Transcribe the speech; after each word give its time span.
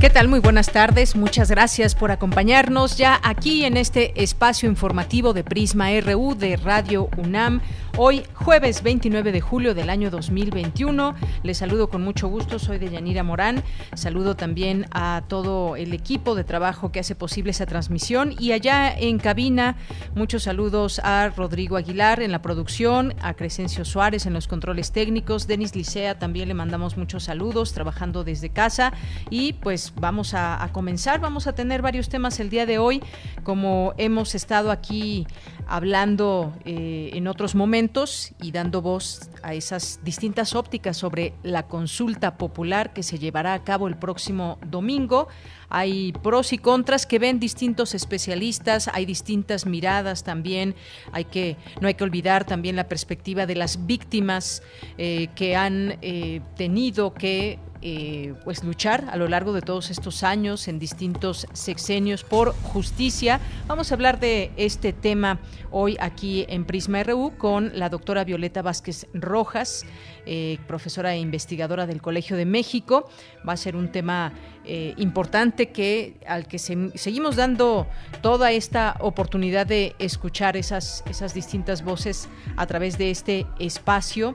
¿Qué 0.00 0.10
tal? 0.10 0.28
Muy 0.28 0.38
buenas 0.38 0.70
tardes. 0.70 1.16
Muchas 1.16 1.50
gracias 1.50 1.96
por 1.96 2.12
acompañarnos 2.12 2.96
ya 2.96 3.18
aquí 3.20 3.64
en 3.64 3.76
este 3.76 4.22
espacio 4.22 4.68
informativo 4.68 5.32
de 5.32 5.42
Prisma 5.42 5.88
RU 6.00 6.36
de 6.36 6.56
Radio 6.56 7.08
UNAM. 7.16 7.60
Hoy, 7.96 8.22
jueves 8.32 8.84
29 8.84 9.32
de 9.32 9.40
julio 9.40 9.74
del 9.74 9.90
año 9.90 10.08
2021. 10.08 11.16
Les 11.42 11.58
saludo 11.58 11.88
con 11.88 12.04
mucho 12.04 12.28
gusto. 12.28 12.60
Soy 12.60 12.78
de 12.78 12.90
Yanira 12.90 13.24
Morán. 13.24 13.64
Saludo 13.94 14.36
también 14.36 14.86
a 14.92 15.24
todo 15.26 15.74
el 15.74 15.92
equipo 15.92 16.36
de 16.36 16.44
trabajo 16.44 16.92
que 16.92 17.00
hace 17.00 17.16
posible 17.16 17.50
esa 17.50 17.66
transmisión. 17.66 18.36
Y 18.38 18.52
allá 18.52 18.96
en 18.96 19.18
cabina, 19.18 19.78
muchos 20.14 20.44
saludos 20.44 21.00
a 21.02 21.28
Rodrigo 21.30 21.76
Aguilar 21.76 22.22
en 22.22 22.30
la 22.30 22.40
producción, 22.40 23.14
a 23.20 23.34
Crescencio 23.34 23.84
Suárez 23.84 24.26
en 24.26 24.32
los 24.32 24.46
controles 24.46 24.92
técnicos, 24.92 25.48
Denis 25.48 25.74
Licea 25.74 26.20
también 26.20 26.46
le 26.46 26.54
mandamos 26.54 26.96
muchos 26.96 27.24
saludos 27.24 27.72
trabajando 27.72 28.22
desde 28.22 28.50
casa. 28.50 28.92
Y 29.28 29.54
pues 29.54 29.87
vamos 29.96 30.34
a, 30.34 30.68
comenzar. 30.72 31.20
Vamos 31.20 31.46
a 31.46 31.54
tener 31.54 31.82
varios 31.82 32.08
temas 32.08 32.40
el 32.40 32.50
día 32.50 32.66
de 32.66 32.78
hoy. 32.78 33.02
Como 33.42 33.94
hemos 33.96 34.34
estado 34.34 34.70
aquí 34.70 35.26
hablando 35.66 36.54
eh, 36.64 37.10
en 37.12 37.28
otros 37.28 37.54
momentos 37.54 38.32
y 38.40 38.52
dando 38.52 38.80
voz 38.80 39.30
a 39.42 39.54
esas 39.54 40.00
distintas 40.02 40.54
ópticas 40.54 40.96
sobre 40.96 41.34
la 41.42 41.64
consulta 41.64 42.38
popular 42.38 42.92
que 42.92 43.02
se 43.02 43.18
llevará 43.18 43.54
a 43.54 43.64
cabo 43.64 43.88
el 43.88 43.96
próximo 43.96 44.58
domingo. 44.66 45.28
Hay 45.70 46.12
pros 46.22 46.52
y 46.52 46.58
contras 46.58 47.04
que 47.04 47.18
ven 47.18 47.38
distintos 47.38 47.94
especialistas, 47.94 48.88
hay 48.88 49.04
distintas 49.04 49.66
miradas 49.66 50.24
también. 50.24 50.74
Hay 51.12 51.24
que 51.24 51.56
no 51.80 51.88
hay 51.88 51.94
que 51.94 52.04
olvidar 52.04 52.44
también 52.44 52.76
la 52.76 52.88
perspectiva 52.88 53.46
de 53.46 53.54
las 53.54 53.86
víctimas 53.86 54.62
eh, 54.96 55.28
que 55.34 55.56
han 55.56 55.98
eh, 56.00 56.40
tenido 56.56 57.12
que 57.12 57.58
eh, 57.82 58.34
pues 58.44 58.64
luchar 58.64 59.04
a 59.10 59.16
lo 59.16 59.28
largo 59.28 59.52
de 59.52 59.60
todos 59.60 59.90
estos 59.90 60.22
años 60.22 60.68
en 60.68 60.78
distintos 60.78 61.46
sexenios 61.52 62.24
por 62.24 62.52
justicia. 62.54 63.40
Vamos 63.66 63.90
a 63.90 63.94
hablar 63.94 64.20
de 64.20 64.50
este 64.56 64.92
tema 64.92 65.38
hoy 65.70 65.96
aquí 66.00 66.44
en 66.48 66.64
Prisma 66.64 67.02
RU 67.02 67.32
con 67.38 67.78
la 67.78 67.88
doctora 67.88 68.24
Violeta 68.24 68.62
Vázquez 68.62 69.06
Rojas, 69.12 69.84
eh, 70.30 70.58
profesora 70.66 71.14
e 71.14 71.18
investigadora 71.18 71.86
del 71.86 72.02
Colegio 72.02 72.36
de 72.36 72.44
México. 72.44 73.08
Va 73.48 73.54
a 73.54 73.56
ser 73.56 73.76
un 73.76 73.90
tema 73.90 74.34
eh, 74.66 74.92
importante 74.98 75.70
que 75.70 76.20
al 76.26 76.46
que 76.46 76.58
seguimos 76.58 77.36
dando 77.36 77.86
toda 78.20 78.52
esta 78.52 78.96
oportunidad 79.00 79.66
de 79.66 79.94
escuchar 79.98 80.58
esas, 80.58 81.02
esas 81.08 81.32
distintas 81.32 81.82
voces 81.82 82.28
a 82.56 82.66
través 82.66 82.98
de 82.98 83.10
este 83.10 83.46
espacio. 83.58 84.34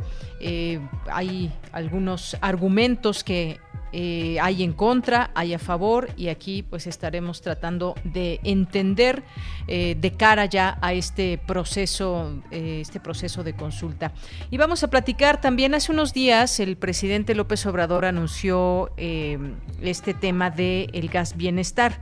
hay 1.07 1.53
algunos 1.71 2.35
argumentos 2.41 3.23
que 3.23 3.59
eh, 3.95 4.39
hay 4.41 4.63
en 4.63 4.73
contra, 4.73 5.29
hay 5.35 5.53
a 5.53 5.59
favor 5.59 6.09
y 6.17 6.29
aquí 6.29 6.63
pues 6.63 6.87
estaremos 6.87 7.41
tratando 7.41 7.93
de 8.03 8.39
entender 8.43 9.21
eh, 9.67 9.95
de 9.95 10.11
cara 10.13 10.45
ya 10.45 10.79
a 10.81 10.93
este 10.93 11.37
proceso, 11.37 12.41
eh, 12.49 12.79
este 12.81 12.99
proceso 12.99 13.43
de 13.43 13.53
consulta. 13.53 14.11
Y 14.49 14.57
vamos 14.57 14.83
a 14.83 14.89
platicar 14.89 15.39
también 15.39 15.75
hace 15.75 15.91
unos 15.91 16.11
días 16.11 16.59
el 16.59 16.75
presidente 16.75 17.35
López 17.35 17.67
Obrador 17.67 18.05
anunció 18.05 18.91
este 18.97 20.15
tema 20.15 20.49
del 20.49 20.89
el 20.91 21.09
gas 21.09 21.37
bienestar. 21.37 21.99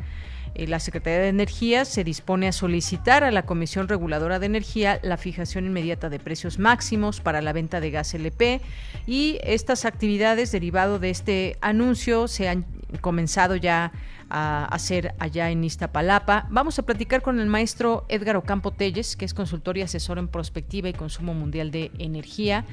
Eh, 0.56 0.68
la 0.68 0.80
Secretaría 0.80 1.20
de 1.20 1.30
Energía 1.30 1.86
se 1.86 2.04
dispone 2.04 2.48
a 2.48 2.52
solicitar 2.52 3.24
a 3.24 3.32
la 3.32 3.44
Comisión 3.44 3.88
Reguladora 3.88 4.40
de 4.40 4.46
Energía 4.48 5.00
la 5.04 5.18
fijación 5.18 5.66
inmediata 5.66 6.10
de 6.10 6.20
precios 6.20 6.60
máximos 6.60 7.22
para 7.22 7.42
la 7.42 7.54
venta 7.54 7.80
de 7.80 7.92
gas 7.92 8.14
LP 8.14 8.62
y 9.08 9.40
estas 9.44 9.86
actividades 9.86 10.52
derivado 10.52 11.00
de 11.00 11.10
este 11.10 11.58
anuncio 11.62 12.28
se 12.28 12.50
han 12.50 12.66
comenzado 13.00 13.56
ya 13.56 13.92
a 14.32 14.66
hacer 14.66 15.14
allá 15.20 15.52
en 15.52 15.64
Iztapalapa. 15.64 16.48
Vamos 16.50 16.80
a 16.80 16.84
platicar 16.84 17.22
con 17.22 17.40
el 17.40 17.48
maestro 17.48 18.06
Edgar 18.08 18.38
Ocampo 18.38 18.72
Telles, 18.72 19.18
que 19.18 19.26
es 19.26 19.34
consultor 19.34 19.78
y 19.78 19.82
asesor 19.82 20.18
en 20.18 20.30
prospectiva 20.30 20.88
y 20.88 20.94
consumo 20.94 21.34
mundial 21.34 21.70
de 21.70 21.92
energía. 22.00 22.66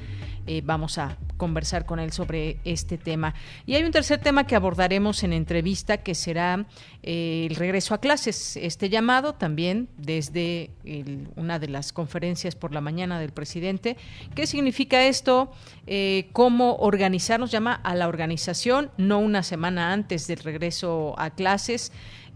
Eh, 0.51 0.63
vamos 0.65 0.97
a 0.97 1.15
conversar 1.37 1.85
con 1.85 1.99
él 1.99 2.11
sobre 2.11 2.57
este 2.65 2.97
tema. 2.97 3.35
Y 3.67 3.75
hay 3.75 3.83
un 3.83 3.91
tercer 3.91 4.19
tema 4.19 4.47
que 4.47 4.55
abordaremos 4.55 5.21
en 5.21 5.31
entrevista 5.31 5.97
que 5.97 6.15
será 6.15 6.65
eh, 7.03 7.45
el 7.47 7.55
regreso 7.55 7.93
a 7.93 7.99
clases. 7.99 8.57
Este 8.57 8.89
llamado 8.89 9.35
también 9.35 9.89
desde 9.95 10.71
una 11.35 11.59
de 11.59 11.67
las 11.67 11.93
conferencias 11.93 12.55
por 12.55 12.73
la 12.73 12.81
mañana 12.81 13.19
del 13.19 13.31
presidente. 13.31 13.95
¿Qué 14.33 14.47
significa 14.47 15.05
esto? 15.05 15.51
Eh, 15.85 16.29
¿Cómo 16.33 16.77
organizarnos? 16.77 17.51
Llama 17.51 17.73
a 17.73 17.93
la 17.93 18.07
organización, 18.07 18.89
no 18.97 19.19
una 19.19 19.43
semana 19.43 19.93
antes 19.93 20.25
del 20.25 20.39
regreso 20.39 21.13
a 21.19 21.29
clases. 21.29 21.91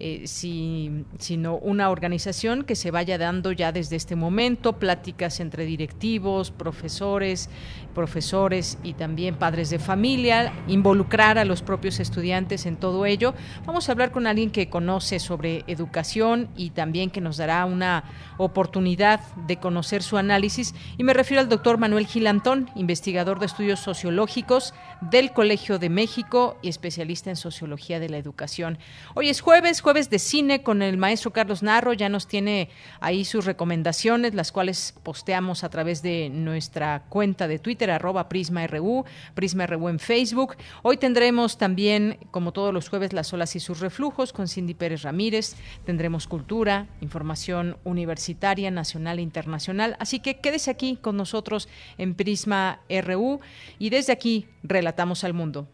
Eh, 0.06 0.25
sino 0.28 1.56
una 1.59 1.90
organización 1.90 2.66
que 2.66 2.75
se 2.75 2.91
vaya 2.91 3.18
dando 3.18 3.53
ya 3.53 3.72
desde 3.72 3.96
este 3.96 4.18
momento, 4.18 4.74
pláticas 4.74 5.40
entre 5.40 5.64
directivos, 5.64 6.52
profesores, 6.52 7.50
profesores 7.96 8.78
y 8.84 8.96
también 8.96 9.36
padres 9.36 9.69
de 9.69 9.80
familia, 9.80 10.52
involucrar 10.68 11.38
a 11.38 11.46
los 11.46 11.62
propios 11.62 12.02
estudiantes 12.02 12.66
en 12.66 12.75
todo 12.75 13.06
ello. 13.06 13.34
Vamos 13.66 13.88
a 13.88 13.94
hablar 13.94 14.12
con 14.12 14.28
alguien 14.28 14.52
que 14.52 14.69
conoce 14.69 15.19
sobre 15.19 15.63
educación 15.68 16.50
y 16.58 16.72
también 16.72 17.09
que 17.09 17.22
nos 17.22 17.38
dará 17.38 17.63
una 17.63 18.03
oportunidad 18.38 19.22
de 19.47 19.56
conocer 19.56 20.03
su 20.03 20.18
análisis. 20.18 20.75
Y 20.97 21.06
me 21.06 21.13
refiero 21.13 21.40
al 21.40 21.47
doctor 21.47 21.78
Manuel 21.78 22.08
Gilantón, 22.08 22.69
investigador 22.75 23.40
de 23.40 23.46
estudios 23.46 23.80
sociológicos 23.80 24.74
del 25.09 25.34
Colegio 25.34 25.80
de 25.80 25.90
México 25.90 26.58
y 26.62 26.69
especialista 26.69 27.30
en 27.30 27.36
sociología 27.36 28.00
de 28.00 28.09
la 28.09 28.18
educación. 28.18 28.78
Hoy 29.16 29.30
es 29.30 29.41
jueves, 29.41 29.81
jueves 29.81 30.09
de 30.09 30.19
cine 30.19 30.64
con 30.64 30.81
el 30.81 30.97
maestro 30.97 31.31
Carlos 31.31 31.64
Narro, 31.64 31.94
ya 31.94 32.09
nos 32.09 32.28
tiene 32.28 32.69
ahí 33.00 33.25
sus 33.25 33.46
recomendaciones, 33.46 34.34
las 34.34 34.52
cuales 34.52 34.94
posteamos 35.03 35.63
a 35.63 35.69
través 35.69 36.02
de 36.02 36.30
nuestra 36.30 37.03
cuenta 37.09 37.47
de 37.47 37.59
Twitter, 37.59 37.92
arroba 37.92 38.30
Prisma 38.30 38.66
RU, 38.68 39.06
Prisma 39.34 39.68
RU 39.68 39.90
en 39.90 40.00
Facebook. 40.00 40.56
Hoy 40.84 40.97
tendremos 40.97 41.58
también, 41.58 42.18
como 42.31 42.53
todos 42.53 42.74
los 42.74 42.90
jueves, 42.90 43.13
las 43.13 43.34
olas 43.34 43.56
y 43.56 43.59
sus 43.59 43.80
reflujos 43.80 44.31
con 44.31 44.47
Cindy 44.47 44.74
Pérez 44.74 45.02
Ramírez, 45.02 45.56
tendremos 45.86 46.28
cultura, 46.28 46.88
información 47.02 47.78
universitaria, 47.84 48.72
nacional 48.72 49.19
e 49.19 49.22
internacional, 49.22 49.97
así 50.00 50.19
que 50.19 50.40
quédese 50.40 50.72
aquí 50.72 50.97
con 51.02 51.18
nosotros 51.18 51.68
en 51.97 52.16
Prisma 52.16 52.80
RU 52.90 53.40
y 53.80 53.90
desde 53.90 54.13
aquí 54.13 54.47
relatamos 54.94 55.24
al 55.24 55.34
mundo. 55.34 55.68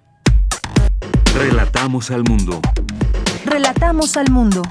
Relatamos 1.35 2.09
al 2.09 2.23
mundo. 2.23 2.61
Relatamos 3.43 4.15
al 4.15 4.31
mundo. 4.31 4.61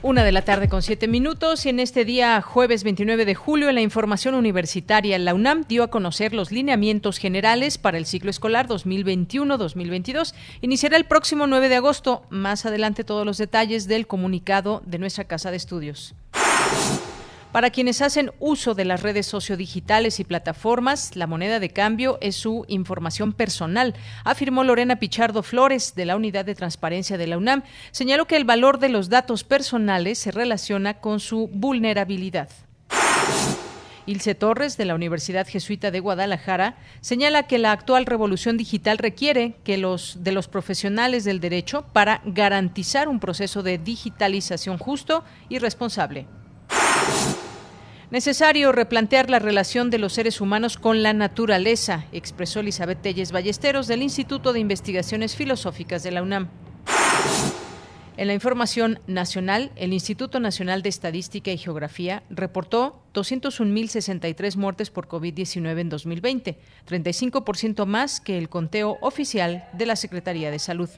Una 0.00 0.22
de 0.22 0.30
la 0.30 0.42
tarde 0.42 0.68
con 0.68 0.82
siete 0.82 1.08
minutos 1.08 1.66
y 1.66 1.70
en 1.70 1.80
este 1.80 2.04
día 2.04 2.40
jueves 2.40 2.84
29 2.84 3.24
de 3.24 3.34
julio 3.34 3.68
en 3.68 3.74
la 3.74 3.80
información 3.80 4.36
universitaria 4.36 5.18
la 5.18 5.34
UNAM 5.34 5.64
dio 5.66 5.82
a 5.82 5.88
conocer 5.88 6.32
los 6.32 6.52
lineamientos 6.52 7.18
generales 7.18 7.78
para 7.78 7.98
el 7.98 8.06
ciclo 8.06 8.30
escolar 8.30 8.68
2021-2022. 8.68 10.34
Iniciará 10.60 10.96
el 10.96 11.04
próximo 11.04 11.48
9 11.48 11.68
de 11.68 11.74
agosto. 11.74 12.22
Más 12.30 12.64
adelante 12.64 13.02
todos 13.02 13.26
los 13.26 13.38
detalles 13.38 13.88
del 13.88 14.06
comunicado 14.06 14.82
de 14.86 14.98
nuestra 14.98 15.24
casa 15.24 15.50
de 15.50 15.56
estudios. 15.56 16.14
Para 17.52 17.70
quienes 17.70 18.02
hacen 18.02 18.30
uso 18.40 18.74
de 18.74 18.84
las 18.84 19.02
redes 19.02 19.26
sociodigitales 19.26 20.20
y 20.20 20.24
plataformas, 20.24 21.16
la 21.16 21.26
moneda 21.26 21.60
de 21.60 21.70
cambio 21.70 22.18
es 22.20 22.36
su 22.36 22.66
información 22.68 23.32
personal, 23.32 23.94
afirmó 24.22 24.64
Lorena 24.64 24.96
Pichardo 24.96 25.42
Flores 25.42 25.94
de 25.94 26.04
la 26.04 26.16
Unidad 26.16 26.44
de 26.44 26.54
Transparencia 26.54 27.16
de 27.16 27.26
la 27.26 27.38
UNAM. 27.38 27.62
Señaló 27.90 28.26
que 28.26 28.36
el 28.36 28.44
valor 28.44 28.78
de 28.78 28.90
los 28.90 29.08
datos 29.08 29.44
personales 29.44 30.18
se 30.18 30.30
relaciona 30.30 31.00
con 31.00 31.20
su 31.20 31.48
vulnerabilidad. 31.48 32.50
Ilse 34.04 34.34
Torres, 34.34 34.76
de 34.76 34.84
la 34.84 34.94
Universidad 34.94 35.46
Jesuita 35.46 35.90
de 35.90 36.00
Guadalajara, 36.00 36.76
señala 37.00 37.44
que 37.44 37.58
la 37.58 37.72
actual 37.72 38.04
revolución 38.04 38.58
digital 38.58 38.98
requiere 38.98 39.54
que 39.64 39.78
los, 39.78 40.22
de 40.22 40.32
los 40.32 40.48
profesionales 40.48 41.24
del 41.24 41.40
derecho 41.40 41.86
para 41.94 42.20
garantizar 42.24 43.08
un 43.08 43.20
proceso 43.20 43.62
de 43.62 43.78
digitalización 43.78 44.76
justo 44.78 45.24
y 45.48 45.58
responsable. 45.58 46.26
Necesario 48.10 48.72
replantear 48.72 49.28
la 49.28 49.38
relación 49.38 49.90
de 49.90 49.98
los 49.98 50.14
seres 50.14 50.40
humanos 50.40 50.78
con 50.78 51.02
la 51.02 51.12
naturaleza, 51.12 52.06
expresó 52.10 52.60
Elizabeth 52.60 53.02
Telles 53.02 53.32
Ballesteros 53.32 53.86
del 53.86 54.02
Instituto 54.02 54.54
de 54.54 54.60
Investigaciones 54.60 55.36
Filosóficas 55.36 56.02
de 56.02 56.12
la 56.12 56.22
UNAM. 56.22 56.48
En 58.16 58.26
la 58.26 58.34
información 58.34 58.98
nacional, 59.06 59.70
el 59.76 59.92
Instituto 59.92 60.40
Nacional 60.40 60.82
de 60.82 60.88
Estadística 60.88 61.52
y 61.52 61.58
Geografía 61.58 62.24
reportó 62.30 63.00
201.063 63.14 64.56
muertes 64.56 64.90
por 64.90 65.06
COVID-19 65.06 65.78
en 65.78 65.88
2020, 65.88 66.58
35% 66.88 67.86
más 67.86 68.20
que 68.20 68.38
el 68.38 68.48
conteo 68.48 68.96
oficial 69.02 69.68
de 69.74 69.86
la 69.86 69.94
Secretaría 69.94 70.50
de 70.50 70.58
Salud. 70.58 70.88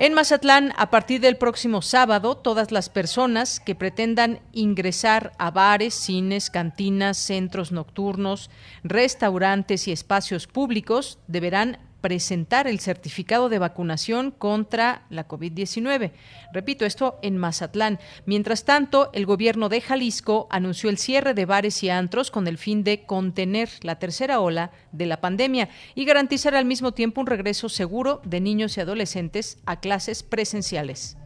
En 0.00 0.14
Mazatlán, 0.14 0.72
a 0.76 0.90
partir 0.90 1.20
del 1.20 1.38
próximo 1.38 1.82
sábado, 1.82 2.36
todas 2.36 2.70
las 2.70 2.88
personas 2.88 3.58
que 3.58 3.74
pretendan 3.74 4.38
ingresar 4.52 5.32
a 5.38 5.50
bares, 5.50 5.92
cines, 5.92 6.50
cantinas, 6.50 7.18
centros 7.18 7.72
nocturnos, 7.72 8.48
restaurantes 8.84 9.88
y 9.88 9.92
espacios 9.92 10.46
públicos 10.46 11.18
deberán 11.26 11.78
presentar 12.00 12.66
el 12.66 12.80
certificado 12.80 13.48
de 13.48 13.58
vacunación 13.58 14.30
contra 14.30 15.02
la 15.10 15.26
COVID-19. 15.26 16.12
Repito, 16.52 16.84
esto 16.84 17.18
en 17.22 17.36
Mazatlán. 17.36 17.98
Mientras 18.26 18.64
tanto, 18.64 19.10
el 19.12 19.26
gobierno 19.26 19.68
de 19.68 19.80
Jalisco 19.80 20.46
anunció 20.50 20.90
el 20.90 20.98
cierre 20.98 21.34
de 21.34 21.46
bares 21.46 21.82
y 21.82 21.90
antros 21.90 22.30
con 22.30 22.46
el 22.46 22.58
fin 22.58 22.84
de 22.84 23.04
contener 23.04 23.70
la 23.82 23.98
tercera 23.98 24.40
ola 24.40 24.70
de 24.92 25.06
la 25.06 25.20
pandemia 25.20 25.68
y 25.94 26.04
garantizar 26.04 26.54
al 26.54 26.64
mismo 26.64 26.92
tiempo 26.92 27.20
un 27.20 27.26
regreso 27.26 27.68
seguro 27.68 28.20
de 28.24 28.40
niños 28.40 28.76
y 28.76 28.80
adolescentes 28.80 29.58
a 29.66 29.80
clases 29.80 30.22
presenciales. 30.22 31.16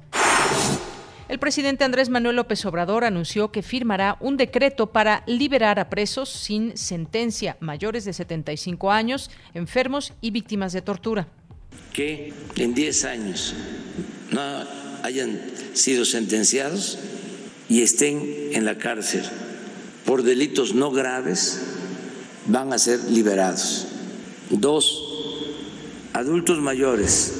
El 1.32 1.38
presidente 1.38 1.82
Andrés 1.82 2.11
Manuel 2.11 2.37
López 2.37 2.62
Obrador 2.67 3.05
anunció 3.05 3.50
que 3.50 3.62
firmará 3.62 4.19
un 4.20 4.37
decreto 4.37 4.93
para 4.93 5.25
liberar 5.26 5.79
a 5.79 5.88
presos 5.88 6.29
sin 6.29 6.76
sentencia 6.76 7.56
mayores 7.58 8.05
de 8.05 8.12
75 8.12 8.90
años, 8.93 9.31
enfermos 9.55 10.12
y 10.20 10.31
víctimas 10.31 10.75
de 10.75 10.82
tortura. 10.82 11.29
Que 11.94 12.34
en 12.56 12.75
10 12.75 13.05
años 13.06 13.55
no 14.31 14.43
hayan 15.02 15.40
sido 15.73 16.05
sentenciados 16.05 16.99
y 17.70 17.81
estén 17.81 18.50
en 18.52 18.67
la 18.67 18.76
cárcel 18.76 19.23
por 20.05 20.25
delitos 20.25 20.75
no 20.75 20.90
graves, 20.90 21.62
van 22.44 22.75
a 22.75 22.79
ser 22.79 23.00
liberados. 23.05 23.87
Dos, 24.50 25.02
adultos 26.12 26.61
mayores 26.61 27.32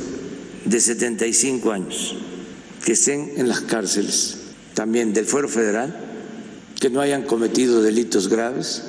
de 0.65 0.81
75 0.81 1.71
años 1.73 2.17
que 2.85 2.93
estén 2.93 3.35
en 3.37 3.49
las 3.49 3.61
cárceles 3.61 4.39
también 4.75 5.13
del 5.13 5.27
Fuero 5.27 5.49
Federal, 5.49 5.95
que 6.81 6.91
no 6.91 7.01
hayan 7.01 7.23
cometido 7.23 7.83
delitos 7.83 8.29
graves, 8.29 8.83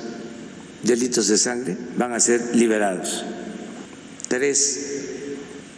delitos 0.82 1.28
de 1.28 1.38
sangre, 1.38 1.76
van 1.96 2.12
a 2.12 2.20
ser 2.20 2.56
liberados. 2.56 3.24
Tres, 4.28 4.94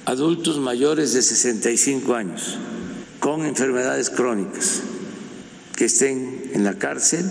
adultos 0.06 0.58
mayores 0.58 1.12
de 1.12 1.22
65 1.22 2.14
años 2.14 2.58
con 3.18 3.44
enfermedades 3.44 4.08
crónicas 4.08 4.82
que 5.74 5.86
estén 5.86 6.50
en 6.54 6.64
la 6.64 6.78
cárcel 6.78 7.28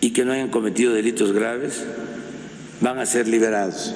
y 0.00 0.12
que 0.12 0.24
no 0.24 0.32
hayan 0.32 0.50
cometido 0.50 0.92
delitos 0.92 1.32
graves, 1.32 1.82
van 2.80 2.98
a 2.98 3.06
ser 3.06 3.28
liberados. 3.28 3.94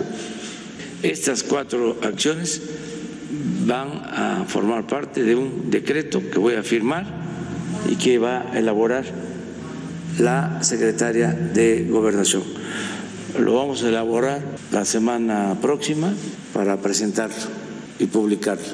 Estas 1.02 1.42
cuatro 1.42 1.98
acciones 2.02 2.62
van 3.66 3.88
a 4.04 4.44
formar 4.46 4.86
parte 4.86 5.22
de 5.22 5.34
un 5.34 5.70
decreto 5.70 6.22
que 6.30 6.38
voy 6.38 6.54
a 6.54 6.62
firmar 6.62 7.04
y 7.88 7.96
que 7.96 8.18
va 8.18 8.52
a 8.52 8.58
elaborar 8.58 9.04
la 10.18 10.62
secretaria 10.62 11.32
de 11.32 11.84
Gobernación. 11.84 12.42
Lo 13.38 13.54
vamos 13.54 13.82
a 13.82 13.88
elaborar 13.88 14.40
la 14.70 14.84
semana 14.84 15.56
próxima 15.60 16.12
para 16.54 16.76
presentarlo 16.76 17.34
y 17.98 18.06
publicarlo. 18.06 18.64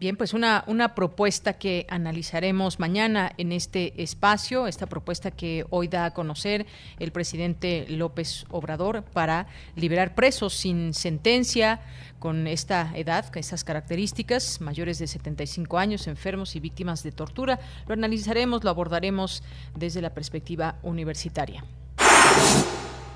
Bien, 0.00 0.16
pues 0.16 0.32
una, 0.32 0.64
una 0.66 0.94
propuesta 0.94 1.58
que 1.58 1.86
analizaremos 1.90 2.80
mañana 2.80 3.32
en 3.36 3.52
este 3.52 4.02
espacio, 4.02 4.66
esta 4.66 4.86
propuesta 4.86 5.30
que 5.30 5.66
hoy 5.68 5.88
da 5.88 6.06
a 6.06 6.14
conocer 6.14 6.64
el 6.98 7.12
presidente 7.12 7.84
López 7.86 8.46
Obrador 8.48 9.02
para 9.02 9.46
liberar 9.76 10.14
presos 10.14 10.54
sin 10.54 10.94
sentencia, 10.94 11.82
con 12.18 12.46
esta 12.46 12.92
edad, 12.94 13.26
con 13.26 13.40
estas 13.40 13.62
características, 13.62 14.62
mayores 14.62 14.98
de 14.98 15.06
75 15.06 15.76
años, 15.78 16.06
enfermos 16.06 16.56
y 16.56 16.60
víctimas 16.60 17.02
de 17.02 17.12
tortura. 17.12 17.60
Lo 17.86 17.92
analizaremos, 17.92 18.64
lo 18.64 18.70
abordaremos 18.70 19.42
desde 19.74 20.00
la 20.00 20.14
perspectiva 20.14 20.76
universitaria. 20.82 21.62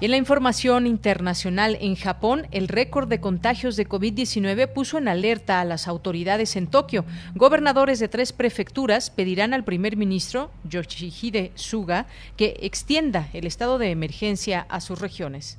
En 0.00 0.10
la 0.10 0.16
información 0.16 0.88
internacional, 0.88 1.78
en 1.80 1.94
Japón, 1.94 2.48
el 2.50 2.66
récord 2.66 3.08
de 3.08 3.20
contagios 3.20 3.76
de 3.76 3.88
COVID-19 3.88 4.72
puso 4.72 4.98
en 4.98 5.06
alerta 5.06 5.60
a 5.60 5.64
las 5.64 5.86
autoridades 5.86 6.56
en 6.56 6.66
Tokio. 6.66 7.04
Gobernadores 7.34 8.00
de 8.00 8.08
tres 8.08 8.32
prefecturas 8.32 9.10
pedirán 9.10 9.54
al 9.54 9.64
primer 9.64 9.96
ministro, 9.96 10.50
Yoshihide 10.68 11.52
Suga, 11.54 12.06
que 12.36 12.56
extienda 12.60 13.28
el 13.32 13.46
estado 13.46 13.78
de 13.78 13.92
emergencia 13.92 14.66
a 14.68 14.80
sus 14.80 15.00
regiones. 15.00 15.58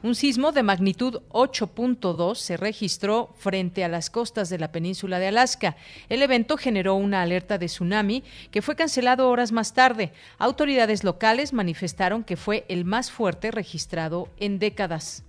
Un 0.00 0.14
sismo 0.14 0.52
de 0.52 0.62
magnitud 0.62 1.22
8.2 1.30 2.36
se 2.36 2.56
registró 2.56 3.34
frente 3.36 3.82
a 3.82 3.88
las 3.88 4.10
costas 4.10 4.48
de 4.48 4.58
la 4.58 4.70
península 4.70 5.18
de 5.18 5.26
Alaska. 5.26 5.76
El 6.08 6.22
evento 6.22 6.56
generó 6.56 6.94
una 6.94 7.22
alerta 7.22 7.58
de 7.58 7.66
tsunami 7.66 8.22
que 8.52 8.62
fue 8.62 8.76
cancelado 8.76 9.28
horas 9.28 9.50
más 9.50 9.74
tarde. 9.74 10.12
Autoridades 10.38 11.02
locales 11.02 11.52
manifestaron 11.52 12.22
que 12.22 12.36
fue 12.36 12.64
el 12.68 12.84
más 12.84 13.10
fuerte 13.10 13.50
registrado 13.50 14.28
en 14.38 14.60
décadas. 14.60 15.24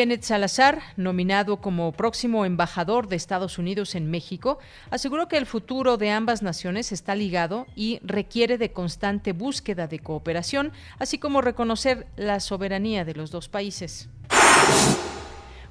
Kenneth 0.00 0.22
Salazar, 0.22 0.80
nominado 0.96 1.60
como 1.60 1.92
próximo 1.92 2.46
embajador 2.46 3.06
de 3.06 3.16
Estados 3.16 3.58
Unidos 3.58 3.94
en 3.94 4.10
México, 4.10 4.58
aseguró 4.88 5.28
que 5.28 5.36
el 5.36 5.44
futuro 5.44 5.98
de 5.98 6.08
ambas 6.08 6.40
naciones 6.40 6.90
está 6.90 7.14
ligado 7.14 7.66
y 7.76 8.00
requiere 8.02 8.56
de 8.56 8.72
constante 8.72 9.34
búsqueda 9.34 9.88
de 9.88 9.98
cooperación, 9.98 10.72
así 10.98 11.18
como 11.18 11.42
reconocer 11.42 12.06
la 12.16 12.40
soberanía 12.40 13.04
de 13.04 13.12
los 13.12 13.30
dos 13.30 13.50
países. 13.50 14.08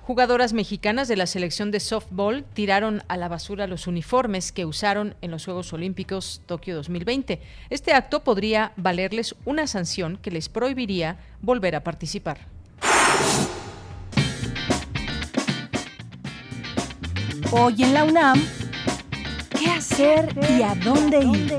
Jugadoras 0.04 0.54
mexicanas 0.54 1.08
de 1.08 1.18
la 1.18 1.25
selección 1.25 1.72
de 1.72 1.80
softball 1.80 2.46
tiraron 2.53 3.01
a 3.08 3.18
la 3.18 3.30
basura 3.30 3.65
los 3.65 3.88
uniformes 3.88 4.51
que 4.51 4.65
usaron 4.65 5.15
en 5.24 5.32
los 5.32 5.46
Juegos 5.46 5.74
Olímpicos 5.74 6.44
Tokio 6.46 6.75
2020. 6.75 7.42
Este 7.72 7.94
acto 7.94 8.24
podría 8.24 8.74
valerles 8.75 9.34
una 9.46 9.65
sanción 9.65 10.18
que 10.18 10.30
les 10.30 10.50
prohibiría 10.50 11.18
volver 11.42 11.75
a 11.75 11.84
participar. 11.84 12.42
Hoy 17.51 17.82
en 17.82 17.96
la 17.96 18.03
UNAM, 18.03 18.39
¿qué 19.58 19.72
hacer 19.72 20.29
y 20.56 20.62
a 20.62 20.75
dónde 20.75 21.20
ir? 21.20 21.58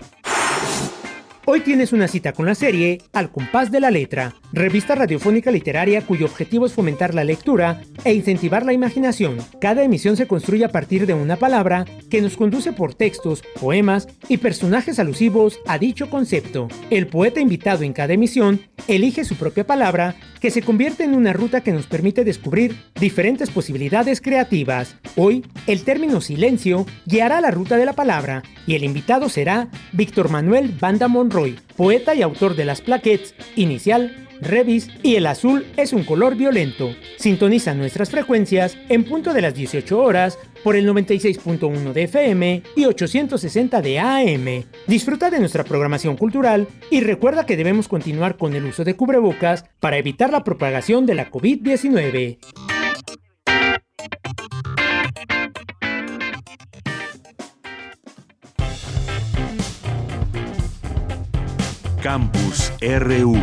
Hoy 1.47 1.59
tienes 1.59 1.93
una 1.93 2.07
cita 2.07 2.33
con 2.33 2.47
la 2.47 2.55
serie 2.55 2.97
Al 3.13 3.31
compás 3.31 3.71
de 3.71 3.79
la 3.79 3.91
letra, 3.91 4.33
revista 4.51 4.95
radiofónica 4.95 5.51
literaria 5.51 6.01
cuyo 6.01 6.25
objetivo 6.25 6.65
es 6.65 6.73
fomentar 6.73 7.13
la 7.13 7.23
lectura 7.23 7.81
e 8.03 8.15
incentivar 8.15 8.65
la 8.65 8.73
imaginación. 8.73 9.37
Cada 9.61 9.83
emisión 9.83 10.17
se 10.17 10.25
construye 10.25 10.65
a 10.65 10.71
partir 10.71 11.05
de 11.05 11.13
una 11.13 11.35
palabra 11.35 11.85
que 12.09 12.21
nos 12.21 12.35
conduce 12.35 12.73
por 12.73 12.95
textos, 12.95 13.43
poemas 13.59 14.07
y 14.27 14.37
personajes 14.37 14.97
alusivos 14.97 15.59
a 15.67 15.77
dicho 15.77 16.09
concepto. 16.09 16.67
El 16.89 17.05
poeta 17.05 17.39
invitado 17.39 17.83
en 17.83 17.93
cada 17.93 18.13
emisión 18.13 18.61
elige 18.87 19.23
su 19.23 19.35
propia 19.35 19.67
palabra 19.67 20.15
que 20.39 20.51
se 20.51 20.61
convierte 20.61 21.03
en 21.03 21.15
una 21.15 21.33
ruta 21.33 21.61
que 21.61 21.71
nos 21.71 21.87
permite 21.87 22.23
descubrir 22.23 22.75
diferentes 22.99 23.49
posibilidades 23.49 24.21
creativas. 24.21 24.95
Hoy, 25.15 25.45
el 25.67 25.83
término 25.83 26.21
silencio 26.21 26.85
guiará 27.05 27.41
la 27.41 27.51
ruta 27.51 27.77
de 27.77 27.85
la 27.85 27.93
palabra 27.93 28.43
y 28.67 28.75
el 28.75 28.83
invitado 28.83 29.29
será 29.29 29.69
Víctor 29.91 30.29
Manuel 30.29 30.73
Banda 30.79 31.07
Monroy, 31.35 31.59
poeta 31.75 32.15
y 32.15 32.21
autor 32.21 32.55
de 32.55 32.63
las 32.63 32.79
plaquettes 32.79 33.35
Inicial, 33.57 34.25
Revis 34.39 34.89
y 35.03 35.15
el 35.15 35.27
azul 35.27 35.65
es 35.75 35.91
un 35.91 36.05
color 36.05 36.35
violento. 36.35 36.95
Sintoniza 37.17 37.73
nuestras 37.73 38.09
frecuencias 38.09 38.77
en 38.87 39.03
punto 39.03 39.33
de 39.33 39.41
las 39.41 39.53
18 39.53 40.01
horas 40.01 40.39
por 40.63 40.77
el 40.77 40.87
96.1 40.87 41.91
de 41.91 42.03
FM 42.03 42.63
y 42.77 42.85
860 42.85 43.81
de 43.81 43.99
AM. 43.99 44.63
Disfruta 44.87 45.29
de 45.29 45.39
nuestra 45.39 45.65
programación 45.65 46.15
cultural 46.15 46.69
y 46.89 47.01
recuerda 47.01 47.45
que 47.45 47.57
debemos 47.57 47.89
continuar 47.89 48.37
con 48.37 48.55
el 48.55 48.63
uso 48.63 48.85
de 48.85 48.95
cubrebocas 48.95 49.65
para 49.81 49.97
evitar 49.97 50.31
la 50.31 50.45
propagación 50.45 51.05
de 51.05 51.15
la 51.15 51.29
COVID-19. 51.29 52.74
Campus 62.05 62.71
RU 62.83 63.33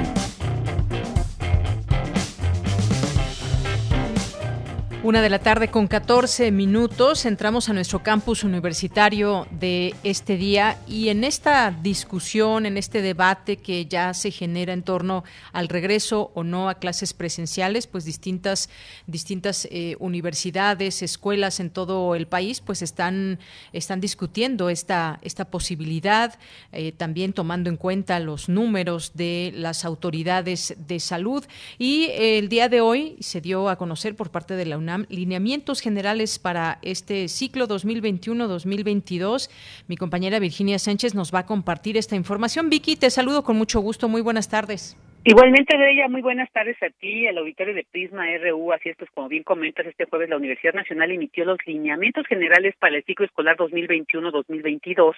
Una 5.04 5.20
de 5.20 5.30
la 5.30 5.40
tarde 5.40 5.66
con 5.66 5.88
14 5.88 6.52
minutos. 6.52 7.26
Entramos 7.26 7.68
a 7.68 7.72
nuestro 7.72 8.04
campus 8.04 8.44
universitario 8.44 9.48
de 9.50 9.96
este 10.04 10.36
día 10.36 10.78
y 10.86 11.08
en 11.08 11.24
esta 11.24 11.72
discusión, 11.72 12.66
en 12.66 12.76
este 12.76 13.02
debate 13.02 13.56
que 13.56 13.86
ya 13.86 14.14
se 14.14 14.30
genera 14.30 14.72
en 14.72 14.84
torno 14.84 15.24
al 15.52 15.66
regreso 15.66 16.30
o 16.34 16.44
no 16.44 16.68
a 16.68 16.76
clases 16.76 17.14
presenciales, 17.14 17.88
pues 17.88 18.04
distintas, 18.04 18.70
distintas 19.08 19.66
eh, 19.72 19.96
universidades, 19.98 21.02
escuelas 21.02 21.58
en 21.58 21.70
todo 21.70 22.14
el 22.14 22.28
país, 22.28 22.60
pues 22.60 22.80
están, 22.80 23.40
están 23.72 24.00
discutiendo 24.00 24.70
esta, 24.70 25.18
esta 25.22 25.46
posibilidad, 25.46 26.38
eh, 26.70 26.92
también 26.92 27.32
tomando 27.32 27.70
en 27.70 27.76
cuenta 27.76 28.20
los 28.20 28.48
números 28.48 29.14
de 29.14 29.50
las 29.52 29.84
autoridades 29.84 30.76
de 30.86 31.00
salud. 31.00 31.44
Y 31.76 32.10
el 32.12 32.48
día 32.48 32.68
de 32.68 32.80
hoy 32.80 33.16
se 33.18 33.40
dio 33.40 33.68
a 33.68 33.74
conocer 33.74 34.14
por 34.14 34.30
parte 34.30 34.54
de 34.54 34.64
la 34.64 34.78
UNAM 34.78 34.91
lineamientos 35.08 35.80
generales 35.80 36.38
para 36.38 36.78
este 36.82 37.28
ciclo 37.28 37.66
2021-2022. 37.66 39.50
Mi 39.88 39.96
compañera 39.96 40.38
Virginia 40.38 40.78
Sánchez 40.78 41.14
nos 41.14 41.32
va 41.34 41.40
a 41.40 41.46
compartir 41.46 41.96
esta 41.96 42.16
información. 42.16 42.70
Vicky, 42.70 42.96
te 42.96 43.10
saludo 43.10 43.42
con 43.42 43.56
mucho 43.56 43.80
gusto. 43.80 44.08
Muy 44.08 44.20
buenas 44.20 44.48
tardes. 44.48 44.96
Igualmente, 45.24 45.78
de 45.78 45.92
ella, 45.92 46.08
muy 46.08 46.20
buenas 46.20 46.50
tardes 46.50 46.76
a 46.82 46.90
ti, 46.90 47.28
al 47.28 47.38
auditorio 47.38 47.74
de 47.74 47.86
Prisma 47.90 48.26
RU. 48.38 48.72
Así 48.72 48.88
es, 48.88 48.96
pues 48.96 49.08
como 49.12 49.28
bien 49.28 49.44
comentas, 49.44 49.86
este 49.86 50.06
jueves 50.06 50.28
la 50.28 50.36
Universidad 50.36 50.74
Nacional 50.74 51.12
emitió 51.12 51.44
los 51.44 51.58
lineamientos 51.64 52.26
generales 52.26 52.74
para 52.80 52.96
el 52.96 53.04
ciclo 53.04 53.26
escolar 53.26 53.56
2021-2022 53.56 55.14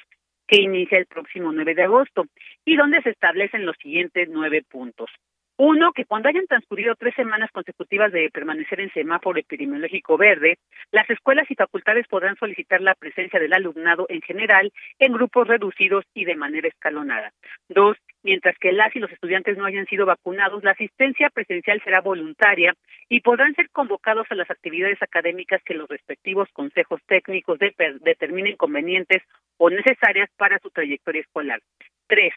que 0.46 0.60
inicia 0.60 0.98
el 0.98 1.06
próximo 1.06 1.52
9 1.52 1.74
de 1.74 1.84
agosto 1.84 2.26
y 2.66 2.76
donde 2.76 3.00
se 3.02 3.10
establecen 3.10 3.64
los 3.64 3.76
siguientes 3.78 4.28
nueve 4.30 4.62
puntos. 4.62 5.10
Uno, 5.56 5.92
que 5.92 6.04
cuando 6.04 6.28
hayan 6.28 6.48
transcurrido 6.48 6.96
tres 6.96 7.14
semanas 7.14 7.48
consecutivas 7.52 8.10
de 8.10 8.28
permanecer 8.30 8.80
en 8.80 8.92
semáforo 8.92 9.38
epidemiológico 9.38 10.16
verde, 10.16 10.58
las 10.90 11.08
escuelas 11.08 11.48
y 11.48 11.54
facultades 11.54 12.08
podrán 12.08 12.34
solicitar 12.36 12.80
la 12.80 12.96
presencia 12.96 13.38
del 13.38 13.52
alumnado 13.52 14.06
en 14.08 14.20
general 14.22 14.72
en 14.98 15.12
grupos 15.12 15.46
reducidos 15.46 16.04
y 16.12 16.24
de 16.24 16.34
manera 16.34 16.66
escalonada. 16.66 17.32
Dos, 17.68 17.96
mientras 18.24 18.58
que 18.58 18.72
las 18.72 18.96
y 18.96 18.98
los 18.98 19.12
estudiantes 19.12 19.56
no 19.56 19.64
hayan 19.64 19.86
sido 19.86 20.06
vacunados, 20.06 20.64
la 20.64 20.72
asistencia 20.72 21.30
presencial 21.30 21.80
será 21.84 22.00
voluntaria 22.00 22.74
y 23.08 23.20
podrán 23.20 23.54
ser 23.54 23.70
convocados 23.70 24.26
a 24.30 24.34
las 24.34 24.50
actividades 24.50 25.00
académicas 25.02 25.62
que 25.62 25.74
los 25.74 25.88
respectivos 25.88 26.48
consejos 26.52 27.00
técnicos 27.06 27.60
determinen 28.00 28.56
convenientes 28.56 29.22
o 29.58 29.70
necesarias 29.70 30.28
para 30.36 30.58
su 30.58 30.70
trayectoria 30.70 31.20
escolar. 31.20 31.60
Tres, 32.08 32.34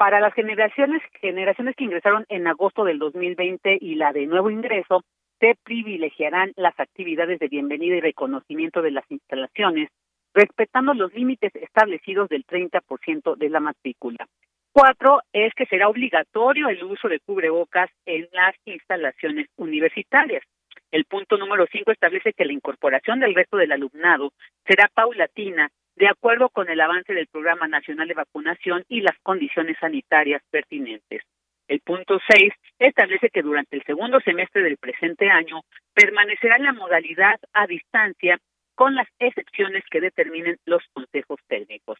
para 0.00 0.18
las 0.18 0.32
generaciones, 0.32 1.02
generaciones 1.20 1.76
que 1.76 1.84
ingresaron 1.84 2.24
en 2.30 2.46
agosto 2.46 2.84
del 2.84 2.98
2020 2.98 3.76
y 3.82 3.96
la 3.96 4.14
de 4.14 4.24
nuevo 4.24 4.48
ingreso, 4.48 5.04
se 5.40 5.56
privilegiarán 5.62 6.52
las 6.56 6.72
actividades 6.80 7.38
de 7.38 7.48
bienvenida 7.48 7.96
y 7.96 8.00
reconocimiento 8.00 8.80
de 8.80 8.92
las 8.92 9.04
instalaciones, 9.10 9.90
respetando 10.32 10.94
los 10.94 11.12
límites 11.12 11.54
establecidos 11.54 12.30
del 12.30 12.46
30% 12.46 13.36
de 13.36 13.50
la 13.50 13.60
matrícula. 13.60 14.26
Cuatro 14.72 15.20
es 15.34 15.52
que 15.52 15.66
será 15.66 15.90
obligatorio 15.90 16.70
el 16.70 16.82
uso 16.82 17.06
de 17.08 17.20
cubrebocas 17.20 17.90
en 18.06 18.26
las 18.32 18.54
instalaciones 18.64 19.48
universitarias. 19.58 20.42
El 20.90 21.04
punto 21.04 21.36
número 21.36 21.66
cinco 21.70 21.92
establece 21.92 22.32
que 22.32 22.46
la 22.46 22.54
incorporación 22.54 23.20
del 23.20 23.34
resto 23.34 23.58
del 23.58 23.72
alumnado 23.72 24.32
será 24.66 24.88
paulatina 24.94 25.70
de 26.00 26.08
acuerdo 26.08 26.48
con 26.48 26.70
el 26.70 26.80
avance 26.80 27.12
del 27.12 27.26
Programa 27.26 27.68
Nacional 27.68 28.08
de 28.08 28.14
Vacunación 28.14 28.84
y 28.88 29.02
las 29.02 29.18
condiciones 29.22 29.76
sanitarias 29.78 30.42
pertinentes. 30.50 31.22
El 31.68 31.80
punto 31.80 32.18
6 32.26 32.54
establece 32.78 33.28
que 33.28 33.42
durante 33.42 33.76
el 33.76 33.84
segundo 33.84 34.18
semestre 34.20 34.62
del 34.62 34.78
presente 34.78 35.28
año 35.28 35.60
permanecerá 35.92 36.56
la 36.56 36.72
modalidad 36.72 37.38
a 37.52 37.66
distancia 37.66 38.38
con 38.74 38.94
las 38.94 39.08
excepciones 39.18 39.84
que 39.90 40.00
determinen 40.00 40.56
los 40.64 40.82
consejos 40.94 41.38
técnicos. 41.48 41.98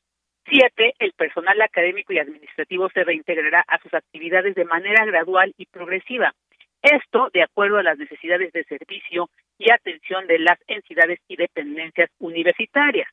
Siete, 0.48 0.94
el 0.98 1.12
personal 1.12 1.60
académico 1.60 2.14
y 2.14 2.20
administrativo 2.20 2.88
se 2.88 3.04
reintegrará 3.04 3.66
a 3.68 3.78
sus 3.80 3.92
actividades 3.92 4.54
de 4.54 4.64
manera 4.64 5.04
gradual 5.04 5.52
y 5.58 5.66
progresiva. 5.66 6.32
Esto 6.80 7.28
de 7.34 7.42
acuerdo 7.42 7.76
a 7.76 7.82
las 7.82 7.98
necesidades 7.98 8.50
de 8.54 8.64
servicio 8.64 9.28
y 9.58 9.70
atención 9.70 10.26
de 10.26 10.38
las 10.38 10.58
entidades 10.68 11.20
y 11.28 11.36
dependencias 11.36 12.08
universitarias. 12.18 13.10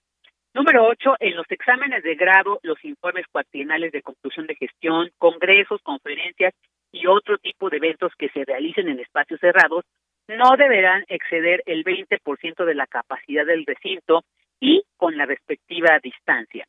Número 0.57 0.87
ocho, 0.87 1.13
en 1.19 1.35
los 1.35 1.45
exámenes 1.51 2.01
de 2.01 2.15
grado, 2.15 2.59
los 2.63 2.83
informes 2.83 3.27
cuatrienales 3.31 3.91
de 3.91 4.01
conclusión 4.01 4.47
de 4.47 4.55
gestión, 4.55 5.11
congresos, 5.19 5.79
conferencias 5.83 6.51
y 6.91 7.05
otro 7.05 7.37
tipo 7.37 7.69
de 7.69 7.77
eventos 7.77 8.11
que 8.17 8.29
se 8.29 8.43
realicen 8.43 8.89
en 8.89 8.99
espacios 8.99 9.39
cerrados 9.39 9.85
no 10.27 10.57
deberán 10.57 11.05
exceder 11.09 11.61
el 11.67 11.83
20% 11.83 12.65
de 12.65 12.73
la 12.73 12.87
capacidad 12.87 13.45
del 13.45 13.67
recinto 13.67 14.23
y 14.59 14.81
con 14.97 15.15
la 15.15 15.27
respectiva 15.27 15.99
distancia. 16.01 16.65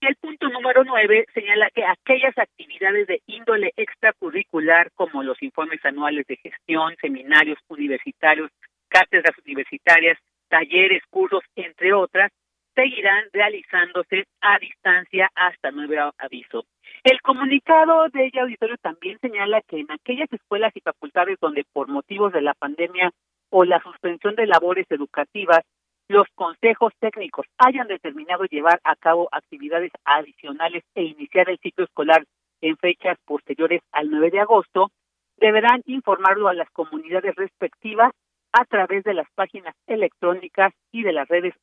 Y 0.00 0.06
el 0.06 0.16
punto 0.16 0.48
número 0.48 0.82
nueve 0.84 1.26
señala 1.34 1.68
que 1.68 1.84
aquellas 1.84 2.38
actividades 2.38 3.08
de 3.08 3.20
índole 3.26 3.74
extracurricular 3.76 4.90
como 4.94 5.22
los 5.22 5.42
informes 5.42 5.84
anuales 5.84 6.26
de 6.28 6.36
gestión, 6.36 6.96
seminarios 6.98 7.58
universitarios, 7.68 8.50
cátedras 8.88 9.36
universitarias, 9.44 10.16
talleres, 10.48 11.02
cursos, 11.10 11.42
entre 11.56 11.92
otras, 11.92 12.32
seguirán 12.78 13.24
realizándose 13.32 14.26
a 14.40 14.56
distancia 14.60 15.28
hasta 15.34 15.72
nuevo 15.72 16.12
aviso. 16.16 16.64
El 17.02 17.20
comunicado 17.22 18.08
de 18.10 18.26
ella 18.26 18.42
auditorio 18.42 18.76
también 18.80 19.18
señala 19.20 19.60
que 19.62 19.80
en 19.80 19.90
aquellas 19.90 20.32
escuelas 20.32 20.70
y 20.76 20.80
facultades 20.80 21.38
donde 21.40 21.64
por 21.72 21.88
motivos 21.88 22.32
de 22.32 22.40
la 22.40 22.54
pandemia 22.54 23.10
o 23.50 23.64
la 23.64 23.82
suspensión 23.82 24.36
de 24.36 24.46
labores 24.46 24.86
educativas 24.90 25.62
los 26.06 26.28
consejos 26.36 26.92
técnicos 27.00 27.46
hayan 27.58 27.88
determinado 27.88 28.44
llevar 28.44 28.80
a 28.84 28.94
cabo 28.94 29.28
actividades 29.32 29.90
adicionales 30.04 30.84
e 30.94 31.02
iniciar 31.02 31.50
el 31.50 31.58
ciclo 31.58 31.84
escolar 31.84 32.24
en 32.60 32.76
fechas 32.76 33.18
posteriores 33.24 33.82
al 33.90 34.08
9 34.08 34.30
de 34.30 34.40
agosto, 34.40 34.90
deberán 35.36 35.82
informarlo 35.86 36.48
a 36.48 36.54
las 36.54 36.70
comunidades 36.70 37.34
respectivas 37.34 38.12
a 38.52 38.64
través 38.64 39.02
de 39.04 39.14
las 39.14 39.26
páginas 39.34 39.74
electrónicas 39.86 40.72
y 40.92 41.02
de 41.02 41.12
las 41.12 41.28
redes 41.28 41.54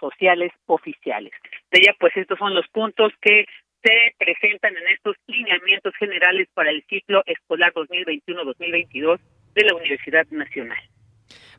sociales 0.00 0.52
oficiales. 0.66 1.32
De 1.70 1.80
ella, 1.80 1.94
pues 2.00 2.16
estos 2.16 2.38
son 2.38 2.54
los 2.54 2.66
puntos 2.68 3.12
que 3.20 3.44
se 3.82 4.14
presentan 4.18 4.76
en 4.76 4.88
estos 4.88 5.16
lineamientos 5.26 5.94
generales 5.96 6.48
para 6.54 6.70
el 6.70 6.82
ciclo 6.88 7.22
escolar 7.26 7.72
2021-2022 7.74 9.20
de 9.54 9.64
la 9.64 9.74
Universidad 9.74 10.26
Nacional. 10.30 10.78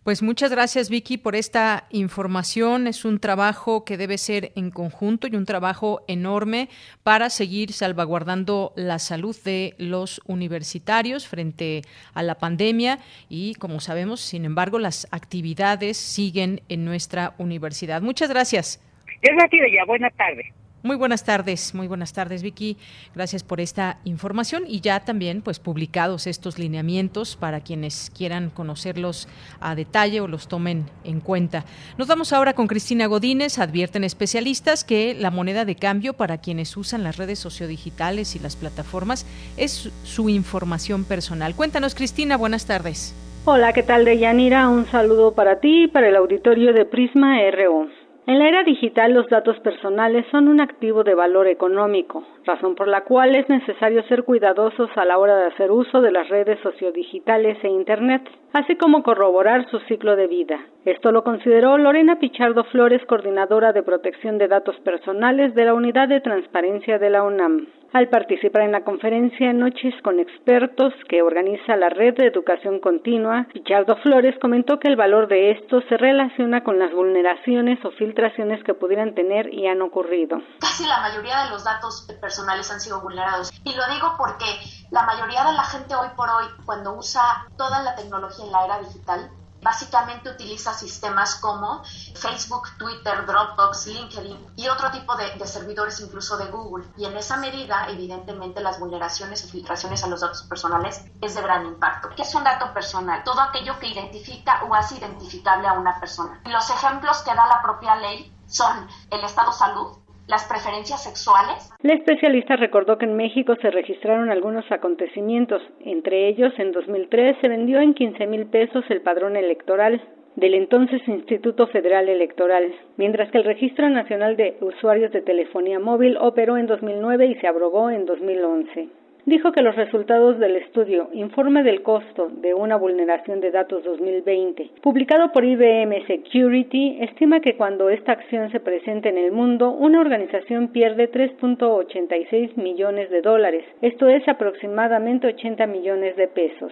Pues 0.04 0.24
muchas 0.24 0.50
gracias 0.50 0.90
Vicky 0.90 1.18
por 1.20 1.36
esta 1.36 1.86
información. 1.92 2.88
Es 2.88 3.06
un 3.06 3.20
trabajo 3.20 3.86
que 3.86 3.98
debe 3.98 4.18
ser 4.18 4.52
en 4.56 4.72
conjunto 4.72 5.28
y 5.28 5.36
un 5.36 5.46
trabajo 5.46 6.04
enorme 6.08 6.70
para 7.04 7.30
seguir 7.30 7.72
salvaguardando 7.72 8.74
la 8.76 8.98
salud 8.98 9.38
de 9.46 9.76
los 9.78 10.20
universitarios 10.26 11.28
frente 11.28 11.84
a 12.16 12.24
la 12.24 12.40
pandemia 12.40 12.98
y 13.30 13.54
como 13.56 13.80
sabemos, 13.80 14.22
sin 14.22 14.46
embargo, 14.46 14.80
las 14.80 15.08
actividades 15.12 15.98
siguen 15.98 16.62
en 16.68 16.84
nuestra 16.84 17.36
universidad. 17.38 18.02
Muchas 18.02 18.32
gracias. 18.32 18.82
Es 19.22 19.38
de 19.38 19.72
ya. 19.72 19.86
Buena 19.86 20.10
tarde. 20.10 20.52
Muy 20.84 20.96
buenas 20.96 21.24
tardes, 21.24 21.76
muy 21.76 21.88
buenas 21.88 22.12
tardes 22.12 22.42
Vicky. 22.42 22.76
Gracias 23.14 23.44
por 23.44 23.62
esta 23.62 24.00
información 24.04 24.64
y 24.68 24.82
ya 24.82 25.00
también 25.02 25.44
pues 25.44 25.60
publicados 25.60 26.26
estos 26.26 26.58
lineamientos 26.58 27.36
para 27.36 27.60
quienes 27.60 28.12
quieran 28.18 28.50
conocerlos 28.50 29.28
a 29.60 29.76
detalle 29.76 30.22
o 30.22 30.28
los 30.28 30.48
tomen 30.48 30.86
en 31.04 31.20
cuenta. 31.20 31.66
Nos 32.00 32.08
vamos 32.08 32.34
ahora 32.34 32.54
con 32.54 32.66
Cristina 32.66 33.06
Godínez. 33.06 33.60
Advierten 33.60 34.04
especialistas 34.04 34.84
que 34.84 35.14
la 35.14 35.30
moneda 35.30 35.66
de 35.66 35.76
cambio 35.76 36.14
para 36.14 36.40
quienes 36.40 36.76
usan 36.76 37.04
las 37.04 37.18
redes 37.18 37.38
sociodigitales 37.38 38.36
y 38.36 38.40
las 38.40 38.56
plataformas 38.56 39.28
es 39.58 39.92
su 40.04 40.30
información 40.30 41.04
personal. 41.04 41.54
Cuéntanos 41.56 41.94
Cristina, 41.94 42.38
buenas 42.38 42.66
tardes. 42.66 43.14
Hola, 43.46 43.74
¿qué 43.74 43.84
tal 43.84 44.06
Deyanira? 44.06 44.68
Un 44.68 44.88
saludo 44.88 45.34
para 45.36 45.60
ti 45.60 45.84
y 45.84 45.88
para 45.88 46.10
el 46.10 46.16
auditorio 46.16 46.74
de 46.74 46.86
Prisma 46.86 47.38
RU. 47.52 48.01
En 48.28 48.38
la 48.38 48.48
era 48.48 48.64
digital 48.64 49.14
los 49.14 49.28
datos 49.30 49.60
personales 49.62 50.26
son 50.30 50.48
un 50.48 50.62
activo 50.62 51.04
de 51.04 51.16
valor 51.16 51.48
económico, 51.48 52.24
razón 52.46 52.76
por 52.76 52.88
la 52.88 53.04
cual 53.04 53.36
es 53.36 53.50
necesario 53.50 54.04
ser 54.04 54.24
cuidadosos 54.24 54.92
a 54.96 55.06
la 55.06 55.18
hora 55.18 55.36
de 55.38 55.48
hacer 55.48 55.72
uso 55.72 56.02
de 56.02 56.12
las 56.12 56.30
redes 56.30 56.60
sociodigitales 56.62 57.58
e 57.64 57.68
Internet, 57.68 58.22
así 58.54 58.76
como 58.76 59.02
corroborar 59.02 59.68
su 59.72 59.80
ciclo 59.80 60.16
de 60.16 60.28
vida. 60.28 60.60
Esto 60.86 61.12
lo 61.12 61.24
consideró 61.24 61.80
Lorena 61.80 62.20
Pichardo 62.20 62.64
Flores, 62.66 63.04
coordinadora 63.08 63.74
de 63.74 63.82
protección 63.82 64.38
de 64.38 64.48
datos 64.48 64.80
personales 64.82 65.56
de 65.56 65.66
la 65.66 65.74
Unidad 65.74 66.08
de 66.08 66.22
Transparencia 66.22 67.00
de 67.00 67.10
la 67.10 67.24
UNAM. 67.24 67.68
Al 67.94 68.08
participar 68.08 68.62
en 68.62 68.72
la 68.72 68.86
conferencia 68.86 69.52
Noches 69.52 69.94
con 70.02 70.22
Expertos 70.22 70.94
que 71.10 71.22
organiza 71.22 71.76
la 71.76 71.90
Red 71.90 72.16
de 72.16 72.28
Educación 72.28 72.80
Continua, 72.80 73.48
Pichardo 73.52 73.98
Flores 73.98 74.34
comentó 74.40 74.80
que 74.80 74.88
el 74.88 74.96
valor 74.96 75.28
de 75.28 75.52
esto 75.52 75.82
se 75.90 75.98
relaciona 75.98 76.64
con 76.64 76.80
las 76.80 76.94
vulneraciones 76.94 77.84
o 77.84 77.92
filtraciones 77.92 78.64
que 78.64 78.74
pudieran 78.74 79.14
tener 79.14 79.54
y 79.54 79.68
han 79.68 79.82
ocurrido. 79.82 80.38
Casi 80.62 80.88
la 80.88 81.02
mayoría 81.02 81.44
de 81.44 81.50
los 81.50 81.66
datos 81.66 82.08
personales 82.22 82.72
han 82.72 82.80
sido 82.80 83.02
vulnerados. 83.02 83.52
Y 83.66 83.76
lo 83.76 83.84
digo 83.94 84.16
porque 84.18 84.46
la 84.90 85.04
mayoría 85.04 85.44
de 85.44 85.52
la 85.52 85.64
gente 85.64 85.94
hoy 85.94 86.08
por 86.16 86.30
hoy, 86.30 86.46
cuando 86.66 86.94
usa 86.96 87.22
toda 87.58 87.84
la 87.84 87.94
tecnología 87.98 88.46
en 88.46 88.52
la 88.54 88.66
era 88.66 88.80
digital, 88.80 89.30
básicamente 89.62 90.30
utiliza 90.30 90.74
sistemas 90.74 91.36
como 91.36 91.84
Facebook, 92.16 92.70
Twitter, 92.78 93.26
Dropbox, 93.26 93.88
LinkedIn 93.88 94.54
y 94.56 94.68
otro 94.68 94.92
tipo 94.92 95.16
de, 95.16 95.46
servidores 95.46 96.00
incluso 96.00 96.38
de 96.38 96.46
Google. 96.46 96.86
Y 96.98 97.06
en 97.06 97.16
esa 97.18 97.38
medida, 97.38 97.88
evidentemente, 97.90 98.62
las 98.62 98.80
vulneraciones 98.80 99.44
o 99.46 99.48
filtraciones 99.48 100.04
a 100.04 100.08
los 100.08 100.22
datos 100.22 100.44
personales 100.44 101.04
es 101.22 101.36
de 101.36 101.42
gran 101.42 101.66
impacto. 101.66 102.10
¿Qué 102.16 102.24
es 102.24 102.36
un 102.36 102.44
dato 102.44 102.74
personal? 102.74 103.24
Todo 103.24 103.42
aquello 103.42 103.78
que 103.80 103.88
identifica 103.88 104.64
o 104.64 104.74
hace 104.74 104.98
identificable 104.98 105.68
a 105.68 105.74
una 105.74 106.00
persona. 106.00 106.42
Los 106.46 106.70
ejemplos 106.70 107.20
que 107.20 107.34
da 107.34 107.48
la 107.48 107.62
propia 107.62 107.96
ley 107.96 108.36
son 108.48 108.88
el 109.10 109.24
estado 109.24 109.52
de 109.52 109.58
salud, 109.58 109.98
las 110.28 110.46
preferencias 110.46 111.04
sexuales. 111.04 111.72
La 111.82 111.94
especialista 111.94 112.56
recordó 112.56 112.98
que 112.98 113.06
en 113.06 113.16
México 113.16 113.56
se 113.62 113.72
registraron 113.72 114.30
algunos 114.30 114.70
acontecimientos. 114.72 115.62
Entre 115.82 116.28
ellos, 116.28 116.54
en 116.58 116.72
2003 116.72 117.38
se 117.42 117.48
vendió 117.48 117.80
en 117.80 117.94
15 117.94 118.28
mil 118.28 118.46
pesos 118.46 118.84
el 118.90 119.02
padrón 119.02 119.36
electoral 119.36 120.02
del 120.36 120.54
entonces 120.54 121.02
Instituto 121.08 121.68
Federal 121.68 122.08
Electoral, 122.08 122.74
mientras 122.96 123.30
que 123.32 123.38
el 123.38 123.44
Registro 123.44 123.90
Nacional 123.90 124.38
de 124.38 124.58
Usuarios 124.62 125.12
de 125.12 125.22
Telefonía 125.22 125.80
Móvil 125.80 126.18
operó 126.18 126.58
en 126.58 126.68
2009 126.68 127.26
y 127.26 127.36
se 127.36 127.48
abrogó 127.48 127.90
en 127.90 128.06
2011 128.06 129.01
dijo 129.26 129.52
que 129.52 129.62
los 129.62 129.76
resultados 129.76 130.40
del 130.40 130.56
estudio 130.58 131.10
Informe 131.14 131.64
del 131.64 131.84
costo 131.84 132.30
de 132.30 132.54
una 132.54 132.76
vulneración 132.76 133.40
de 133.42 133.52
datos 133.52 133.84
2020, 133.84 134.72
publicado 134.82 135.32
por 135.32 135.44
IBM 135.44 136.06
Security, 136.08 136.98
estima 137.02 137.40
que 137.40 137.56
cuando 137.56 137.90
esta 137.90 138.14
acción 138.14 138.52
se 138.52 138.60
presente 138.60 139.10
en 139.10 139.18
el 139.18 139.32
mundo, 139.32 139.72
una 139.72 140.00
organización 140.00 140.70
pierde 140.70 141.12
3.86 141.12 142.56
millones 142.56 143.10
de 143.10 143.22
dólares, 143.22 143.66
esto 143.82 144.08
es 144.08 144.28
aproximadamente 144.28 145.28
80 145.28 145.68
millones 145.68 146.16
de 146.16 146.28
pesos 146.28 146.72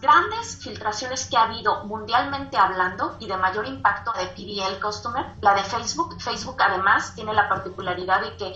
grandes 0.00 0.58
filtraciones 0.62 1.26
que 1.30 1.36
ha 1.36 1.44
habido 1.44 1.84
mundialmente 1.84 2.56
hablando 2.56 3.16
y 3.20 3.28
de 3.28 3.36
mayor 3.36 3.66
impacto 3.66 4.12
de 4.12 4.26
PDL 4.26 4.80
Customer, 4.80 5.24
la 5.40 5.54
de 5.54 5.62
Facebook. 5.62 6.20
Facebook 6.20 6.56
además 6.60 7.14
tiene 7.14 7.32
la 7.32 7.48
particularidad 7.48 8.20
de 8.22 8.36
que 8.36 8.52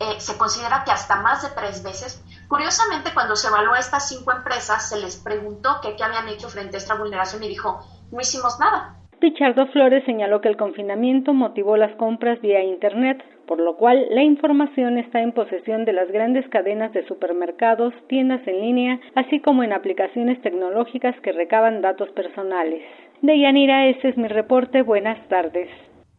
eh, 0.00 0.20
se 0.20 0.36
considera 0.36 0.84
que 0.84 0.90
hasta 0.90 1.16
más 1.16 1.42
de 1.42 1.50
tres 1.50 1.82
veces 1.82 2.22
Curiosamente, 2.48 3.10
cuando 3.14 3.36
se 3.36 3.48
evaluó 3.48 3.74
a 3.74 3.78
estas 3.78 4.08
cinco 4.08 4.32
empresas, 4.32 4.88
se 4.88 5.00
les 5.00 5.16
preguntó 5.16 5.80
qué 5.82 6.02
habían 6.02 6.28
hecho 6.28 6.48
frente 6.48 6.76
a 6.76 6.78
esta 6.78 6.94
vulneración 6.94 7.42
y 7.42 7.48
dijo, 7.48 7.80
no 8.10 8.20
hicimos 8.20 8.58
nada. 8.60 8.96
Pichardo 9.20 9.66
Flores 9.68 10.04
señaló 10.04 10.40
que 10.40 10.48
el 10.48 10.56
confinamiento 10.56 11.32
motivó 11.32 11.76
las 11.76 11.94
compras 11.96 12.40
vía 12.42 12.62
Internet, 12.62 13.24
por 13.46 13.58
lo 13.58 13.76
cual 13.76 14.06
la 14.10 14.22
información 14.22 14.98
está 14.98 15.22
en 15.22 15.32
posesión 15.32 15.84
de 15.84 15.92
las 15.92 16.10
grandes 16.10 16.48
cadenas 16.48 16.92
de 16.92 17.06
supermercados, 17.06 17.94
tiendas 18.08 18.46
en 18.46 18.60
línea, 18.60 19.00
así 19.14 19.40
como 19.40 19.62
en 19.62 19.72
aplicaciones 19.72 20.40
tecnológicas 20.42 21.18
que 21.22 21.32
recaban 21.32 21.80
datos 21.80 22.10
personales. 22.10 22.82
De 23.22 23.38
Yanira, 23.38 23.86
ese 23.86 24.10
es 24.10 24.16
mi 24.16 24.28
reporte. 24.28 24.82
Buenas 24.82 25.26
tardes. 25.28 25.70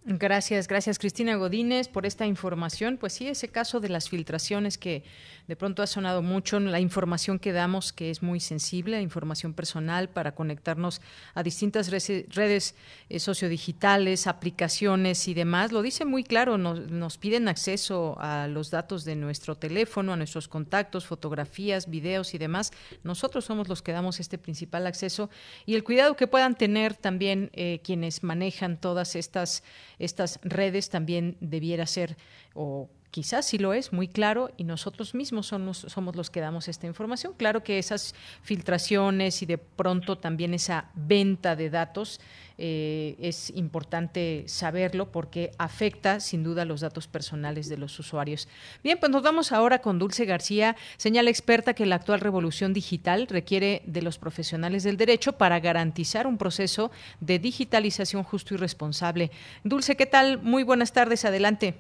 Gracias, 0.08 0.68
gracias 0.68 1.00
Cristina 1.00 1.36
Godínez 1.36 1.88
por 1.88 2.06
esta 2.06 2.28
información. 2.28 2.98
Pues 2.98 3.14
sí, 3.14 3.28
ese 3.28 3.52
caso 3.52 3.80
de 3.80 3.90
las 3.90 4.08
filtraciones 4.08 4.78
que 4.78 5.04
de 5.48 5.56
pronto 5.56 5.84
ha 5.84 5.88
sonado 5.88 6.22
mucho, 6.22 6.60
la 6.60 6.80
información 6.80 7.40
que 7.40 7.52
damos 7.52 7.94
que 7.94 8.10
es 8.10 8.24
muy 8.24 8.40
sensible, 8.40 9.02
información 9.02 9.54
personal 9.54 10.10
para 10.10 10.34
conectarnos 10.34 11.02
a 11.34 11.44
distintas 11.44 11.90
redes 11.90 12.76
eh, 13.10 13.20
sociodigitales, 13.20 14.28
aplicaciones 14.28 15.28
y 15.28 15.34
demás. 15.34 15.72
Lo 15.72 15.82
dice 15.82 16.06
muy 16.06 16.24
claro, 16.24 16.58
nos, 16.58 16.92
nos 16.92 17.18
piden 17.18 17.48
acceso 17.48 18.18
a 18.20 18.48
los 18.48 18.72
datos 18.72 19.06
de 19.06 19.16
nuestro 19.16 19.56
teléfono, 19.56 20.14
a 20.14 20.18
nuestros 20.18 20.48
contactos, 20.48 21.06
fotografías, 21.06 21.90
videos 21.90 22.34
y 22.34 22.38
demás. 22.38 22.72
Nosotros 23.04 23.46
somos 23.46 23.68
los 23.68 23.82
que 23.82 23.92
damos 23.92 24.20
este 24.20 24.38
principal 24.38 24.88
acceso 24.88 25.30
y 25.66 25.76
el 25.76 25.84
cuidado 25.84 26.16
que 26.16 26.28
puedan 26.28 26.56
tener 26.56 26.96
también 26.96 27.50
eh, 27.54 27.82
quienes 27.84 28.24
manejan 28.24 28.80
todas 28.80 29.16
estas, 29.16 29.64
estas 30.00 30.40
redes 30.44 30.90
también 30.90 31.38
debiera 31.40 31.86
ser 31.86 32.18
o 32.54 32.90
quizás 33.16 33.46
sí 33.46 33.58
lo 33.58 33.74
es, 33.74 33.94
muy 33.94 34.10
claro, 34.10 34.52
y 34.58 34.66
nosotros 34.66 35.16
mismos 35.16 35.48
somos, 35.48 35.86
los 36.18 36.30
que 36.30 36.42
damos 36.42 36.68
esta 36.68 36.86
información. 36.86 37.32
Claro 37.38 37.64
que 37.64 37.80
esas 37.80 38.14
filtraciones 38.42 39.42
y 39.42 39.46
de 39.46 39.58
pronto 39.58 40.18
también 40.18 40.54
esa 40.54 40.92
venta 40.96 41.56
de 41.56 41.70
datos 41.70 42.20
eh, 42.58 43.16
es 43.22 43.52
importante 43.52 44.44
saberlo 44.48 45.14
porque 45.14 45.52
afecta 45.58 46.20
sin 46.20 46.44
duda 46.44 46.66
los 46.66 46.82
datos 46.82 47.08
personales 47.08 47.70
de 47.70 47.78
los 47.78 47.98
usuarios. 48.00 48.50
Bien, 48.84 48.98
pues 49.00 49.10
nos 49.10 49.24
vamos 49.24 49.54
ahora 49.54 49.80
con 49.80 49.98
Dulce 49.98 50.26
García, 50.26 50.76
señala 50.98 51.30
experta 51.30 51.74
que 51.74 51.86
la 51.86 51.96
actual 51.96 52.20
revolución 52.20 52.74
digital 52.74 53.28
requiere 53.28 53.82
de 53.86 54.02
los 54.02 54.18
profesionales 54.18 54.84
del 54.84 54.98
derecho 54.98 55.38
para 55.38 55.62
garantizar 55.62 56.28
un 56.28 56.38
proceso 56.38 56.92
de 57.22 57.40
digitalización 57.40 58.24
justo 58.24 58.56
y 58.56 58.58
responsable. 58.58 59.32
Dulce, 59.64 59.96
¿qué 59.96 60.06
tal? 60.06 60.42
Muy 60.42 60.64
buenas 60.64 60.92
tardes, 60.92 61.24
adelante. 61.24 61.76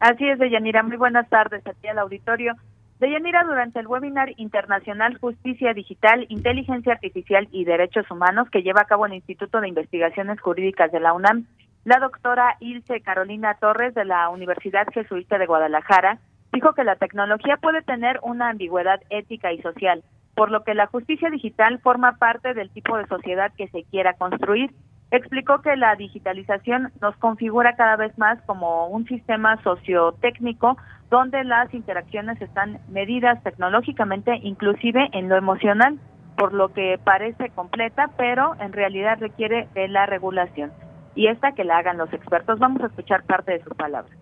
Así 0.00 0.26
es, 0.26 0.38
Deyanira. 0.38 0.82
Muy 0.82 0.96
buenas 0.96 1.28
tardes 1.28 1.64
a 1.66 1.74
ti 1.74 1.86
al 1.86 1.98
auditorio. 1.98 2.54
Deyanira, 2.98 3.44
durante 3.44 3.80
el 3.80 3.86
webinar 3.86 4.32
internacional 4.38 5.18
Justicia 5.18 5.74
Digital, 5.74 6.26
Inteligencia 6.28 6.94
Artificial 6.94 7.48
y 7.50 7.64
Derechos 7.64 8.10
Humanos 8.10 8.48
que 8.50 8.62
lleva 8.62 8.82
a 8.82 8.86
cabo 8.86 9.06
el 9.06 9.14
Instituto 9.14 9.60
de 9.60 9.68
Investigaciones 9.68 10.40
Jurídicas 10.40 10.90
de 10.90 11.00
la 11.00 11.12
UNAM, 11.12 11.46
la 11.84 11.98
doctora 11.98 12.56
Ilse 12.60 13.00
Carolina 13.00 13.54
Torres 13.54 13.94
de 13.94 14.04
la 14.04 14.28
Universidad 14.28 14.86
Jesuita 14.92 15.38
de 15.38 15.46
Guadalajara 15.46 16.18
dijo 16.52 16.72
que 16.74 16.84
la 16.84 16.96
tecnología 16.96 17.56
puede 17.56 17.82
tener 17.82 18.20
una 18.22 18.50
ambigüedad 18.50 19.00
ética 19.08 19.52
y 19.52 19.62
social, 19.62 20.02
por 20.34 20.50
lo 20.50 20.62
que 20.62 20.74
la 20.74 20.86
justicia 20.86 21.30
digital 21.30 21.78
forma 21.78 22.16
parte 22.18 22.54
del 22.54 22.70
tipo 22.70 22.96
de 22.98 23.06
sociedad 23.06 23.52
que 23.56 23.68
se 23.68 23.84
quiera 23.84 24.14
construir 24.14 24.72
explicó 25.10 25.60
que 25.60 25.76
la 25.76 25.96
digitalización 25.96 26.92
nos 27.00 27.16
configura 27.16 27.76
cada 27.76 27.96
vez 27.96 28.16
más 28.18 28.40
como 28.46 28.86
un 28.88 29.06
sistema 29.06 29.60
sociotécnico 29.62 30.76
donde 31.10 31.42
las 31.44 31.72
interacciones 31.74 32.40
están 32.40 32.80
medidas 32.88 33.42
tecnológicamente, 33.42 34.38
inclusive 34.42 35.08
en 35.12 35.28
lo 35.28 35.36
emocional, 35.36 35.98
por 36.36 36.52
lo 36.54 36.72
que 36.72 36.98
parece 37.02 37.50
completa, 37.50 38.10
pero 38.16 38.54
en 38.60 38.72
realidad 38.72 39.18
requiere 39.18 39.68
de 39.74 39.88
la 39.88 40.06
regulación. 40.06 40.72
Y 41.16 41.26
esta 41.26 41.52
que 41.52 41.64
la 41.64 41.78
hagan 41.78 41.98
los 41.98 42.12
expertos. 42.12 42.60
Vamos 42.60 42.82
a 42.82 42.86
escuchar 42.86 43.24
parte 43.24 43.52
de 43.52 43.64
sus 43.64 43.74
palabras. 43.74 44.16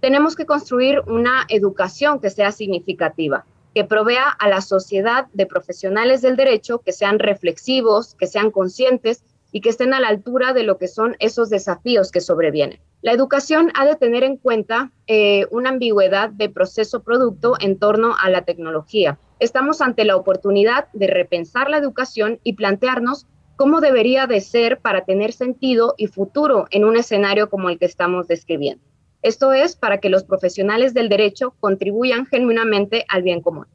Tenemos 0.00 0.34
que 0.34 0.46
construir 0.46 1.00
una 1.06 1.44
educación 1.48 2.20
que 2.20 2.30
sea 2.30 2.52
significativa, 2.52 3.44
que 3.74 3.84
provea 3.84 4.28
a 4.30 4.48
la 4.48 4.62
sociedad 4.62 5.26
de 5.34 5.46
profesionales 5.46 6.22
del 6.22 6.36
derecho 6.36 6.78
que 6.78 6.92
sean 6.92 7.18
reflexivos, 7.18 8.14
que 8.14 8.26
sean 8.26 8.50
conscientes 8.50 9.22
y 9.56 9.62
que 9.62 9.70
estén 9.70 9.94
a 9.94 10.00
la 10.00 10.08
altura 10.08 10.52
de 10.52 10.64
lo 10.64 10.76
que 10.76 10.86
son 10.86 11.16
esos 11.18 11.48
desafíos 11.48 12.12
que 12.12 12.20
sobrevienen. 12.20 12.78
La 13.00 13.12
educación 13.12 13.72
ha 13.74 13.86
de 13.86 13.96
tener 13.96 14.22
en 14.22 14.36
cuenta 14.36 14.92
eh, 15.06 15.46
una 15.50 15.70
ambigüedad 15.70 16.28
de 16.28 16.50
proceso-producto 16.50 17.54
en 17.60 17.78
torno 17.78 18.14
a 18.22 18.28
la 18.28 18.42
tecnología. 18.42 19.18
Estamos 19.40 19.80
ante 19.80 20.04
la 20.04 20.14
oportunidad 20.14 20.88
de 20.92 21.06
repensar 21.06 21.70
la 21.70 21.78
educación 21.78 22.38
y 22.42 22.52
plantearnos 22.52 23.26
cómo 23.56 23.80
debería 23.80 24.26
de 24.26 24.42
ser 24.42 24.78
para 24.80 25.06
tener 25.06 25.32
sentido 25.32 25.94
y 25.96 26.08
futuro 26.08 26.66
en 26.70 26.84
un 26.84 26.98
escenario 26.98 27.48
como 27.48 27.70
el 27.70 27.78
que 27.78 27.86
estamos 27.86 28.28
describiendo. 28.28 28.84
Esto 29.22 29.54
es 29.54 29.74
para 29.74 30.00
que 30.00 30.10
los 30.10 30.24
profesionales 30.24 30.92
del 30.92 31.08
derecho 31.08 31.54
contribuyan 31.60 32.26
genuinamente 32.26 33.06
al 33.08 33.22
bien 33.22 33.40
común. 33.40 33.68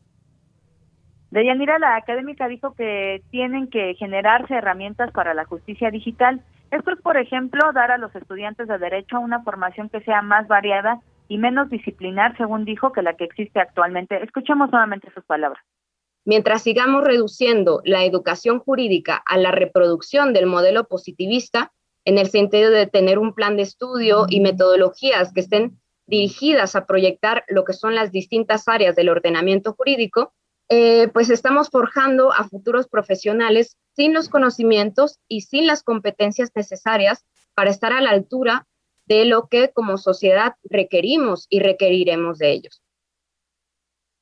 Deyanira, 1.31 1.79
la 1.79 1.95
académica 1.95 2.49
dijo 2.49 2.73
que 2.73 3.23
tienen 3.31 3.69
que 3.69 3.95
generarse 3.95 4.53
herramientas 4.53 5.11
para 5.11 5.33
la 5.33 5.45
justicia 5.45 5.89
digital. 5.89 6.41
Esto 6.71 6.91
es, 6.91 7.01
por 7.01 7.15
ejemplo, 7.15 7.71
dar 7.73 7.89
a 7.91 7.97
los 7.97 8.13
estudiantes 8.13 8.67
de 8.67 8.77
derecho 8.77 9.17
una 9.19 9.41
formación 9.41 9.87
que 9.87 10.01
sea 10.01 10.21
más 10.21 10.49
variada 10.49 10.99
y 11.29 11.37
menos 11.37 11.69
disciplinar, 11.69 12.35
según 12.35 12.65
dijo, 12.65 12.91
que 12.91 13.01
la 13.01 13.15
que 13.15 13.23
existe 13.23 13.61
actualmente. 13.61 14.21
Escuchemos 14.21 14.71
nuevamente 14.71 15.09
sus 15.13 15.23
palabras. 15.23 15.63
Mientras 16.25 16.63
sigamos 16.63 17.05
reduciendo 17.05 17.81
la 17.85 18.03
educación 18.03 18.59
jurídica 18.59 19.23
a 19.25 19.37
la 19.37 19.51
reproducción 19.51 20.33
del 20.33 20.47
modelo 20.47 20.83
positivista, 20.83 21.71
en 22.03 22.17
el 22.17 22.27
sentido 22.27 22.71
de 22.71 22.87
tener 22.87 23.17
un 23.17 23.33
plan 23.33 23.55
de 23.55 23.63
estudio 23.63 24.25
y 24.27 24.41
metodologías 24.41 25.31
que 25.31 25.39
estén 25.39 25.79
dirigidas 26.07 26.75
a 26.75 26.85
proyectar 26.85 27.45
lo 27.47 27.63
que 27.63 27.73
son 27.73 27.95
las 27.95 28.11
distintas 28.11 28.67
áreas 28.67 28.97
del 28.97 29.07
ordenamiento 29.07 29.73
jurídico, 29.73 30.33
eh, 30.73 31.09
pues 31.09 31.29
estamos 31.29 31.69
forjando 31.69 32.31
a 32.31 32.45
futuros 32.45 32.87
profesionales 32.87 33.77
sin 33.93 34.13
los 34.13 34.29
conocimientos 34.29 35.19
y 35.27 35.41
sin 35.41 35.67
las 35.67 35.83
competencias 35.83 36.53
necesarias 36.55 37.25
para 37.53 37.69
estar 37.69 37.91
a 37.91 37.99
la 37.99 38.11
altura 38.11 38.67
de 39.05 39.25
lo 39.25 39.49
que 39.49 39.73
como 39.73 39.97
sociedad 39.97 40.53
requerimos 40.63 41.45
y 41.49 41.59
requeriremos 41.59 42.37
de 42.37 42.51
ellos. 42.51 42.81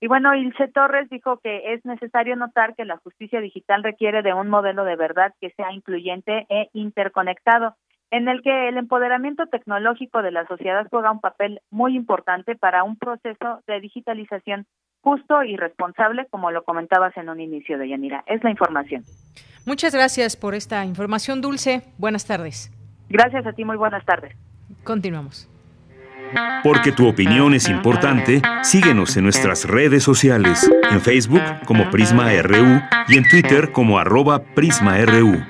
Y 0.01 0.07
bueno, 0.07 0.33
Ilse 0.33 0.69
Torres 0.69 1.07
dijo 1.11 1.37
que 1.37 1.73
es 1.73 1.85
necesario 1.85 2.35
notar 2.35 2.73
que 2.73 2.85
la 2.85 2.97
justicia 2.97 3.41
digital 3.41 3.83
requiere 3.83 4.23
de 4.23 4.33
un 4.33 4.49
modelo 4.49 4.85
de 4.85 4.95
verdad 4.95 5.35
que 5.39 5.51
sea 5.51 5.71
incluyente 5.71 6.47
e 6.49 6.71
interconectado, 6.73 7.75
en 8.09 8.27
el 8.27 8.41
que 8.41 8.69
el 8.69 8.77
empoderamiento 8.77 9.45
tecnológico 9.45 10.23
de 10.23 10.31
la 10.31 10.47
sociedad 10.47 10.87
juega 10.89 11.11
un 11.11 11.21
papel 11.21 11.61
muy 11.69 11.95
importante 11.95 12.55
para 12.55 12.83
un 12.83 12.97
proceso 12.97 13.61
de 13.67 13.81
digitalización 13.81 14.65
justo 15.01 15.43
y 15.43 15.57
responsable, 15.57 16.27
como 16.29 16.51
lo 16.51 16.63
comentabas 16.63 17.15
en 17.17 17.29
un 17.29 17.39
inicio 17.39 17.77
de 17.77 17.89
Yanira. 17.89 18.23
Es 18.27 18.43
la 18.43 18.51
información. 18.51 19.03
Muchas 19.65 19.93
gracias 19.93 20.35
por 20.35 20.55
esta 20.55 20.85
información, 20.85 21.41
Dulce. 21.41 21.81
Buenas 21.97 22.25
tardes. 22.25 22.71
Gracias 23.09 23.45
a 23.45 23.53
ti, 23.53 23.65
muy 23.65 23.77
buenas 23.77 24.05
tardes. 24.05 24.35
Continuamos. 24.83 25.49
Porque 26.63 26.91
tu 26.91 27.07
opinión 27.07 27.53
es 27.53 27.69
importante, 27.69 28.41
síguenos 28.61 29.17
en 29.17 29.23
nuestras 29.23 29.65
redes 29.65 30.03
sociales, 30.03 30.69
en 30.91 31.01
Facebook 31.01 31.41
como 31.65 31.89
Prisma 31.89 32.29
RU 32.41 32.81
y 33.07 33.17
en 33.17 33.27
Twitter 33.27 33.71
como 33.71 33.97
arroba 33.97 34.43
PrismaRU. 34.53 35.43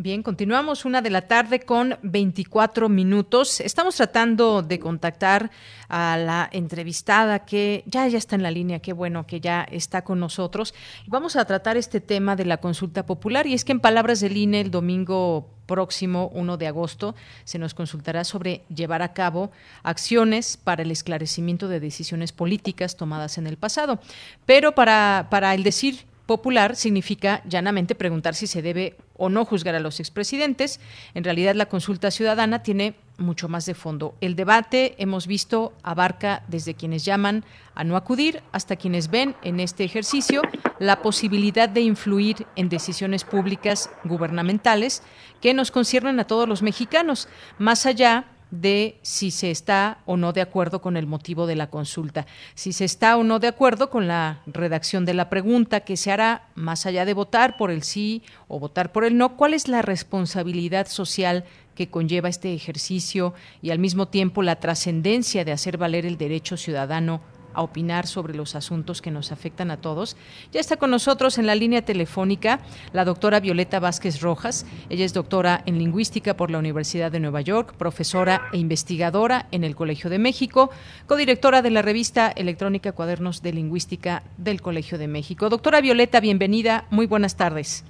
Bien, 0.00 0.22
continuamos 0.22 0.84
una 0.84 1.02
de 1.02 1.10
la 1.10 1.22
tarde 1.22 1.58
con 1.58 1.98
24 2.02 2.88
minutos. 2.88 3.58
Estamos 3.58 3.96
tratando 3.96 4.62
de 4.62 4.78
contactar 4.78 5.50
a 5.88 6.16
la 6.16 6.48
entrevistada 6.52 7.40
que 7.40 7.82
ya, 7.84 8.06
ya 8.06 8.16
está 8.16 8.36
en 8.36 8.44
la 8.44 8.52
línea, 8.52 8.78
qué 8.78 8.92
bueno 8.92 9.26
que 9.26 9.40
ya 9.40 9.66
está 9.68 10.04
con 10.04 10.20
nosotros. 10.20 10.72
Vamos 11.08 11.34
a 11.34 11.44
tratar 11.46 11.76
este 11.76 12.00
tema 12.00 12.36
de 12.36 12.44
la 12.44 12.58
consulta 12.58 13.06
popular 13.06 13.48
y 13.48 13.54
es 13.54 13.64
que 13.64 13.72
en 13.72 13.80
palabras 13.80 14.20
del 14.20 14.36
INE 14.36 14.60
el 14.60 14.70
domingo 14.70 15.50
próximo 15.66 16.30
1 16.32 16.56
de 16.58 16.68
agosto 16.68 17.16
se 17.42 17.58
nos 17.58 17.74
consultará 17.74 18.22
sobre 18.22 18.62
llevar 18.72 19.02
a 19.02 19.12
cabo 19.14 19.50
acciones 19.82 20.56
para 20.56 20.82
el 20.82 20.92
esclarecimiento 20.92 21.66
de 21.66 21.80
decisiones 21.80 22.30
políticas 22.30 22.96
tomadas 22.96 23.36
en 23.36 23.48
el 23.48 23.56
pasado. 23.56 23.98
Pero 24.46 24.76
para, 24.76 25.26
para 25.28 25.54
el 25.54 25.64
decir 25.64 26.07
popular 26.28 26.76
significa 26.76 27.42
llanamente 27.48 27.94
preguntar 27.94 28.34
si 28.34 28.46
se 28.46 28.60
debe 28.60 28.96
o 29.16 29.30
no 29.30 29.46
juzgar 29.46 29.74
a 29.74 29.80
los 29.80 29.98
expresidentes. 29.98 30.78
En 31.14 31.24
realidad 31.24 31.54
la 31.54 31.70
consulta 31.70 32.10
ciudadana 32.10 32.62
tiene 32.62 32.96
mucho 33.16 33.48
más 33.48 33.64
de 33.64 33.74
fondo. 33.74 34.14
El 34.20 34.36
debate, 34.36 34.94
hemos 34.98 35.26
visto, 35.26 35.72
abarca 35.82 36.44
desde 36.46 36.74
quienes 36.74 37.06
llaman 37.06 37.46
a 37.74 37.82
no 37.82 37.96
acudir 37.96 38.42
hasta 38.52 38.76
quienes 38.76 39.08
ven 39.08 39.36
en 39.42 39.58
este 39.58 39.84
ejercicio 39.84 40.42
la 40.78 41.00
posibilidad 41.00 41.66
de 41.66 41.80
influir 41.80 42.46
en 42.56 42.68
decisiones 42.68 43.24
públicas 43.24 43.90
gubernamentales 44.04 45.02
que 45.40 45.54
nos 45.54 45.70
conciernen 45.70 46.20
a 46.20 46.26
todos 46.26 46.46
los 46.46 46.60
mexicanos, 46.60 47.26
más 47.56 47.86
allá 47.86 48.26
de 48.50 48.98
si 49.02 49.30
se 49.30 49.50
está 49.50 49.98
o 50.06 50.16
no 50.16 50.32
de 50.32 50.40
acuerdo 50.40 50.80
con 50.80 50.96
el 50.96 51.06
motivo 51.06 51.46
de 51.46 51.56
la 51.56 51.70
consulta, 51.70 52.26
si 52.54 52.72
se 52.72 52.84
está 52.84 53.16
o 53.16 53.24
no 53.24 53.38
de 53.38 53.48
acuerdo 53.48 53.90
con 53.90 54.08
la 54.08 54.40
redacción 54.46 55.04
de 55.04 55.14
la 55.14 55.28
pregunta 55.28 55.80
que 55.80 55.96
se 55.96 56.10
hará 56.10 56.48
más 56.54 56.86
allá 56.86 57.04
de 57.04 57.14
votar 57.14 57.56
por 57.56 57.70
el 57.70 57.82
sí 57.82 58.22
o 58.48 58.58
votar 58.58 58.92
por 58.92 59.04
el 59.04 59.16
no, 59.16 59.36
cuál 59.36 59.54
es 59.54 59.68
la 59.68 59.82
responsabilidad 59.82 60.88
social 60.88 61.44
que 61.74 61.90
conlleva 61.90 62.28
este 62.28 62.54
ejercicio 62.54 63.34
y 63.62 63.70
al 63.70 63.78
mismo 63.78 64.08
tiempo 64.08 64.42
la 64.42 64.56
trascendencia 64.56 65.44
de 65.44 65.52
hacer 65.52 65.76
valer 65.78 66.06
el 66.06 66.18
derecho 66.18 66.56
ciudadano 66.56 67.20
a 67.58 67.62
opinar 67.62 68.06
sobre 68.06 68.34
los 68.34 68.54
asuntos 68.54 69.02
que 69.02 69.10
nos 69.10 69.32
afectan 69.32 69.72
a 69.72 69.78
todos. 69.78 70.16
Ya 70.52 70.60
está 70.60 70.76
con 70.76 70.92
nosotros 70.92 71.38
en 71.38 71.46
la 71.46 71.56
línea 71.56 71.82
telefónica 71.82 72.60
la 72.92 73.04
doctora 73.04 73.40
Violeta 73.40 73.80
Vázquez 73.80 74.20
Rojas. 74.20 74.64
Ella 74.90 75.04
es 75.04 75.12
doctora 75.12 75.62
en 75.66 75.76
lingüística 75.76 76.34
por 76.34 76.52
la 76.52 76.58
Universidad 76.58 77.10
de 77.10 77.18
Nueva 77.18 77.40
York, 77.40 77.74
profesora 77.76 78.42
e 78.52 78.58
investigadora 78.58 79.46
en 79.50 79.64
el 79.64 79.74
Colegio 79.74 80.08
de 80.08 80.20
México, 80.20 80.70
codirectora 81.06 81.60
de 81.60 81.70
la 81.70 81.82
revista 81.82 82.28
electrónica 82.30 82.92
Cuadernos 82.92 83.42
de 83.42 83.52
Lingüística 83.52 84.22
del 84.36 84.62
Colegio 84.62 84.96
de 84.96 85.08
México. 85.08 85.48
Doctora 85.48 85.80
Violeta, 85.80 86.20
bienvenida. 86.20 86.84
Muy 86.90 87.06
buenas 87.06 87.36
tardes. 87.36 87.84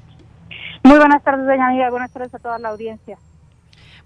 Muy 0.82 0.96
buenas 0.96 1.22
tardes, 1.22 1.46
doña 1.46 1.68
amiga. 1.68 1.90
Buenas 1.90 2.10
tardes 2.10 2.34
a 2.34 2.38
toda 2.38 2.58
la 2.58 2.70
audiencia. 2.70 3.18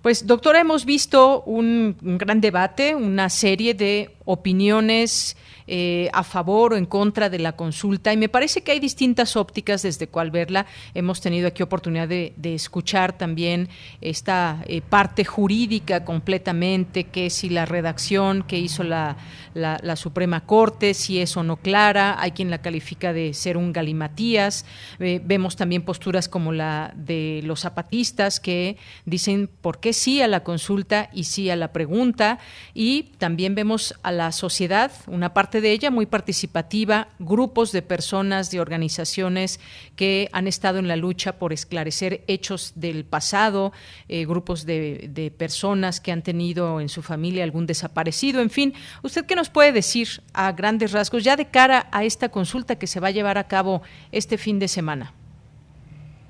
Pues, 0.03 0.27
doctora, 0.27 0.59
hemos 0.59 0.85
visto 0.85 1.42
un, 1.42 1.96
un, 2.03 2.18
gran 2.18 2.40
debate, 2.40 2.96
una 2.96 3.29
serie 3.29 3.72
de 3.72 4.16
opiniones 4.24 5.37
eh, 5.66 6.11
a 6.12 6.24
favor 6.24 6.72
o 6.72 6.76
en 6.76 6.87
contra 6.87 7.30
de 7.30 7.38
la 7.38 7.52
consulta 7.52 8.12
y 8.12 8.16
me 8.16 8.28
parece 8.28 8.62
que 8.62 8.72
hay 8.72 8.80
distintas 8.80 9.37
ópticas 9.37 9.82
desde 9.82 10.08
cuál 10.08 10.30
verla. 10.30 10.66
Hemos 10.94 11.20
tenido 11.20 11.48
aquí 11.48 11.62
oportunidad 11.62 12.08
de, 12.08 12.32
escuchar 12.42 13.16
también 13.16 13.68
esta 14.00 14.62
eh, 14.66 14.82
parte 14.82 15.24
jurídica 15.24 16.04
completamente, 16.04 17.04
que 17.04 17.30
si 17.30 17.48
la 17.48 17.64
redacción 17.64 18.42
que 18.42 18.58
hizo 18.58 18.82
la, 18.82 19.16
la, 19.54 19.96
Suprema 19.96 20.44
Corte, 20.44 20.94
si 20.94 21.20
es 21.20 21.37
o 21.37 21.42
no 21.42 21.56
clara, 21.56 22.20
hay 22.20 22.32
quien 22.32 22.50
la 22.50 22.58
califica 22.58 23.12
de 23.12 23.35
ser 23.35 23.56
un 23.56 23.72
galimatías. 23.72 24.64
Eh, 24.98 25.20
vemos 25.24 25.56
también 25.56 25.82
posturas 25.82 26.28
como 26.28 26.52
la 26.52 26.92
de 26.96 27.40
los 27.44 27.61
zapatistas 27.61 28.40
que 28.40 28.76
dicen 29.04 29.48
por 29.61 29.80
qué 29.80 29.92
sí 29.92 30.22
a 30.22 30.28
la 30.28 30.42
consulta 30.42 31.08
y 31.12 31.24
sí 31.24 31.50
a 31.50 31.56
la 31.56 31.72
pregunta 31.72 32.38
y 32.74 33.04
también 33.18 33.54
vemos 33.54 33.94
a 34.02 34.12
la 34.12 34.31
sociedad, 34.33 34.92
una 35.07 35.35
parte 35.35 35.61
de 35.61 35.72
ella 35.72 35.90
muy 35.90 36.07
participativa, 36.07 37.09
grupos 37.18 37.72
de 37.72 37.83
personas, 37.83 38.51
de 38.51 38.61
organizaciones 38.61 39.61
que 39.96 40.29
han 40.33 40.46
estado 40.46 40.79
en 40.79 40.88
la 40.88 40.96
lucha 40.96 41.38
por 41.38 41.53
esclarecer 41.53 42.22
hechos 42.29 42.72
del 42.77 43.05
pasado, 43.05 43.72
eh, 44.09 44.25
grupos 44.25 44.64
de, 44.66 45.09
de, 45.11 45.31
personas 45.31 46.01
que 46.01 46.12
han 46.12 46.22
tenido 46.22 46.81
en 46.81 46.88
su 46.88 47.03
familia 47.03 47.44
algún 47.44 47.66
desaparecido, 47.66 48.40
en 48.40 48.51
fin. 48.51 48.75
¿Usted 49.03 49.27
qué 49.27 49.35
nos 49.35 49.51
puede 49.51 49.72
decir 49.72 50.09
a 50.35 50.53
grandes 50.53 50.92
rasgos 50.92 51.25
ya 51.25 51.37
de 51.37 51.46
cara 51.46 51.87
a 51.90 52.05
esta 52.05 52.29
consulta 52.29 52.77
que 52.77 52.87
se 52.87 53.01
va 53.01 53.09
a 53.09 53.12
llevar 53.12 53.38
a 53.38 53.48
cabo 53.48 53.83
este 54.12 54.38
fin 54.38 54.59
de 54.59 54.68
semana? 54.68 55.12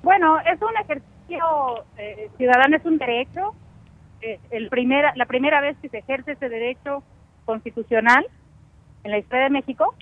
Bueno, 0.03 0.39
es 0.41 0.61
un 0.61 0.75
ejercicio 0.81 1.85
eh, 1.97 2.29
ciudadano, 2.37 2.75
es 2.75 2.85
un 2.85 2.97
derecho. 2.97 3.55
Eh, 4.21 4.39
el 4.51 4.69
primera, 4.69 5.13
la 5.15 5.25
primera 5.25 5.61
vez 5.61 5.77
que 5.81 5.89
se 5.89 5.99
ejerce 5.99 6.33
ese 6.33 6.49
derecho 6.49 7.03
constitucional 7.45 8.25
en 9.03 9.11
la 9.11 9.17
historia 9.17 9.45
de 9.45 9.49
México 9.49 9.95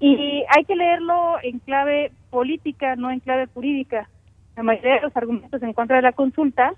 y 0.00 0.44
hay 0.48 0.64
que 0.64 0.76
leerlo 0.76 1.36
en 1.42 1.58
clave 1.60 2.12
política, 2.30 2.96
no 2.96 3.10
en 3.10 3.20
clave 3.20 3.46
jurídica. 3.46 4.08
La 4.56 4.62
mayoría 4.62 4.96
de 4.96 5.00
los 5.02 5.16
argumentos 5.16 5.62
en 5.62 5.72
contra 5.72 5.96
de 5.96 6.02
la 6.02 6.12
consulta 6.12 6.72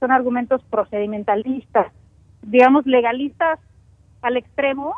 son 0.00 0.10
argumentos 0.10 0.62
procedimentalistas, 0.64 1.92
digamos 2.42 2.86
legalistas 2.86 3.58
al 4.22 4.36
extremo, 4.36 4.94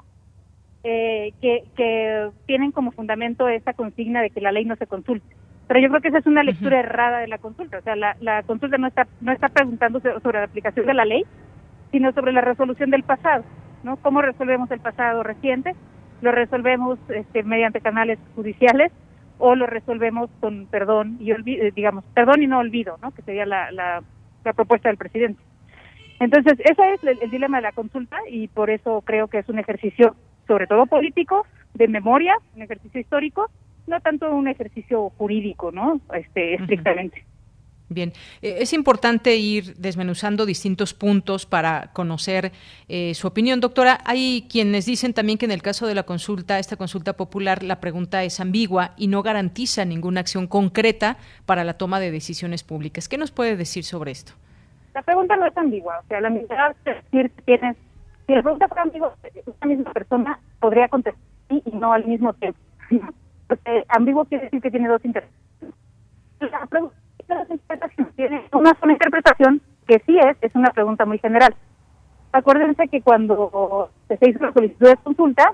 eh, 0.82 1.32
que, 1.40 1.64
que 1.76 2.30
tienen 2.46 2.70
como 2.70 2.92
fundamento 2.92 3.48
esa 3.48 3.72
consigna 3.72 4.20
de 4.20 4.30
que 4.30 4.40
la 4.40 4.52
ley 4.52 4.64
no 4.64 4.76
se 4.76 4.86
consulte. 4.86 5.26
Pero 5.66 5.80
yo 5.80 5.88
creo 5.88 6.00
que 6.02 6.08
esa 6.08 6.18
es 6.18 6.26
una 6.26 6.42
lectura 6.42 6.78
errada 6.78 7.20
de 7.20 7.28
la 7.28 7.38
consulta. 7.38 7.78
O 7.78 7.82
sea, 7.82 7.96
la, 7.96 8.16
la 8.20 8.42
consulta 8.42 8.76
no 8.76 8.86
está, 8.86 9.06
no 9.22 9.32
está 9.32 9.48
preguntando 9.48 10.00
sobre 10.00 10.38
la 10.38 10.44
aplicación 10.44 10.86
de 10.86 10.94
la 10.94 11.06
ley, 11.06 11.24
sino 11.90 12.12
sobre 12.12 12.32
la 12.32 12.42
resolución 12.42 12.90
del 12.90 13.02
pasado. 13.02 13.44
¿No? 13.84 13.96
¿Cómo 13.98 14.22
resolvemos 14.22 14.70
el 14.70 14.80
pasado 14.80 15.22
reciente? 15.22 15.74
Lo 16.20 16.32
resolvemos 16.32 16.98
este, 17.10 17.42
mediante 17.42 17.80
canales 17.80 18.18
judiciales 18.34 18.90
o 19.38 19.54
lo 19.54 19.66
resolvemos 19.66 20.30
con 20.40 20.66
perdón 20.66 21.16
y 21.20 21.32
olvido, 21.32 21.64
eh, 21.64 21.72
digamos, 21.74 22.04
perdón 22.14 22.42
y 22.42 22.46
no 22.46 22.58
olvido, 22.58 22.98
¿no? 23.02 23.10
Que 23.12 23.22
sería 23.22 23.46
la, 23.46 23.70
la, 23.70 24.02
propuesta 24.54 24.88
del 24.88 24.98
presidente. 24.98 25.40
Entonces, 26.20 26.54
ese 26.60 26.94
es 26.94 27.04
el, 27.04 27.30
dilema 27.30 27.58
de 27.58 27.62
la 27.62 27.72
consulta 27.72 28.18
y 28.30 28.48
por 28.48 28.70
eso 28.70 29.02
creo 29.06 29.28
que 29.28 29.38
es 29.38 29.48
un 29.48 29.58
ejercicio, 29.58 30.14
sobre 30.46 30.66
todo 30.66 30.86
político, 30.86 31.46
de 31.72 31.88
memoria, 31.88 32.36
un 32.54 32.62
ejercicio 32.62 33.00
histórico, 33.00 33.50
no 33.86 34.00
tanto 34.00 34.30
un 34.30 34.46
ejercicio 34.46 35.10
jurídico, 35.10 35.72
¿no? 35.72 36.00
Este, 36.12 36.54
estrictamente. 36.54 37.24
Bien, 37.94 38.12
eh, 38.42 38.56
es 38.60 38.72
importante 38.72 39.36
ir 39.36 39.76
desmenuzando 39.76 40.44
distintos 40.44 40.92
puntos 40.92 41.46
para 41.46 41.90
conocer 41.92 42.52
eh, 42.88 43.14
su 43.14 43.28
opinión. 43.28 43.60
Doctora, 43.60 44.00
hay 44.04 44.46
quienes 44.50 44.84
dicen 44.84 45.14
también 45.14 45.38
que 45.38 45.46
en 45.46 45.52
el 45.52 45.62
caso 45.62 45.86
de 45.86 45.94
la 45.94 46.02
consulta, 46.02 46.58
esta 46.58 46.76
consulta 46.76 47.14
popular, 47.14 47.62
la 47.62 47.80
pregunta 47.80 48.24
es 48.24 48.40
ambigua 48.40 48.92
y 48.96 49.06
no 49.06 49.22
garantiza 49.22 49.84
ninguna 49.84 50.20
acción 50.20 50.48
concreta 50.48 51.16
para 51.46 51.62
la 51.62 51.74
toma 51.74 52.00
de 52.00 52.10
decisiones 52.10 52.64
públicas. 52.64 53.08
¿Qué 53.08 53.16
nos 53.16 53.30
puede 53.30 53.56
decir 53.56 53.84
sobre 53.84 54.10
esto? 54.10 54.32
La 54.92 55.02
pregunta 55.02 55.36
no 55.36 55.46
es 55.46 55.56
ambigua, 55.56 56.00
o 56.00 56.06
sea, 56.08 56.20
la 56.20 56.30
mitad 56.30 56.72
es 56.84 56.96
decir 57.04 57.30
tienes, 57.44 57.76
si 58.26 58.34
la 58.34 58.42
pregunta 58.42 58.68
fuera 58.68 58.82
ambigua, 58.82 59.16
una 59.46 59.74
misma 59.74 59.92
persona 59.92 60.38
podría 60.60 60.88
contestar 60.88 61.20
sí 61.48 61.62
y 61.64 61.76
no 61.76 61.92
al 61.92 62.04
mismo 62.04 62.32
tiempo. 62.34 62.58
Porque 63.46 63.84
ambiguo 63.88 64.24
quiere 64.24 64.44
decir 64.44 64.60
que 64.60 64.70
tiene 64.70 64.88
dos 64.88 65.04
intereses. 65.04 65.34
La 66.40 66.66
pregunta 66.66 66.94
una 68.52 68.74
sola 68.80 68.92
interpretación 68.92 69.60
que 69.86 70.00
sí 70.06 70.18
es, 70.18 70.36
es 70.40 70.54
una 70.54 70.70
pregunta 70.70 71.04
muy 71.04 71.18
general. 71.18 71.54
Acuérdense 72.32 72.88
que 72.88 73.02
cuando 73.02 73.90
se 74.08 74.18
hizo 74.28 74.44
la 74.44 74.52
solicitud 74.52 74.88
de 74.88 74.96
consulta, 74.96 75.52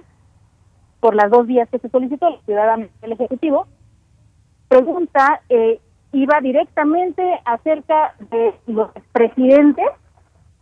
por 1.00 1.14
las 1.14 1.30
dos 1.30 1.46
vías 1.46 1.68
que 1.68 1.78
se 1.78 1.88
solicitó, 1.88 2.30
la 2.30 2.40
ciudadana 2.42 2.88
el 3.02 3.12
Ejecutivo, 3.12 3.66
pregunta 4.68 5.42
eh, 5.48 5.80
iba 6.12 6.40
directamente 6.40 7.22
acerca 7.44 8.14
de 8.30 8.54
los 8.66 8.90
presidentes 9.12 9.86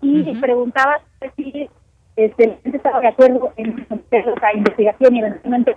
y 0.01 0.35
preguntaba 0.37 1.01
si 1.37 1.69
este, 2.17 2.45
el 2.45 2.51
presidente 2.51 2.77
estaba 2.77 3.01
de 3.01 3.09
acuerdo 3.09 3.53
en 3.57 3.87
la 3.91 4.55
investigación 4.55 5.17
y 5.17 5.19
eventualmente 5.21 5.77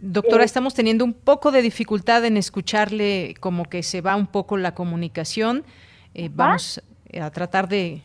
Doctora, 0.00 0.42
eh, 0.42 0.46
estamos 0.46 0.74
teniendo 0.74 1.04
un 1.04 1.14
poco 1.14 1.52
de 1.52 1.62
dificultad 1.62 2.24
en 2.24 2.36
escucharle, 2.36 3.34
como 3.40 3.64
que 3.64 3.82
se 3.82 4.00
va 4.00 4.16
un 4.16 4.26
poco 4.26 4.56
la 4.56 4.74
comunicación. 4.74 5.64
Eh, 6.14 6.28
vamos 6.32 6.82
a 7.20 7.30
tratar 7.30 7.68
de, 7.68 8.02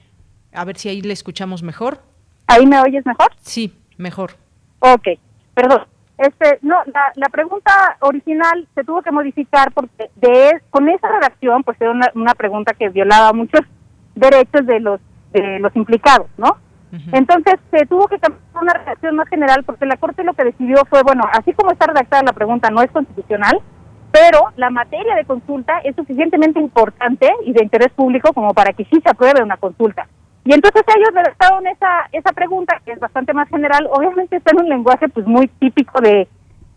a 0.54 0.64
ver 0.66 0.78
si 0.78 0.90
ahí 0.90 1.02
le 1.02 1.14
escuchamos 1.14 1.64
mejor. 1.64 2.00
¿Ahí 2.48 2.66
me 2.66 2.80
oyes 2.80 3.06
mejor? 3.06 3.32
Sí, 3.42 3.78
mejor. 3.98 4.32
Ok, 4.80 5.08
perdón. 5.54 5.86
Este, 6.18 6.58
no, 6.64 6.78
la, 7.16 7.30
pregunta 7.30 7.98
original 8.00 8.68
se 8.74 8.84
tuvo 8.84 9.04
que 9.04 9.12
modificar 9.12 9.72
porque 9.72 10.10
de 10.16 10.62
con 10.72 10.90
esa 10.90 11.08
redacción, 11.10 11.64
pues 11.64 11.80
era 11.80 11.92
una, 11.92 12.10
una 12.16 12.34
pregunta 12.34 12.74
que 12.74 12.90
violaba 12.90 13.34
muchos 13.34 13.62
derechos 14.16 14.66
de 14.66 14.80
los 14.80 15.00
de 15.32 15.60
los 15.60 15.76
implicados, 15.76 16.28
¿no? 16.38 16.58
Entonces 17.12 17.56
se 17.70 17.86
tuvo 17.86 18.08
que 18.08 18.18
cambiar 18.18 18.42
una 18.62 18.74
redacción 18.74 19.16
más 19.16 19.28
general 19.28 19.64
porque 19.64 19.86
la 19.86 19.98
Corte 19.98 20.24
lo 20.24 20.34
que 20.34 20.46
decidió 20.46 20.84
fue, 20.90 21.04
bueno, 21.04 21.24
así 21.32 21.54
como 21.54 21.72
está 21.72 21.88
redactada 21.88 22.24
la 22.24 22.34
pregunta 22.34 22.70
no 22.70 22.82
es 22.82 22.90
constitucional, 22.92 23.60
pero 24.12 24.40
la 24.56 24.70
materia 24.70 25.16
de 25.16 25.26
consulta 25.26 25.80
es 25.84 25.96
suficientemente 25.96 26.60
importante 26.60 27.30
y 27.46 27.54
de 27.54 27.64
interés 27.64 27.92
público 27.94 28.34
como 28.34 28.54
para 28.54 28.74
que 28.74 28.86
sí 28.86 29.02
se 29.04 29.10
apruebe 29.10 29.44
una 29.44 29.58
consulta. 29.58 30.08
Y 30.46 30.54
entonces 30.54 30.84
ellos 30.96 31.10
redactaron 31.14 31.68
esa 31.68 32.08
esa 32.14 32.32
pregunta 32.32 32.82
que 32.86 32.94
es 32.94 33.00
bastante 33.00 33.34
más 33.34 33.50
general, 33.50 33.88
obviamente 33.92 34.38
está 34.38 34.52
en 34.52 34.62
un 34.62 34.70
lenguaje 34.70 35.10
pues 35.10 35.28
muy 35.28 35.48
típico 35.60 36.00
de 36.02 36.28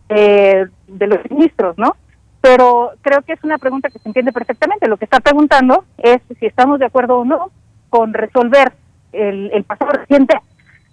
de 0.08 1.06
los 1.06 1.18
ministros, 1.30 1.78
¿no? 1.78 1.94
Pero 2.40 2.92
creo 3.02 3.22
que 3.22 3.34
es 3.34 3.44
una 3.44 3.58
pregunta 3.58 3.90
que 3.90 3.98
se 3.98 4.08
entiende 4.08 4.32
perfectamente. 4.32 4.88
Lo 4.88 4.96
que 4.96 5.04
está 5.04 5.20
preguntando 5.20 5.84
es 5.98 6.20
si 6.38 6.46
estamos 6.46 6.80
de 6.80 6.86
acuerdo 6.86 7.18
o 7.18 7.24
no 7.24 7.50
con 7.90 8.12
resolver 8.12 8.72
el, 9.12 9.50
el 9.52 9.64
pasado 9.64 9.92
reciente 9.92 10.36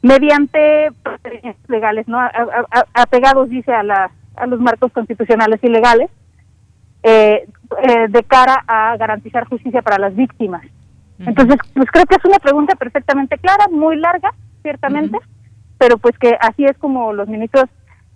mediante 0.02 0.92
procedimientos 1.04 1.70
legales, 1.70 2.08
¿no? 2.08 2.20
apegados, 2.94 3.50
dice, 3.50 3.74
a, 3.74 3.84
la, 3.84 4.12
a 4.36 4.46
los 4.46 4.60
marcos 4.60 4.92
constitucionales 4.92 5.60
y 5.64 5.68
legales, 5.68 6.10
eh, 7.04 7.48
eh, 7.84 8.08
de 8.08 8.24
cara 8.24 8.64
a 8.68 8.96
garantizar 8.98 9.46
justicia 9.48 9.82
para 9.82 9.98
las 9.98 10.16
víctimas. 10.16 10.64
Entonces, 11.20 11.58
pues 11.74 11.90
creo 11.92 12.06
que 12.06 12.16
es 12.16 12.26
una 12.26 12.38
pregunta 12.38 12.76
perfectamente 12.76 13.38
clara, 13.38 13.68
muy 13.72 13.96
larga, 13.96 14.32
ciertamente, 14.62 15.18
pero 15.78 15.98
pues 15.98 16.18
que 16.20 16.38
así 16.40 16.64
es 16.66 16.78
como 16.78 17.12
los 17.12 17.28
ministros 17.28 17.66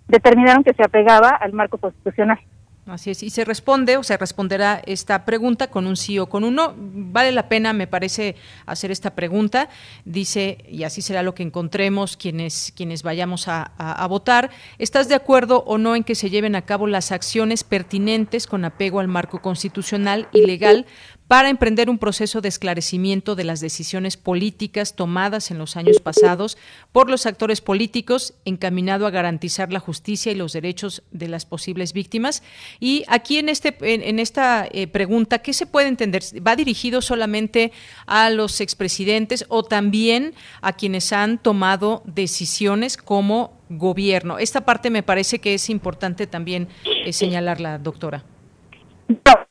determinaron 0.06 0.62
que 0.62 0.74
se 0.74 0.84
apegaba 0.84 1.30
al 1.30 1.52
marco 1.52 1.78
constitucional. 1.78 2.38
Así 2.86 3.12
es, 3.12 3.22
y 3.22 3.30
se 3.30 3.44
responde 3.44 3.96
o 3.96 4.02
se 4.02 4.16
responderá 4.16 4.82
esta 4.86 5.24
pregunta 5.24 5.68
con 5.68 5.86
un 5.86 5.96
sí 5.96 6.18
o 6.18 6.28
con 6.28 6.42
un 6.42 6.56
no. 6.56 6.74
Vale 6.76 7.30
la 7.30 7.48
pena, 7.48 7.72
me 7.72 7.86
parece, 7.86 8.34
hacer 8.66 8.90
esta 8.90 9.14
pregunta. 9.14 9.68
Dice, 10.04 10.58
y 10.68 10.82
así 10.82 11.00
será 11.00 11.22
lo 11.22 11.32
que 11.32 11.44
encontremos 11.44 12.16
quienes, 12.16 12.72
quienes 12.74 13.04
vayamos 13.04 13.46
a, 13.46 13.62
a, 13.62 14.04
votar, 14.08 14.50
¿estás 14.78 15.08
de 15.08 15.14
acuerdo 15.14 15.62
o 15.64 15.78
no 15.78 15.94
en 15.94 16.02
que 16.02 16.16
se 16.16 16.28
lleven 16.28 16.56
a 16.56 16.62
cabo 16.62 16.88
las 16.88 17.12
acciones 17.12 17.62
pertinentes 17.62 18.48
con 18.48 18.64
apego 18.64 18.98
al 18.98 19.06
marco 19.06 19.40
constitucional 19.40 20.26
y 20.32 20.44
legal 20.44 20.86
para 21.32 21.48
emprender 21.48 21.88
un 21.88 21.96
proceso 21.96 22.42
de 22.42 22.50
esclarecimiento 22.50 23.34
de 23.34 23.44
las 23.44 23.62
decisiones 23.62 24.18
políticas 24.18 24.94
tomadas 24.94 25.50
en 25.50 25.56
los 25.56 25.78
años 25.78 25.98
pasados 25.98 26.58
por 26.92 27.08
los 27.08 27.24
actores 27.24 27.62
políticos 27.62 28.34
encaminado 28.44 29.06
a 29.06 29.10
garantizar 29.10 29.72
la 29.72 29.80
justicia 29.80 30.30
y 30.30 30.34
los 30.34 30.52
derechos 30.52 31.02
de 31.10 31.28
las 31.28 31.46
posibles 31.46 31.94
víctimas. 31.94 32.42
Y 32.80 33.04
aquí 33.08 33.38
en, 33.38 33.48
este, 33.48 33.74
en, 33.80 34.18
esta 34.18 34.68
eh, 34.70 34.86
pregunta, 34.88 35.38
¿qué 35.38 35.54
se 35.54 35.64
puede 35.64 35.88
entender? 35.88 36.20
¿Va 36.46 36.54
dirigido 36.54 37.00
solamente 37.00 37.72
a 38.04 38.28
los 38.28 38.60
expresidentes 38.60 39.46
o 39.48 39.62
también 39.62 40.34
a 40.60 40.74
quienes 40.74 41.14
han 41.14 41.38
tomado 41.38 42.02
decisiones 42.04 42.98
como 42.98 43.58
gobierno? 43.70 44.36
Esta 44.36 44.66
parte 44.66 44.90
me 44.90 45.02
parece 45.02 45.38
que 45.38 45.54
es 45.54 45.70
importante 45.70 46.26
también 46.26 46.68
eh, 46.84 47.10
señalarla, 47.14 47.78
doctora. 47.78 48.22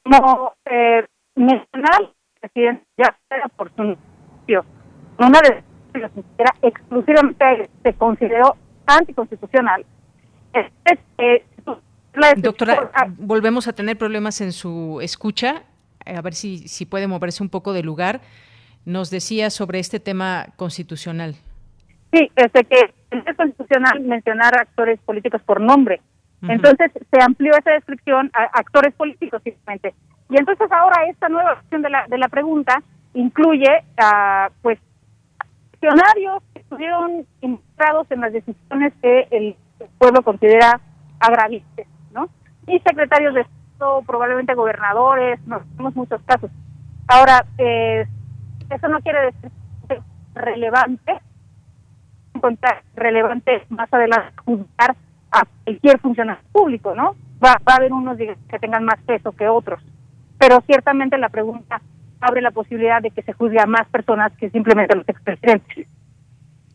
No, 0.05 0.53
eh, 0.69 1.07
mencionar 1.35 2.13
presidente 2.39 2.83
ya 2.97 3.17
sea 3.29 3.47
por 3.55 3.71
su 3.75 3.97
una 5.19 5.39
de 5.41 5.99
las 5.99 6.11
era 6.37 6.55
exclusivamente 6.61 7.69
se 7.83 7.93
consideró 7.93 8.55
anticonstitucional. 8.85 9.85
Este, 10.53 11.45
Doctora, 12.37 12.91
volvemos 13.17 13.67
a 13.67 13.73
tener 13.73 13.97
problemas 13.97 14.41
en 14.41 14.51
su 14.51 14.99
escucha. 15.01 15.63
A 16.05 16.21
ver 16.21 16.33
si, 16.33 16.67
si 16.67 16.85
puede 16.85 17.07
moverse 17.07 17.43
un 17.43 17.49
poco 17.49 17.73
de 17.73 17.83
lugar. 17.83 18.21
Nos 18.85 19.11
decía 19.11 19.49
sobre 19.49 19.79
este 19.79 19.99
tema 19.99 20.47
constitucional. 20.55 21.35
Sí, 22.11 22.31
este 22.35 22.63
que 22.65 22.93
es 23.11 23.35
constitucional 23.37 24.01
mencionar 24.01 24.55
actores 24.55 24.99
políticos 25.01 25.41
por 25.45 25.61
nombre. 25.61 26.01
Entonces 26.41 26.91
se 26.93 27.21
amplió 27.21 27.51
esa 27.55 27.71
descripción 27.71 28.31
a 28.33 28.43
actores 28.59 28.93
políticos 28.95 29.41
simplemente. 29.43 29.93
Y 30.31 30.37
entonces 30.37 30.71
ahora 30.71 31.03
esta 31.09 31.27
nueva 31.27 31.55
versión 31.55 31.81
de 31.81 31.89
la, 31.89 32.07
de 32.07 32.17
la 32.17 32.29
pregunta 32.29 32.81
incluye 33.13 33.67
a 33.97 34.49
pues 34.61 34.79
funcionarios 35.73 36.41
que 36.53 36.61
estuvieron 36.61 37.25
involucrados 37.41 38.09
en 38.11 38.21
las 38.21 38.31
decisiones 38.31 38.93
que 39.01 39.27
el 39.29 39.57
pueblo 39.97 40.21
considera 40.21 40.79
agravistas, 41.19 41.85
¿no? 42.13 42.29
Y 42.65 42.79
secretarios 42.79 43.33
de 43.33 43.41
Estado, 43.41 44.03
probablemente 44.03 44.53
gobernadores, 44.53 45.45
no 45.47 45.59
tenemos 45.59 45.95
muchos 45.97 46.21
casos. 46.21 46.49
Ahora, 47.09 47.45
eh, 47.57 48.07
eso 48.69 48.87
no 48.87 49.01
quiere 49.01 49.33
decir 49.33 49.51
relevante, 50.33 51.19
relevante 52.95 53.65
más 53.67 53.93
adelante 53.93 54.33
juzgar 54.45 54.95
a 55.29 55.43
cualquier 55.65 55.99
funcionario 55.99 56.43
público, 56.53 56.95
¿no? 56.95 57.15
Va, 57.43 57.57
va 57.67 57.73
a 57.73 57.75
haber 57.75 57.91
unos 57.91 58.17
que 58.17 58.59
tengan 58.59 58.85
más 58.85 59.01
peso 59.05 59.33
que 59.33 59.49
otros 59.49 59.83
pero 60.41 60.63
ciertamente 60.65 61.19
la 61.19 61.29
pregunta 61.29 61.79
abre 62.19 62.41
la 62.41 62.49
posibilidad 62.49 62.99
de 62.99 63.11
que 63.11 63.21
se 63.21 63.31
juzgue 63.33 63.59
a 63.59 63.67
más 63.67 63.87
personas 63.89 64.31
que 64.39 64.49
simplemente 64.49 64.95
los 64.95 65.07
expresidentes. 65.07 65.87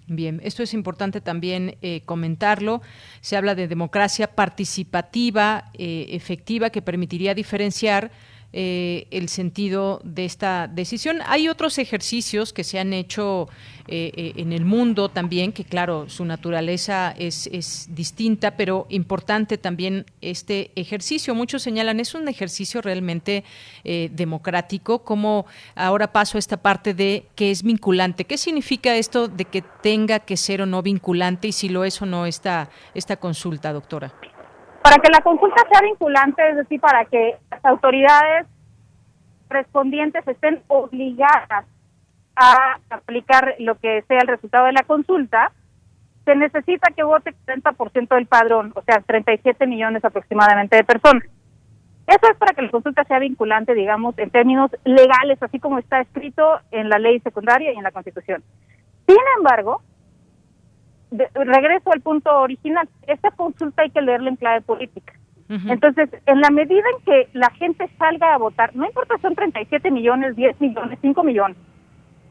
Bien, 0.06 0.40
esto 0.44 0.62
es 0.62 0.72
importante 0.72 1.20
también 1.20 1.76
eh, 1.82 2.02
comentarlo. 2.04 2.80
Se 3.20 3.36
habla 3.36 3.56
de 3.56 3.66
democracia 3.66 4.28
participativa, 4.28 5.64
eh, 5.74 6.06
efectiva, 6.10 6.70
que 6.70 6.80
permitiría 6.80 7.34
diferenciar 7.34 8.12
eh, 8.58 9.06
el 9.10 9.28
sentido 9.28 10.00
de 10.02 10.24
esta 10.24 10.66
decisión. 10.66 11.18
Hay 11.26 11.46
otros 11.46 11.76
ejercicios 11.76 12.54
que 12.54 12.64
se 12.64 12.78
han 12.78 12.94
hecho 12.94 13.50
eh, 13.86 14.10
eh, 14.16 14.32
en 14.36 14.50
el 14.54 14.64
mundo 14.64 15.10
también, 15.10 15.52
que 15.52 15.62
claro, 15.62 16.08
su 16.08 16.24
naturaleza 16.24 17.14
es, 17.18 17.48
es, 17.48 17.94
distinta, 17.94 18.56
pero 18.56 18.86
importante 18.88 19.58
también 19.58 20.06
este 20.22 20.70
ejercicio. 20.74 21.34
Muchos 21.34 21.64
señalan, 21.64 22.00
es 22.00 22.14
un 22.14 22.28
ejercicio 22.28 22.80
realmente 22.80 23.44
democrático, 23.84 25.04
como 25.04 25.44
ahora 25.74 26.10
paso 26.12 26.38
a 26.38 26.40
esta 26.40 26.56
parte 26.56 26.94
de 26.94 27.26
que 27.34 27.50
es 27.50 27.62
vinculante. 27.62 28.24
¿Qué 28.24 28.38
significa 28.38 28.96
esto 28.96 29.28
de 29.28 29.44
que 29.44 29.62
tenga 29.82 30.20
que 30.20 30.38
ser 30.38 30.62
o 30.62 30.66
no 30.66 30.80
vinculante 30.80 31.48
y 31.48 31.52
si 31.52 31.68
lo 31.68 31.84
es 31.84 32.00
o 32.00 32.06
no 32.06 32.24
esta, 32.24 32.70
esta 32.94 33.16
consulta, 33.16 33.74
doctora? 33.74 34.14
Para 34.86 35.02
que 35.02 35.10
la 35.10 35.20
consulta 35.20 35.64
sea 35.68 35.80
vinculante, 35.80 36.48
es 36.48 36.56
decir, 36.58 36.80
para 36.80 37.04
que 37.06 37.34
las 37.50 37.64
autoridades 37.64 38.46
respondientes 39.48 40.24
estén 40.28 40.62
obligadas 40.68 41.66
a 42.36 42.78
aplicar 42.90 43.56
lo 43.58 43.74
que 43.80 44.02
sea 44.06 44.20
el 44.20 44.28
resultado 44.28 44.66
de 44.66 44.74
la 44.74 44.84
consulta, 44.84 45.50
se 46.24 46.36
necesita 46.36 46.92
que 46.92 47.02
vote 47.02 47.30
el 47.30 47.62
30% 47.62 48.14
del 48.14 48.26
padrón, 48.26 48.72
o 48.76 48.82
sea, 48.82 49.00
37 49.00 49.66
millones 49.66 50.04
aproximadamente 50.04 50.76
de 50.76 50.84
personas. 50.84 51.24
Eso 52.06 52.30
es 52.30 52.36
para 52.38 52.54
que 52.54 52.62
la 52.62 52.70
consulta 52.70 53.02
sea 53.02 53.18
vinculante, 53.18 53.74
digamos, 53.74 54.16
en 54.18 54.30
términos 54.30 54.70
legales, 54.84 55.42
así 55.42 55.58
como 55.58 55.80
está 55.80 56.00
escrito 56.00 56.60
en 56.70 56.88
la 56.90 57.00
ley 57.00 57.18
secundaria 57.18 57.72
y 57.72 57.76
en 57.76 57.82
la 57.82 57.90
Constitución. 57.90 58.44
Sin 59.08 59.18
embargo, 59.36 59.82
regreso 61.10 61.92
al 61.92 62.00
punto 62.00 62.30
original. 62.40 62.88
Esta 63.06 63.30
consulta 63.30 63.82
hay 63.82 63.90
que 63.90 64.02
leerla 64.02 64.30
en 64.30 64.36
clave 64.36 64.60
política. 64.62 65.14
Entonces, 65.48 66.10
en 66.26 66.40
la 66.40 66.50
medida 66.50 66.82
en 66.96 67.04
que 67.04 67.28
la 67.32 67.50
gente 67.50 67.88
salga 67.98 68.34
a 68.34 68.38
votar, 68.38 68.74
no 68.74 68.84
importa 68.84 69.14
si 69.14 69.22
son 69.22 69.36
37 69.36 69.92
millones, 69.92 70.34
10 70.34 70.60
millones, 70.60 70.98
5 71.00 71.22
millones, 71.22 71.56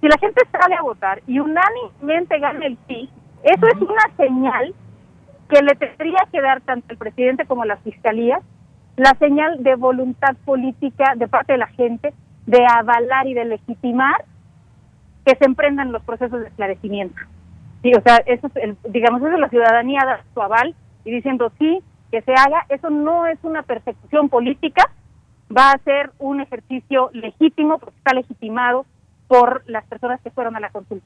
si 0.01 0.07
la 0.07 0.17
gente 0.17 0.41
sale 0.51 0.75
a 0.75 0.81
votar 0.81 1.21
y 1.25 1.39
unánimemente 1.39 2.37
gana 2.39 2.65
el 2.65 2.77
sí, 2.87 3.09
eso 3.43 3.67
es 3.67 3.81
una 3.81 4.15
señal 4.17 4.73
que 5.49 5.61
le 5.61 5.75
tendría 5.75 6.27
que 6.29 6.41
dar 6.41 6.59
tanto 6.61 6.87
el 6.89 6.97
presidente 6.97 7.45
como 7.45 7.63
la 7.63 7.77
fiscalía, 7.77 8.39
la 8.97 9.15
señal 9.17 9.63
de 9.63 9.75
voluntad 9.75 10.35
política 10.43 11.13
de 11.15 11.27
parte 11.27 11.53
de 11.53 11.59
la 11.59 11.67
gente 11.67 12.13
de 12.45 12.65
avalar 12.67 13.27
y 13.27 13.33
de 13.33 13.45
legitimar 13.45 14.25
que 15.25 15.35
se 15.37 15.45
emprendan 15.45 15.91
los 15.91 16.03
procesos 16.03 16.41
de 16.41 16.47
esclarecimiento. 16.47 17.15
Sí, 17.81 17.91
o 17.93 18.01
sea, 18.01 18.17
eso 18.25 18.47
es 18.47 18.55
el, 18.55 18.77
digamos, 18.89 19.21
eso 19.21 19.31
es 19.31 19.39
la 19.39 19.49
ciudadanía 19.49 20.01
da 20.05 20.23
su 20.33 20.41
aval 20.41 20.75
y 21.03 21.11
diciendo 21.11 21.51
sí, 21.59 21.81
que 22.11 22.21
se 22.21 22.33
haga, 22.33 22.65
eso 22.69 22.89
no 22.89 23.27
es 23.27 23.37
una 23.43 23.63
persecución 23.63 24.29
política, 24.29 24.89
va 25.55 25.71
a 25.71 25.77
ser 25.79 26.11
un 26.17 26.41
ejercicio 26.41 27.09
legítimo 27.13 27.77
porque 27.77 27.97
está 27.97 28.13
legitimado 28.13 28.85
por 29.27 29.63
las 29.67 29.85
personas 29.85 30.19
que 30.21 30.31
fueron 30.31 30.55
a 30.55 30.59
la 30.59 30.69
consulta. 30.69 31.05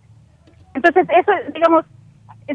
Entonces, 0.74 1.08
eso, 1.10 1.32
digamos, 1.54 1.86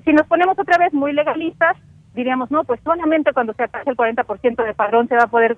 si 0.05 0.13
nos 0.13 0.27
ponemos 0.27 0.59
otra 0.59 0.79
vez 0.79 0.93
muy 0.93 1.13
legalistas, 1.13 1.77
diríamos, 2.15 2.51
no, 2.51 2.65
pues 2.65 2.81
solamente 2.85 3.33
cuando 3.33 3.53
se 3.55 3.65
ataque 3.65 3.91
el 3.91 3.97
40% 3.97 4.65
de 4.65 4.75
padrón 4.75 5.09
se 5.09 5.17
va 5.17 5.25
a 5.25 5.29
poder 5.29 5.57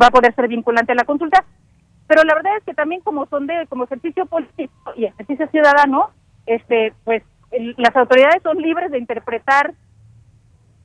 va 0.00 0.06
a 0.06 0.10
poder 0.10 0.34
ser 0.34 0.48
vinculante 0.48 0.92
a 0.92 0.94
la 0.94 1.04
consulta, 1.04 1.44
pero 2.06 2.22
la 2.24 2.34
verdad 2.34 2.56
es 2.58 2.64
que 2.64 2.74
también 2.74 3.00
como 3.00 3.26
sondeo, 3.26 3.66
como 3.68 3.84
ejercicio 3.84 4.26
político 4.26 4.92
y 4.96 5.06
ejercicio 5.06 5.48
ciudadano, 5.48 6.10
este 6.46 6.92
pues 7.04 7.22
las 7.76 7.96
autoridades 7.96 8.42
son 8.42 8.58
libres 8.58 8.90
de 8.90 8.98
interpretar 8.98 9.74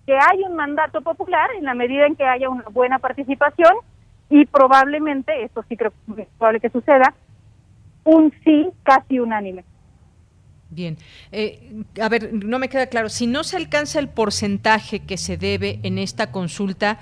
que 0.06 0.14
hay 0.14 0.42
un 0.44 0.56
mandato 0.56 1.02
popular 1.02 1.50
en 1.58 1.66
la 1.66 1.74
medida 1.74 2.06
en 2.06 2.16
que 2.16 2.26
haya 2.26 2.50
una 2.50 2.66
buena 2.70 3.00
participación 3.00 3.74
y 4.30 4.46
probablemente, 4.46 5.44
esto 5.44 5.64
sí 5.70 5.78
creo 5.78 5.94
que 6.16 6.24
es 6.24 6.28
probable 6.38 6.60
que 6.60 6.70
suceda, 6.70 7.14
un 8.04 8.34
sí 8.44 8.70
casi 8.84 9.20
unánime. 9.20 9.64
Bien. 10.70 10.98
Eh, 11.32 11.84
a 12.02 12.10
ver, 12.10 12.34
no 12.34 12.58
me 12.58 12.68
queda 12.68 12.88
claro. 12.88 13.10
Si 13.10 13.28
no 13.28 13.44
se 13.44 13.58
alcanza 13.58 14.00
el 14.00 14.10
porcentaje 14.10 15.02
que 15.02 15.18
se 15.18 15.38
debe 15.38 15.80
en 15.84 16.00
esta 16.00 16.32
consulta, 16.32 17.00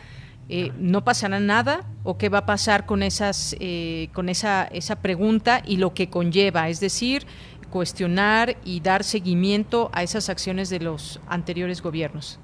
eh, 0.50 0.74
¿no 0.78 1.06
pasará 1.06 1.40
nada? 1.40 1.86
¿O 2.04 2.18
qué 2.18 2.28
va 2.28 2.40
a 2.40 2.46
pasar 2.46 2.86
con, 2.86 3.02
esas, 3.02 3.56
eh, 3.62 4.10
con 4.14 4.28
esa, 4.28 4.66
esa 4.66 5.02
pregunta 5.02 5.62
y 5.66 5.78
lo 5.78 5.94
que 5.94 6.10
conlleva? 6.10 6.68
Es 6.68 6.82
decir, 6.82 7.26
cuestionar 7.72 8.56
y 8.64 8.82
dar 8.82 9.04
seguimiento 9.04 9.90
a 9.94 10.04
esas 10.04 10.30
acciones 10.30 10.70
de 10.70 10.80
los 10.80 11.20
anteriores 11.28 11.82
gobiernos. 11.82 12.40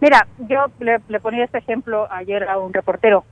Mira, 0.00 0.28
yo 0.48 0.66
le, 0.78 1.00
ponía 1.20 1.44
este 1.44 1.58
ejemplo 1.58 2.06
ayer 2.12 2.48
a 2.48 2.58
un 2.58 2.72
reportero. 2.72 3.24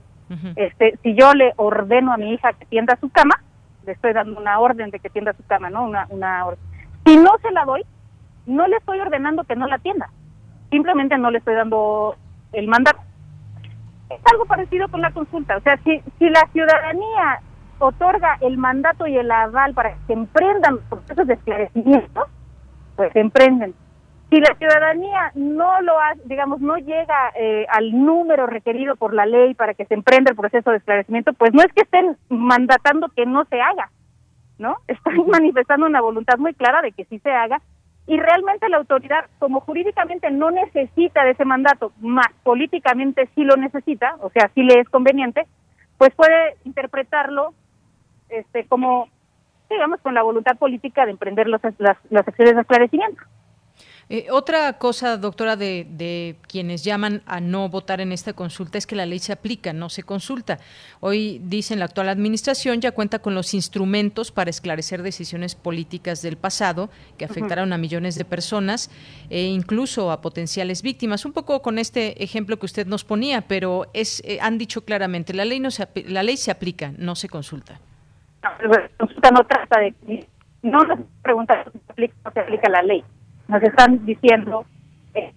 este, 0.57 0.99
si 1.03 1.15
yo 1.15 1.33
le 1.33 1.53
ordeno 1.55 2.11
a 2.11 2.17
mi 2.17 2.33
hija 2.33 2.51
que 2.51 2.65
tienda 2.65 2.97
su 2.99 3.09
cama, 3.09 3.41
le 3.85 3.93
estoy 3.93 4.11
dando 4.11 4.37
una 4.37 4.59
orden 4.59 4.91
de 4.91 4.99
que 4.99 5.09
tienda 5.09 5.31
su 5.31 5.43
cama, 5.45 5.69
¿no? 5.69 5.85
Una, 5.85 6.05
una 6.09 6.45
orden 6.45 6.67
si 7.07 7.15
no 7.15 7.31
se 7.41 7.51
la 7.51 7.63
doy, 7.63 7.85
no 8.45 8.67
le 8.67 8.75
estoy 8.75 8.99
ordenando 8.99 9.45
que 9.45 9.55
no 9.55 9.65
la 9.65 9.75
atienda. 9.75 10.09
Simplemente 10.69 11.17
no 11.17 11.31
le 11.31 11.37
estoy 11.37 11.55
dando 11.55 12.17
el 12.51 12.67
mandato. 12.67 12.99
Es 14.09 14.19
algo 14.31 14.45
parecido 14.45 14.89
con 14.89 15.01
la 15.01 15.11
consulta. 15.11 15.55
O 15.55 15.61
sea, 15.61 15.77
si, 15.85 16.01
si 16.19 16.29
la 16.29 16.41
ciudadanía 16.51 17.39
otorga 17.79 18.37
el 18.41 18.57
mandato 18.57 19.07
y 19.07 19.17
el 19.17 19.29
aval 19.31 19.73
para 19.73 19.93
que 19.93 19.99
se 20.07 20.13
emprendan 20.13 20.79
procesos 20.89 21.27
de 21.27 21.33
esclarecimiento, 21.33 22.27
pues 22.95 23.11
se 23.13 23.19
emprenden. 23.19 23.73
Si 24.29 24.41
la 24.41 24.53
ciudadanía 24.55 25.31
no 25.35 25.81
lo 25.81 25.99
hace, 25.99 26.21
digamos, 26.25 26.59
no 26.59 26.77
llega 26.77 27.31
eh, 27.35 27.65
al 27.69 27.91
número 27.91 28.45
requerido 28.45 28.97
por 28.97 29.13
la 29.13 29.25
ley 29.25 29.53
para 29.53 29.73
que 29.73 29.85
se 29.85 29.93
emprenda 29.93 30.31
el 30.31 30.35
proceso 30.35 30.71
de 30.71 30.77
esclarecimiento, 30.77 31.31
pues 31.33 31.53
no 31.53 31.61
es 31.61 31.71
que 31.73 31.83
estén 31.83 32.17
mandatando 32.27 33.07
que 33.09 33.25
no 33.25 33.45
se 33.45 33.61
haga, 33.61 33.89
¿no? 34.57 34.77
Están 34.87 35.15
manifestando 35.27 35.85
una 35.85 36.01
voluntad 36.01 36.37
muy 36.37 36.53
clara 36.53 36.81
de 36.81 36.91
que 36.91 37.05
sí 37.05 37.19
se 37.19 37.31
haga 37.31 37.61
y 38.05 38.17
realmente 38.17 38.69
la 38.69 38.77
autoridad, 38.77 39.25
como 39.37 39.59
jurídicamente 39.59 40.31
no 40.31 40.49
necesita 40.49 41.23
de 41.23 41.31
ese 41.31 41.43
mandato, 41.45 41.91
más 41.99 42.27
políticamente 42.43 43.29
sí 43.35 43.43
lo 43.43 43.57
necesita, 43.57 44.15
o 44.21 44.29
sea, 44.29 44.49
sí 44.55 44.63
le 44.63 44.79
es 44.79 44.89
conveniente, 44.89 45.45
pues 45.97 46.13
puede 46.15 46.55
interpretarlo 46.63 47.53
este 48.29 48.65
como, 48.67 49.09
digamos, 49.69 49.99
con 50.01 50.13
la 50.13 50.23
voluntad 50.23 50.57
política 50.57 51.05
de 51.05 51.11
emprender 51.11 51.47
las, 51.47 51.61
las 51.79 52.27
acciones 52.27 52.55
de 52.55 52.61
esclarecimiento. 52.61 53.21
Eh, 54.09 54.27
otra 54.31 54.77
cosa, 54.77 55.17
doctora, 55.17 55.57
de, 55.57 56.37
quienes 56.47 56.85
llaman 56.85 57.23
a 57.25 57.41
no 57.41 57.67
votar 57.67 57.99
en 57.99 58.13
esta 58.13 58.31
consulta 58.31 58.77
es 58.77 58.87
que 58.87 58.95
la 58.95 59.05
ley 59.05 59.19
se 59.19 59.33
aplica, 59.33 59.73
no 59.73 59.89
se 59.89 60.03
consulta. 60.03 60.59
Hoy 61.01 61.41
dicen 61.43 61.79
la 61.79 61.85
actual 61.85 62.07
administración 62.07 62.79
ya 62.79 62.93
cuenta 62.93 63.19
con 63.19 63.35
los 63.35 63.53
instrumentos 63.53 64.31
para 64.31 64.49
esclarecer 64.49 65.03
decisiones 65.03 65.55
políticas 65.55 66.21
del 66.21 66.37
pasado 66.37 66.89
que 67.17 67.25
afectaron 67.25 67.73
a 67.73 67.77
millones 67.77 68.15
de 68.15 68.23
personas 68.23 68.89
e 69.29 69.43
incluso 69.43 70.09
a 70.09 70.21
potenciales 70.21 70.83
víctimas. 70.83 71.25
Un 71.25 71.33
poco 71.33 71.61
con 71.61 71.77
este 71.77 72.23
ejemplo 72.23 72.57
que 72.59 72.65
usted 72.65 72.87
nos 72.87 73.03
ponía, 73.03 73.41
pero 73.41 73.87
es 73.93 74.23
eh, 74.25 74.39
han 74.41 74.57
dicho 74.57 74.85
claramente 74.85 75.33
la 75.33 75.43
ley 75.43 75.59
no 75.59 75.69
se 75.69 75.85
la 76.07 76.23
ley 76.23 76.37
se 76.37 76.51
aplica, 76.51 76.93
no 76.97 77.15
se 77.15 77.27
consulta. 77.27 77.81
No, 78.63 78.71
consulta 78.97 79.31
no 79.31 79.43
trata 79.45 79.79
de 79.79 80.27
no 80.63 80.79
nos 80.83 80.99
pregunta 81.21 81.63
si 81.71 81.79
se 81.79 81.91
aplica 81.91 82.15
o 82.25 82.31
se 82.31 82.39
aplica 82.39 82.69
la 82.69 82.81
ley 82.81 83.03
nos 83.47 83.63
están 83.63 84.05
diciendo 84.05 84.65
eh, 85.13 85.33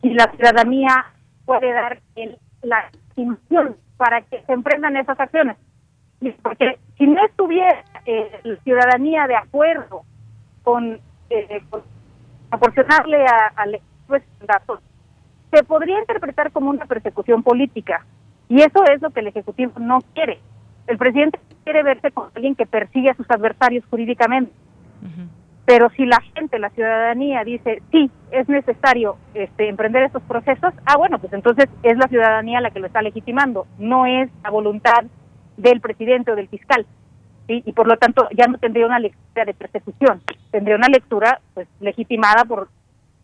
si 0.00 0.10
la 0.10 0.30
ciudadanía 0.32 1.06
puede 1.44 1.72
dar 1.72 2.00
el, 2.14 2.38
la 2.62 2.88
estimación 3.08 3.76
para 3.96 4.22
que 4.22 4.42
se 4.42 4.52
emprendan 4.52 4.96
esas 4.96 5.18
acciones. 5.18 5.56
Porque 6.42 6.78
si 6.96 7.06
no 7.06 7.24
estuviera 7.26 7.84
eh, 8.06 8.40
la 8.44 8.56
ciudadanía 8.56 9.26
de 9.26 9.36
acuerdo 9.36 10.02
con, 10.62 11.00
eh, 11.30 11.62
proporcionarle 12.48 13.24
al 13.56 13.80
pues, 14.06 14.22
datos, 14.46 14.80
se 15.52 15.62
podría 15.64 15.98
interpretar 15.98 16.50
como 16.52 16.70
una 16.70 16.86
persecución 16.86 17.42
política. 17.42 18.04
Y 18.48 18.60
eso 18.60 18.84
es 18.92 19.02
lo 19.02 19.10
que 19.10 19.20
el 19.20 19.28
Ejecutivo 19.28 19.72
no 19.78 20.00
quiere. 20.14 20.38
El 20.86 20.98
presidente 20.98 21.38
quiere 21.64 21.82
verse 21.82 22.10
como 22.12 22.30
alguien 22.34 22.54
que 22.54 22.66
persigue 22.66 23.10
a 23.10 23.14
sus 23.14 23.30
adversarios 23.30 23.84
jurídicamente. 23.90 24.52
Pero 25.66 25.88
si 25.90 26.04
la 26.04 26.20
gente, 26.34 26.58
la 26.58 26.70
ciudadanía 26.70 27.42
dice, 27.42 27.82
sí, 27.90 28.10
es 28.30 28.48
necesario 28.48 29.16
este, 29.32 29.68
emprender 29.68 30.02
estos 30.02 30.22
procesos, 30.22 30.74
ah, 30.84 30.96
bueno, 30.98 31.18
pues 31.18 31.32
entonces 31.32 31.68
es 31.82 31.96
la 31.96 32.08
ciudadanía 32.08 32.60
la 32.60 32.70
que 32.70 32.80
lo 32.80 32.86
está 32.86 33.00
legitimando, 33.00 33.66
no 33.78 34.04
es 34.04 34.28
la 34.42 34.50
voluntad 34.50 35.04
del 35.56 35.80
presidente 35.80 36.32
o 36.32 36.36
del 36.36 36.48
fiscal. 36.48 36.84
¿sí? 37.46 37.62
Y 37.64 37.72
por 37.72 37.86
lo 37.86 37.96
tanto 37.96 38.28
ya 38.36 38.46
no 38.46 38.58
tendría 38.58 38.86
una 38.86 38.98
lectura 38.98 39.46
de 39.46 39.54
persecución, 39.54 40.20
tendría 40.50 40.76
una 40.76 40.88
lectura 40.88 41.40
pues 41.54 41.66
legitimada 41.80 42.44
por, 42.44 42.68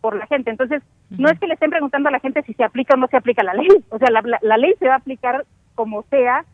por 0.01 0.15
la 0.15 0.25
gente. 0.25 0.49
Entonces, 0.49 0.81
no 1.11 1.29
es 1.29 1.39
que 1.39 1.47
le 1.47 1.53
estén 1.53 1.69
preguntando 1.69 2.09
a 2.09 2.11
la 2.11 2.19
gente 2.19 2.41
si 2.43 2.53
se 2.53 2.63
aplica 2.63 2.95
o 2.95 2.97
no 2.97 3.07
se 3.07 3.17
aplica 3.17 3.43
la 3.43 3.53
ley, 3.53 3.67
o 3.89 3.99
sea, 3.99 4.09
la, 4.09 4.23
la 4.41 4.57
ley 4.57 4.73
se 4.79 4.87
va 4.87 4.93
a 4.93 4.97
aplicar 4.97 5.45
como 5.75 6.03
sea, 6.03 6.45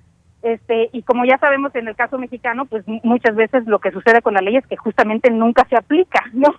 este, 0.41 0.89
y 0.93 1.01
como 1.03 1.25
ya 1.25 1.37
sabemos 1.39 1.73
en 1.75 1.87
el 1.87 1.95
caso 1.95 2.17
mexicano, 2.17 2.65
pues 2.65 2.83
muchas 3.03 3.35
veces 3.35 3.65
lo 3.65 3.79
que 3.79 3.91
sucede 3.91 4.21
con 4.21 4.33
la 4.33 4.41
ley 4.41 4.57
es 4.57 4.67
que 4.67 4.77
justamente 4.77 5.29
nunca 5.31 5.65
se 5.69 5.75
aplica, 5.75 6.23
¿no? 6.33 6.55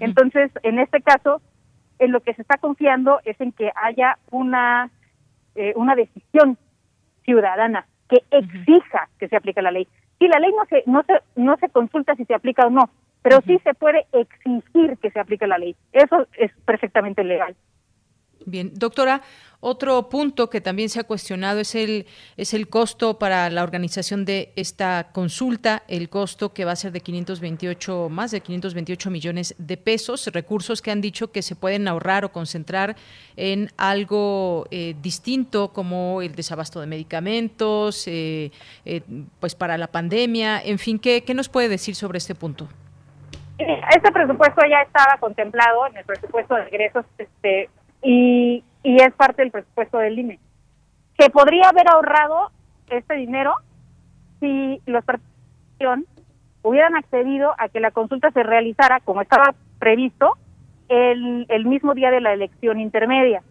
Entonces, 0.00 0.50
en 0.62 0.78
este 0.78 1.02
caso, 1.02 1.42
en 1.98 2.12
lo 2.12 2.20
que 2.20 2.32
se 2.34 2.42
está 2.42 2.56
confiando 2.56 3.20
es 3.24 3.38
en 3.40 3.52
que 3.52 3.70
haya 3.76 4.16
una, 4.30 4.90
eh, 5.54 5.74
una 5.76 5.94
decisión 5.94 6.56
ciudadana 7.24 7.86
que 8.08 8.22
exija 8.30 9.08
que 9.18 9.28
se 9.28 9.36
aplique 9.36 9.60
la 9.60 9.70
ley. 9.70 9.86
Si 10.18 10.28
la 10.28 10.38
ley 10.38 10.50
no 10.52 10.64
se, 10.66 10.82
no 10.86 11.02
se, 11.02 11.20
no 11.36 11.56
se 11.58 11.68
consulta 11.68 12.14
si 12.16 12.24
se 12.24 12.34
aplica 12.34 12.66
o 12.66 12.70
no, 12.70 12.88
pero 13.22 13.40
sí 13.46 13.58
se 13.64 13.74
puede 13.74 14.06
exigir 14.12 14.98
que 14.98 15.10
se 15.10 15.20
aplique 15.20 15.46
la 15.46 15.58
ley. 15.58 15.76
Eso 15.92 16.26
es 16.38 16.50
perfectamente 16.64 17.22
legal. 17.22 17.54
Bien, 18.46 18.72
doctora, 18.74 19.22
otro 19.64 20.08
punto 20.08 20.50
que 20.50 20.60
también 20.60 20.88
se 20.88 20.98
ha 20.98 21.04
cuestionado 21.04 21.60
es 21.60 21.76
el 21.76 22.06
es 22.36 22.52
el 22.52 22.68
costo 22.68 23.20
para 23.20 23.48
la 23.48 23.62
organización 23.62 24.24
de 24.24 24.52
esta 24.56 25.10
consulta, 25.12 25.84
el 25.86 26.08
costo 26.08 26.52
que 26.52 26.64
va 26.64 26.72
a 26.72 26.76
ser 26.76 26.90
de 26.90 27.00
528 27.00 28.08
más 28.10 28.32
de 28.32 28.40
528 28.40 29.10
millones 29.10 29.54
de 29.58 29.76
pesos, 29.76 30.26
recursos 30.32 30.82
que 30.82 30.90
han 30.90 31.00
dicho 31.00 31.30
que 31.30 31.42
se 31.42 31.54
pueden 31.54 31.86
ahorrar 31.86 32.24
o 32.24 32.32
concentrar 32.32 32.96
en 33.36 33.68
algo 33.76 34.66
eh, 34.72 34.96
distinto 35.00 35.72
como 35.72 36.22
el 36.22 36.34
desabasto 36.34 36.80
de 36.80 36.88
medicamentos, 36.88 38.08
eh, 38.08 38.50
eh, 38.84 39.02
pues 39.38 39.54
para 39.54 39.78
la 39.78 39.86
pandemia, 39.86 40.60
en 40.60 40.80
fin, 40.80 40.98
¿qué, 40.98 41.22
¿qué 41.22 41.34
nos 41.34 41.48
puede 41.48 41.68
decir 41.68 41.94
sobre 41.94 42.18
este 42.18 42.34
punto? 42.34 42.68
Este 43.58 44.10
presupuesto 44.10 44.60
ya 44.68 44.82
estaba 44.82 45.18
contemplado 45.20 45.86
en 45.86 45.98
el 45.98 46.04
presupuesto 46.04 46.56
de 46.56 46.64
ingresos 46.64 47.04
este, 47.16 47.70
y, 48.02 48.64
y 48.82 48.96
es 48.96 49.12
parte 49.14 49.42
del 49.42 49.50
presupuesto 49.50 49.98
del 49.98 50.18
INE. 50.18 50.38
¿Se 51.18 51.30
podría 51.30 51.68
haber 51.68 51.88
ahorrado? 51.88 52.50
este 52.96 53.14
dinero 53.14 53.54
si 54.40 54.80
los 54.86 55.04
partidos 55.04 56.00
hubieran 56.62 56.94
accedido 56.96 57.54
a 57.58 57.68
que 57.68 57.80
la 57.80 57.90
consulta 57.90 58.30
se 58.30 58.42
realizara 58.42 59.00
como 59.00 59.22
estaba 59.22 59.54
previsto 59.78 60.36
el, 60.88 61.46
el 61.48 61.64
mismo 61.66 61.94
día 61.94 62.10
de 62.10 62.20
la 62.20 62.32
elección 62.32 62.78
intermedia. 62.78 63.42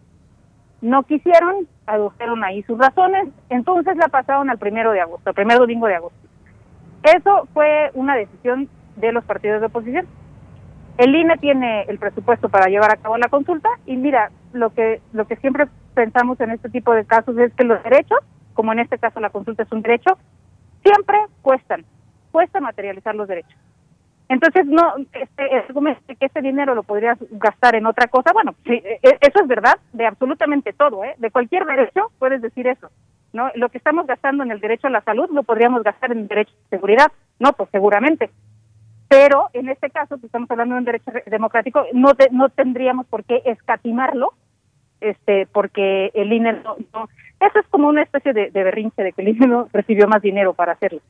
No 0.80 1.02
quisieron, 1.04 1.68
adujeron 1.86 2.42
ahí 2.42 2.62
sus 2.62 2.78
razones, 2.78 3.28
entonces 3.50 3.96
la 3.96 4.08
pasaron 4.08 4.50
al 4.50 4.58
primero 4.58 4.92
de 4.92 5.00
agosto, 5.00 5.30
al 5.30 5.34
primer 5.34 5.58
domingo 5.58 5.86
de 5.86 5.96
agosto. 5.96 6.18
Eso 7.02 7.48
fue 7.52 7.90
una 7.94 8.16
decisión 8.16 8.68
de 8.96 9.12
los 9.12 9.24
partidos 9.24 9.60
de 9.60 9.66
oposición. 9.66 10.06
El 10.98 11.14
INE 11.14 11.36
tiene 11.38 11.82
el 11.82 11.98
presupuesto 11.98 12.48
para 12.48 12.66
llevar 12.66 12.92
a 12.92 12.96
cabo 12.96 13.16
la 13.16 13.28
consulta 13.28 13.68
y 13.86 13.96
mira, 13.96 14.30
lo 14.52 14.70
que 14.70 15.00
lo 15.12 15.26
que 15.26 15.36
siempre 15.36 15.66
pensamos 15.94 16.40
en 16.40 16.50
este 16.50 16.68
tipo 16.68 16.92
de 16.94 17.04
casos 17.04 17.36
es 17.38 17.52
que 17.54 17.64
los 17.64 17.82
derechos, 17.82 18.18
como 18.54 18.72
en 18.72 18.80
este 18.80 18.98
caso 18.98 19.20
la 19.20 19.30
consulta 19.30 19.62
es 19.62 19.72
un 19.72 19.82
derecho, 19.82 20.18
siempre 20.82 21.18
cuestan, 21.42 21.84
cuesta 22.30 22.60
materializar 22.60 23.14
los 23.14 23.28
derechos. 23.28 23.58
Entonces, 24.28 24.64
no, 24.66 24.94
este, 25.12 26.16
que 26.16 26.26
ese 26.26 26.40
dinero 26.40 26.74
lo 26.74 26.84
podrías 26.84 27.18
gastar 27.32 27.74
en 27.74 27.84
otra 27.84 28.06
cosa, 28.06 28.32
bueno, 28.32 28.54
sí, 28.64 28.72
e, 28.72 28.98
e, 29.02 29.18
eso 29.20 29.42
es 29.42 29.46
verdad 29.46 29.78
de 29.92 30.06
absolutamente 30.06 30.72
todo, 30.72 31.04
¿eh? 31.04 31.14
De 31.18 31.30
cualquier 31.30 31.66
derecho 31.66 32.10
puedes 32.18 32.40
decir 32.40 32.66
eso, 32.66 32.88
¿no? 33.34 33.50
Lo 33.56 33.68
que 33.68 33.76
estamos 33.76 34.06
gastando 34.06 34.42
en 34.42 34.50
el 34.50 34.60
derecho 34.60 34.86
a 34.86 34.90
la 34.90 35.02
salud 35.02 35.28
lo 35.30 35.42
podríamos 35.42 35.82
gastar 35.82 36.12
en 36.12 36.20
el 36.20 36.28
derecho 36.28 36.54
a 36.66 36.70
seguridad, 36.70 37.12
no, 37.38 37.52
pues 37.52 37.68
seguramente. 37.70 38.30
Pero 39.08 39.50
en 39.52 39.68
este 39.68 39.90
caso, 39.90 40.18
que 40.18 40.24
estamos 40.24 40.50
hablando 40.50 40.76
de 40.76 40.78
un 40.78 40.86
derecho 40.86 41.12
democrático, 41.26 41.84
no, 41.92 42.12
no 42.30 42.48
tendríamos 42.48 43.04
por 43.08 43.24
qué 43.24 43.42
escatimarlo, 43.44 44.32
este, 45.02 45.46
porque 45.46 46.10
el 46.14 46.32
INE 46.32 46.52
no, 46.64 46.76
eso 47.40 47.58
es 47.58 47.66
como 47.70 47.88
una 47.88 48.02
especie 48.02 48.32
de, 48.32 48.50
de 48.50 48.64
berrinche 48.64 49.02
de 49.02 49.12
que 49.12 49.22
el 49.22 49.28
INE 49.28 49.46
no 49.46 49.68
recibió 49.72 50.06
más 50.08 50.22
dinero 50.22 50.54
para 50.54 50.72
hacerlo. 50.72 51.00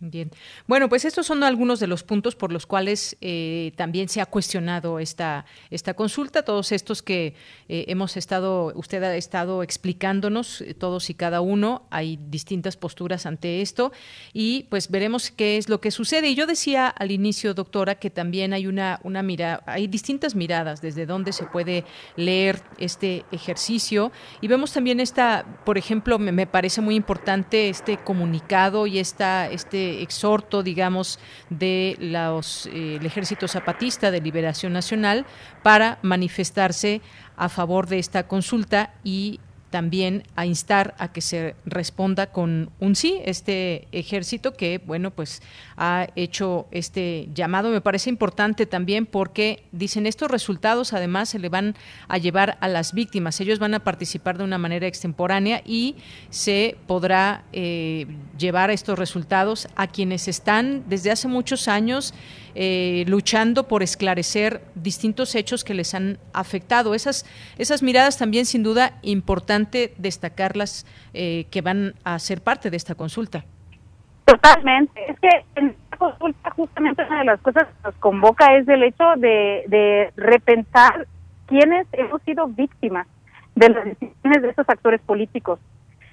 Bien. 0.00 0.30
Bueno, 0.68 0.88
pues 0.88 1.04
estos 1.04 1.26
son 1.26 1.42
algunos 1.42 1.80
de 1.80 1.88
los 1.88 2.04
puntos 2.04 2.36
por 2.36 2.52
los 2.52 2.66
cuales 2.66 3.16
eh, 3.20 3.72
también 3.74 4.08
se 4.08 4.20
ha 4.20 4.26
cuestionado 4.26 5.00
esta, 5.00 5.44
esta 5.70 5.94
consulta, 5.94 6.44
todos 6.44 6.70
estos 6.70 7.02
que 7.02 7.34
eh, 7.68 7.84
hemos 7.88 8.16
estado, 8.16 8.72
usted 8.76 9.02
ha 9.02 9.16
estado 9.16 9.64
explicándonos, 9.64 10.60
eh, 10.60 10.74
todos 10.74 11.10
y 11.10 11.14
cada 11.14 11.40
uno, 11.40 11.88
hay 11.90 12.16
distintas 12.30 12.76
posturas 12.76 13.26
ante 13.26 13.60
esto 13.60 13.90
y 14.32 14.66
pues 14.70 14.88
veremos 14.88 15.32
qué 15.32 15.56
es 15.56 15.68
lo 15.68 15.80
que 15.80 15.90
sucede. 15.90 16.28
Y 16.28 16.36
yo 16.36 16.46
decía 16.46 16.86
al 16.86 17.10
inicio, 17.10 17.52
doctora, 17.52 17.96
que 17.96 18.10
también 18.10 18.52
hay 18.52 18.68
una, 18.68 19.00
una 19.02 19.24
mira, 19.24 19.64
hay 19.66 19.88
distintas 19.88 20.36
miradas 20.36 20.80
desde 20.80 21.06
donde 21.06 21.32
se 21.32 21.46
puede 21.46 21.84
leer 22.14 22.62
este 22.78 23.24
ejercicio 23.32 24.12
y 24.40 24.46
vemos 24.46 24.72
también 24.72 25.00
esta, 25.00 25.44
por 25.64 25.76
ejemplo, 25.76 26.20
me, 26.20 26.30
me 26.30 26.46
parece 26.46 26.80
muy 26.80 26.94
importante 26.94 27.68
este 27.68 27.96
comunicado 27.96 28.86
y 28.86 29.00
esta, 29.00 29.50
este 29.50 29.87
exhorto, 30.02 30.62
digamos, 30.62 31.18
de 31.50 31.96
los, 32.00 32.66
eh, 32.72 32.98
Ejército 33.02 33.48
Zapatista 33.48 34.10
de 34.10 34.20
Liberación 34.20 34.72
Nacional 34.72 35.26
para 35.62 35.98
manifestarse 36.02 37.00
a 37.36 37.48
favor 37.48 37.86
de 37.86 37.98
esta 37.98 38.26
consulta 38.26 38.92
y 39.02 39.40
también 39.70 40.22
a 40.36 40.46
instar 40.46 40.94
a 40.98 41.12
que 41.12 41.20
se 41.20 41.54
responda 41.64 42.32
con 42.32 42.70
un 42.80 42.96
sí 42.96 43.20
este 43.24 43.86
ejército 43.92 44.54
que 44.54 44.80
bueno 44.84 45.10
pues 45.10 45.42
ha 45.76 46.08
hecho 46.16 46.66
este 46.70 47.28
llamado. 47.34 47.70
Me 47.70 47.80
parece 47.80 48.10
importante 48.10 48.66
también 48.66 49.06
porque 49.06 49.64
dicen 49.72 50.06
estos 50.06 50.30
resultados 50.30 50.92
además 50.92 51.28
se 51.28 51.38
le 51.38 51.48
van 51.48 51.74
a 52.08 52.18
llevar 52.18 52.58
a 52.60 52.68
las 52.68 52.92
víctimas. 52.92 53.40
Ellos 53.40 53.58
van 53.58 53.74
a 53.74 53.84
participar 53.84 54.38
de 54.38 54.44
una 54.44 54.58
manera 54.58 54.86
extemporánea 54.86 55.62
y 55.64 55.96
se 56.30 56.76
podrá 56.86 57.44
eh, 57.52 58.06
llevar 58.38 58.70
estos 58.70 58.98
resultados 58.98 59.68
a 59.76 59.86
quienes 59.86 60.28
están 60.28 60.84
desde 60.88 61.10
hace 61.10 61.28
muchos 61.28 61.68
años 61.68 62.14
eh, 62.54 63.04
luchando 63.06 63.68
por 63.68 63.82
esclarecer 63.82 64.62
distintos 64.74 65.34
hechos 65.34 65.64
que 65.64 65.74
les 65.74 65.94
han 65.94 66.18
afectado. 66.32 66.94
Esas, 66.94 67.26
esas 67.58 67.82
miradas 67.82 68.18
también, 68.18 68.46
sin 68.46 68.62
duda, 68.62 68.98
importante 69.02 69.94
destacarlas 69.98 70.86
eh, 71.14 71.46
que 71.50 71.60
van 71.60 71.94
a 72.04 72.18
ser 72.18 72.40
parte 72.42 72.70
de 72.70 72.76
esta 72.76 72.94
consulta. 72.94 73.44
Totalmente. 74.24 75.10
Es 75.10 75.18
que 75.20 75.28
en 75.56 75.68
esta 75.68 75.96
consulta 75.96 76.50
justamente 76.50 77.02
una 77.06 77.18
de 77.20 77.24
las 77.24 77.40
cosas 77.40 77.64
que 77.64 77.82
nos 77.84 77.94
convoca 77.96 78.56
es 78.56 78.68
el 78.68 78.82
hecho 78.82 79.04
de, 79.16 79.64
de 79.68 80.12
repensar 80.16 81.06
quiénes 81.46 81.86
hemos 81.92 82.20
sido 82.22 82.46
víctimas 82.46 83.06
de 83.54 83.70
las 83.70 83.84
decisiones 83.84 84.42
de 84.42 84.50
estos 84.50 84.68
actores 84.68 85.00
políticos. 85.00 85.58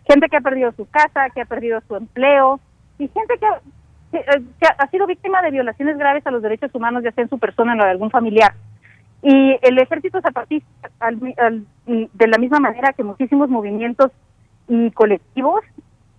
Gente 0.08 0.30
que 0.30 0.38
ha 0.38 0.42
perdido 0.42 0.72
su 0.74 0.88
casa, 0.90 1.30
que 1.34 1.42
ha 1.42 1.46
perdido 1.46 1.82
su 1.88 1.96
empleo 1.96 2.60
y 2.98 3.08
gente 3.10 3.36
que 3.40 3.46
eh, 3.46 3.52
que 4.12 4.68
ha 4.78 4.88
sido 4.90 5.08
víctima 5.08 5.42
de 5.42 5.52
violaciones 5.52 5.98
graves 5.98 6.26
a 6.26 6.32
los 6.32 6.42
derechos 6.42 6.74
humanos, 6.74 7.04
ya 7.04 7.12
sea 7.12 7.24
en 7.24 7.30
su 7.30 7.40
persona 7.40 7.74
o 7.74 7.84
de 7.84 7.92
algún 7.92 8.12
familiar. 8.12 8.54
Y 9.22 9.58
el 9.62 9.80
ejército 9.80 10.22
zapatista, 10.22 10.90
de 11.86 12.28
la 12.28 12.38
misma 12.38 12.60
manera 12.60 12.94
que 12.94 13.04
muchísimos 13.04 13.50
movimientos 13.50 14.12
y 14.68 14.92
colectivos, 14.92 15.64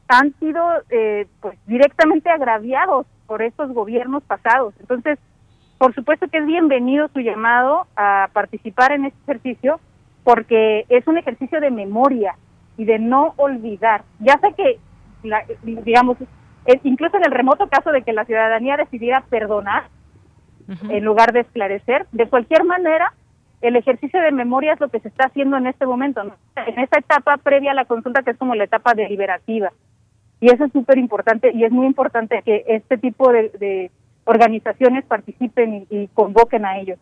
han 0.08 0.34
sido 0.38 0.62
eh, 0.90 1.26
pues 1.40 1.58
directamente 1.66 2.30
agraviados 2.30 3.06
por 3.26 3.42
estos 3.42 3.72
gobiernos 3.72 4.22
pasados. 4.24 4.74
Entonces, 4.80 5.18
por 5.78 5.94
supuesto 5.94 6.28
que 6.28 6.38
es 6.38 6.46
bienvenido 6.46 7.08
su 7.12 7.20
llamado 7.20 7.86
a 7.96 8.28
participar 8.32 8.92
en 8.92 9.06
este 9.06 9.18
ejercicio, 9.22 9.80
porque 10.24 10.86
es 10.88 11.06
un 11.06 11.18
ejercicio 11.18 11.60
de 11.60 11.70
memoria 11.70 12.36
y 12.76 12.84
de 12.84 12.98
no 12.98 13.34
olvidar. 13.36 14.02
Ya 14.20 14.38
sé 14.38 14.52
que, 14.54 14.78
la, 15.22 15.44
digamos, 15.62 16.16
incluso 16.84 17.16
en 17.16 17.24
el 17.24 17.32
remoto 17.32 17.68
caso 17.68 17.90
de 17.90 18.02
que 18.02 18.12
la 18.12 18.24
ciudadanía 18.24 18.76
decidiera 18.76 19.22
perdonar 19.28 19.84
en 20.68 21.04
lugar 21.04 21.32
de 21.32 21.40
esclarecer, 21.40 22.06
de 22.10 22.28
cualquier 22.28 22.64
manera, 22.64 23.12
el 23.60 23.76
ejercicio 23.76 24.20
de 24.20 24.32
memoria 24.32 24.72
es 24.72 24.80
lo 24.80 24.88
que 24.88 25.00
se 25.00 25.08
está 25.08 25.26
haciendo 25.26 25.56
en 25.56 25.68
este 25.68 25.86
momento, 25.86 26.22
en 26.22 26.78
esta 26.78 26.98
etapa 26.98 27.36
previa 27.36 27.70
a 27.70 27.74
la 27.74 27.84
consulta 27.84 28.22
que 28.22 28.32
es 28.32 28.36
como 28.36 28.54
la 28.54 28.64
etapa 28.64 28.94
deliberativa. 28.94 29.72
Y 30.40 30.52
eso 30.52 30.64
es 30.64 30.72
súper 30.72 30.98
importante 30.98 31.52
y 31.54 31.64
es 31.64 31.70
muy 31.70 31.86
importante 31.86 32.42
que 32.44 32.64
este 32.66 32.98
tipo 32.98 33.32
de, 33.32 33.90
organizaciones 34.24 35.04
participen 35.04 35.86
y, 35.88 35.96
y 36.02 36.08
convoquen 36.08 36.64
a 36.66 36.80
ellos. 36.80 36.98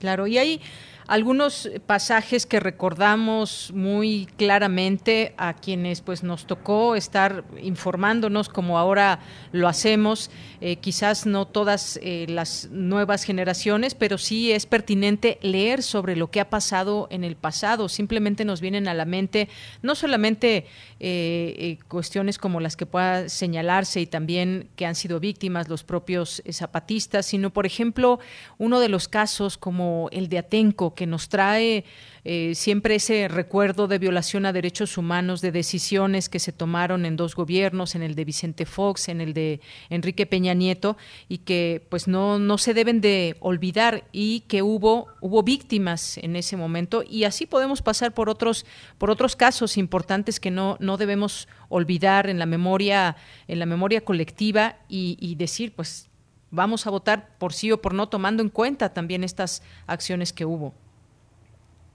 Claro, 0.00 0.26
y 0.26 0.38
hay 0.38 0.60
algunos 1.08 1.70
pasajes 1.86 2.44
que 2.44 2.60
recordamos 2.60 3.72
muy 3.74 4.28
claramente 4.36 5.32
a 5.38 5.54
quienes 5.54 6.02
pues 6.02 6.22
nos 6.22 6.46
tocó 6.46 6.96
estar 6.96 7.44
informándonos 7.62 8.50
como 8.50 8.78
ahora 8.78 9.20
lo 9.52 9.68
hacemos, 9.68 10.30
eh, 10.60 10.76
quizás 10.76 11.24
no 11.24 11.46
todas 11.46 11.98
eh, 12.02 12.26
las 12.28 12.68
nuevas 12.70 13.24
generaciones, 13.24 13.94
pero 13.94 14.18
sí 14.18 14.52
es 14.52 14.66
pertinente 14.66 15.38
leer 15.40 15.82
sobre 15.82 16.14
lo 16.14 16.30
que 16.30 16.40
ha 16.40 16.50
pasado 16.50 17.08
en 17.10 17.24
el 17.24 17.36
pasado. 17.36 17.88
Simplemente 17.88 18.44
nos 18.44 18.60
vienen 18.60 18.86
a 18.86 18.92
la 18.92 19.06
mente 19.06 19.48
no 19.80 19.94
solamente 19.94 20.66
eh, 21.00 21.78
cuestiones 21.88 22.36
como 22.36 22.60
las 22.60 22.76
que 22.76 22.84
pueda 22.84 23.30
señalarse 23.30 24.02
y 24.02 24.06
también 24.06 24.68
que 24.76 24.84
han 24.84 24.94
sido 24.94 25.20
víctimas 25.20 25.68
los 25.68 25.84
propios 25.84 26.42
zapatistas, 26.52 27.24
sino 27.24 27.48
por 27.50 27.64
ejemplo 27.64 28.18
uno 28.58 28.78
de 28.78 28.90
los 28.90 29.08
casos 29.08 29.56
como 29.56 30.10
el 30.12 30.28
de 30.28 30.38
Atenco, 30.38 30.94
que 30.98 31.06
nos 31.06 31.28
trae 31.28 31.84
eh, 32.24 32.56
siempre 32.56 32.96
ese 32.96 33.28
recuerdo 33.28 33.86
de 33.86 34.00
violación 34.00 34.46
a 34.46 34.52
derechos 34.52 34.98
humanos, 34.98 35.40
de 35.40 35.52
decisiones 35.52 36.28
que 36.28 36.40
se 36.40 36.50
tomaron 36.52 37.06
en 37.06 37.14
dos 37.14 37.36
gobiernos, 37.36 37.94
en 37.94 38.02
el 38.02 38.16
de 38.16 38.24
Vicente 38.24 38.66
Fox, 38.66 39.08
en 39.08 39.20
el 39.20 39.32
de 39.32 39.60
Enrique 39.90 40.26
Peña 40.26 40.54
Nieto, 40.54 40.96
y 41.28 41.38
que 41.38 41.86
pues 41.88 42.08
no, 42.08 42.40
no 42.40 42.58
se 42.58 42.74
deben 42.74 43.00
de 43.00 43.36
olvidar 43.38 44.08
y 44.10 44.40
que 44.40 44.62
hubo, 44.62 45.06
hubo 45.20 45.44
víctimas 45.44 46.18
en 46.18 46.34
ese 46.34 46.56
momento. 46.56 47.04
Y 47.08 47.22
así 47.22 47.46
podemos 47.46 47.80
pasar 47.80 48.12
por 48.12 48.28
otros, 48.28 48.66
por 48.98 49.12
otros 49.12 49.36
casos 49.36 49.76
importantes 49.76 50.40
que 50.40 50.50
no, 50.50 50.78
no 50.80 50.96
debemos 50.96 51.46
olvidar 51.68 52.28
en 52.28 52.40
la 52.40 52.46
memoria, 52.46 53.14
en 53.46 53.60
la 53.60 53.66
memoria 53.66 54.00
colectiva 54.00 54.78
y, 54.88 55.16
y 55.20 55.36
decir, 55.36 55.76
pues 55.76 56.08
vamos 56.50 56.88
a 56.88 56.90
votar 56.90 57.38
por 57.38 57.52
sí 57.52 57.70
o 57.70 57.80
por 57.80 57.94
no, 57.94 58.08
tomando 58.08 58.42
en 58.42 58.48
cuenta 58.48 58.92
también 58.92 59.22
estas 59.22 59.62
acciones 59.86 60.32
que 60.32 60.44
hubo. 60.44 60.74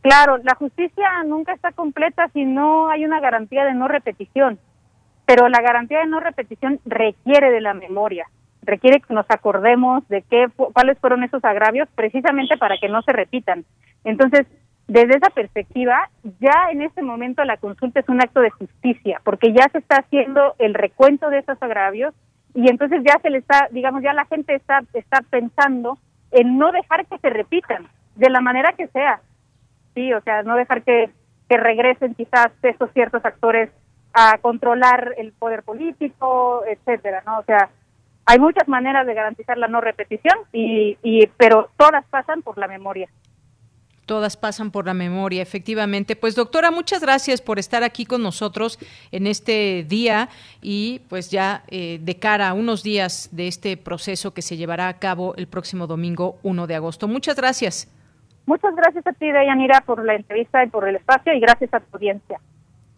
Claro, 0.04 0.38
la 0.44 0.54
justicia 0.56 1.06
nunca 1.26 1.54
está 1.54 1.72
completa 1.72 2.28
si 2.34 2.44
no 2.44 2.90
hay 2.90 3.06
una 3.06 3.22
garantía 3.22 3.64
de 3.64 3.74
no 3.74 3.88
repetición, 3.88 4.60
pero 5.26 5.48
la 5.48 5.62
garantía 5.62 6.00
de 6.00 6.08
no 6.08 6.20
repetición 6.20 6.82
requiere 6.84 7.52
de 7.52 7.62
la 7.62 7.74
memoria, 7.74 8.28
requiere 8.64 9.00
que 9.00 9.14
nos 9.14 9.26
acordemos 9.30 10.06
de 10.10 10.22
qué, 10.24 10.48
cuáles 10.74 11.00
fueron 11.00 11.24
esos 11.24 11.42
agravios 11.46 11.88
precisamente 11.96 12.58
para 12.58 12.78
que 12.78 12.90
no 12.90 13.02
se 13.04 13.14
repitan. 13.14 13.64
Entonces, 14.04 14.46
desde 14.90 15.16
esa 15.16 15.30
perspectiva, 15.30 16.10
ya 16.42 16.68
en 16.70 16.82
este 16.82 17.02
momento 17.02 17.42
la 17.46 17.56
consulta 17.56 18.02
es 18.02 18.10
un 18.10 18.22
acto 18.22 18.42
de 18.42 18.50
justicia, 18.50 19.22
porque 19.24 19.54
ya 19.54 19.70
se 19.72 19.78
está 19.78 20.00
haciendo 20.00 20.56
el 20.60 20.74
recuento 20.74 21.30
de 21.30 21.38
esos 21.38 21.58
agravios 21.64 22.14
y 22.54 22.70
entonces 22.70 23.02
ya 23.06 23.22
se 23.22 23.30
le 23.30 23.38
está, 23.38 23.70
digamos, 23.72 24.04
ya 24.04 24.12
la 24.12 24.26
gente 24.26 24.54
está, 24.54 24.84
está 24.94 25.22
pensando 25.30 25.98
en 26.32 26.58
no 26.58 26.74
dejar 26.74 27.06
que 27.06 27.18
se 27.20 27.30
repitan, 27.30 27.88
de 28.18 28.30
la 28.30 28.42
manera 28.42 28.74
que 28.74 28.88
sea, 28.90 29.22
sí, 29.94 30.14
o 30.14 30.22
sea, 30.22 30.44
no 30.44 30.56
dejar 30.56 30.84
que, 30.84 31.10
que 31.50 31.58
regresen 31.58 32.16
quizás 32.16 32.48
esos 32.62 32.92
ciertos 32.94 33.24
actores 33.26 33.70
a 34.14 34.38
controlar 34.40 35.16
el 35.18 35.34
poder 35.34 35.64
político, 35.64 36.64
etcétera, 36.68 37.24
¿no? 37.26 37.40
O 37.40 37.44
sea, 37.44 37.70
hay 38.26 38.40
muchas 38.40 38.68
maneras 38.68 39.06
de 39.06 39.14
garantizar 39.14 39.58
la 39.58 39.68
no 39.68 39.82
repetición 39.82 40.38
y, 40.52 40.98
y 41.02 41.28
pero 41.38 41.70
todas 41.78 42.06
pasan 42.06 42.42
por 42.42 42.58
la 42.58 42.68
memoria. 42.68 43.10
Todas 44.06 44.36
pasan 44.36 44.72
por 44.72 44.86
la 44.86 44.94
memoria, 44.94 45.42
efectivamente. 45.42 46.18
Pues 46.18 46.36
doctora, 46.36 46.72
muchas 46.72 47.02
gracias 47.02 47.42
por 47.42 47.58
estar 47.58 47.84
aquí 47.84 48.06
con 48.06 48.22
nosotros 48.22 48.78
en 49.12 49.28
este 49.28 49.86
día 49.88 50.30
y 50.62 51.00
pues 51.08 51.32
ya 51.32 51.64
eh, 51.70 52.00
de 52.02 52.20
cara 52.20 52.50
a 52.50 52.54
unos 52.54 52.84
días 52.84 53.30
de 53.32 53.48
este 53.48 53.78
proceso 53.78 54.34
que 54.34 54.42
se 54.42 54.58
llevará 54.58 54.90
a 54.90 55.00
cabo 55.00 55.36
el 55.38 55.48
próximo 55.48 55.88
domingo 55.88 56.38
1 56.44 56.68
de 56.68 56.76
agosto. 56.76 57.08
Muchas 57.08 57.38
gracias. 57.38 57.88
Muchas 58.46 58.76
gracias 58.76 59.08
a 59.08 59.14
ti, 59.14 59.32
Dayanira, 59.32 59.82
por 59.82 60.04
la 60.04 60.16
entrevista 60.16 60.64
y 60.64 60.70
por 60.70 60.88
el 60.88 60.98
espacio 60.98 61.34
y 61.34 61.40
gracias 61.40 61.74
a 61.74 61.80
tu 61.80 61.96
audiencia. 61.96 62.40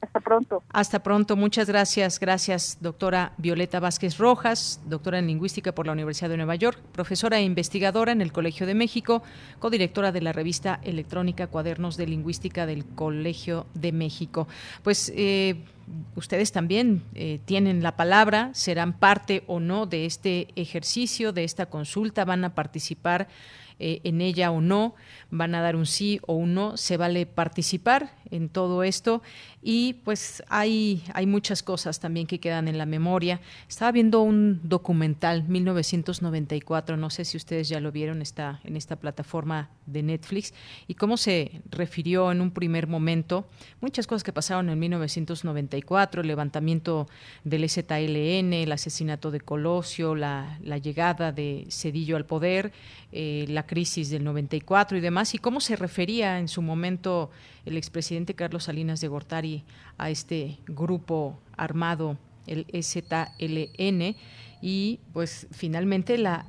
Hasta 0.02 0.20
pronto. 0.20 0.64
Hasta 0.72 1.00
pronto. 1.00 1.36
Muchas 1.36 1.68
gracias. 1.68 2.20
Gracias, 2.20 2.78
doctora 2.80 3.34
Violeta 3.38 3.80
Vázquez 3.80 4.18
Rojas, 4.18 4.82
doctora 4.86 5.20
en 5.20 5.28
lingüística 5.28 5.74
por 5.74 5.88
la 5.88 5.94
Universidad 5.94 6.30
de 6.30 6.38
Nueva 6.38 6.56
York, 6.56 6.80
profesora 6.92 7.40
e 7.40 7.44
investigadora 7.44 8.12
en 8.12 8.22
el 8.22 8.32
Colegio 8.32 8.68
de 8.68 8.76
México, 8.76 9.24
codirectora 9.60 10.12
de 10.12 10.22
la 10.22 10.32
revista 10.32 10.80
electrónica 10.84 11.48
Cuadernos 11.48 11.98
de 11.98 12.08
Lingüística 12.08 12.66
del 12.66 12.86
Colegio 12.86 13.66
de 13.74 13.92
México. 13.92 14.48
Pues 14.84 15.12
eh, 15.16 15.64
ustedes 16.16 16.52
también 16.52 17.02
eh, 17.16 17.40
tienen 17.46 17.82
la 17.82 17.96
palabra, 17.96 18.50
serán 18.54 18.94
parte 18.94 19.44
o 19.48 19.60
no 19.60 19.86
de 19.88 20.06
este 20.06 20.50
ejercicio, 20.56 21.34
de 21.34 21.44
esta 21.44 21.66
consulta, 21.66 22.26
van 22.26 22.46
a 22.46 22.54
participar 22.54 23.28
eh, 23.80 24.02
en 24.04 24.22
ella 24.22 24.52
o 24.52 24.62
no, 24.62 24.96
van 25.30 25.56
a 25.56 25.62
dar 25.62 25.76
un 25.76 25.86
sí 25.86 26.20
o 26.26 26.34
un 26.34 26.54
no, 26.54 26.78
se 26.78 26.98
vale 26.98 27.26
participar 27.26 28.12
en 28.32 28.50
todo 28.50 28.84
esto 28.84 29.22
y 29.68 29.94
pues 30.04 30.44
hay, 30.48 31.04
hay 31.16 31.26
muchas 31.26 31.64
cosas 31.64 32.00
también 32.00 32.28
que 32.28 32.40
quedan 32.40 32.68
en 32.68 32.78
la 32.78 32.86
memoria. 32.86 33.42
Estaba 33.68 33.92
viendo 33.92 34.22
un 34.22 34.62
documental 34.64 35.44
1994, 35.44 36.98
no 36.98 37.10
sé 37.10 37.26
si 37.26 37.36
ustedes 37.36 37.68
ya 37.68 37.80
lo 37.80 37.92
vieron, 37.92 38.22
está 38.22 38.60
en 38.64 38.78
esta 38.78 38.96
plataforma 38.96 39.70
de 39.88 40.04
Netflix, 40.04 40.54
y 40.88 40.94
cómo 40.94 41.18
se 41.18 41.62
refirió 41.72 42.32
en 42.32 42.42
un 42.42 42.52
primer 42.52 42.86
momento 42.86 43.48
muchas 43.82 44.06
cosas 44.06 44.24
que 44.24 44.34
pasaron 44.34 44.70
en 44.70 44.78
1994, 44.78 46.22
el 46.22 46.28
levantamiento 46.28 47.08
del 47.44 47.68
ZLN, 47.68 48.54
el 48.54 48.72
asesinato 48.72 49.32
de 49.32 49.42
Colosio, 49.42 50.14
la, 50.14 50.60
llegada 50.84 51.32
de 51.32 51.66
Cedillo 51.70 52.18
al 52.18 52.26
poder, 52.26 52.72
eh, 53.12 53.46
la 53.48 53.66
crisis 53.66 54.12
del 54.12 54.24
94 54.24 54.98
y 54.98 55.02
demás, 55.02 55.34
y 55.34 55.40
cómo 55.40 55.60
se 55.60 55.76
refería 55.76 56.38
en 56.38 56.48
su 56.48 56.62
momento 56.62 57.32
el 57.66 57.78
expresidente 57.78 58.15
Carlos 58.36 58.66
Salinas 58.66 59.02
de 59.02 59.08
Gortari 59.08 59.64
a 59.98 60.10
este 60.10 60.60
grupo 60.68 61.38
armado, 61.58 62.18
el 62.48 62.66
ZLN, 62.72 64.16
y 64.62 65.00
pues 65.14 65.48
finalmente 65.52 66.18
la, 66.18 66.46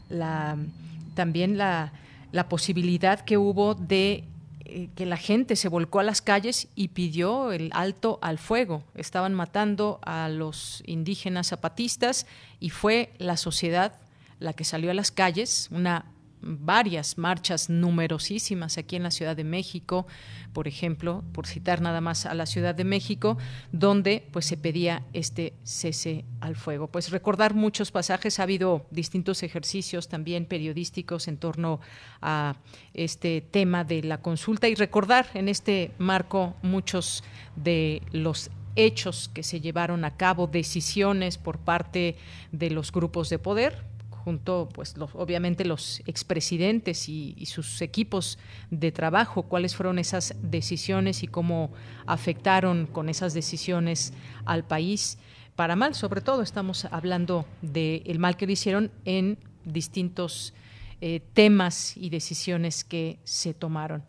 también 1.14 1.58
la, 1.58 1.92
la 2.32 2.48
posibilidad 2.48 3.20
que 3.20 3.36
hubo 3.36 3.74
de 3.74 4.24
eh, 4.64 4.88
que 4.96 5.06
la 5.06 5.16
gente 5.16 5.54
se 5.54 5.68
volcó 5.68 6.00
a 6.00 6.02
las 6.02 6.22
calles 6.22 6.68
y 6.74 6.88
pidió 6.88 7.52
el 7.52 7.70
alto 7.72 8.18
al 8.22 8.38
fuego. 8.38 8.82
Estaban 8.94 9.34
matando 9.34 10.00
a 10.02 10.28
los 10.28 10.82
indígenas 10.86 11.48
zapatistas 11.48 12.26
y 12.58 12.70
fue 12.70 13.12
la 13.18 13.36
sociedad 13.36 13.94
la 14.38 14.52
que 14.52 14.64
salió 14.64 14.90
a 14.90 14.94
las 14.94 15.10
calles, 15.10 15.68
una 15.70 16.04
varias 16.46 17.18
marchas 17.18 17.68
numerosísimas 17.68 18.78
aquí 18.78 18.96
en 18.96 19.02
la 19.02 19.10
Ciudad 19.10 19.36
de 19.36 19.44
México, 19.44 20.06
por 20.52 20.68
ejemplo, 20.68 21.24
por 21.32 21.46
citar 21.46 21.80
nada 21.80 22.00
más 22.00 22.24
a 22.26 22.34
la 22.34 22.46
Ciudad 22.46 22.74
de 22.74 22.84
México, 22.84 23.36
donde 23.72 24.26
pues 24.30 24.46
se 24.46 24.56
pedía 24.56 25.02
este 25.12 25.54
cese 25.64 26.24
al 26.40 26.56
fuego. 26.56 26.86
Pues 26.86 27.10
recordar 27.10 27.54
muchos 27.54 27.90
pasajes, 27.90 28.38
ha 28.38 28.44
habido 28.44 28.86
distintos 28.90 29.42
ejercicios 29.42 30.08
también 30.08 30.46
periodísticos 30.46 31.28
en 31.28 31.36
torno 31.36 31.80
a 32.22 32.56
este 32.94 33.40
tema 33.40 33.84
de 33.84 34.02
la 34.02 34.22
consulta 34.22 34.68
y 34.68 34.74
recordar 34.74 35.26
en 35.34 35.48
este 35.48 35.92
marco 35.98 36.56
muchos 36.62 37.24
de 37.56 38.02
los 38.12 38.50
hechos 38.76 39.30
que 39.32 39.42
se 39.42 39.60
llevaron 39.60 40.04
a 40.04 40.16
cabo, 40.16 40.46
decisiones 40.46 41.38
por 41.38 41.58
parte 41.58 42.16
de 42.52 42.70
los 42.70 42.92
grupos 42.92 43.28
de 43.30 43.38
poder, 43.38 43.95
junto, 44.26 44.68
pues, 44.74 44.96
obviamente 45.12 45.64
los 45.64 46.02
expresidentes 46.04 47.08
y, 47.08 47.36
y 47.38 47.46
sus 47.46 47.80
equipos 47.80 48.40
de 48.72 48.90
trabajo, 48.90 49.44
cuáles 49.44 49.76
fueron 49.76 50.00
esas 50.00 50.34
decisiones 50.42 51.22
y 51.22 51.28
cómo 51.28 51.70
afectaron 52.06 52.88
con 52.88 53.08
esas 53.08 53.34
decisiones 53.34 54.12
al 54.44 54.64
país. 54.64 55.18
Para 55.54 55.76
mal, 55.76 55.94
sobre 55.94 56.22
todo, 56.22 56.42
estamos 56.42 56.86
hablando 56.86 57.46
del 57.62 58.18
mal 58.18 58.36
que 58.36 58.48
le 58.48 58.54
hicieron 58.54 58.90
en 59.04 59.38
distintos 59.64 60.54
eh, 61.00 61.20
temas 61.32 61.96
y 61.96 62.10
decisiones 62.10 62.82
que 62.82 63.20
se 63.22 63.54
tomaron. 63.54 64.02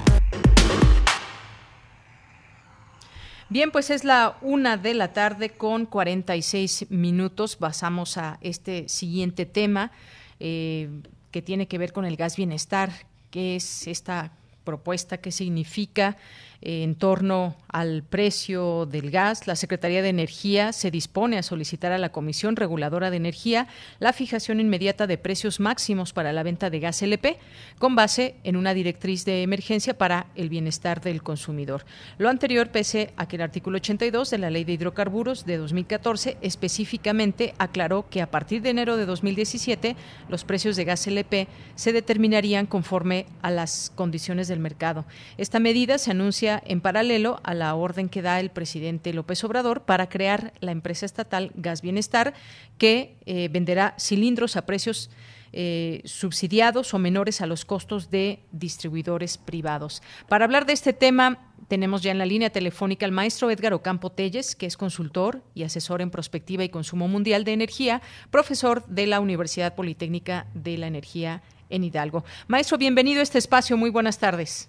Bien, 3.51 3.70
pues 3.70 3.88
es 3.88 4.05
la 4.05 4.36
una 4.42 4.76
de 4.76 4.92
la 4.92 5.14
tarde 5.14 5.49
con 5.49 5.86
46 5.86 6.90
minutos. 6.90 7.57
Pasamos 7.57 8.18
a 8.18 8.38
este 8.42 8.90
siguiente 8.90 9.46
tema 9.46 9.90
eh, 10.38 10.90
que 11.30 11.40
tiene 11.40 11.66
que 11.66 11.78
ver 11.78 11.94
con 11.94 12.05
el 12.05 12.16
gas 12.16 12.36
bienestar, 12.36 12.92
que 13.30 13.57
es 13.57 13.86
esta 13.86 14.32
propuesta, 14.64 15.16
qué 15.16 15.32
significa 15.32 16.18
en 16.61 16.96
torno 16.96 17.56
al 17.68 18.02
precio 18.02 18.86
del 18.86 19.11
gas, 19.11 19.46
la 19.46 19.54
Secretaría 19.54 20.02
de 20.02 20.09
Energía 20.09 20.72
se 20.72 20.90
dispone 20.90 21.38
a 21.38 21.42
solicitar 21.42 21.92
a 21.92 21.98
la 21.98 22.11
Comisión 22.11 22.56
Reguladora 22.56 23.11
de 23.11 23.16
Energía 23.16 23.68
la 24.00 24.12
fijación 24.12 24.59
inmediata 24.59 25.06
de 25.06 25.18
precios 25.18 25.61
máximos 25.61 26.12
para 26.12 26.32
la 26.32 26.42
venta 26.42 26.70
de 26.70 26.80
gas 26.80 27.02
LP, 27.02 27.38
con 27.78 27.94
base 27.94 28.34
en 28.42 28.56
una 28.56 28.74
directriz 28.74 29.24
de 29.24 29.42
emergencia 29.42 29.96
para 29.96 30.26
el 30.34 30.48
bienestar 30.48 31.00
del 31.00 31.22
consumidor. 31.22 31.84
Lo 32.16 32.28
anterior 32.28 32.70
pese 32.70 33.12
a 33.16 33.28
que 33.28 33.36
el 33.36 33.42
artículo 33.42 33.76
82 33.76 34.30
de 34.30 34.38
la 34.38 34.50
Ley 34.50 34.64
de 34.64 34.72
Hidrocarburos 34.72 35.44
de 35.44 35.59
2014 35.59 36.38
específicamente 36.40 37.54
aclaró 37.59 38.09
que 38.09 38.22
a 38.22 38.30
partir 38.30 38.62
de 38.62 38.70
enero 38.70 38.96
de 38.96 39.06
2017 39.06 39.94
los 40.28 40.44
precios 40.44 40.74
de 40.76 40.84
gas 40.84 41.06
LP 41.06 41.46
se 41.76 41.92
determinarían 41.92 42.66
conforme 42.66 43.26
a 43.42 43.50
las 43.50 43.92
condiciones 43.94 44.48
del 44.48 44.59
mercado. 44.59 45.04
Esta 45.36 45.61
medida 45.61 45.98
se 45.98 46.11
anuncia 46.11 46.47
en 46.64 46.80
paralelo 46.80 47.40
a 47.42 47.55
la 47.55 47.74
orden 47.74 48.09
que 48.09 48.22
da 48.22 48.40
el 48.40 48.51
presidente 48.51 49.12
López 49.12 49.44
Obrador 49.44 49.82
para 49.82 50.09
crear 50.09 50.53
la 50.61 50.72
empresa 50.72 51.07
estatal 51.07 51.53
Gas 51.55 51.82
Bienestar, 51.82 52.34
que 52.78 53.16
eh, 53.26 53.49
venderá 53.51 53.94
cilindros 53.99 54.57
a 54.57 54.64
precios 54.64 55.11
eh, 55.53 56.03
subsidiados 56.05 56.92
o 56.92 56.99
menores 56.99 57.40
a 57.40 57.46
los 57.46 57.64
costos 57.64 58.11
de 58.11 58.40
distribuidores 58.53 59.38
privados. 59.38 60.03
Para 60.28 60.44
hablar 60.44 60.66
de 60.66 60.74
este 60.74 60.92
tema, 60.92 61.53
tenemos 61.68 62.03
ya 62.03 62.11
en 62.11 62.18
la 62.18 62.26
línea 62.26 62.51
telefónica 62.51 63.07
al 63.07 63.12
maestro 63.12 63.51
Edgar 63.51 63.72
Ocampo 63.72 64.11
Telles, 64.11 64.55
que 64.55 64.66
es 64.66 64.76
consultor 64.76 65.42
y 65.55 65.62
asesor 65.62 66.03
en 66.03 66.11
prospectiva 66.11 66.64
y 66.64 66.68
consumo 66.68 67.09
mundial 67.09 67.44
de 67.44 67.55
energía, 67.55 68.03
profesor 68.30 68.84
de 68.86 69.07
la 69.07 69.20
Universidad 69.20 69.74
Politécnica 69.74 70.46
de 70.53 70.76
la 70.76 70.86
Energía 70.86 71.42
en 71.70 71.82
Hidalgo. 71.84 72.24
Maestro, 72.46 72.76
bienvenido 72.76 73.20
a 73.20 73.22
este 73.22 73.38
espacio. 73.38 73.76
Muy 73.76 73.90
buenas 73.90 74.18
tardes. 74.18 74.68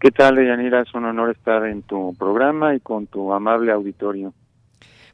¿Qué 0.00 0.12
tal, 0.12 0.36
Yanira? 0.36 0.82
Es 0.82 0.94
un 0.94 1.04
honor 1.04 1.30
estar 1.30 1.66
en 1.66 1.82
tu 1.82 2.14
programa 2.16 2.74
y 2.74 2.80
con 2.80 3.06
tu 3.06 3.32
amable 3.32 3.72
auditorio. 3.72 4.32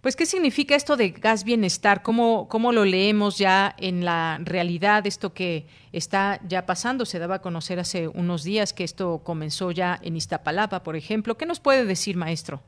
Pues, 0.02 0.16
¿qué 0.16 0.26
significa 0.26 0.74
esto 0.74 0.96
de 0.96 1.08
gas 1.08 1.44
bienestar? 1.44 2.02
¿Cómo, 2.02 2.46
¿Cómo 2.50 2.72
lo 2.72 2.84
leemos 2.84 3.38
ya 3.38 3.74
en 3.78 4.04
la 4.04 4.38
realidad, 4.44 5.06
esto 5.06 5.32
que 5.32 5.64
está 5.92 6.38
ya 6.46 6.66
pasando? 6.66 7.06
Se 7.06 7.18
daba 7.18 7.36
a 7.36 7.38
conocer 7.40 7.78
hace 7.78 8.08
unos 8.08 8.44
días 8.44 8.74
que 8.74 8.84
esto 8.84 9.22
comenzó 9.24 9.70
ya 9.70 9.98
en 10.02 10.16
Iztapalapa, 10.16 10.82
por 10.82 10.96
ejemplo. 10.96 11.36
¿Qué 11.36 11.46
nos 11.46 11.60
puede 11.60 11.86
decir, 11.86 12.18
maestro? 12.18 12.60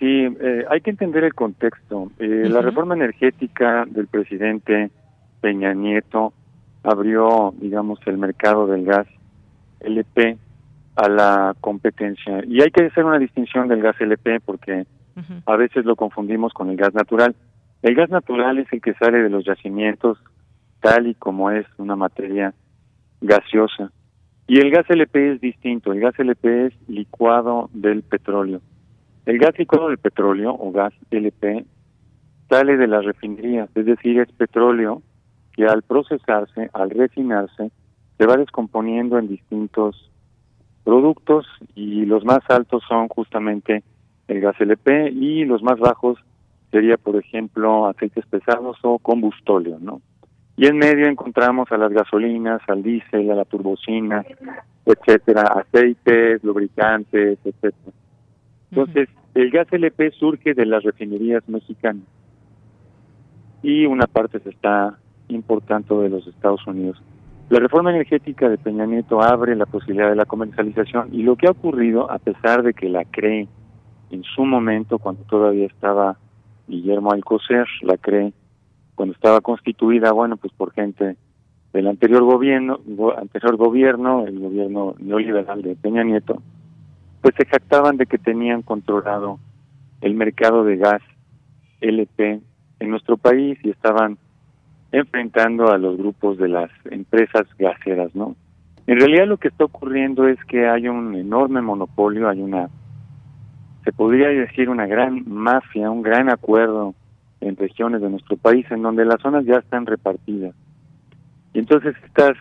Sí, 0.00 0.26
eh, 0.40 0.64
hay 0.68 0.80
que 0.80 0.90
entender 0.90 1.22
el 1.22 1.34
contexto. 1.34 2.10
Eh, 2.18 2.48
la 2.48 2.62
reforma 2.62 2.96
energética 2.96 3.84
del 3.88 4.08
presidente 4.08 4.90
Peña 5.40 5.72
Nieto 5.72 6.32
abrió, 6.82 7.54
digamos, 7.60 8.00
el 8.06 8.18
mercado 8.18 8.66
del 8.66 8.84
gas 8.84 9.06
LP 9.78 10.36
a 10.98 11.08
la 11.08 11.54
competencia. 11.60 12.42
Y 12.44 12.60
hay 12.60 12.72
que 12.72 12.86
hacer 12.86 13.04
una 13.04 13.20
distinción 13.20 13.68
del 13.68 13.80
gas 13.80 14.00
LP 14.00 14.40
porque 14.40 14.84
a 15.46 15.56
veces 15.56 15.84
lo 15.84 15.94
confundimos 15.94 16.52
con 16.52 16.70
el 16.70 16.76
gas 16.76 16.92
natural. 16.92 17.36
El 17.82 17.94
gas 17.94 18.10
natural 18.10 18.58
es 18.58 18.66
el 18.72 18.80
que 18.80 18.94
sale 18.94 19.22
de 19.22 19.30
los 19.30 19.44
yacimientos 19.44 20.18
tal 20.80 21.06
y 21.06 21.14
como 21.14 21.52
es 21.52 21.66
una 21.76 21.94
materia 21.94 22.52
gaseosa. 23.20 23.92
Y 24.48 24.58
el 24.58 24.72
gas 24.72 24.90
LP 24.90 25.34
es 25.34 25.40
distinto, 25.40 25.92
el 25.92 26.00
gas 26.00 26.18
LP 26.18 26.66
es 26.66 26.88
licuado 26.88 27.70
del 27.72 28.02
petróleo. 28.02 28.60
El 29.24 29.38
gas 29.38 29.56
licuado 29.56 29.88
del 29.88 29.98
petróleo 29.98 30.56
o 30.58 30.72
gas 30.72 30.94
LP 31.12 31.64
sale 32.48 32.76
de 32.76 32.88
las 32.88 33.04
refinerías, 33.04 33.68
es 33.76 33.86
decir, 33.86 34.18
es 34.18 34.32
petróleo 34.32 35.02
que 35.52 35.64
al 35.64 35.82
procesarse, 35.82 36.70
al 36.72 36.90
refinarse, 36.90 37.70
se 38.16 38.26
va 38.26 38.36
descomponiendo 38.36 39.16
en 39.16 39.28
distintos 39.28 40.10
productos 40.88 41.46
y 41.74 42.06
los 42.06 42.24
más 42.24 42.38
altos 42.48 42.82
son 42.88 43.08
justamente 43.08 43.82
el 44.26 44.40
gas 44.40 44.58
LP 44.58 45.10
y 45.10 45.44
los 45.44 45.62
más 45.62 45.78
bajos 45.78 46.18
sería, 46.70 46.96
por 46.96 47.16
ejemplo, 47.16 47.86
aceites 47.88 48.24
pesados 48.24 48.78
o 48.80 48.98
combustóleo, 48.98 49.76
¿no? 49.82 50.00
Y 50.56 50.66
en 50.66 50.78
medio 50.78 51.06
encontramos 51.06 51.70
a 51.72 51.76
las 51.76 51.92
gasolinas, 51.92 52.62
al 52.68 52.82
diésel, 52.82 53.30
a 53.30 53.34
la 53.34 53.44
turbocina, 53.44 54.24
etcétera, 54.86 55.42
aceites, 55.42 56.42
lubricantes, 56.42 57.38
etcétera. 57.44 57.92
Entonces, 58.70 59.10
el 59.34 59.50
gas 59.50 59.70
LP 59.70 60.12
surge 60.12 60.54
de 60.54 60.64
las 60.64 60.84
refinerías 60.84 61.46
mexicanas 61.50 62.04
y 63.62 63.84
una 63.84 64.06
parte 64.06 64.40
se 64.40 64.48
está 64.48 64.96
importando 65.28 66.00
de 66.00 66.08
los 66.08 66.26
Estados 66.26 66.66
Unidos. 66.66 66.96
La 67.50 67.60
reforma 67.60 67.90
energética 67.90 68.48
de 68.50 68.58
Peña 68.58 68.84
Nieto 68.84 69.22
abre 69.22 69.56
la 69.56 69.64
posibilidad 69.64 70.10
de 70.10 70.16
la 70.16 70.26
comercialización 70.26 71.08
y 71.12 71.22
lo 71.22 71.36
que 71.36 71.46
ha 71.46 71.52
ocurrido, 71.52 72.10
a 72.10 72.18
pesar 72.18 72.62
de 72.62 72.74
que 72.74 72.90
la 72.90 73.06
cree 73.06 73.48
en 74.10 74.22
su 74.22 74.44
momento, 74.44 74.98
cuando 74.98 75.22
todavía 75.24 75.66
estaba 75.66 76.18
Guillermo 76.66 77.12
Alcocer, 77.12 77.66
la 77.82 77.96
cree 77.96 78.34
cuando 78.94 79.14
estaba 79.14 79.40
constituida, 79.40 80.12
bueno, 80.12 80.36
pues 80.36 80.52
por 80.52 80.72
gente 80.72 81.16
del 81.72 81.86
anterior 81.86 82.22
gobierno, 82.24 82.80
anterior 83.16 83.56
gobierno, 83.56 84.26
el 84.26 84.38
gobierno 84.38 84.94
neoliberal 84.98 85.62
de 85.62 85.76
Peña 85.76 86.04
Nieto, 86.04 86.42
pues 87.22 87.34
se 87.38 87.46
jactaban 87.46 87.96
de 87.96 88.06
que 88.06 88.18
tenían 88.18 88.60
controlado 88.60 89.38
el 90.02 90.14
mercado 90.14 90.64
de 90.64 90.76
gas 90.76 91.02
LP 91.80 92.40
en 92.80 92.90
nuestro 92.90 93.16
país 93.16 93.58
y 93.62 93.70
estaban 93.70 94.18
enfrentando 94.92 95.70
a 95.70 95.78
los 95.78 95.96
grupos 95.96 96.38
de 96.38 96.48
las 96.48 96.70
empresas 96.90 97.46
gaseras, 97.58 98.14
¿no? 98.14 98.36
En 98.86 98.98
realidad 98.98 99.26
lo 99.26 99.36
que 99.36 99.48
está 99.48 99.64
ocurriendo 99.64 100.26
es 100.26 100.42
que 100.44 100.66
hay 100.66 100.88
un 100.88 101.14
enorme 101.14 101.60
monopolio, 101.60 102.28
hay 102.28 102.40
una 102.40 102.70
se 103.84 103.92
podría 103.92 104.28
decir 104.28 104.68
una 104.68 104.86
gran 104.86 105.24
mafia, 105.26 105.90
un 105.90 106.02
gran 106.02 106.30
acuerdo 106.30 106.94
en 107.40 107.56
regiones 107.56 108.00
de 108.02 108.10
nuestro 108.10 108.36
país 108.36 108.66
en 108.70 108.82
donde 108.82 109.04
las 109.04 109.20
zonas 109.22 109.44
ya 109.44 109.56
están 109.56 109.86
repartidas. 109.86 110.54
Y 111.54 111.60
entonces 111.60 111.94
estas 112.04 112.36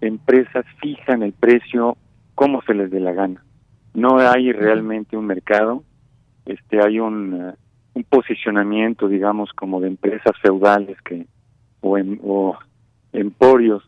empresas 0.00 0.64
fijan 0.80 1.22
el 1.22 1.32
precio 1.32 1.96
como 2.34 2.62
se 2.62 2.74
les 2.74 2.90
dé 2.90 3.00
la 3.00 3.12
gana. 3.12 3.44
No 3.94 4.18
hay 4.18 4.52
realmente 4.52 5.16
un 5.16 5.26
mercado, 5.26 5.82
este 6.46 6.80
hay 6.82 7.00
un, 7.00 7.34
uh, 7.34 7.52
un 7.94 8.04
posicionamiento, 8.04 9.08
digamos, 9.08 9.52
como 9.52 9.80
de 9.80 9.88
empresas 9.88 10.32
feudales 10.40 11.00
que 11.02 11.26
o, 11.80 11.98
en, 11.98 12.20
o 12.22 12.56
emporios 13.12 13.82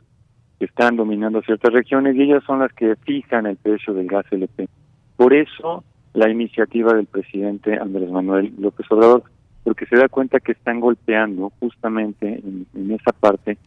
que 0.59 0.67
están 0.67 0.97
dominando 0.97 1.41
ciertas 1.43 1.73
regiones 1.73 2.15
y 2.17 2.23
ellas 2.23 2.45
son 2.45 2.61
las 2.61 2.73
que 2.73 2.95
fijan 2.97 3.47
el 3.47 3.57
precio 3.57 3.95
del 3.95 4.07
gas 4.07 4.27
LP. 4.31 4.69
Por 5.17 5.35
eso 5.35 5.85
la 6.13 6.29
iniciativa 6.29 6.93
del 6.93 7.07
presidente 7.07 7.79
Andrés 7.79 8.11
Manuel 8.11 8.53
López 8.59 8.87
Obrador, 8.91 9.25
porque 9.65 9.87
se 9.87 9.97
da 9.97 10.09
cuenta 10.09 10.41
que 10.41 10.53
están 10.53 10.81
golpeando 10.81 11.53
justamente 11.61 12.43
en, 12.43 12.91
esa 12.91 13.13
parte 13.13 13.59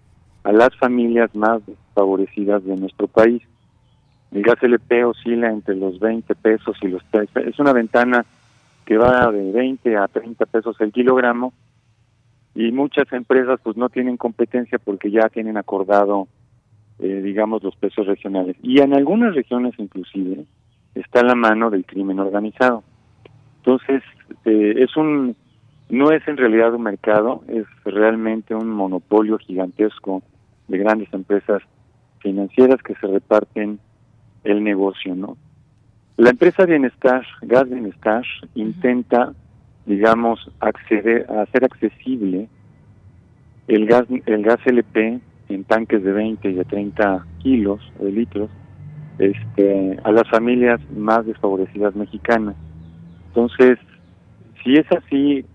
a 0.43 0.51
las 0.51 0.75
familias 0.77 1.33
más 1.35 1.65
desfavorecidas 1.65 2.63
de 2.65 2.75
nuestro 2.75 3.07
país. 3.07 3.41
El 4.31 4.41
gas 4.41 4.61
LP 4.61 5.05
oscila 5.05 5.49
entre 5.49 5.75
los 5.75 5.99
20 5.99 6.35
pesos 6.35 6.75
y 6.81 6.87
los 6.87 7.03
3 7.11 7.29
Es 7.47 7.59
una 7.59 7.71
ventana 7.71 8.25
que 8.85 8.97
va 8.97 9.31
de 9.31 9.51
20 9.51 9.95
a 9.95 10.07
30 10.07 10.45
pesos 10.47 10.75
el 10.81 10.91
kilogramo 10.91 11.53
y 12.55 12.71
muchas 12.71 13.11
empresas 13.11 13.59
pues 13.63 13.77
no 13.77 13.89
tienen 13.89 14.17
competencia 14.17 14.77
porque 14.79 15.11
ya 15.11 15.29
tienen 15.29 15.57
acordado, 15.57 16.27
eh, 16.99 17.21
digamos, 17.23 17.63
los 17.63 17.75
precios 17.75 18.07
regionales. 18.07 18.55
Y 18.61 18.79
en 18.79 18.93
algunas 18.93 19.33
regiones 19.33 19.73
inclusive 19.77 20.45
está 20.93 21.23
la 21.23 21.35
mano 21.35 21.69
del 21.69 21.85
crimen 21.85 22.19
organizado. 22.19 22.83
Entonces, 23.57 24.03
eh, 24.45 24.75
es 24.77 24.95
un, 24.97 25.35
no 25.89 26.11
es 26.11 26.27
en 26.27 26.37
realidad 26.37 26.73
un 26.73 26.83
mercado, 26.83 27.43
es 27.47 27.65
realmente 27.85 28.53
un 28.53 28.69
monopolio 28.69 29.37
gigantesco 29.37 30.21
de 30.67 30.77
grandes 30.77 31.11
empresas 31.13 31.63
financieras 32.19 32.81
que 32.83 32.95
se 32.95 33.07
reparten 33.07 33.79
el 34.43 34.63
negocio, 34.63 35.15
¿no? 35.15 35.37
La 36.17 36.29
empresa 36.29 36.65
Bienestar, 36.65 37.25
Gas 37.41 37.69
Bienestar, 37.69 38.23
intenta, 38.53 39.33
digamos, 39.85 40.51
acceder 40.59 41.25
a 41.29 41.41
hacer 41.41 41.65
accesible 41.65 42.47
el 43.67 43.85
gas, 43.85 44.05
el 44.25 44.43
gas 44.43 44.59
LP 44.65 45.19
en 45.49 45.63
tanques 45.65 46.03
de 46.03 46.11
20 46.11 46.49
y 46.49 46.53
de 46.53 46.65
30 46.65 47.25
kilos 47.39 47.79
de 47.99 48.11
litros 48.11 48.49
este, 49.19 49.99
a 50.03 50.11
las 50.11 50.27
familias 50.29 50.79
más 50.91 51.25
desfavorecidas 51.25 51.95
mexicanas. 51.95 52.55
Entonces, 53.27 53.77
si 54.63 54.75
es 54.75 54.85
así, 54.91 55.45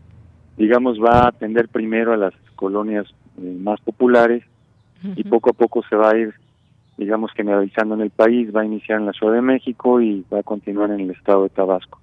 digamos, 0.56 0.98
va 0.98 1.24
a 1.24 1.28
atender 1.28 1.68
primero 1.68 2.12
a 2.12 2.16
las 2.16 2.34
colonias 2.56 3.06
eh, 3.40 3.56
más 3.60 3.80
populares 3.80 4.44
y 5.14 5.22
poco 5.24 5.50
a 5.50 5.52
poco 5.52 5.82
se 5.88 5.94
va 5.94 6.10
a 6.10 6.18
ir, 6.18 6.34
digamos, 6.96 7.30
generalizando 7.32 7.94
en 7.94 8.00
el 8.00 8.10
país, 8.10 8.54
va 8.54 8.62
a 8.62 8.64
iniciar 8.64 8.98
en 8.98 9.06
la 9.06 9.12
Ciudad 9.12 9.34
de 9.34 9.42
México 9.42 10.00
y 10.00 10.24
va 10.32 10.40
a 10.40 10.42
continuar 10.42 10.90
en 10.90 11.00
el 11.00 11.10
estado 11.10 11.44
de 11.44 11.50
Tabasco. 11.50 12.00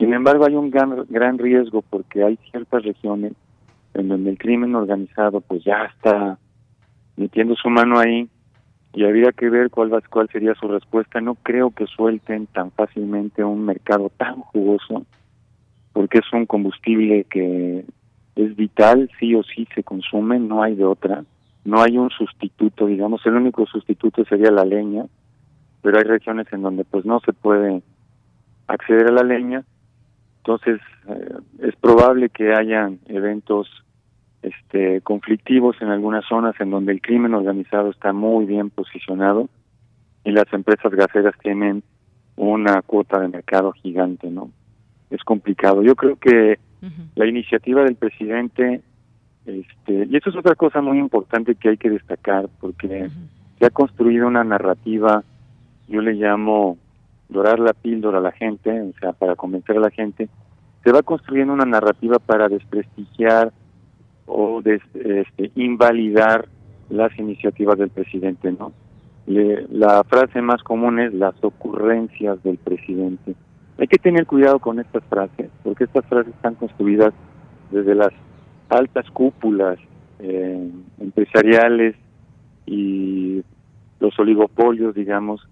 Sin 0.00 0.14
embargo, 0.14 0.46
hay 0.46 0.54
un 0.54 0.70
gran, 0.70 1.04
gran 1.10 1.36
riesgo 1.36 1.82
porque 1.82 2.24
hay 2.24 2.38
ciertas 2.50 2.82
regiones 2.82 3.34
en 3.92 4.08
donde 4.08 4.30
el 4.30 4.38
crimen 4.38 4.74
organizado 4.74 5.42
pues 5.42 5.62
ya 5.62 5.84
está 5.84 6.38
metiendo 7.18 7.54
su 7.54 7.68
mano 7.68 7.98
ahí 7.98 8.26
y 8.94 9.04
habría 9.04 9.30
que 9.32 9.50
ver 9.50 9.68
cuál 9.68 9.90
cuál 10.08 10.30
sería 10.30 10.54
su 10.54 10.68
respuesta. 10.68 11.20
No 11.20 11.34
creo 11.34 11.70
que 11.72 11.86
suelten 11.86 12.46
tan 12.46 12.70
fácilmente 12.70 13.44
un 13.44 13.66
mercado 13.66 14.10
tan 14.16 14.40
jugoso, 14.40 15.04
porque 15.92 16.20
es 16.20 16.32
un 16.32 16.46
combustible 16.46 17.24
que 17.24 17.84
es 18.36 18.56
vital, 18.56 19.10
sí 19.20 19.34
o 19.34 19.42
sí 19.42 19.68
se 19.74 19.82
consume, 19.82 20.38
no 20.38 20.62
hay 20.62 20.76
de 20.76 20.84
otra. 20.86 21.24
No 21.66 21.82
hay 21.82 21.98
un 21.98 22.08
sustituto, 22.08 22.86
digamos, 22.86 23.20
el 23.26 23.34
único 23.34 23.66
sustituto 23.66 24.24
sería 24.24 24.50
la 24.50 24.64
leña, 24.64 25.04
pero 25.82 25.98
hay 25.98 26.04
regiones 26.04 26.46
en 26.54 26.62
donde 26.62 26.84
pues 26.84 27.04
no 27.04 27.20
se 27.20 27.34
puede 27.34 27.82
acceder 28.66 29.08
a 29.08 29.12
la 29.12 29.24
leña. 29.24 29.62
Entonces, 30.40 30.80
eh, 31.08 31.34
es 31.60 31.76
probable 31.76 32.30
que 32.30 32.54
hayan 32.54 32.98
eventos 33.06 33.68
este, 34.42 35.02
conflictivos 35.02 35.76
en 35.80 35.88
algunas 35.88 36.24
zonas 36.26 36.54
en 36.60 36.70
donde 36.70 36.92
el 36.92 37.02
crimen 37.02 37.34
organizado 37.34 37.90
está 37.90 38.12
muy 38.12 38.46
bien 38.46 38.70
posicionado 38.70 39.48
y 40.24 40.32
las 40.32 40.50
empresas 40.52 40.92
gaseras 40.92 41.34
tienen 41.42 41.82
una 42.36 42.80
cuota 42.80 43.20
de 43.20 43.28
mercado 43.28 43.72
gigante, 43.72 44.30
¿no? 44.30 44.50
Es 45.10 45.22
complicado. 45.24 45.82
Yo 45.82 45.94
creo 45.94 46.16
que 46.16 46.58
la 47.14 47.26
iniciativa 47.26 47.84
del 47.84 47.96
presidente, 47.96 48.80
este, 49.44 50.06
y 50.08 50.16
eso 50.16 50.30
es 50.30 50.36
otra 50.36 50.54
cosa 50.54 50.80
muy 50.80 50.98
importante 50.98 51.54
que 51.54 51.70
hay 51.70 51.76
que 51.76 51.90
destacar, 51.90 52.48
porque 52.60 53.10
se 53.58 53.66
ha 53.66 53.70
construido 53.70 54.26
una 54.26 54.44
narrativa, 54.44 55.22
yo 55.88 56.00
le 56.00 56.14
llamo 56.14 56.78
dorar 57.30 57.58
la 57.58 57.72
píldora 57.72 58.18
a 58.18 58.22
la 58.22 58.32
gente, 58.32 58.70
o 58.82 58.92
sea, 58.98 59.12
para 59.12 59.36
convencer 59.36 59.76
a 59.76 59.80
la 59.80 59.90
gente, 59.90 60.28
se 60.84 60.92
va 60.92 61.02
construyendo 61.02 61.52
una 61.52 61.64
narrativa 61.64 62.18
para 62.18 62.48
desprestigiar 62.48 63.52
o 64.26 64.62
de 64.62 64.80
este, 64.94 65.50
invalidar 65.54 66.46
las 66.88 67.16
iniciativas 67.18 67.78
del 67.78 67.90
presidente, 67.90 68.52
¿no? 68.52 68.72
la 69.26 70.02
frase 70.04 70.42
más 70.42 70.60
común 70.64 70.98
es 70.98 71.14
las 71.14 71.34
ocurrencias 71.42 72.42
del 72.42 72.58
presidente. 72.58 73.36
Hay 73.78 73.86
que 73.86 73.98
tener 73.98 74.26
cuidado 74.26 74.58
con 74.58 74.80
estas 74.80 75.04
frases, 75.04 75.50
porque 75.62 75.84
estas 75.84 76.04
frases 76.06 76.34
están 76.34 76.56
construidas 76.56 77.12
desde 77.70 77.94
las 77.94 78.10
altas 78.68 79.08
cúpulas 79.10 79.78
eh, 80.18 80.68
empresariales 80.98 81.94
y 82.66 83.42
los 84.00 84.18
oligopolios, 84.18 84.94
digamos, 84.94 85.46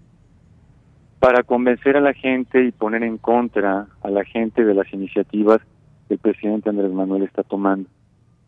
para 1.19 1.43
convencer 1.43 1.97
a 1.97 2.01
la 2.01 2.13
gente 2.13 2.63
y 2.63 2.71
poner 2.71 3.03
en 3.03 3.17
contra 3.17 3.87
a 4.01 4.09
la 4.09 4.23
gente 4.23 4.63
de 4.63 4.73
las 4.73 4.91
iniciativas 4.93 5.59
que 6.07 6.13
el 6.13 6.19
presidente 6.19 6.69
Andrés 6.69 6.91
Manuel 6.91 7.23
está 7.23 7.43
tomando. 7.43 7.89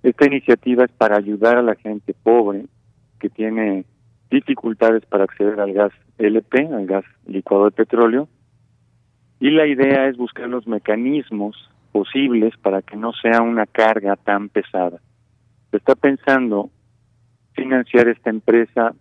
Esta 0.04 0.26
iniciativa 0.26 0.86
es 0.86 0.92
para 0.92 1.18
ayudar 1.18 1.58
a 1.58 1.62
la 1.62 1.76
gente 1.76 2.14
pobre 2.14 2.66
que 3.20 3.30
tiene 3.30 3.86
dificultades 4.32 5.06
para 5.06 5.26
acceder 5.26 5.60
al 5.60 5.74
gas 5.74 5.92
LP, 6.18 6.68
al 6.74 6.88
gas 6.88 7.06
licuado 7.28 7.66
de 7.66 7.72
petróleo, 7.72 8.28
y 9.40 9.50
la 9.52 9.68
idea 9.68 10.08
es 10.08 10.18
buscar 10.18 10.48
los 10.48 10.66
mecanismos 10.68 11.56
posibles 11.92 12.56
para 12.58 12.82
que 12.82 12.96
no 12.96 13.12
sea 13.14 13.42
una 13.42 13.66
carga 13.66 14.16
tan 14.16 14.50
pesada. 14.50 15.00
Se 15.72 15.78
está 15.78 15.96
pensando 15.96 16.70
financiar 17.54 18.08
esta 18.08 18.30
empresa 18.30 18.94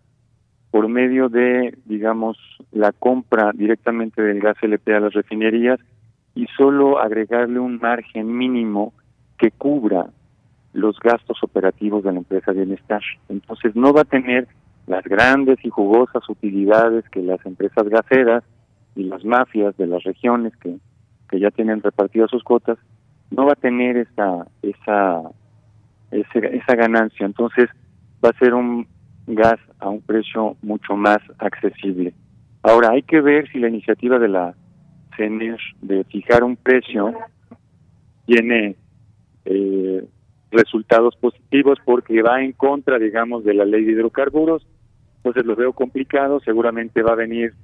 por 0.70 0.88
medio 0.88 1.28
de, 1.28 1.76
digamos, 1.84 2.38
la 2.72 2.92
compra 2.92 3.50
directamente 3.52 4.22
del 4.22 4.40
gas 4.40 4.56
LP 4.62 4.94
a 4.94 5.00
las 5.00 5.12
refinerías 5.12 5.80
y 6.34 6.46
solo 6.56 7.00
agregarle 7.00 7.58
un 7.58 7.78
margen 7.78 8.36
mínimo 8.36 8.92
que 9.36 9.50
cubra 9.50 10.06
los 10.72 10.98
gastos 11.00 11.42
operativos 11.42 12.04
de 12.04 12.12
la 12.12 12.18
empresa 12.18 12.52
Bienestar. 12.52 13.02
Entonces 13.28 13.74
no 13.74 13.92
va 13.92 14.02
a 14.02 14.04
tener 14.04 14.46
las 14.86 15.04
grandes 15.04 15.58
y 15.64 15.70
jugosas 15.70 16.28
utilidades 16.28 17.08
que 17.10 17.22
las 17.22 17.44
empresas 17.44 17.88
gaseras 17.88 18.44
y 18.94 19.04
las 19.04 19.24
mafias 19.24 19.76
de 19.76 19.86
las 19.86 20.02
regiones 20.04 20.56
que, 20.56 20.76
que 21.28 21.40
ya 21.40 21.50
tienen 21.50 21.82
repartidas 21.82 22.30
sus 22.30 22.44
cuotas, 22.44 22.78
no 23.30 23.46
va 23.46 23.52
a 23.52 23.56
tener 23.56 23.96
esa, 23.96 24.46
esa, 24.62 25.22
esa, 26.10 26.38
esa 26.38 26.74
ganancia. 26.74 27.26
Entonces 27.26 27.68
va 28.24 28.30
a 28.30 28.38
ser 28.38 28.54
un 28.54 28.86
gas 29.34 29.58
a 29.78 29.88
un 29.88 30.00
precio 30.00 30.56
mucho 30.62 30.96
más 30.96 31.18
accesible. 31.38 32.14
Ahora, 32.62 32.90
hay 32.90 33.02
que 33.02 33.20
ver 33.20 33.50
si 33.50 33.58
la 33.58 33.68
iniciativa 33.68 34.18
de 34.18 34.28
la 34.28 34.54
CENER 35.16 35.58
de 35.80 36.04
fijar 36.04 36.44
un 36.44 36.56
precio 36.56 37.14
tiene 38.26 38.76
eh, 39.44 40.04
resultados 40.50 41.16
positivos 41.16 41.78
porque 41.84 42.22
va 42.22 42.42
en 42.42 42.52
contra, 42.52 42.98
digamos, 42.98 43.44
de 43.44 43.54
la 43.54 43.64
ley 43.64 43.84
de 43.84 43.92
hidrocarburos. 43.92 44.66
Entonces 45.16 45.44
lo 45.44 45.56
veo 45.56 45.72
complicado, 45.72 46.40
seguramente 46.40 47.02
va 47.02 47.12
a 47.12 47.16
venir 47.16 47.54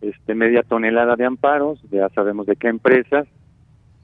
este 0.00 0.34
media 0.34 0.62
tonelada 0.62 1.16
de 1.16 1.24
amparos, 1.24 1.80
ya 1.90 2.08
sabemos 2.10 2.46
de 2.46 2.56
qué 2.56 2.68
empresas, 2.68 3.26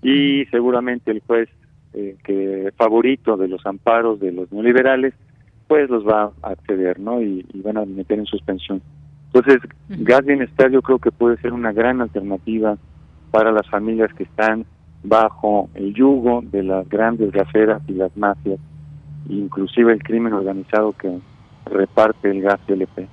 y 0.01 0.45
seguramente 0.47 1.11
el 1.11 1.21
juez 1.21 1.49
eh, 1.93 2.17
que 2.23 2.73
favorito 2.77 3.37
de 3.37 3.49
los 3.49 3.65
amparos 3.67 4.21
de 4.21 4.31
los 4.31 4.53
neoliberales 4.53 5.15
pues 5.69 5.89
los 5.91 6.05
va 6.05 6.33
a 6.43 6.49
acceder, 6.49 6.99
¿no? 6.99 7.23
Y, 7.23 7.47
van 7.63 7.77
a 7.77 7.85
meter 7.85 8.19
en 8.19 8.27
suspensión. 8.27 8.83
Entonces, 9.33 9.61
gas 9.89 10.25
bienestar 10.25 10.71
yo 10.71 10.81
creo 10.81 10.99
que 10.99 11.13
puede 11.13 11.37
ser 11.37 11.53
una 11.53 11.73
gran 11.73 12.01
alternativa 12.01 12.79
para 13.31 13.53
las 13.53 13.69
familias 13.69 14.13
que 14.15 14.25
están 14.25 14.65
bajo 15.05 15.69
el 15.75 15.95
yugo 15.95 16.43
de 16.43 16.63
las 16.63 16.89
grandes 16.89 17.31
gaseras 17.31 17.83
y 17.87 17.93
las 17.93 18.17
mafias, 18.17 18.59
inclusive 19.29 19.93
el 19.93 20.03
crimen 20.03 20.33
organizado 20.33 20.93
que 20.93 21.19
reparte 21.67 22.31
el 22.31 22.41
gas 22.41 22.59
LP. 22.67 23.07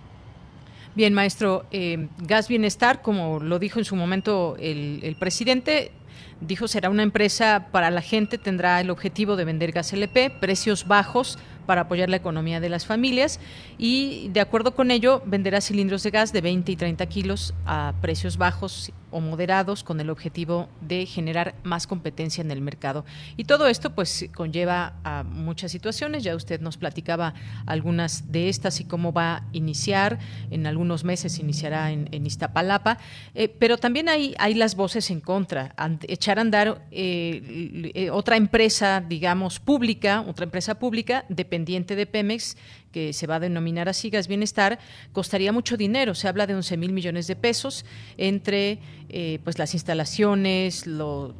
Bien, 0.95 1.13
maestro, 1.13 1.65
eh, 1.71 2.07
Gas 2.25 2.47
Bienestar, 2.47 3.01
como 3.01 3.41
lo 3.41 3.59
dijo 3.59 3.79
en 3.79 3.85
su 3.85 3.97
momento 3.97 4.55
el, 4.57 5.01
el 5.03 5.17
presidente, 5.17 5.91
dijo 6.39 6.69
será 6.69 6.89
una 6.89 7.03
empresa 7.03 7.67
para 7.71 7.91
la 7.91 8.01
gente, 8.01 8.37
tendrá 8.37 8.79
el 8.79 8.89
objetivo 8.89 9.35
de 9.35 9.43
vender 9.43 9.73
gas 9.73 9.91
LP, 9.91 10.29
precios 10.39 10.87
bajos, 10.87 11.37
para 11.65 11.81
apoyar 11.81 12.09
la 12.09 12.17
economía 12.17 12.59
de 12.59 12.69
las 12.69 12.85
familias 12.85 13.39
y 13.77 14.29
de 14.29 14.41
acuerdo 14.41 14.75
con 14.75 14.91
ello 14.91 15.21
venderá 15.25 15.61
cilindros 15.61 16.03
de 16.03 16.11
gas 16.11 16.31
de 16.33 16.41
20 16.41 16.71
y 16.71 16.75
30 16.75 17.05
kilos 17.07 17.53
a 17.65 17.93
precios 18.01 18.37
bajos 18.37 18.91
o 19.15 19.21
moderados 19.21 19.83
con 19.85 20.01
el 20.01 20.09
objetivo 20.09 20.67
de 20.81 21.05
generar 21.05 21.55
más 21.63 21.87
competencia 21.87 22.41
en 22.41 22.51
el 22.51 22.59
mercado. 22.59 23.05
Y 23.37 23.45
todo 23.45 23.67
esto 23.67 23.91
pues 23.95 24.29
conlleva 24.35 24.95
a 25.05 25.23
muchas 25.23 25.71
situaciones, 25.71 26.23
ya 26.23 26.35
usted 26.35 26.59
nos 26.59 26.75
platicaba 26.75 27.33
algunas 27.65 28.29
de 28.33 28.49
estas 28.49 28.81
y 28.81 28.83
cómo 28.83 29.13
va 29.13 29.35
a 29.35 29.43
iniciar, 29.53 30.19
en 30.51 30.67
algunos 30.67 31.05
meses 31.05 31.39
iniciará 31.39 31.91
en, 31.91 32.25
Iztapalapa, 32.25 32.97
eh, 33.35 33.47
pero 33.47 33.77
también 33.77 34.09
hay, 34.09 34.35
hay 34.37 34.53
las 34.53 34.75
voces 34.75 35.09
en 35.11 35.21
contra, 35.21 35.75
echar 36.07 36.39
a 36.39 36.41
andar 36.41 36.85
eh, 36.91 37.91
eh, 37.93 38.09
otra 38.09 38.35
empresa, 38.35 39.01
digamos, 39.07 39.59
pública, 39.61 40.25
otra 40.27 40.43
empresa 40.43 40.77
pública, 40.77 41.23
dependiente 41.55 41.95
de 41.95 42.05
Pemex, 42.05 42.57
que 42.91 43.13
se 43.13 43.27
va 43.27 43.35
a 43.35 43.39
denominar 43.39 43.87
así 43.89 44.09
Gas 44.09 44.27
Bienestar, 44.27 44.79
costaría 45.13 45.51
mucho 45.51 45.77
dinero. 45.77 46.15
Se 46.15 46.27
habla 46.27 46.47
de 46.47 46.55
11 46.55 46.77
mil 46.77 46.91
millones 46.91 47.27
de 47.27 47.35
pesos 47.35 47.85
entre 48.17 48.79
eh, 49.09 49.39
pues 49.43 49.59
las 49.59 49.73
instalaciones, 49.73 50.85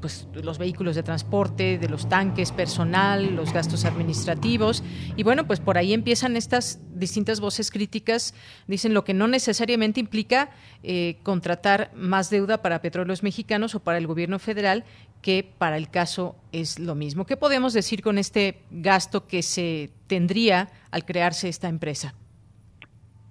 pues, 0.02 0.28
los 0.34 0.58
vehículos 0.58 0.96
de 0.96 1.04
transporte, 1.04 1.78
de 1.78 1.90
los 1.90 2.08
tanques, 2.08 2.52
personal, 2.52 3.36
los 3.36 3.54
gastos 3.54 3.86
administrativos. 3.86 4.84
Y 5.16 5.24
bueno, 5.24 5.48
pues 5.48 5.60
por 5.60 5.78
ahí 5.78 5.94
empiezan 5.94 6.38
estas 6.38 6.80
distintas 6.94 7.40
voces 7.40 7.72
críticas. 7.72 8.34
Dicen 8.68 8.94
lo 8.94 9.04
que 9.04 9.14
no 9.14 9.28
necesariamente 9.28 10.00
implica 10.00 10.52
eh, 10.84 11.18
contratar 11.24 11.92
más 11.96 12.30
deuda 12.30 12.62
para 12.62 12.82
petróleos 12.82 13.24
mexicanos 13.24 13.76
o 13.76 13.80
para 13.80 13.98
el 13.98 14.08
gobierno 14.08 14.40
federal, 14.40 14.84
que 15.26 15.44
para 15.58 15.76
el 15.76 15.90
caso 15.90 16.36
es 16.52 16.78
lo 16.78 16.94
mismo. 16.94 17.26
¿Qué 17.26 17.36
podemos 17.36 17.74
decir 17.74 18.04
con 18.04 18.20
este 18.20 18.60
gasto 18.70 19.26
que 19.26 19.42
se 19.42 19.90
tendría 20.06 20.68
al 20.92 21.04
crearse 21.04 21.50
esta 21.50 21.68
empresa? 21.68 22.14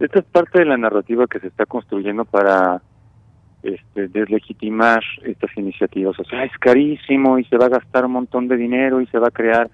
Esta 0.01 0.18
es 0.18 0.24
parte 0.24 0.59
de 0.59 0.64
la 0.64 0.76
narrativa 0.76 1.28
que 1.28 1.38
se 1.38 1.47
está 1.47 1.66
construyendo 1.66 2.24
para 2.24 2.82
este, 3.62 4.09
deslegitimar 4.09 5.05
estas 5.22 5.57
iniciativas. 5.57 6.18
O 6.18 6.24
sea, 6.24 6.42
es 6.42 6.51
carísimo 6.59 7.38
y 7.38 7.45
se 7.45 7.57
va 7.57 7.66
a 7.66 7.76
gastar 7.78 8.07
un 8.07 8.11
montón 8.11 8.49
de 8.49 8.57
dinero 8.57 9.01
y 9.01 9.07
se 9.07 9.20
va 9.20 9.28
a 9.28 9.30
crear 9.30 9.70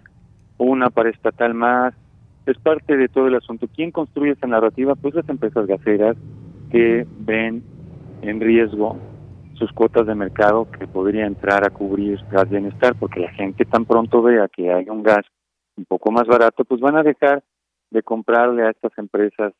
una 0.58 0.90
para 0.90 1.08
estatal 1.08 1.54
más. 1.54 1.94
Es 2.44 2.58
parte 2.58 2.98
de 2.98 3.08
todo 3.08 3.28
el 3.28 3.36
asunto. 3.36 3.66
¿Quién 3.74 3.92
construye 3.92 4.32
esta 4.32 4.46
narrativa? 4.46 4.94
Pues 4.94 5.14
las 5.14 5.28
empresas 5.30 5.66
gaseras 5.66 6.18
que 6.70 7.06
ven 7.20 7.62
en 8.20 8.40
riesgo 8.40 8.98
sus 9.60 9.72
cuotas 9.72 10.06
de 10.06 10.14
mercado 10.14 10.66
que 10.70 10.86
podría 10.86 11.26
entrar 11.26 11.66
a 11.66 11.70
cubrir 11.70 12.18
gas 12.30 12.48
bienestar, 12.48 12.94
porque 12.98 13.20
la 13.20 13.30
gente 13.32 13.66
tan 13.66 13.84
pronto 13.84 14.22
vea 14.22 14.48
que 14.48 14.72
hay 14.72 14.88
un 14.88 15.02
gas 15.02 15.26
un 15.76 15.84
poco 15.84 16.10
más 16.10 16.26
barato, 16.26 16.64
pues 16.64 16.80
van 16.80 16.96
a 16.96 17.02
dejar 17.02 17.44
de 17.90 18.02
comprarle 18.02 18.62
a 18.62 18.70
estas 18.70 18.96
empresas 18.96 19.52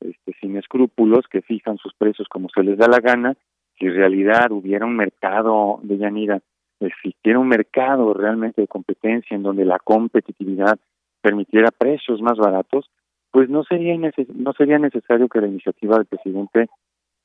este, 0.00 0.32
sin 0.40 0.56
escrúpulos 0.56 1.26
que 1.30 1.42
fijan 1.42 1.76
sus 1.76 1.92
precios 1.94 2.26
como 2.28 2.48
se 2.48 2.62
les 2.62 2.78
da 2.78 2.88
la 2.88 3.00
gana. 3.00 3.36
Si 3.78 3.84
en 3.84 3.94
realidad 3.94 4.50
hubiera 4.50 4.86
un 4.86 4.96
mercado 4.96 5.78
de 5.82 5.98
Yanira, 5.98 6.40
existiera 6.80 7.38
un 7.38 7.48
mercado 7.48 8.14
realmente 8.14 8.62
de 8.62 8.68
competencia 8.68 9.34
en 9.34 9.42
donde 9.42 9.66
la 9.66 9.78
competitividad 9.78 10.78
permitiera 11.20 11.70
precios 11.70 12.22
más 12.22 12.38
baratos, 12.38 12.90
pues 13.30 13.50
no 13.50 13.62
sería 13.64 13.94
no 14.34 14.52
sería 14.54 14.78
necesario 14.78 15.28
que 15.28 15.40
la 15.42 15.48
iniciativa 15.48 15.96
del 15.96 16.06
presidente 16.06 16.70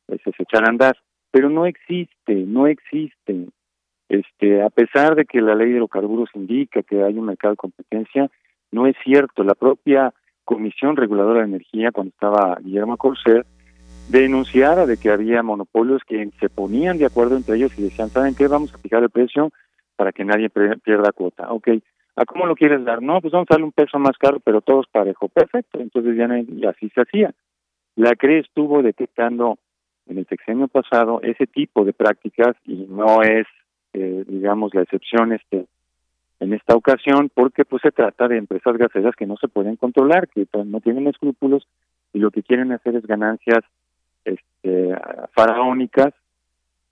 pues, 0.05 0.19
se 0.23 0.43
echara 0.43 0.67
a 0.67 0.71
andar 0.71 0.97
pero 1.33 1.49
no 1.49 1.65
existe, 1.65 2.35
no 2.35 2.67
existe. 2.67 3.47
Este, 4.07 4.61
a 4.61 4.69
pesar 4.69 5.15
de 5.15 5.25
que 5.25 5.41
la 5.41 5.55
ley 5.55 5.69
de 5.69 5.77
hidrocarburos 5.77 6.29
indica 6.35 6.83
que 6.83 7.01
hay 7.01 7.17
un 7.17 7.25
mercado 7.25 7.53
de 7.53 7.57
competencia, 7.57 8.29
no 8.71 8.85
es 8.85 8.95
cierto. 9.03 9.43
La 9.43 9.55
propia 9.55 10.13
Comisión 10.45 10.95
Reguladora 10.95 11.39
de 11.39 11.47
Energía, 11.47 11.91
cuando 11.91 12.11
estaba 12.11 12.59
Guillermo 12.61 12.97
Corser, 12.97 13.47
denunciara 14.09 14.85
de 14.85 14.97
que 14.97 15.09
había 15.09 15.41
monopolios 15.41 16.03
que 16.05 16.29
se 16.39 16.49
ponían 16.49 16.99
de 16.99 17.07
acuerdo 17.07 17.35
entre 17.35 17.55
ellos 17.55 17.79
y 17.79 17.81
decían, 17.81 18.09
¿saben 18.09 18.35
qué? 18.35 18.47
Vamos 18.47 18.71
a 18.75 18.77
fijar 18.77 19.01
el 19.01 19.09
precio 19.09 19.49
para 19.95 20.11
que 20.11 20.25
nadie 20.25 20.51
pierda 20.51 21.13
cuota. 21.13 21.51
Ok, 21.51 21.69
¿a 22.15 22.25
cómo 22.25 22.45
lo 22.45 22.55
quieres 22.55 22.85
dar? 22.85 23.01
No, 23.01 23.19
pues 23.21 23.33
vamos 23.33 23.47
a 23.49 23.55
darle 23.55 23.65
un 23.65 23.71
peso 23.71 23.97
más 23.97 24.19
caro, 24.19 24.39
pero 24.39 24.61
todos 24.61 24.85
parejo. 24.85 25.29
Perfecto, 25.29 25.79
entonces 25.79 26.15
ya 26.15 26.69
así 26.69 26.89
se 26.89 27.01
hacía. 27.01 27.33
La 27.95 28.15
CRE 28.15 28.37
estuvo 28.37 28.83
detectando 28.83 29.57
en 30.07 30.17
el 30.17 30.27
sexenio 30.27 30.67
pasado 30.67 31.21
ese 31.21 31.47
tipo 31.47 31.85
de 31.85 31.93
prácticas 31.93 32.55
y 32.65 32.85
no 32.89 33.21
es, 33.21 33.47
eh, 33.93 34.23
digamos, 34.27 34.73
la 34.73 34.81
excepción 34.81 35.33
este 35.33 35.65
en 36.39 36.53
esta 36.53 36.75
ocasión 36.75 37.31
porque 37.33 37.63
pues 37.63 37.81
se 37.81 37.91
trata 37.91 38.27
de 38.27 38.37
empresas 38.37 38.77
gaseras 38.77 39.15
que 39.15 39.25
no 39.25 39.37
se 39.37 39.47
pueden 39.47 39.77
controlar, 39.77 40.27
que 40.27 40.45
no 40.65 40.81
tienen 40.81 41.07
escrúpulos 41.07 41.67
y 42.11 42.19
lo 42.19 42.31
que 42.31 42.43
quieren 42.43 42.71
hacer 42.73 42.95
es 42.95 43.07
ganancias 43.07 43.63
este, 44.25 44.95
faraónicas 45.31 46.13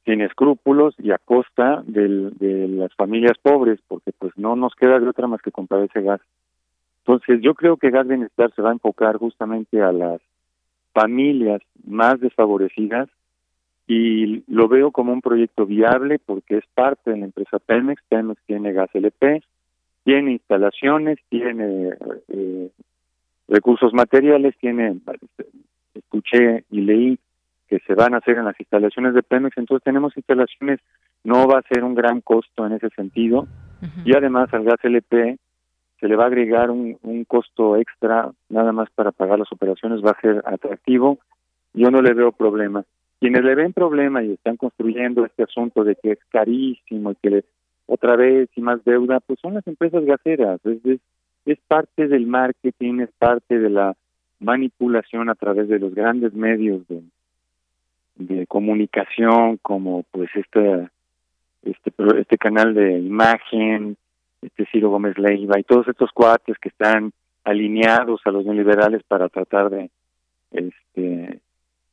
sin 0.06 0.22
escrúpulos 0.22 0.96
y 0.98 1.12
a 1.12 1.18
costa 1.18 1.84
del, 1.86 2.38
de 2.38 2.68
las 2.68 2.94
familias 2.96 3.38
pobres, 3.42 3.80
porque 3.88 4.12
pues 4.18 4.32
no 4.36 4.56
nos 4.56 4.74
queda 4.76 5.00
de 5.00 5.08
otra 5.08 5.28
más 5.28 5.42
que 5.42 5.52
comprar 5.52 5.84
ese 5.84 6.02
gas. 6.02 6.22
Entonces 7.06 7.42
yo 7.42 7.54
creo 7.54 7.78
que 7.78 7.92
Gas 7.92 8.08
Bienestar 8.08 8.52
se 8.56 8.62
va 8.62 8.70
a 8.70 8.74
enfocar 8.74 9.18
justamente 9.18 9.82
a 9.82 9.92
las 9.92 10.22
familias 10.94 11.62
más 11.86 12.20
desfavorecidas 12.20 13.10
y 13.88 14.44
lo 14.48 14.68
veo 14.68 14.92
como 14.92 15.12
un 15.12 15.22
proyecto 15.22 15.66
viable 15.66 16.20
porque 16.20 16.58
es 16.58 16.66
parte 16.74 17.12
de 17.12 17.18
la 17.18 17.26
empresa 17.26 17.60
Pemex. 17.60 18.02
Pemex 18.08 18.42
tiene 18.46 18.74
gas 18.74 18.90
LP, 18.94 19.44
tiene 20.04 20.32
instalaciones, 20.34 21.20
tiene 21.30 21.94
eh, 22.30 22.70
recursos 23.48 23.94
materiales, 23.94 24.56
tiene, 24.60 25.00
escuché 25.94 26.64
y 26.72 26.82
leí 26.82 27.20
que 27.68 27.80
se 27.80 27.94
van 27.94 28.14
a 28.14 28.18
hacer 28.18 28.38
en 28.38 28.46
las 28.46 28.60
instalaciones 28.60 29.14
de 29.14 29.24
Pemex, 29.24 29.58
entonces 29.58 29.84
tenemos 29.84 30.16
instalaciones, 30.18 30.82
no 31.24 31.48
va 31.48 31.60
a 31.60 31.74
ser 31.74 31.86
un 31.86 31.96
gran 31.96 32.20
costo 32.20 32.66
en 32.66 32.74
ese 32.74 32.90
sentido, 32.90 33.48
y 34.06 34.16
además 34.16 34.54
al 34.54 34.64
gas 34.64 34.84
LP 34.84 35.38
se 36.02 36.08
le 36.08 36.16
va 36.16 36.24
a 36.24 36.28
agregar 36.28 36.72
un, 36.72 36.98
costo 37.28 37.78
extra 37.78 38.32
nada 38.50 38.72
más 38.74 38.90
para 38.90 39.12
pagar 39.12 39.38
las 39.38 39.52
operaciones, 39.52 40.04
va 40.04 40.12
a 40.12 40.20
ser 40.20 40.44
atractivo, 40.46 41.20
yo 41.74 41.92
no 41.92 42.02
le 42.02 42.14
veo 42.14 42.32
problema. 42.32 42.84
Quienes 43.20 43.44
le 43.44 43.54
ven 43.54 43.72
problema 43.72 44.24
y 44.24 44.32
están 44.32 44.58
construyendo 44.58 45.24
este 45.24 45.44
asunto 45.44 45.84
de 45.84 45.96
que 45.96 46.14
es 46.14 46.20
carísimo 46.30 47.12
y 47.12 47.16
que 47.22 47.30
le, 47.30 47.46
otra 47.86 48.16
vez 48.16 48.50
y 48.56 48.62
más 48.62 48.84
deuda, 48.84 49.20
pues 49.20 49.40
son 49.40 49.54
las 49.54 49.68
empresas 49.68 50.04
gaseras, 50.04 50.60
es, 50.66 51.00
es 51.46 51.60
parte 51.68 52.08
del 52.08 52.26
marketing, 52.26 53.02
es 53.02 53.12
parte 53.20 53.60
de 53.60 53.70
la 53.70 53.96
manipulación 54.40 55.30
a 55.30 55.36
través 55.36 55.70
de 55.70 55.78
los 55.78 55.94
grandes 55.94 56.34
medios 56.34 56.86
de, 56.88 57.04
de 58.16 58.48
comunicación 58.48 59.58
como 59.58 60.04
pues 60.12 60.30
este 60.34 60.90
este 61.62 61.94
este 62.18 62.38
canal 62.40 62.74
de 62.74 62.98
imagen 62.98 63.98
este 64.42 64.66
Ciro 64.72 64.90
Gómez 64.90 65.18
Leiva 65.18 65.60
y 65.60 65.64
todos 65.64 65.88
estos 65.88 66.12
cuates 66.12 66.58
que 66.58 66.70
están 66.70 67.12
alineados 67.44 68.22
a 68.26 68.32
los 68.32 68.46
neoliberales 68.46 69.04
para 69.04 69.30
tratar 69.30 69.70
de 69.70 69.90
este 70.52 71.40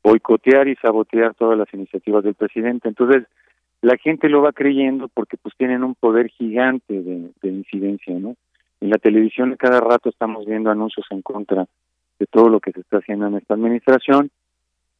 boicotear 0.03 0.69
y 0.69 0.77
sabotear 0.77 1.35
todas 1.35 1.59
las 1.59 1.73
iniciativas 1.73 2.25
del 2.25 2.35
presidente. 2.35 2.89
Entonces 2.89 3.25
la 3.81 3.97
gente 3.97 4.29
lo 4.29 4.43
va 4.43 4.53
creyendo 4.53 5.09
porque 5.09 5.37
pues 5.37 5.55
tienen 5.57 5.85
un 5.85 5.95
poder 5.95 6.29
gigante 6.29 7.03
de, 7.03 7.31
de 7.41 7.49
incidencia 7.49 8.15
no 8.19 8.35
en 8.81 8.91
la 8.91 8.99
televisión 8.99 9.55
cada 9.57 9.81
rato 9.81 10.09
estamos 10.09 10.47
viendo 10.47 10.71
anuncios 10.71 11.07
en 11.11 11.23
contra 11.23 11.67
de 12.19 12.27
todo 12.27 12.49
lo 12.49 12.61
que 12.61 12.73
se 12.73 12.81
está 12.81 12.99
haciendo 12.99 13.27
en 13.27 13.37
esta 13.37 13.55
administración 13.55 14.31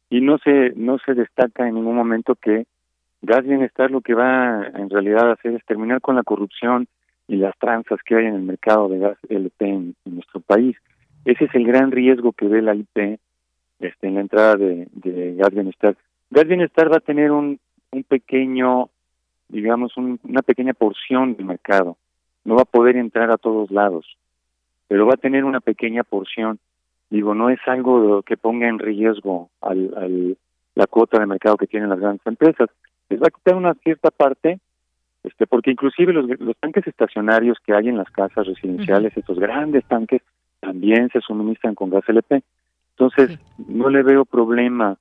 y 0.09 0.21
no 0.21 0.37
se 0.37 0.73
no 0.75 0.97
se 0.99 1.13
destaca 1.13 1.67
en 1.67 1.75
ningún 1.75 1.95
momento 1.95 2.35
que 2.35 2.65
Gas 3.21 3.43
Bienestar 3.43 3.91
lo 3.91 3.99
que 3.99 4.13
va 4.13 4.65
en 4.65 4.89
realidad 4.89 5.29
a 5.29 5.33
hacer 5.33 5.53
es 5.53 5.65
terminar 5.65 5.99
con 5.99 6.15
la 6.15 6.23
corrupción 6.23 6.87
y 7.29 7.37
las 7.37 7.57
tranzas 7.57 7.99
que 8.03 8.15
hay 8.15 8.25
en 8.25 8.35
el 8.35 8.41
mercado 8.41 8.89
de 8.89 8.99
gas 8.99 9.17
LP 9.29 9.65
en, 9.65 9.95
nuestro 10.03 10.41
país. 10.41 10.75
Ese 11.23 11.45
es 11.45 11.55
el 11.55 11.65
gran 11.65 11.91
riesgo 11.91 12.33
que 12.33 12.47
ve 12.47 12.61
la 12.61 12.75
IP 12.75 13.19
este, 13.79 14.07
en 14.07 14.15
la 14.15 14.21
entrada 14.21 14.55
de, 14.55 14.87
de 14.91 15.35
Gas 15.35 15.51
Bienestar. 15.51 15.95
Gas 16.29 16.47
Bienestar 16.47 16.91
va 16.91 16.97
a 16.97 17.01
tener 17.01 17.31
un, 17.31 17.59
un 17.91 18.03
pequeño, 18.03 18.89
digamos, 19.47 19.95
una 19.95 20.41
pequeña 20.41 20.73
porción 20.73 21.35
del 21.37 21.45
mercado. 21.45 21.95
No 22.43 22.55
va 22.55 22.63
a 22.63 22.65
poder 22.65 22.97
entrar 22.97 23.31
a 23.31 23.37
todos 23.37 23.71
lados, 23.71 24.17
pero 24.89 25.05
va 25.05 25.13
a 25.13 25.17
tener 25.21 25.45
una 25.45 25.61
pequeña 25.61 26.03
porción 26.03 26.59
digo, 27.09 27.33
no 27.33 27.49
es 27.49 27.59
algo 27.65 28.21
que 28.23 28.37
ponga 28.37 28.67
en 28.67 28.79
riesgo 28.79 29.49
al, 29.61 30.37
la 30.75 30.87
cuota 30.87 31.19
de 31.19 31.25
mercado 31.25 31.57
que 31.57 31.67
tienen 31.67 31.89
las 31.89 31.99
grandes 31.99 32.25
empresas. 32.25 32.69
Les 33.09 33.21
va 33.21 33.27
a 33.27 33.31
quitar 33.31 33.55
una 33.55 33.73
cierta 33.75 34.11
parte, 34.11 34.59
este, 35.23 35.47
porque 35.47 35.71
inclusive 35.71 36.13
los, 36.13 36.27
los 36.39 36.57
tanques 36.57 36.87
estacionarios 36.87 37.57
que 37.65 37.73
hay 37.73 37.89
en 37.89 37.97
las 37.97 38.09
casas 38.09 38.47
residenciales, 38.47 39.15
estos 39.15 39.39
grandes 39.39 39.83
tanques, 39.85 40.21
también 40.59 41.09
se 41.09 41.21
suministran 41.21 41.75
con 41.75 41.89
gas 41.89 42.07
LP. 42.07 42.43
Entonces, 42.91 43.39
no 43.57 43.89
le 43.89 44.03
veo 44.03 44.25
problema 44.25 44.97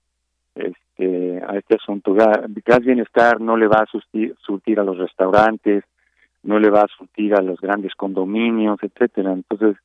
este, 0.55 1.43
a 1.47 1.57
este 1.57 1.77
asunto. 1.77 2.15
Gas 2.15 2.81
Bienestar 2.81 3.41
no 3.41 3.57
le 3.57 3.67
va 3.67 3.83
a 3.83 3.87
surtir, 3.87 4.35
surtir 4.41 4.79
a 4.79 4.85
los 4.85 4.99
restaurantes, 4.99 5.85
no 6.45 6.59
le 6.59 6.71
va 6.71 6.83
a 6.83 6.97
surtir 6.97 7.35
a 7.35 7.43
los 7.43 7.61
grandes 7.61 7.95
condominios, 7.95 8.79
etcétera. 8.83 9.33
Entonces, 9.33 9.77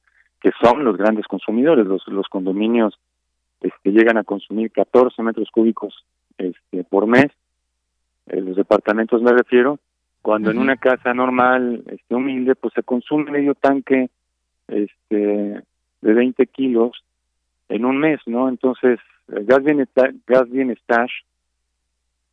que 0.42 0.52
son 0.62 0.84
los 0.84 0.98
grandes 0.98 1.26
consumidores. 1.26 1.88
Los, 1.88 2.08
los 2.08 2.28
condominios 2.28 3.00
este, 3.62 3.92
llegan 3.92 4.18
a 4.18 4.24
consumir 4.24 4.72
14 4.72 5.24
metros 5.24 5.50
cúbicos 5.52 6.06
este, 6.38 6.84
por 6.84 7.08
mes, 7.08 7.32
en 8.28 8.40
eh, 8.40 8.42
los 8.42 8.56
departamentos 8.56 9.22
me 9.22 9.32
refiero, 9.32 9.80
cuando 10.24 10.52
en 10.52 10.58
una 10.58 10.78
casa 10.78 11.14
normal, 11.14 11.84
este, 11.86 12.16
humilde, 12.16 12.56
pues 12.56 12.74
se 12.74 12.82
consume 12.82 13.30
medio 13.30 13.56
tanque 13.56 14.10
este, 14.70 15.62
de 16.02 16.14
20 16.14 16.48
kilos 16.48 17.04
en 17.68 17.84
un 17.84 17.98
mes, 17.98 18.22
¿no? 18.26 18.48
Entonces, 18.48 19.00
Gas 19.28 19.62
Bienestar, 19.66 20.14
Gas 20.26 20.50
Bienestar 20.50 21.10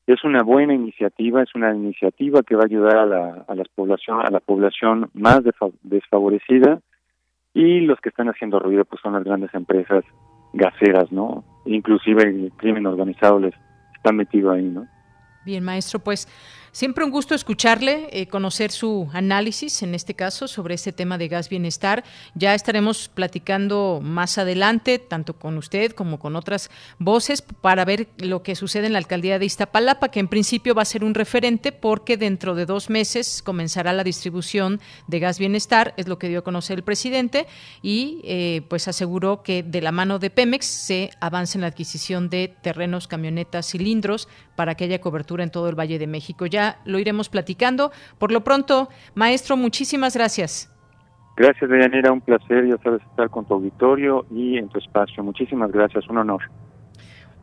es 0.07 0.23
una 0.23 0.45
buena 0.45 0.73
iniciativa, 0.73 1.43
es 1.43 1.53
una 1.57 1.75
iniciativa 1.75 2.45
que 2.45 2.55
va 2.55 2.63
a 2.63 2.67
ayudar 2.67 2.97
a 2.97 3.07
la, 3.07 3.45
a 3.49 3.55
la 3.57 3.65
población, 3.75 4.21
a 4.25 4.31
la 4.31 4.41
población 4.41 5.11
más 5.13 5.41
desfavorecida 5.83 6.81
y 7.55 7.81
los 7.81 8.01
que 8.01 8.11
están 8.11 8.29
haciendo 8.29 8.61
ruido 8.61 8.85
pues 8.85 9.03
son 9.03 9.15
las 9.15 9.25
grandes 9.25 9.53
empresas 9.53 10.05
gaseras, 10.53 11.11
¿no? 11.11 11.43
Inclusive 11.65 12.23
el 12.23 12.53
crimen 12.57 12.87
organizado 12.87 13.41
les 13.41 13.55
está 13.97 14.13
metido 14.13 14.53
ahí, 14.53 14.69
¿no? 14.69 14.87
Bien, 15.45 15.65
maestro, 15.65 16.01
pues 16.01 16.29
Siempre 16.73 17.05
un 17.05 17.11
gusto 17.11 17.35
escucharle, 17.35 18.09
eh, 18.13 18.29
conocer 18.29 18.71
su 18.71 19.11
análisis, 19.13 19.83
en 19.83 19.93
este 19.93 20.15
caso, 20.15 20.47
sobre 20.47 20.77
este 20.77 20.93
tema 20.93 21.19
de 21.19 21.27
gas 21.27 21.49
bienestar. 21.49 22.05
Ya 22.37 22.55
estaremos 22.55 23.09
platicando 23.09 23.99
más 24.01 24.39
adelante, 24.39 25.01
tanto 25.01 25.35
con 25.35 25.59
usted 25.59 25.91
como 25.91 26.21
con 26.21 26.37
otras 26.37 26.71
voces, 27.01 27.43
para 27.43 27.85
ver 27.85 28.07
lo 28.19 28.45
que 28.45 28.55
sucede 28.55 28.87
en 28.87 28.93
la 28.93 29.01
alcaldía 29.01 29.41
de 29.41 29.47
Iztapalapa, 29.47 30.11
que 30.11 30.21
en 30.21 30.29
principio 30.29 30.77
va 30.77 30.83
a 30.83 30.85
ser 30.85 31.03
un 31.03 31.15
referente 31.15 31.73
porque 31.73 32.17
dentro 32.17 32.55
de 32.55 32.67
dos 32.67 32.89
meses 32.89 33.43
comenzará 33.43 33.93
la 33.93 34.05
distribución 34.05 34.81
de 35.09 35.19
gas 35.19 35.41
bienestar, 35.41 35.93
es 35.97 36.07
lo 36.07 36.21
que 36.21 36.29
dio 36.29 36.39
a 36.39 36.45
conocer 36.45 36.79
el 36.79 36.85
presidente, 36.85 37.49
y 37.83 38.21
eh, 38.23 38.63
pues 38.69 38.87
aseguró 38.87 39.43
que 39.43 39.65
de 39.65 39.81
la 39.81 39.91
mano 39.91 40.21
de 40.21 40.31
Pemex 40.31 40.67
se 40.67 41.11
avance 41.19 41.59
en 41.59 41.63
la 41.63 41.67
adquisición 41.67 42.31
de 42.31 42.55
terrenos, 42.63 43.09
camionetas, 43.09 43.67
cilindros 43.67 44.29
para 44.55 44.75
que 44.75 44.85
haya 44.85 45.01
cobertura 45.01 45.43
en 45.43 45.51
todo 45.51 45.69
el 45.69 45.75
Valle 45.75 45.99
de 45.99 46.07
México. 46.07 46.47
Ya 46.47 46.60
lo 46.85 46.99
iremos 46.99 47.29
platicando. 47.29 47.93
Por 48.19 48.33
lo 48.33 48.43
pronto, 48.43 48.89
maestro, 49.15 49.57
muchísimas 49.57 50.15
gracias. 50.15 50.71
Gracias, 51.37 51.71
Deyanira, 51.71 52.13
un 52.13 52.21
placer, 52.21 52.67
ya 52.67 52.77
sabes, 52.83 53.01
estar 53.03 53.31
con 53.31 53.47
tu 53.47 53.55
auditorio 53.55 54.27
y 54.31 54.59
en 54.59 54.69
tu 54.69 54.79
espacio. 54.79 55.23
Muchísimas 55.23 55.73
gracias, 55.73 56.07
un 56.09 56.19
honor. 56.19 56.43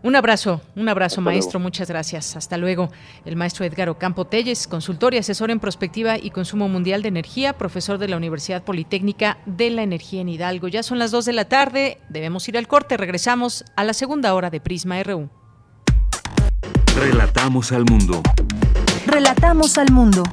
Un 0.04 0.16
abrazo, 0.16 0.62
un 0.76 0.88
abrazo, 0.88 1.22
maestro. 1.22 1.60
Muchas 1.60 1.90
gracias. 1.90 2.36
Hasta 2.36 2.58
luego. 2.58 2.90
El 3.26 3.36
maestro 3.36 3.66
Edgar 3.66 3.90
Ocampo 3.90 4.26
Telles, 4.26 4.68
consultor 4.68 5.14
y 5.14 5.18
asesor 5.18 5.50
en 5.50 5.60
prospectiva 5.60 6.18
y 6.18 6.30
consumo 6.30 6.70
mundial 6.70 7.02
de 7.02 7.08
energía, 7.08 7.54
profesor 7.54 7.98
de 7.98 8.08
la 8.08 8.18
Universidad 8.18 8.64
Politécnica 8.64 9.40
de 9.46 9.72
la 9.72 9.82
Energía 9.82 10.22
en 10.22 10.30
Hidalgo. 10.30 10.68
Ya 10.68 10.84
son 10.84 11.00
las 11.00 11.12
dos 11.12 11.26
de 11.26 11.34
la 11.34 11.46
tarde, 11.46 11.98
debemos 12.10 12.48
ir 12.48 12.58
al 12.58 12.68
corte. 12.68 12.96
Regresamos 12.96 13.66
a 13.76 13.84
la 13.84 13.94
segunda 13.94 14.36
hora 14.36 14.52
de 14.52 14.62
Prisma 14.62 15.02
RU. 15.02 15.30
Relatamos 16.96 17.72
al 17.72 17.86
mundo. 17.86 18.22
Relatamos 19.08 19.78
al 19.78 19.90
mundo. 19.92 20.24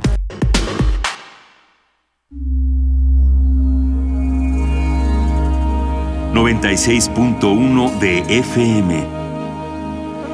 ...96.1 6.32 7.98
de 8.00 8.18
FM... 8.40 9.06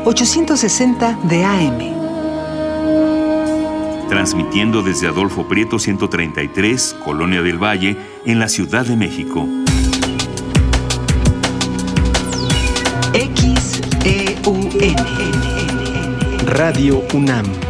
...860 0.06 1.20
de 1.24 1.44
AM... 1.44 1.78
...transmitiendo 4.08 4.82
desde 4.82 5.08
Adolfo 5.08 5.46
Prieto 5.46 5.78
133... 5.78 6.96
...Colonia 7.04 7.42
del 7.42 7.62
Valle... 7.62 7.98
...en 8.24 8.38
la 8.38 8.48
Ciudad 8.48 8.86
de 8.86 8.96
México... 8.96 9.46
XEUN... 13.12 14.70
Radio 16.46 17.02
UNAM 17.12 17.69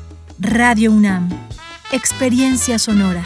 Radio 0.43 0.91
UNAM, 0.91 1.29
Experiencia 1.91 2.79
Sonora. 2.79 3.23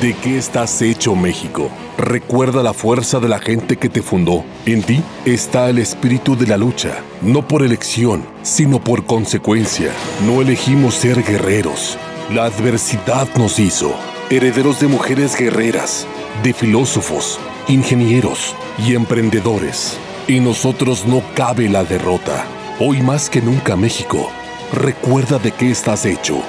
¿De 0.00 0.14
qué 0.14 0.38
estás 0.38 0.80
hecho 0.82 1.16
México? 1.16 1.68
Recuerda 1.98 2.62
la 2.62 2.72
fuerza 2.72 3.18
de 3.18 3.28
la 3.28 3.40
gente 3.40 3.76
que 3.76 3.88
te 3.88 4.00
fundó. 4.00 4.44
En 4.66 4.84
ti 4.84 5.02
está 5.24 5.68
el 5.68 5.78
espíritu 5.78 6.36
de 6.36 6.46
la 6.46 6.56
lucha, 6.56 7.02
no 7.22 7.48
por 7.48 7.64
elección, 7.64 8.24
sino 8.42 8.78
por 8.78 9.04
consecuencia. 9.04 9.90
No 10.24 10.42
elegimos 10.42 10.94
ser 10.94 11.24
guerreros 11.24 11.98
La 12.32 12.44
adversidad 12.44 13.26
nos 13.36 13.58
hizo 13.58 13.92
herederos 14.30 14.78
de 14.78 14.86
mujeres 14.86 15.36
guerreras, 15.36 16.06
de 16.44 16.52
filósofos, 16.52 17.40
ingenieros 17.66 18.54
y 18.78 18.94
emprendedores. 18.94 19.98
En 20.28 20.44
nosotros 20.44 21.04
no 21.04 21.20
cabe 21.34 21.68
la 21.68 21.82
derrota. 21.82 22.46
Hoy 22.80 23.02
más 23.02 23.28
que 23.28 23.42
nunca 23.42 23.74
México, 23.74 24.30
recuerda 24.72 25.40
de 25.40 25.50
qué 25.50 25.68
estás 25.68 26.06
hecho. 26.06 26.40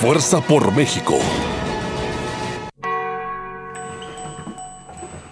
Fuerza 0.00 0.40
por 0.40 0.74
México. 0.74 1.16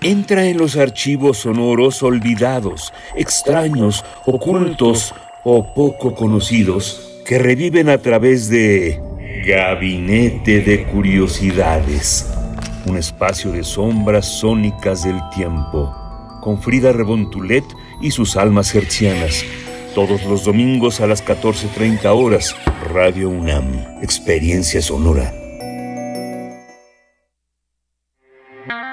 Entra 0.01 0.45
en 0.45 0.59
los 0.59 0.77
archivos 0.77 1.39
sonoros 1.39 2.05
olvidados, 2.05 2.93
extraños, 3.17 4.05
ocultos 4.27 5.13
o 5.43 5.75
poco 5.75 6.15
conocidos 6.15 7.21
que 7.27 7.41
reviven 7.41 7.89
a 7.89 7.99
través 7.99 8.49
de 8.49 9.03
Gabinete 9.45 10.61
de 10.61 10.85
Curiosidades, 10.85 12.33
un 12.87 12.97
espacio 12.97 13.51
de 13.51 13.65
sombras 13.65 14.27
sónicas 14.27 15.03
del 15.03 15.19
tiempo, 15.35 15.93
con 16.41 16.63
Frida 16.63 16.93
Rebontulet 16.93 17.65
y 18.01 18.13
sus 18.13 18.37
almas 18.37 18.73
hercianas. 18.73 19.45
Todos 19.99 20.25
los 20.27 20.45
domingos 20.45 21.01
a 21.01 21.09
las 21.09 21.27
14.30 21.27 22.05
horas, 22.15 22.55
Radio 22.93 23.31
UNAM, 23.31 23.67
Experiencia 24.01 24.81
Sonora. 24.81 25.35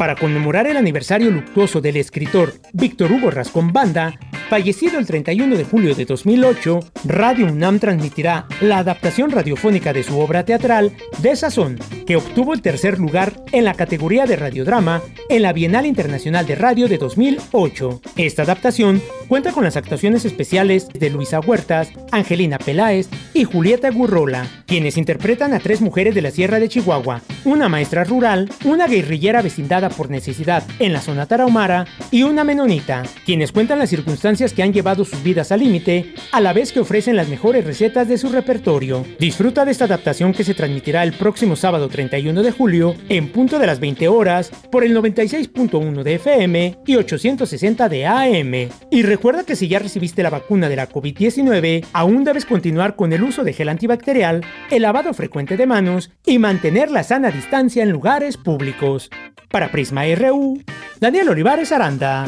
Para 0.00 0.16
conmemorar 0.16 0.66
el 0.66 0.78
aniversario 0.78 1.30
luctuoso 1.30 1.82
del 1.82 1.98
escritor 1.98 2.54
Víctor 2.72 3.12
Hugo 3.12 3.30
Rascón 3.30 3.70
Banda, 3.70 4.18
Fallecido 4.50 4.98
el 4.98 5.06
31 5.06 5.56
de 5.56 5.62
julio 5.62 5.94
de 5.94 6.04
2008, 6.04 6.80
Radio 7.04 7.46
UNAM 7.46 7.78
transmitirá 7.78 8.48
la 8.60 8.78
adaptación 8.78 9.30
radiofónica 9.30 9.92
de 9.92 10.02
su 10.02 10.18
obra 10.18 10.44
teatral 10.44 10.90
De 11.18 11.36
Sazón, 11.36 11.78
que 12.04 12.16
obtuvo 12.16 12.52
el 12.52 12.60
tercer 12.60 12.98
lugar 12.98 13.40
en 13.52 13.64
la 13.64 13.74
categoría 13.74 14.26
de 14.26 14.34
radiodrama 14.34 15.02
en 15.28 15.42
la 15.42 15.52
Bienal 15.52 15.86
Internacional 15.86 16.46
de 16.46 16.56
Radio 16.56 16.88
de 16.88 16.98
2008. 16.98 18.00
Esta 18.16 18.42
adaptación 18.42 19.00
cuenta 19.28 19.52
con 19.52 19.62
las 19.62 19.76
actuaciones 19.76 20.24
especiales 20.24 20.88
de 20.88 21.10
Luisa 21.10 21.38
Huertas, 21.38 21.92
Angelina 22.10 22.58
Peláez 22.58 23.08
y 23.32 23.44
Julieta 23.44 23.90
Gurrola, 23.90 24.48
quienes 24.66 24.96
interpretan 24.96 25.54
a 25.54 25.60
tres 25.60 25.80
mujeres 25.80 26.12
de 26.16 26.22
la 26.22 26.32
Sierra 26.32 26.58
de 26.58 26.68
Chihuahua, 26.68 27.22
una 27.44 27.68
maestra 27.68 28.02
rural, 28.02 28.50
una 28.64 28.88
guerrillera 28.88 29.42
vecindada 29.42 29.89
por 29.90 30.10
necesidad 30.10 30.62
en 30.78 30.92
la 30.92 31.00
zona 31.00 31.26
tarahumara 31.26 31.86
y 32.10 32.22
una 32.22 32.44
menonita, 32.44 33.02
quienes 33.24 33.52
cuentan 33.52 33.78
las 33.78 33.90
circunstancias 33.90 34.52
que 34.52 34.62
han 34.62 34.72
llevado 34.72 35.04
sus 35.04 35.22
vidas 35.22 35.52
al 35.52 35.60
límite, 35.60 36.14
a 36.32 36.40
la 36.40 36.52
vez 36.52 36.72
que 36.72 36.80
ofrecen 36.80 37.16
las 37.16 37.28
mejores 37.28 37.64
recetas 37.64 38.08
de 38.08 38.18
su 38.18 38.28
repertorio. 38.28 39.04
Disfruta 39.18 39.64
de 39.64 39.72
esta 39.72 39.84
adaptación 39.84 40.32
que 40.32 40.44
se 40.44 40.54
transmitirá 40.54 41.02
el 41.02 41.12
próximo 41.12 41.56
sábado 41.56 41.88
31 41.88 42.42
de 42.42 42.52
julio, 42.52 42.94
en 43.08 43.30
punto 43.32 43.58
de 43.58 43.66
las 43.66 43.80
20 43.80 44.08
horas, 44.08 44.50
por 44.70 44.84
el 44.84 44.96
96.1 44.96 46.02
de 46.02 46.14
FM 46.14 46.78
y 46.86 46.96
860 46.96 47.88
de 47.88 48.06
AM. 48.06 48.70
Y 48.90 49.02
recuerda 49.02 49.44
que 49.44 49.56
si 49.56 49.68
ya 49.68 49.78
recibiste 49.78 50.22
la 50.22 50.30
vacuna 50.30 50.68
de 50.68 50.76
la 50.76 50.88
COVID-19, 50.88 51.86
aún 51.92 52.24
debes 52.24 52.44
continuar 52.44 52.96
con 52.96 53.12
el 53.12 53.22
uso 53.22 53.44
de 53.44 53.52
gel 53.52 53.68
antibacterial, 53.68 54.44
el 54.70 54.82
lavado 54.82 55.12
frecuente 55.14 55.56
de 55.56 55.66
manos 55.66 56.10
y 56.24 56.38
mantener 56.38 56.90
la 56.90 57.02
sana 57.02 57.30
distancia 57.30 57.82
en 57.82 57.90
lugares 57.90 58.36
públicos. 58.36 59.10
Para 59.50 59.72
RU, 60.16 60.62
Daniel 61.00 61.30
Olivares 61.30 61.72
Aranda. 61.72 62.26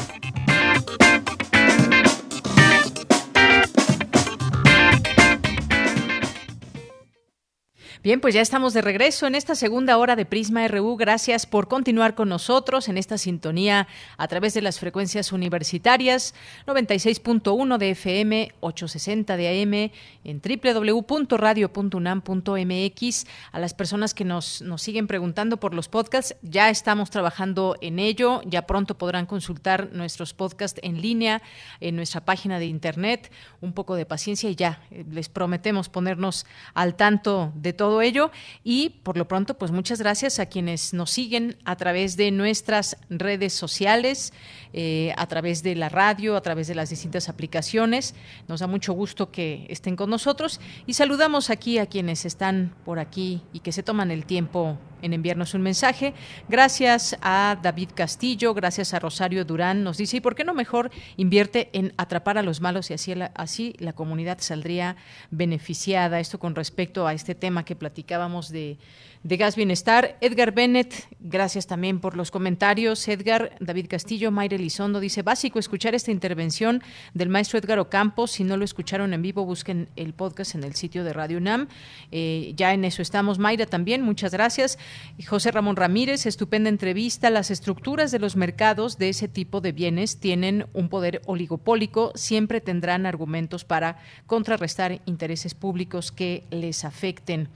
Bien, 8.03 8.21
pues 8.21 8.35
ya 8.35 8.41
estamos 8.41 8.75
de 8.75 8.83
regreso 8.83 9.29
en 9.29 9.37
esta 9.37 9.55
segunda 9.55 9.97
hora 9.97 10.17
de 10.17 10.27
Prisma 10.27 10.67
RU. 10.67 10.97
Gracias 10.97 11.47
por 11.47 11.69
continuar 11.69 12.17
con 12.17 12.29
nosotros 12.29 12.89
en 12.89 12.99
esta 12.99 13.17
sintonía 13.17 13.87
a 14.17 14.27
través 14.27 14.55
de 14.55 14.61
las 14.61 14.81
frecuencias 14.81 15.31
universitarias 15.31 16.35
96.1 16.67 17.79
de 17.79 17.91
FM, 17.91 18.55
860 18.59 19.37
de 19.37 19.63
AM, 19.63 19.93
en 20.25 20.43
www.radio.unam.mx. 20.43 23.27
A 23.53 23.61
las 23.61 23.73
personas 23.73 24.15
que 24.15 24.25
nos, 24.25 24.63
nos 24.63 24.83
siguen 24.83 25.07
preguntando 25.07 25.59
por 25.59 25.73
los 25.73 25.89
podcasts, 25.89 26.35
ya 26.43 26.71
estamos 26.71 27.09
trabajando 27.09 27.77
en 27.81 28.01
ello. 28.01 28.41
Ya 28.47 28.67
pronto 28.67 28.99
podrán 28.99 29.27
consultar 29.27 29.91
nuestros 29.93 30.35
podcasts 30.35 30.81
en 30.83 31.01
línea 31.01 31.41
en 31.79 31.95
nuestra 31.95 32.25
página 32.25 32.59
de 32.59 32.67
internet. 32.67 33.31
Un 33.61 33.73
poco 33.73 33.95
de 33.95 34.07
paciencia 34.07 34.51
y 34.51 34.57
ya 34.57 34.83
eh, 34.91 35.05
les 35.09 35.29
prometemos 35.29 35.89
ponernos 35.89 36.47
al 36.75 36.97
tanto 36.97 37.53
de 37.55 37.73
todo 37.73 37.92
ello. 38.01 38.31
Y 38.65 38.91
por 39.03 39.17
lo 39.17 39.29
pronto, 39.29 39.55
pues 39.55 39.71
muchas 39.71 40.01
gracias 40.01 40.39
a 40.39 40.47
quienes 40.47 40.95
nos 40.95 41.11
siguen 41.11 41.57
a 41.65 41.77
través 41.77 42.17
de 42.17 42.31
nuestras 42.31 42.97
redes 43.11 43.53
sociales, 43.53 44.33
eh, 44.73 45.13
a 45.17 45.27
través 45.27 45.63
de 45.63 45.75
la 45.75 45.89
radio, 45.89 46.37
a 46.37 46.41
través 46.41 46.67
de 46.67 46.75
las 46.75 46.91
distintas 46.91 47.29
aplicaciones. 47.29 48.15
Nos 48.49 48.61
da 48.61 48.67
mucho 48.67 48.93
gusto 48.93 49.31
que 49.31 49.67
estén 49.69 49.97
con 49.97 50.11
nosotros 50.11 50.61
y 50.87 50.95
saludamos 50.95 51.51
aquí 51.51 51.79
a 51.79 51.87
quienes 51.87 52.25
están 52.25 52.75
por 52.85 52.99
aquí 52.99 53.43
y 53.53 53.61
que 53.61 53.73
se 53.73 53.83
toman 53.83 54.11
el 54.11 54.25
tiempo 54.25 54.79
en 55.03 55.13
enviarnos 55.13 55.55
un 55.55 55.63
mensaje. 55.63 56.15
Gracias 56.49 57.17
a 57.21 57.59
David 57.61 57.91
Castillo, 57.95 58.55
gracias 58.55 58.95
a 58.95 58.99
Rosario 58.99 59.45
Durán. 59.45 59.85
Nos 59.85 59.99
dice, 59.99 60.17
¿y 60.17 60.21
por 60.21 60.35
qué 60.35 60.45
no 60.45 60.55
mejor 60.55 60.91
invierte 61.17 61.69
en 61.73 61.93
atrapar 61.99 62.39
a 62.39 62.43
los 62.43 62.61
malos 62.61 62.91
y 62.91 62.95
así 62.95 63.15
la, 63.15 63.27
así 63.35 63.75
la 63.79 63.93
comunidad 63.93 64.39
saldría 64.41 64.97
beneficiada? 65.31 66.21
Esto 66.21 66.39
con 66.39 66.55
respecto 66.55 67.07
a 67.07 67.13
este 67.13 67.35
tema 67.35 67.65
que 67.65 67.77
platicábamos 67.77 68.49
de 68.49 68.79
de 69.23 69.37
Gas 69.37 69.57
Bienestar. 69.57 70.17
Edgar 70.21 70.53
Bennett, 70.53 71.07
gracias 71.21 71.67
también 71.67 72.01
por 72.01 72.17
los 72.17 72.31
comentarios. 72.31 73.07
Edgar, 73.07 73.57
David 73.61 73.87
Castillo, 73.89 74.31
Mayre 74.31 74.59
Lizondo 74.59 75.01
dice, 75.01 75.23
básico 75.23 75.59
escuchar 75.59 75.95
esta 75.95 76.11
intervención 76.11 76.83
del 77.15 77.29
maestro 77.29 77.59
Edgar 77.59 77.79
Ocampo. 77.79 78.27
Si 78.27 78.45
no 78.45 78.57
lo 78.57 78.65
escucharon 78.65 79.15
en 79.15 79.23
vivo, 79.23 79.45
busquen 79.45 79.89
el 79.97 80.13
podcast 80.13 80.55
en 80.55 80.65
el 80.65 80.75
sitio 80.75 81.05
de 81.05 81.13
Radio 81.13 81.39
UNAM. 81.39 81.69
Eh, 82.11 82.53
ya 82.57 82.73
en 82.73 82.85
eso 82.85 83.03
estamos. 83.03 83.39
Mayra 83.39 83.67
también, 83.67 84.03
muchas 84.03 84.33
gracias. 84.33 84.79
José 85.27 85.51
Ramón 85.53 85.77
Ramírez, 85.77 86.27
estupenda 86.27 86.69
entrevista. 86.69 87.31
Las 87.31 87.51
estructuras 87.51 88.11
de 88.11 88.19
los 88.19 88.37
mercados 88.37 88.99
de 88.99 89.09
ese 89.09 89.29
tipo 89.29 89.61
de 89.61 89.73
bienes 89.73 90.19
tienen 90.19 90.67
un 90.73 90.89
poder 90.89 91.23
oligopólico. 91.27 92.13
Siempre 92.15 92.61
tendrán 92.61 93.07
argumentos 93.07 93.65
para 93.65 93.99
contrarrestar 94.27 95.01
intereses 95.07 95.55
públicos 95.55 96.11
que 96.11 96.45
les 96.51 96.85
afecten. 96.85 97.49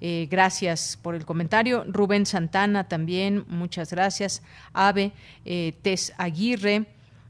Eh, 0.00 0.28
gracias 0.30 0.98
por 1.00 1.14
el 1.14 1.24
comentario. 1.24 1.84
Rubén 1.86 2.26
Santana 2.26 2.88
también, 2.88 3.44
muchas 3.48 3.90
gracias. 3.90 4.42
Ave, 4.72 5.12
eh, 5.44 5.74
Tess 5.82 6.12
Aguirre. 6.16 6.86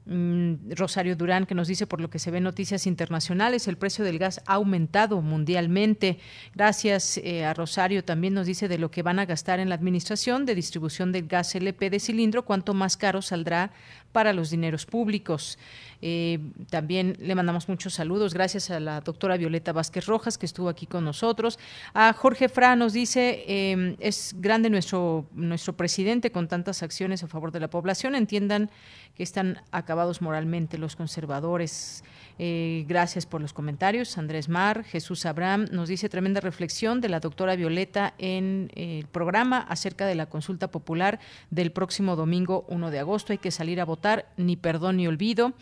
Mm, 0.07 0.73
Rosario 0.73 1.15
Durán, 1.15 1.47
que 1.47 1.55
nos 1.55 1.69
dice 1.69 1.87
por 1.87 2.01
lo 2.01 2.11
que 2.11 2.19
se 2.19 2.31
ve 2.31 2.39
en 2.39 2.45
noticias 2.45 2.87
internacionales, 2.87 3.69
el 3.69 3.77
precio 3.77 4.05
del 4.05 4.19
gas 4.19 4.41
ha 4.47 4.55
aumentado 4.55 5.21
mundialmente. 5.21 6.19
Gracias 6.55 7.19
eh, 7.19 7.45
a 7.45 7.55
Rosario 7.55 8.03
también 8.03 8.35
nos 8.35 8.47
dice 8.47 8.67
de 8.67 8.79
lo 8.79 8.91
que 8.91 9.03
van 9.03 9.19
a 9.19 9.27
gastar 9.27 9.61
en 9.61 9.69
la 9.69 9.77
administración 9.77 10.47
de 10.47 10.55
distribución 10.55 11.13
del 11.13 11.29
gas 11.29 11.55
LP 11.55 11.91
de 11.91 12.01
cilindro, 12.01 12.45
cuánto 12.45 12.75
más 12.75 12.97
caro 12.97 13.23
saldrá 13.23 13.73
para 14.13 14.33
los 14.33 14.51
dineros 14.51 14.87
públicos. 14.87 15.59
Eh, 16.03 16.39
también 16.71 17.17
le 17.21 17.35
mandamos 17.35 17.69
muchos 17.69 17.95
saludos. 17.95 18.33
Gracias 18.35 18.71
a 18.71 18.81
la 18.81 19.01
doctora 19.01 19.37
Violeta 19.37 19.73
Vázquez 19.73 20.07
Rojas, 20.07 20.39
que 20.39 20.47
estuvo 20.47 20.69
aquí 20.69 20.87
con 20.87 21.05
nosotros. 21.05 21.59
A 21.93 22.13
Jorge 22.13 22.49
Fra 22.49 22.77
nos 22.77 22.93
dice, 22.93 23.45
eh, 23.47 23.97
es 24.01 24.35
grande 24.39 24.71
nuestro, 24.71 25.27
nuestro 25.35 25.77
presidente 25.77 26.33
con 26.33 26.49
tantas 26.49 26.83
acciones 26.83 27.23
a 27.23 27.29
favor 27.29 27.53
de 27.53 27.61
la 27.61 27.69
población. 27.69 28.15
Entiendan 28.15 28.71
que 29.15 29.23
están 29.23 29.63
acabados 29.71 30.23
moralmente 30.23 30.79
los 30.79 30.97
conservadores. 30.97 32.03
Eh, 32.43 32.87
gracias 32.89 33.27
por 33.27 33.43
los 33.43 33.53
comentarios. 33.53 34.17
Andrés 34.17 34.49
Mar, 34.49 34.85
Jesús 34.85 35.27
Abraham 35.27 35.67
nos 35.73 35.91
dice 35.91 36.09
tremenda 36.09 36.41
reflexión 36.41 37.03
de 37.03 37.11
la 37.11 37.21
doctora 37.21 37.55
Violeta 37.55 38.15
en 38.17 38.71
el 38.77 39.07
programa 39.09 39.59
acerca 39.59 40.07
de 40.07 40.15
la 40.15 40.25
consulta 40.25 40.71
popular 40.71 41.21
del 41.51 41.71
próximo 41.71 42.17
domingo 42.17 42.65
1 42.69 42.91
de 42.91 42.99
agosto. 42.99 43.35
Hay 43.35 43.39
que 43.39 43.51
salir 43.51 43.79
a 43.79 43.85
votar, 43.85 44.00
ni 44.37 44.57
perdón 44.57 44.97
ni 44.97 45.07
olvido. 45.07 45.53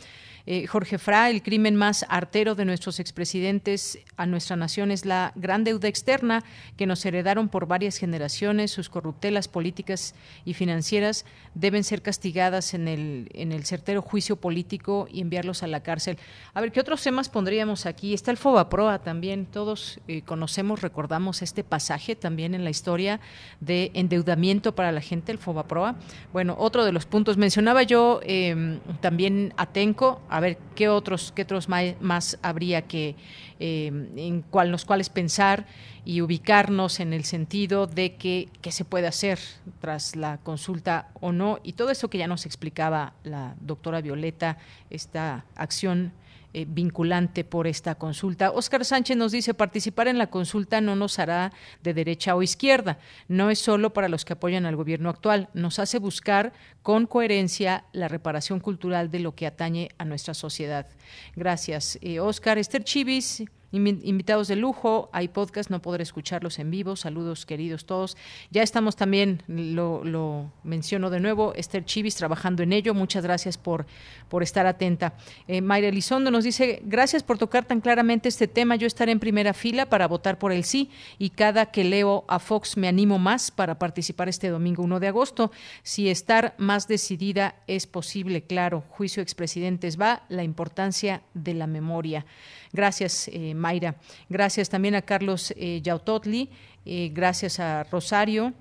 Eh, 0.50 0.66
Jorge 0.66 0.96
Fra, 0.96 1.28
el 1.28 1.42
crimen 1.42 1.76
más 1.76 2.06
artero 2.08 2.54
de 2.54 2.64
nuestros 2.64 3.00
expresidentes 3.00 3.98
a 4.16 4.24
nuestra 4.24 4.56
nación 4.56 4.90
es 4.90 5.04
la 5.04 5.32
gran 5.34 5.62
deuda 5.62 5.88
externa 5.88 6.42
que 6.78 6.86
nos 6.86 7.04
heredaron 7.04 7.50
por 7.50 7.66
varias 7.66 7.98
generaciones. 7.98 8.70
Sus 8.70 8.88
corruptelas 8.88 9.46
políticas 9.46 10.14
y 10.46 10.54
financieras 10.54 11.26
deben 11.52 11.84
ser 11.84 12.00
castigadas 12.00 12.72
en 12.72 12.88
el, 12.88 13.28
en 13.34 13.52
el 13.52 13.66
certero 13.66 14.00
juicio 14.00 14.36
político 14.36 15.06
y 15.12 15.20
enviarlos 15.20 15.62
a 15.62 15.66
la 15.66 15.82
cárcel. 15.82 16.16
A 16.54 16.62
ver, 16.62 16.72
¿qué 16.72 16.80
otros 16.80 17.02
temas 17.02 17.28
pondríamos 17.28 17.84
aquí? 17.84 18.14
Está 18.14 18.30
el 18.30 18.38
Fobaproa 18.38 19.00
también. 19.00 19.44
Todos 19.44 20.00
eh, 20.08 20.22
conocemos, 20.22 20.80
recordamos 20.80 21.42
este 21.42 21.62
pasaje 21.62 22.16
también 22.16 22.54
en 22.54 22.64
la 22.64 22.70
historia 22.70 23.20
de 23.60 23.90
endeudamiento 23.92 24.74
para 24.74 24.92
la 24.92 25.02
gente, 25.02 25.30
el 25.30 25.36
Fobaproa. 25.36 25.96
Bueno, 26.32 26.56
otro 26.58 26.86
de 26.86 26.92
los 26.92 27.04
puntos 27.04 27.36
mencionaba 27.36 27.82
yo 27.82 28.20
eh, 28.22 28.78
también 29.02 29.52
Atenco, 29.58 30.22
ver 30.40 30.58
qué 30.74 30.88
otros, 30.88 31.32
qué 31.34 31.42
otros 31.42 31.68
más, 31.68 32.38
habría 32.42 32.82
que, 32.82 33.16
eh, 33.60 33.86
en 34.16 34.42
cual, 34.42 34.70
los 34.70 34.84
cuales 34.84 35.08
pensar 35.08 35.66
y 36.04 36.20
ubicarnos 36.20 37.00
en 37.00 37.12
el 37.12 37.24
sentido 37.24 37.86
de 37.86 38.16
que 38.16 38.48
qué 38.62 38.72
se 38.72 38.84
puede 38.84 39.06
hacer 39.06 39.38
tras 39.80 40.16
la 40.16 40.38
consulta 40.38 41.08
o 41.20 41.32
no, 41.32 41.58
y 41.62 41.72
todo 41.74 41.90
eso 41.90 42.08
que 42.08 42.18
ya 42.18 42.26
nos 42.26 42.46
explicaba 42.46 43.14
la 43.24 43.56
doctora 43.60 44.00
Violeta, 44.00 44.58
esta 44.90 45.44
acción 45.54 46.12
eh, 46.54 46.64
vinculante 46.68 47.44
por 47.44 47.66
esta 47.66 47.96
consulta. 47.96 48.50
Óscar 48.50 48.84
Sánchez 48.84 49.16
nos 49.16 49.32
dice, 49.32 49.54
participar 49.54 50.08
en 50.08 50.18
la 50.18 50.30
consulta 50.30 50.80
no 50.80 50.96
nos 50.96 51.18
hará 51.18 51.52
de 51.82 51.94
derecha 51.94 52.34
o 52.34 52.42
izquierda, 52.42 52.98
no 53.28 53.50
es 53.50 53.58
solo 53.58 53.92
para 53.92 54.08
los 54.08 54.24
que 54.24 54.32
apoyan 54.32 54.64
al 54.64 54.76
gobierno 54.76 55.10
actual, 55.10 55.48
nos 55.52 55.78
hace 55.78 55.98
buscar 55.98 56.52
con 56.82 57.06
coherencia 57.06 57.84
la 57.92 58.08
reparación 58.08 58.60
cultural 58.60 59.10
de 59.10 59.20
lo 59.20 59.34
que 59.34 59.46
atañe 59.46 59.90
a 59.98 60.04
nuestra 60.04 60.34
sociedad. 60.34 60.86
Gracias. 61.36 61.98
Eh, 62.00 62.20
Óscar, 62.20 62.58
Esther 62.58 62.84
Chivis 62.84 63.44
invitados 63.70 64.48
de 64.48 64.56
lujo, 64.56 65.10
hay 65.12 65.28
podcast, 65.28 65.70
no 65.70 65.82
podré 65.82 66.02
escucharlos 66.02 66.58
en 66.58 66.70
vivo. 66.70 66.96
Saludos 66.96 67.44
queridos 67.44 67.84
todos. 67.84 68.16
Ya 68.50 68.62
estamos 68.62 68.96
también, 68.96 69.42
lo, 69.46 70.52
menciono 70.64 71.10
de 71.10 71.20
nuevo, 71.20 71.52
Esther 71.54 71.84
Chivis 71.84 72.16
trabajando 72.16 72.62
en 72.62 72.72
ello. 72.72 72.94
Muchas 72.94 73.24
gracias 73.24 73.58
por, 73.58 73.86
por 74.28 74.42
estar 74.42 74.66
atenta. 74.66 75.14
Eh, 75.46 75.60
Mayra 75.60 75.88
Elizondo 75.88 76.30
nos 76.30 76.44
dice, 76.44 76.80
gracias 76.84 77.22
por 77.22 77.38
tocar 77.38 77.64
tan 77.66 77.80
claramente 77.80 78.28
este 78.28 78.48
tema. 78.48 78.76
Yo 78.76 78.86
estaré 78.86 79.12
en 79.12 79.20
primera 79.20 79.52
fila 79.52 79.86
para 79.86 80.08
votar 80.08 80.38
por 80.38 80.52
el 80.52 80.64
sí 80.64 80.90
y 81.18 81.30
cada 81.30 81.66
que 81.66 81.84
leo 81.84 82.24
a 82.28 82.38
Fox 82.38 82.76
me 82.76 82.88
animo 82.88 83.18
más 83.18 83.50
para 83.50 83.78
participar 83.78 84.28
este 84.28 84.48
domingo 84.48 84.82
1 84.82 85.00
de 85.00 85.08
agosto. 85.08 85.52
Si 85.82 86.08
estar 86.08 86.54
más 86.58 86.88
decidida 86.88 87.56
es 87.66 87.86
posible, 87.86 88.42
claro. 88.42 88.84
Juicio 88.88 89.22
expresidentes 89.22 90.00
va, 90.00 90.22
la 90.28 90.42
importancia 90.42 91.22
de 91.34 91.54
la 91.54 91.66
memoria. 91.66 92.24
Gracias, 92.72 93.28
eh, 93.32 93.54
Mayra. 93.54 93.96
Gracias 94.28 94.68
también 94.68 94.94
a 94.94 95.02
Carlos 95.02 95.52
eh, 95.56 95.80
Yautotli. 95.82 96.50
Eh, 96.84 97.10
gracias 97.12 97.60
a 97.60 97.84
Rosario 97.84 98.52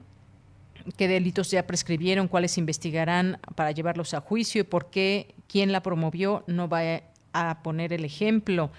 qué 0.95 1.07
delitos 1.07 1.51
ya 1.51 1.67
prescribieron, 1.67 2.27
cuáles 2.27 2.57
investigarán 2.57 3.39
para 3.55 3.71
llevarlos 3.71 4.13
a 4.13 4.21
juicio 4.21 4.61
y 4.61 4.63
por 4.63 4.89
qué 4.89 5.35
quien 5.47 5.71
la 5.71 5.81
promovió 5.81 6.43
no 6.47 6.69
va 6.69 7.01
a 7.33 7.61
poner 7.63 7.93
el 7.93 8.05
ejemplo. 8.05 8.71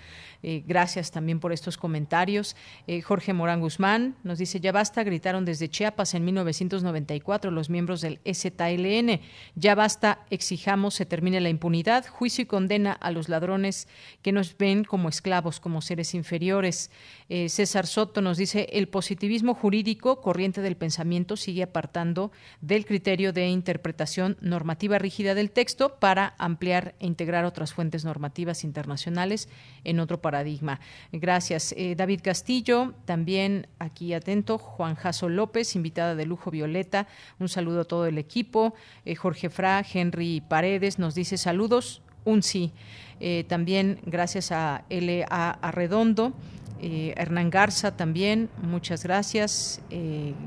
Eh, 0.43 0.63
gracias 0.67 1.11
también 1.11 1.41
por 1.41 1.53
estos 1.53 1.77
comentarios. 1.77 2.57
Eh, 2.87 3.03
Jorge 3.03 3.33
Morán 3.33 3.61
Guzmán 3.61 4.17
nos 4.23 4.39
dice, 4.39 4.61
ya 4.61 4.73
basta, 4.73 5.03
gritaron 5.03 5.45
desde 5.45 5.69
Chiapas 5.69 6.15
en 6.15 6.25
1994 6.25 7.51
los 7.51 7.71
miembros 7.71 8.01
del 8.01 8.21
STLN. 8.25 9.21
Ya 9.55 9.75
basta, 9.75 10.27
exijamos 10.31 10.95
se 10.95 11.07
termine 11.07 11.41
la 11.41 11.49
impunidad, 11.49 12.07
juicio 12.07 12.43
y 12.43 12.47
condena 12.47 12.93
a 12.93 13.11
los 13.11 13.29
ladrones 13.29 13.89
que 14.23 14.33
nos 14.33 14.57
ven 14.57 14.85
como 14.85 15.09
esclavos, 15.09 15.61
como 15.61 15.81
seres 15.81 16.15
inferiores. 16.15 16.91
Eh, 17.29 17.49
César 17.49 17.87
Soto 17.87 18.21
nos 18.21 18.37
dice, 18.37 18.69
el 18.73 18.89
positivismo 18.89 19.55
jurídico, 19.55 20.21
corriente 20.21 20.63
del 20.63 20.77
pensamiento, 20.77 21.37
sigue 21.37 21.63
apartando 21.63 22.33
del 22.61 22.87
criterio 22.87 23.33
de 23.33 23.49
interpretación 23.49 24.37
normativa 24.41 24.99
rígida 24.99 25.35
del 25.35 25.51
texto 25.51 25.99
para 25.99 26.35
ampliar 26.39 26.95
e 27.01 27.07
integrar 27.07 27.45
otras 27.45 27.73
fuentes 27.73 28.05
normativas 28.05 28.65
internacionales 28.65 29.49
en 29.85 30.01
otro 30.01 30.21
paradigma. 30.29 30.79
Gracias. 31.11 31.73
Eh, 31.75 31.95
David 31.97 32.21
Castillo, 32.23 32.93
también 33.07 33.67
aquí 33.79 34.13
atento. 34.13 34.59
Juan 34.59 34.95
Jaso 34.95 35.31
López, 35.31 35.75
invitada 35.75 36.15
de 36.15 36.27
lujo 36.27 36.51
Violeta. 36.51 37.07
Un 37.39 37.49
saludo 37.49 37.81
a 37.81 37.85
todo 37.85 38.05
el 38.05 38.19
equipo. 38.19 38.75
Eh, 39.07 39.15
Jorge 39.15 39.49
Fra, 39.49 39.83
Henry 39.91 40.43
Paredes 40.43 40.99
nos 40.99 41.15
dice 41.15 41.39
saludos. 41.39 42.03
Un 42.27 42.43
sí. 42.43 42.73
Eh, 43.21 43.47
también 43.49 44.01
gracias 44.05 44.53
a 44.53 44.85
L.A. 44.91 45.51
Arredondo. 45.63 46.35
Hernán 46.81 47.51
Garza 47.51 47.97
también, 47.97 48.51
muchas 48.63 49.03
gracias. 49.03 49.81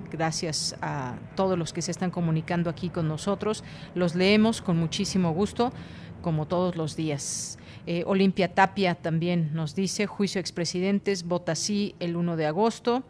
gracias 0.09 0.77
a 0.81 1.15
todos 1.35 1.57
los 1.57 1.73
que 1.73 1.81
se 1.81 1.91
están 1.91 2.09
comunicando 2.09 2.69
aquí 2.69 2.89
con 2.89 3.09
nosotros. 3.09 3.65
Los 3.95 4.15
leemos 4.15 4.61
con 4.61 4.77
muchísimo 4.77 5.33
gusto, 5.33 5.73
como 6.21 6.45
todos 6.45 6.77
los 6.77 6.95
días. 6.95 7.57
Eh, 7.87 8.03
Olimpia 8.05 8.53
Tapia 8.53 8.95
también 8.95 9.51
nos 9.53 9.75
dice, 9.75 10.07
juicio 10.07 10.39
expresidentes, 10.39 11.23
vota 11.23 11.55
sí 11.55 11.95
el 11.99 12.15
1 12.15 12.35
de 12.35 12.45
agosto. 12.45 13.03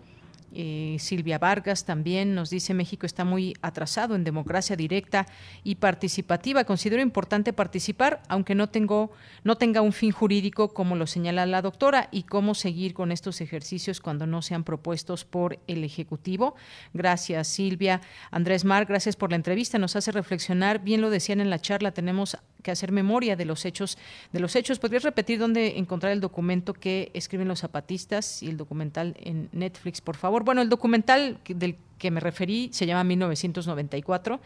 Eh, 0.54 0.98
Silvia 1.00 1.38
Vargas 1.38 1.86
también 1.86 2.36
nos 2.36 2.50
dice 2.50 2.74
México 2.74 3.06
está 3.06 3.24
muy 3.24 3.56
atrasado 3.62 4.16
en 4.16 4.24
democracia 4.24 4.76
directa 4.76 5.28
y 5.64 5.76
participativa. 5.76 6.64
Considero 6.64 7.02
importante 7.02 7.54
participar, 7.54 8.22
aunque 8.28 8.56
no 8.56 8.70
tengo, 8.70 9.12
no 9.44 9.56
tenga 9.56 9.82
un 9.82 9.94
fin 9.94 10.12
jurídico, 10.12 10.74
como 10.74 10.96
lo 10.96 11.08
señala 11.08 11.46
la 11.46 11.62
doctora, 11.62 12.10
y 12.12 12.24
cómo 12.24 12.54
seguir 12.54 12.94
con 12.94 13.12
estos 13.12 13.42
ejercicios 13.42 14.02
cuando 14.02 14.28
no 14.28 14.42
sean 14.42 14.64
propuestos 14.64 15.26
por 15.26 15.60
el 15.68 15.84
Ejecutivo. 15.84 16.56
Gracias, 16.94 17.48
Silvia. 17.48 18.02
Andrés 18.30 18.66
Mar, 18.66 18.86
gracias 18.86 19.16
por 19.16 19.30
la 19.30 19.38
entrevista. 19.38 19.78
Nos 19.78 19.96
hace 19.96 20.12
reflexionar. 20.12 20.84
Bien 20.84 21.02
lo 21.02 21.10
decían 21.10 21.42
en 21.42 21.50
la 21.50 21.60
charla, 21.60 21.92
tenemos 21.92 22.38
que 22.62 22.72
hacer 22.72 22.92
memoria 22.92 23.36
de 23.36 23.46
los 23.46 23.66
hechos. 23.66 23.98
De 24.32 24.40
los 24.40 24.56
hechos, 24.56 24.80
¿podrías 24.80 25.04
repetir 25.04 25.40
dónde 25.40 25.78
encontrar 25.78 26.12
el 26.12 26.22
documento 26.22 26.74
que 26.74 27.12
escriben 27.14 27.48
los 27.48 27.60
zapatistas 27.60 28.44
y 28.44 28.50
el 28.50 28.58
documental 28.58 29.16
en 29.20 29.50
Netflix, 29.52 30.02
por 30.02 30.16
favor? 30.16 30.41
Bueno, 30.44 30.62
el 30.62 30.70
documental 30.70 31.40
del 31.48 31.78
que 31.98 32.12
me 32.12 32.20
referí 32.20 32.70
se 32.74 32.86
llama 32.86 33.04
1994 33.04 34.42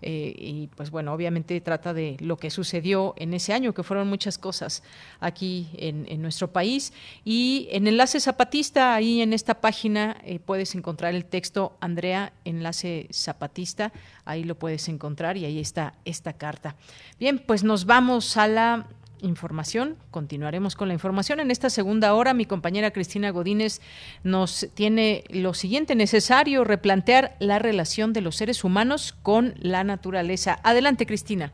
eh, 0.00 0.32
y 0.36 0.68
pues 0.68 0.90
bueno, 0.90 1.12
obviamente 1.12 1.60
trata 1.60 1.92
de 1.92 2.16
lo 2.20 2.36
que 2.36 2.50
sucedió 2.50 3.14
en 3.16 3.34
ese 3.34 3.52
año, 3.52 3.74
que 3.74 3.82
fueron 3.82 4.08
muchas 4.08 4.38
cosas 4.38 4.82
aquí 5.18 5.68
en, 5.74 6.22
nuestro 6.22 6.52
país. 6.52 6.92
Y 7.24 7.68
en 7.70 7.86
Enlace 7.86 8.20
Zapatista, 8.20 8.94
ahí 8.94 9.22
en 9.22 9.32
esta 9.32 9.60
página 9.60 10.16
eh, 10.24 10.38
puedes 10.38 10.74
encontrar 10.74 11.14
el 11.14 11.24
texto 11.24 11.76
Andrea, 11.80 12.32
Enlace 12.44 13.08
Zapatista, 13.12 13.92
ahí 14.24 14.44
lo 14.44 14.56
puedes 14.56 14.88
encontrar 14.88 15.36
y 15.36 15.44
ahí 15.44 15.58
está 15.58 15.94
esta 16.04 16.34
carta. 16.34 16.76
Bien, 17.18 17.38
pues 17.38 17.64
nos 17.64 17.84
vamos 17.84 18.36
a 18.36 18.46
la 18.46 18.86
información. 19.20 19.96
Continuaremos 20.10 20.76
con 20.76 20.88
la 20.88 20.94
información. 20.94 21.40
En 21.40 21.50
esta 21.50 21.70
segunda 21.70 22.14
hora, 22.14 22.34
mi 22.34 22.44
compañera 22.44 22.90
Cristina 22.90 23.30
Godínez 23.30 23.80
nos 24.24 24.70
tiene 24.74 25.24
lo 25.30 25.54
siguiente 25.54 25.94
necesario, 25.94 26.64
replantear 26.64 27.32
la 27.38 27.58
relación 27.58 28.12
de 28.12 28.22
los 28.22 28.36
seres 28.36 28.64
humanos 28.64 29.12
con 29.22 29.54
la 29.60 29.84
naturaleza. 29.84 30.58
Adelante, 30.64 31.06
Cristina. 31.06 31.52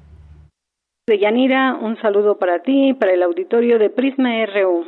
De 1.06 1.18
Yanira, 1.18 1.74
un 1.74 2.00
saludo 2.00 2.38
para 2.38 2.62
ti 2.62 2.94
para 2.94 3.12
el 3.12 3.22
auditorio 3.22 3.78
de 3.78 3.90
Prisma 3.90 4.46
RU. 4.46 4.86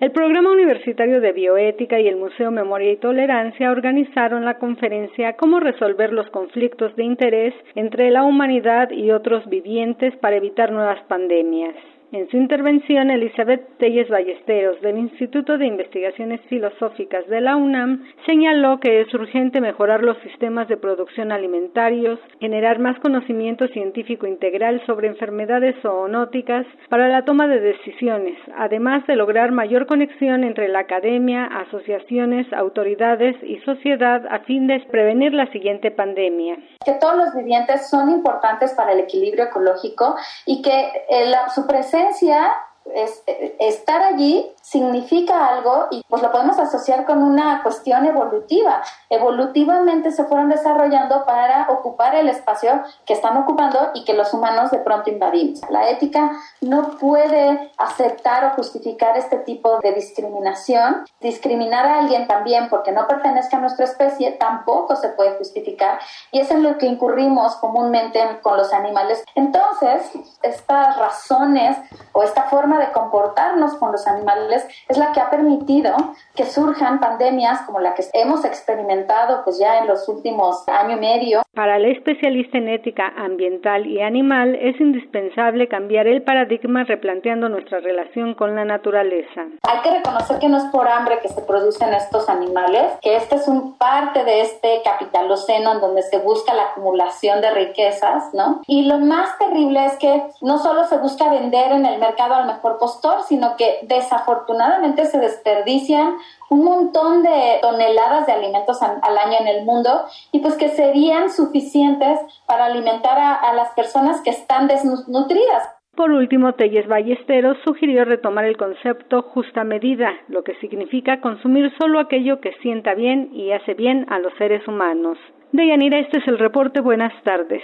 El 0.00 0.12
Programa 0.12 0.50
Universitario 0.50 1.20
de 1.20 1.32
Bioética 1.32 2.00
y 2.00 2.08
el 2.08 2.16
Museo 2.16 2.50
Memoria 2.50 2.92
y 2.92 2.96
Tolerancia 2.96 3.70
organizaron 3.70 4.46
la 4.46 4.58
conferencia 4.58 5.36
Cómo 5.36 5.60
resolver 5.60 6.10
los 6.14 6.30
conflictos 6.30 6.96
de 6.96 7.04
interés 7.04 7.52
entre 7.74 8.10
la 8.10 8.22
humanidad 8.22 8.90
y 8.92 9.10
otros 9.10 9.46
vivientes 9.50 10.16
para 10.16 10.36
evitar 10.36 10.72
nuevas 10.72 11.02
pandemias. 11.08 11.74
En 12.12 12.28
su 12.28 12.36
intervención, 12.36 13.08
Elizabeth 13.08 13.78
Telles 13.78 14.08
Ballesteros, 14.08 14.80
del 14.80 14.98
Instituto 14.98 15.56
de 15.56 15.66
Investigaciones 15.66 16.40
Filosóficas 16.48 17.24
de 17.28 17.40
la 17.40 17.54
UNAM, 17.54 18.04
señaló 18.26 18.80
que 18.80 19.02
es 19.02 19.14
urgente 19.14 19.60
mejorar 19.60 20.02
los 20.02 20.18
sistemas 20.18 20.66
de 20.66 20.76
producción 20.76 21.30
alimentarios, 21.30 22.18
generar 22.40 22.80
más 22.80 22.98
conocimiento 22.98 23.68
científico 23.68 24.26
integral 24.26 24.82
sobre 24.86 25.06
enfermedades 25.06 25.76
zoonóticas 25.82 26.66
para 26.88 27.06
la 27.06 27.24
toma 27.24 27.46
de 27.46 27.60
decisiones, 27.60 28.36
además 28.58 29.06
de 29.06 29.14
lograr 29.14 29.52
mayor 29.52 29.86
conexión 29.86 30.42
entre 30.42 30.66
la 30.66 30.80
academia, 30.80 31.44
asociaciones, 31.44 32.52
autoridades 32.52 33.36
y 33.44 33.58
sociedad 33.60 34.26
a 34.32 34.40
fin 34.40 34.66
de 34.66 34.80
prevenir 34.90 35.32
la 35.32 35.46
siguiente 35.52 35.92
pandemia. 35.92 36.56
Que 36.84 36.94
todos 36.94 37.14
los 37.14 37.34
vivientes 37.36 37.88
son 37.88 38.10
importantes 38.10 38.74
para 38.74 38.94
el 38.94 38.98
equilibrio 38.98 39.44
ecológico 39.44 40.16
y 40.44 40.60
que 40.60 40.88
eh, 41.08 41.26
la, 41.26 41.48
su 41.50 41.68
presencia 41.68 41.99
esencia 42.08 42.52
es, 42.94 43.22
estar 43.58 44.02
allí 44.02 44.50
significa 44.62 45.46
algo 45.46 45.88
y 45.90 46.02
pues 46.08 46.22
lo 46.22 46.30
podemos 46.30 46.58
asociar 46.58 47.04
con 47.04 47.22
una 47.22 47.62
cuestión 47.62 48.04
evolutiva. 48.06 48.82
Evolutivamente 49.08 50.12
se 50.12 50.24
fueron 50.24 50.48
desarrollando 50.48 51.24
para 51.24 51.68
ocupar 51.70 52.14
el 52.14 52.28
espacio 52.28 52.82
que 53.04 53.14
están 53.14 53.36
ocupando 53.36 53.90
y 53.94 54.04
que 54.04 54.14
los 54.14 54.32
humanos 54.32 54.70
de 54.70 54.78
pronto 54.78 55.10
invadimos. 55.10 55.60
La 55.70 55.88
ética 55.90 56.32
no 56.60 56.98
puede 56.98 57.72
aceptar 57.76 58.44
o 58.44 58.50
justificar 58.50 59.16
este 59.16 59.38
tipo 59.38 59.78
de 59.80 59.92
discriminación. 59.92 61.04
Discriminar 61.20 61.86
a 61.86 61.98
alguien 61.98 62.26
también 62.26 62.68
porque 62.68 62.92
no 62.92 63.06
pertenezca 63.06 63.56
a 63.56 63.60
nuestra 63.60 63.84
especie 63.84 64.32
tampoco 64.32 64.96
se 64.96 65.08
puede 65.10 65.36
justificar 65.36 65.98
y 66.30 66.40
es 66.40 66.50
en 66.50 66.62
lo 66.62 66.78
que 66.78 66.86
incurrimos 66.86 67.56
comúnmente 67.56 68.20
con 68.42 68.56
los 68.56 68.72
animales. 68.72 69.24
Entonces, 69.34 70.12
estas 70.42 70.96
razones 70.96 71.76
o 72.12 72.22
esta 72.22 72.44
forma 72.44 72.69
de 72.78 72.92
comportarnos 72.92 73.74
con 73.74 73.92
los 73.92 74.06
animales 74.06 74.66
es 74.88 74.98
la 74.98 75.12
que 75.12 75.20
ha 75.20 75.30
permitido 75.30 75.94
que 76.34 76.46
surjan 76.46 77.00
pandemias 77.00 77.62
como 77.62 77.80
la 77.80 77.94
que 77.94 78.04
hemos 78.12 78.44
experimentado 78.44 79.42
pues 79.44 79.58
ya 79.58 79.78
en 79.78 79.86
los 79.86 80.08
últimos 80.08 80.66
año 80.68 80.96
y 80.96 81.00
medio. 81.00 81.42
Para 81.54 81.78
la 81.78 81.88
especialista 81.88 82.58
en 82.58 82.68
ética 82.68 83.12
ambiental 83.16 83.86
y 83.86 84.00
animal 84.00 84.54
es 84.54 84.80
indispensable 84.80 85.68
cambiar 85.68 86.06
el 86.06 86.22
paradigma 86.22 86.84
replanteando 86.84 87.48
nuestra 87.48 87.80
relación 87.80 88.34
con 88.34 88.54
la 88.54 88.64
naturaleza. 88.64 89.42
Hay 89.62 89.80
que 89.82 89.90
reconocer 89.90 90.38
que 90.38 90.48
no 90.48 90.58
es 90.58 90.64
por 90.64 90.88
hambre 90.88 91.18
que 91.20 91.28
se 91.28 91.42
producen 91.42 91.92
estos 91.92 92.28
animales, 92.28 92.92
que 93.02 93.16
este 93.16 93.36
es 93.36 93.48
un 93.48 93.76
parte 93.78 94.24
de 94.24 94.42
este 94.42 94.80
capitaloceno 94.84 95.72
en 95.72 95.80
donde 95.80 96.02
se 96.02 96.18
busca 96.18 96.54
la 96.54 96.70
acumulación 96.70 97.40
de 97.40 97.50
riquezas, 97.50 98.32
¿no? 98.34 98.60
Y 98.66 98.86
lo 98.86 98.98
más 98.98 99.36
terrible 99.38 99.84
es 99.86 99.98
que 99.98 100.22
no 100.40 100.58
solo 100.58 100.84
se 100.84 100.98
busca 100.98 101.30
vender 101.30 101.72
en 101.72 101.86
el 101.86 101.98
mercado 101.98 102.34
al 102.34 102.46
mejor 102.46 102.59
postor, 102.78 103.22
sino 103.22 103.56
que 103.56 103.78
desafortunadamente 103.82 105.06
se 105.06 105.18
desperdician 105.18 106.16
un 106.50 106.64
montón 106.64 107.22
de 107.22 107.58
toneladas 107.62 108.26
de 108.26 108.32
alimentos 108.32 108.82
al 108.82 109.18
año 109.18 109.38
en 109.40 109.48
el 109.48 109.64
mundo 109.64 110.04
y 110.32 110.40
pues 110.40 110.54
que 110.56 110.68
serían 110.68 111.30
suficientes 111.30 112.18
para 112.46 112.66
alimentar 112.66 113.18
a, 113.18 113.34
a 113.34 113.54
las 113.54 113.70
personas 113.70 114.20
que 114.22 114.30
están 114.30 114.68
desnutridas. 114.68 115.68
Por 115.96 116.12
último, 116.12 116.54
Telles 116.54 116.86
Ballesteros 116.86 117.58
sugirió 117.64 118.04
retomar 118.04 118.44
el 118.44 118.56
concepto 118.56 119.22
justa 119.22 119.64
medida, 119.64 120.12
lo 120.28 120.44
que 120.44 120.54
significa 120.54 121.20
consumir 121.20 121.72
solo 121.78 121.98
aquello 121.98 122.40
que 122.40 122.52
sienta 122.62 122.94
bien 122.94 123.30
y 123.34 123.52
hace 123.52 123.74
bien 123.74 124.06
a 124.08 124.18
los 124.18 124.32
seres 124.38 124.66
humanos. 124.66 125.18
Deyanira, 125.52 125.98
este 125.98 126.18
es 126.18 126.28
el 126.28 126.38
reporte. 126.38 126.80
Buenas 126.80 127.12
tardes. 127.24 127.62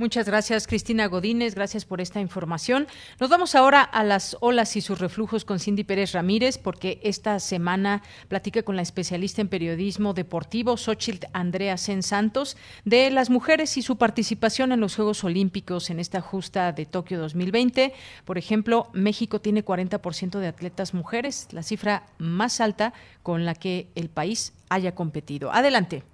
Muchas 0.00 0.24
gracias, 0.24 0.66
Cristina 0.66 1.08
Godínez. 1.08 1.54
Gracias 1.54 1.84
por 1.84 2.00
esta 2.00 2.22
información. 2.22 2.86
Nos 3.20 3.28
vamos 3.28 3.54
ahora 3.54 3.82
a 3.82 4.02
las 4.02 4.34
olas 4.40 4.74
y 4.76 4.80
sus 4.80 4.98
reflujos 4.98 5.44
con 5.44 5.60
Cindy 5.60 5.84
Pérez 5.84 6.12
Ramírez, 6.12 6.56
porque 6.56 7.00
esta 7.02 7.38
semana 7.38 8.02
platica 8.28 8.62
con 8.62 8.76
la 8.76 8.82
especialista 8.82 9.42
en 9.42 9.48
periodismo 9.48 10.14
deportivo, 10.14 10.78
Xochitl 10.78 11.26
Andrea 11.34 11.76
Sen 11.76 12.02
Santos, 12.02 12.56
de 12.86 13.10
las 13.10 13.28
mujeres 13.28 13.76
y 13.76 13.82
su 13.82 13.98
participación 13.98 14.72
en 14.72 14.80
los 14.80 14.96
Juegos 14.96 15.22
Olímpicos 15.22 15.90
en 15.90 16.00
esta 16.00 16.22
justa 16.22 16.72
de 16.72 16.86
Tokio 16.86 17.20
2020. 17.20 17.92
Por 18.24 18.38
ejemplo, 18.38 18.88
México 18.94 19.42
tiene 19.42 19.62
40% 19.62 20.38
de 20.38 20.46
atletas 20.48 20.94
mujeres, 20.94 21.48
la 21.50 21.62
cifra 21.62 22.06
más 22.16 22.62
alta 22.62 22.94
con 23.22 23.44
la 23.44 23.54
que 23.54 23.88
el 23.94 24.08
país 24.08 24.54
haya 24.70 24.94
competido. 24.94 25.52
Adelante. 25.52 26.04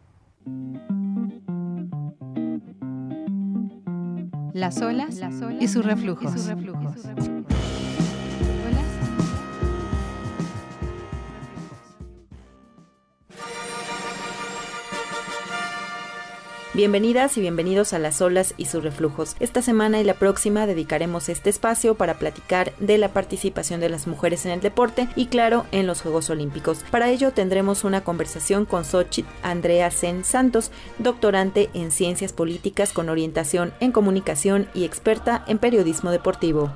Las 4.57 4.81
olas, 4.81 5.21
y 5.61 5.69
sus 5.69 5.85
reflujos. 5.85 6.33
Bienvenidas 16.77 17.39
y 17.39 17.41
bienvenidos 17.41 17.95
a 17.95 17.99
Las 17.99 18.21
Olas 18.21 18.53
y 18.59 18.67
sus 18.67 18.85
reflujos. 18.85 19.35
Esta 19.41 19.63
semana 19.63 19.99
y 19.99 20.05
la 20.05 20.13
próxima 20.13 20.67
dedicaremos 20.67 21.31
este 21.31 21.49
espacio 21.49 21.95
para 21.95 22.19
platicar 22.19 22.75
de 22.77 22.99
la 22.99 23.15
participación 23.15 23.81
de 23.81 23.89
las 23.89 24.07
mujeres 24.07 24.45
en 24.45 24.53
el 24.53 24.61
deporte 24.61 25.09
y 25.17 25.29
claro, 25.29 25.65
en 25.73 25.87
los 25.87 26.03
Juegos 26.03 26.29
Olímpicos. 26.29 26.85
Para 26.91 27.09
ello 27.09 27.33
tendremos 27.33 27.85
una 27.85 28.05
conversación 28.05 28.67
con 28.67 28.85
Xochitl 28.85 29.27
Andrea 29.43 29.91
Sen 29.91 30.23
Santos, 30.23 30.71
doctorante 30.99 31.71
en 31.73 31.91
Ciencias 31.91 32.35
Políticas 32.35 32.93
con 32.93 33.09
orientación 33.09 33.73
en 33.81 33.91
comunicación 33.91 34.69
y 34.75 34.85
experta 34.85 35.45
en 35.47 35.57
periodismo 35.57 36.11
deportivo. 36.11 36.71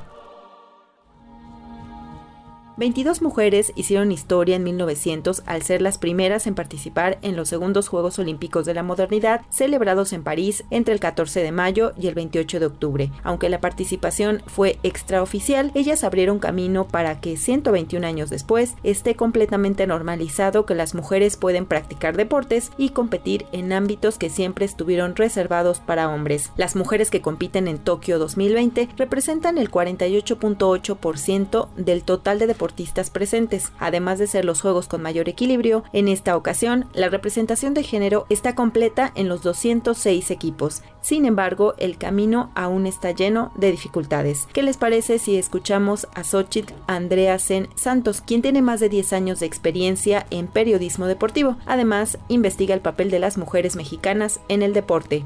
22 2.80 3.20
mujeres 3.20 3.72
hicieron 3.76 4.10
historia 4.10 4.56
en 4.56 4.62
1900 4.62 5.42
al 5.44 5.60
ser 5.60 5.82
las 5.82 5.98
primeras 5.98 6.46
en 6.46 6.54
participar 6.54 7.18
en 7.20 7.36
los 7.36 7.50
segundos 7.50 7.88
Juegos 7.88 8.18
Olímpicos 8.18 8.64
de 8.64 8.72
la 8.72 8.82
Modernidad 8.82 9.42
celebrados 9.50 10.14
en 10.14 10.22
París 10.22 10.64
entre 10.70 10.94
el 10.94 11.00
14 11.00 11.42
de 11.42 11.52
mayo 11.52 11.92
y 12.00 12.06
el 12.06 12.14
28 12.14 12.58
de 12.58 12.64
octubre. 12.64 13.10
Aunque 13.22 13.50
la 13.50 13.60
participación 13.60 14.42
fue 14.46 14.78
extraoficial, 14.82 15.72
ellas 15.74 16.04
abrieron 16.04 16.38
camino 16.38 16.88
para 16.88 17.20
que 17.20 17.36
121 17.36 18.06
años 18.06 18.30
después 18.30 18.76
esté 18.82 19.14
completamente 19.14 19.86
normalizado 19.86 20.64
que 20.64 20.74
las 20.74 20.94
mujeres 20.94 21.36
pueden 21.36 21.66
practicar 21.66 22.16
deportes 22.16 22.70
y 22.78 22.88
competir 22.88 23.44
en 23.52 23.74
ámbitos 23.74 24.16
que 24.16 24.30
siempre 24.30 24.64
estuvieron 24.64 25.16
reservados 25.16 25.80
para 25.80 26.08
hombres. 26.08 26.50
Las 26.56 26.76
mujeres 26.76 27.10
que 27.10 27.20
compiten 27.20 27.68
en 27.68 27.76
Tokio 27.76 28.18
2020 28.18 28.88
representan 28.96 29.58
el 29.58 29.70
48.8% 29.70 31.68
del 31.76 32.04
total 32.04 32.38
de 32.38 32.46
deportistas 32.70 33.10
presentes. 33.10 33.72
Además 33.78 34.18
de 34.18 34.26
ser 34.26 34.44
los 34.44 34.60
juegos 34.60 34.86
con 34.86 35.02
mayor 35.02 35.28
equilibrio, 35.28 35.82
en 35.92 36.08
esta 36.08 36.36
ocasión 36.36 36.86
la 36.94 37.08
representación 37.08 37.74
de 37.74 37.82
género 37.82 38.26
está 38.28 38.54
completa 38.54 39.12
en 39.16 39.28
los 39.28 39.42
206 39.42 40.30
equipos. 40.30 40.82
Sin 41.00 41.24
embargo, 41.24 41.74
el 41.78 41.98
camino 41.98 42.52
aún 42.54 42.86
está 42.86 43.10
lleno 43.10 43.50
de 43.56 43.72
dificultades. 43.72 44.46
¿Qué 44.52 44.62
les 44.62 44.76
parece 44.76 45.18
si 45.18 45.36
escuchamos 45.36 46.06
a 46.14 46.22
Xochitl 46.22 46.74
Andreasen 46.86 47.68
Santos, 47.74 48.20
quien 48.20 48.42
tiene 48.42 48.62
más 48.62 48.78
de 48.78 48.88
10 48.88 49.12
años 49.14 49.40
de 49.40 49.46
experiencia 49.46 50.26
en 50.30 50.46
periodismo 50.46 51.06
deportivo? 51.06 51.56
Además, 51.66 52.18
investiga 52.28 52.74
el 52.74 52.80
papel 52.80 53.10
de 53.10 53.18
las 53.18 53.36
mujeres 53.36 53.74
mexicanas 53.74 54.40
en 54.48 54.62
el 54.62 54.74
deporte. 54.74 55.24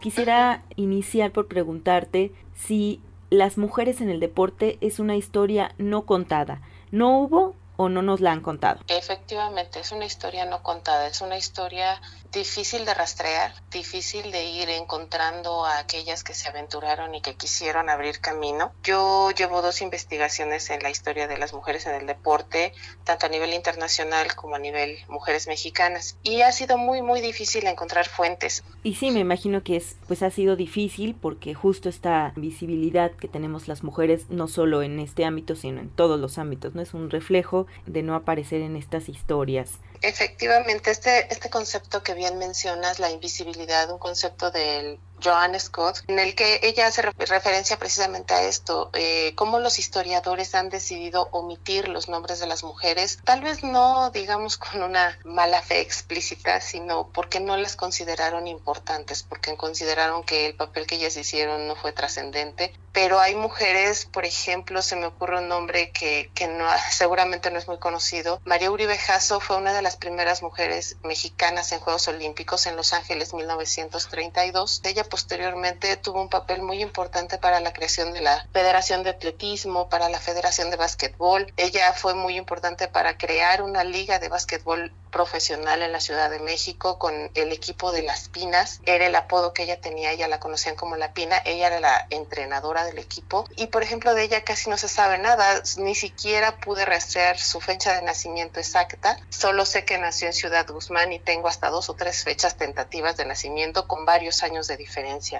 Quisiera 0.00 0.62
iniciar 0.76 1.32
por 1.32 1.48
preguntarte 1.48 2.32
si 2.54 3.00
las 3.30 3.58
mujeres 3.58 4.00
en 4.00 4.08
el 4.08 4.20
deporte 4.20 4.78
es 4.80 5.00
una 5.00 5.16
historia 5.16 5.74
no 5.78 6.02
contada. 6.02 6.60
No 6.90 7.18
hubo 7.18 7.54
o 7.76 7.88
no 7.88 8.02
nos 8.02 8.20
la 8.20 8.32
han 8.32 8.40
contado. 8.40 8.80
Efectivamente, 8.88 9.80
es 9.80 9.92
una 9.92 10.04
historia 10.04 10.44
no 10.46 10.62
contada, 10.62 11.06
es 11.06 11.20
una 11.20 11.36
historia 11.36 12.00
difícil 12.32 12.84
de 12.84 12.94
rastrear, 12.94 13.52
difícil 13.70 14.30
de 14.30 14.44
ir 14.44 14.68
encontrando 14.68 15.64
a 15.64 15.78
aquellas 15.78 16.22
que 16.22 16.34
se 16.34 16.48
aventuraron 16.48 17.14
y 17.14 17.22
que 17.22 17.34
quisieron 17.34 17.88
abrir 17.88 18.20
camino. 18.20 18.72
Yo 18.82 19.30
llevo 19.30 19.62
dos 19.62 19.80
investigaciones 19.80 20.68
en 20.70 20.82
la 20.82 20.90
historia 20.90 21.28
de 21.28 21.38
las 21.38 21.52
mujeres 21.52 21.86
en 21.86 21.94
el 21.94 22.06
deporte, 22.06 22.72
tanto 23.04 23.26
a 23.26 23.28
nivel 23.28 23.54
internacional 23.54 24.34
como 24.34 24.56
a 24.56 24.58
nivel 24.58 24.98
mujeres 25.08 25.46
mexicanas, 25.46 26.18
y 26.22 26.42
ha 26.42 26.52
sido 26.52 26.78
muy 26.78 27.02
muy 27.02 27.20
difícil 27.20 27.66
encontrar 27.66 28.06
fuentes. 28.06 28.64
Y 28.82 28.94
sí, 28.94 29.10
me 29.10 29.20
imagino 29.20 29.62
que 29.62 29.76
es 29.76 29.96
pues 30.06 30.22
ha 30.22 30.30
sido 30.30 30.56
difícil 30.56 31.14
porque 31.14 31.54
justo 31.54 31.88
esta 31.88 32.32
visibilidad 32.36 33.12
que 33.12 33.28
tenemos 33.28 33.68
las 33.68 33.82
mujeres 33.82 34.28
no 34.28 34.48
solo 34.48 34.82
en 34.82 35.00
este 35.00 35.24
ámbito, 35.24 35.54
sino 35.56 35.80
en 35.80 35.90
todos 35.90 36.20
los 36.20 36.38
ámbitos, 36.38 36.74
no 36.74 36.82
es 36.82 36.94
un 36.94 37.10
reflejo 37.10 37.65
de 37.86 38.02
no 38.02 38.14
aparecer 38.14 38.60
en 38.62 38.76
estas 38.76 39.08
historias. 39.08 39.70
Efectivamente, 40.02 40.90
este, 40.90 41.32
este 41.32 41.50
concepto 41.50 42.02
que 42.02 42.14
bien 42.14 42.38
mencionas, 42.38 42.98
la 42.98 43.10
invisibilidad, 43.10 43.90
un 43.90 43.98
concepto 43.98 44.50
del 44.50 44.98
Joanne 45.22 45.58
Scott, 45.60 46.02
en 46.08 46.18
el 46.18 46.34
que 46.34 46.60
ella 46.62 46.86
hace 46.86 47.02
referencia 47.02 47.78
precisamente 47.78 48.34
a 48.34 48.42
esto, 48.42 48.90
eh, 48.92 49.32
cómo 49.34 49.58
los 49.58 49.78
historiadores 49.78 50.54
han 50.54 50.68
decidido 50.68 51.28
omitir 51.32 51.88
los 51.88 52.08
nombres 52.08 52.40
de 52.40 52.46
las 52.46 52.64
mujeres, 52.64 53.18
tal 53.24 53.40
vez 53.40 53.62
no 53.62 54.10
digamos 54.10 54.56
con 54.56 54.82
una 54.82 55.18
mala 55.24 55.62
fe 55.62 55.80
explícita, 55.80 56.60
sino 56.60 57.08
porque 57.08 57.40
no 57.40 57.56
las 57.56 57.76
consideraron 57.76 58.46
importantes, 58.46 59.22
porque 59.22 59.56
consideraron 59.56 60.24
que 60.24 60.46
el 60.46 60.54
papel 60.54 60.86
que 60.86 60.96
ellas 60.96 61.16
hicieron 61.16 61.66
no 61.66 61.76
fue 61.76 61.92
trascendente. 61.92 62.72
Pero 62.92 63.20
hay 63.20 63.34
mujeres, 63.34 64.06
por 64.06 64.24
ejemplo, 64.24 64.80
se 64.80 64.96
me 64.96 65.06
ocurre 65.06 65.38
un 65.38 65.48
nombre 65.48 65.90
que, 65.90 66.30
que 66.34 66.48
no, 66.48 66.66
seguramente 66.90 67.50
no 67.50 67.58
es 67.58 67.68
muy 67.68 67.78
conocido. 67.78 68.40
María 68.44 68.70
Uribe 68.70 68.96
Jasso 68.96 69.40
fue 69.40 69.56
una 69.56 69.74
de 69.74 69.82
las 69.82 69.96
primeras 69.96 70.42
mujeres 70.42 70.96
mexicanas 71.02 71.72
en 71.72 71.80
Juegos 71.80 72.08
Olímpicos 72.08 72.66
en 72.66 72.76
Los 72.76 72.92
Ángeles 72.92 73.34
1932. 73.34 74.80
Ella 74.84 75.04
posteriormente 75.06 75.96
tuvo 75.96 76.20
un 76.20 76.28
papel 76.28 76.62
muy 76.62 76.82
importante 76.82 77.38
para 77.38 77.60
la 77.60 77.72
creación 77.72 78.12
de 78.12 78.20
la 78.20 78.46
Federación 78.52 79.02
de 79.02 79.10
Atletismo, 79.10 79.88
para 79.88 80.08
la 80.08 80.20
Federación 80.20 80.70
de 80.70 80.76
Básquetbol. 80.76 81.52
Ella 81.56 81.92
fue 81.92 82.14
muy 82.14 82.36
importante 82.36 82.88
para 82.88 83.16
crear 83.16 83.62
una 83.62 83.84
liga 83.84 84.18
de 84.18 84.28
básquetbol 84.28 84.92
profesional 85.10 85.80
en 85.80 85.92
la 85.92 86.00
Ciudad 86.00 86.28
de 86.28 86.40
México 86.40 86.98
con 86.98 87.30
el 87.34 87.52
equipo 87.52 87.90
de 87.90 88.02
las 88.02 88.28
Pinas. 88.28 88.80
Era 88.84 89.06
el 89.06 89.14
apodo 89.14 89.54
que 89.54 89.62
ella 89.62 89.80
tenía, 89.80 90.12
ella 90.12 90.28
la 90.28 90.40
conocían 90.40 90.76
como 90.76 90.96
la 90.96 91.12
Pina. 91.12 91.40
Ella 91.44 91.68
era 91.68 91.80
la 91.80 92.06
entrenadora 92.10 92.84
del 92.84 92.98
equipo. 92.98 93.48
Y 93.56 93.68
por 93.68 93.82
ejemplo, 93.82 94.14
de 94.14 94.24
ella 94.24 94.44
casi 94.44 94.68
no 94.68 94.76
se 94.76 94.88
sabe 94.88 95.16
nada. 95.18 95.62
Ni 95.78 95.94
siquiera 95.94 96.58
pude 96.58 96.84
rastrear 96.84 97.38
su 97.38 97.60
fecha 97.60 97.94
de 97.94 98.02
nacimiento 98.02 98.60
exacta. 98.60 99.18
Solo 99.30 99.64
sé 99.64 99.84
que 99.84 99.96
nació 99.96 100.26
en 100.26 100.34
Ciudad 100.34 100.66
Guzmán 100.68 101.12
y 101.12 101.18
tengo 101.18 101.48
hasta 101.48 101.70
dos 101.70 101.88
o 101.88 101.94
tres 101.94 102.22
fechas 102.22 102.56
tentativas 102.56 103.16
de 103.16 103.24
nacimiento 103.24 103.88
con 103.88 104.04
varios 104.04 104.42
años 104.42 104.66
de 104.66 104.76
diferencia. 104.76 104.95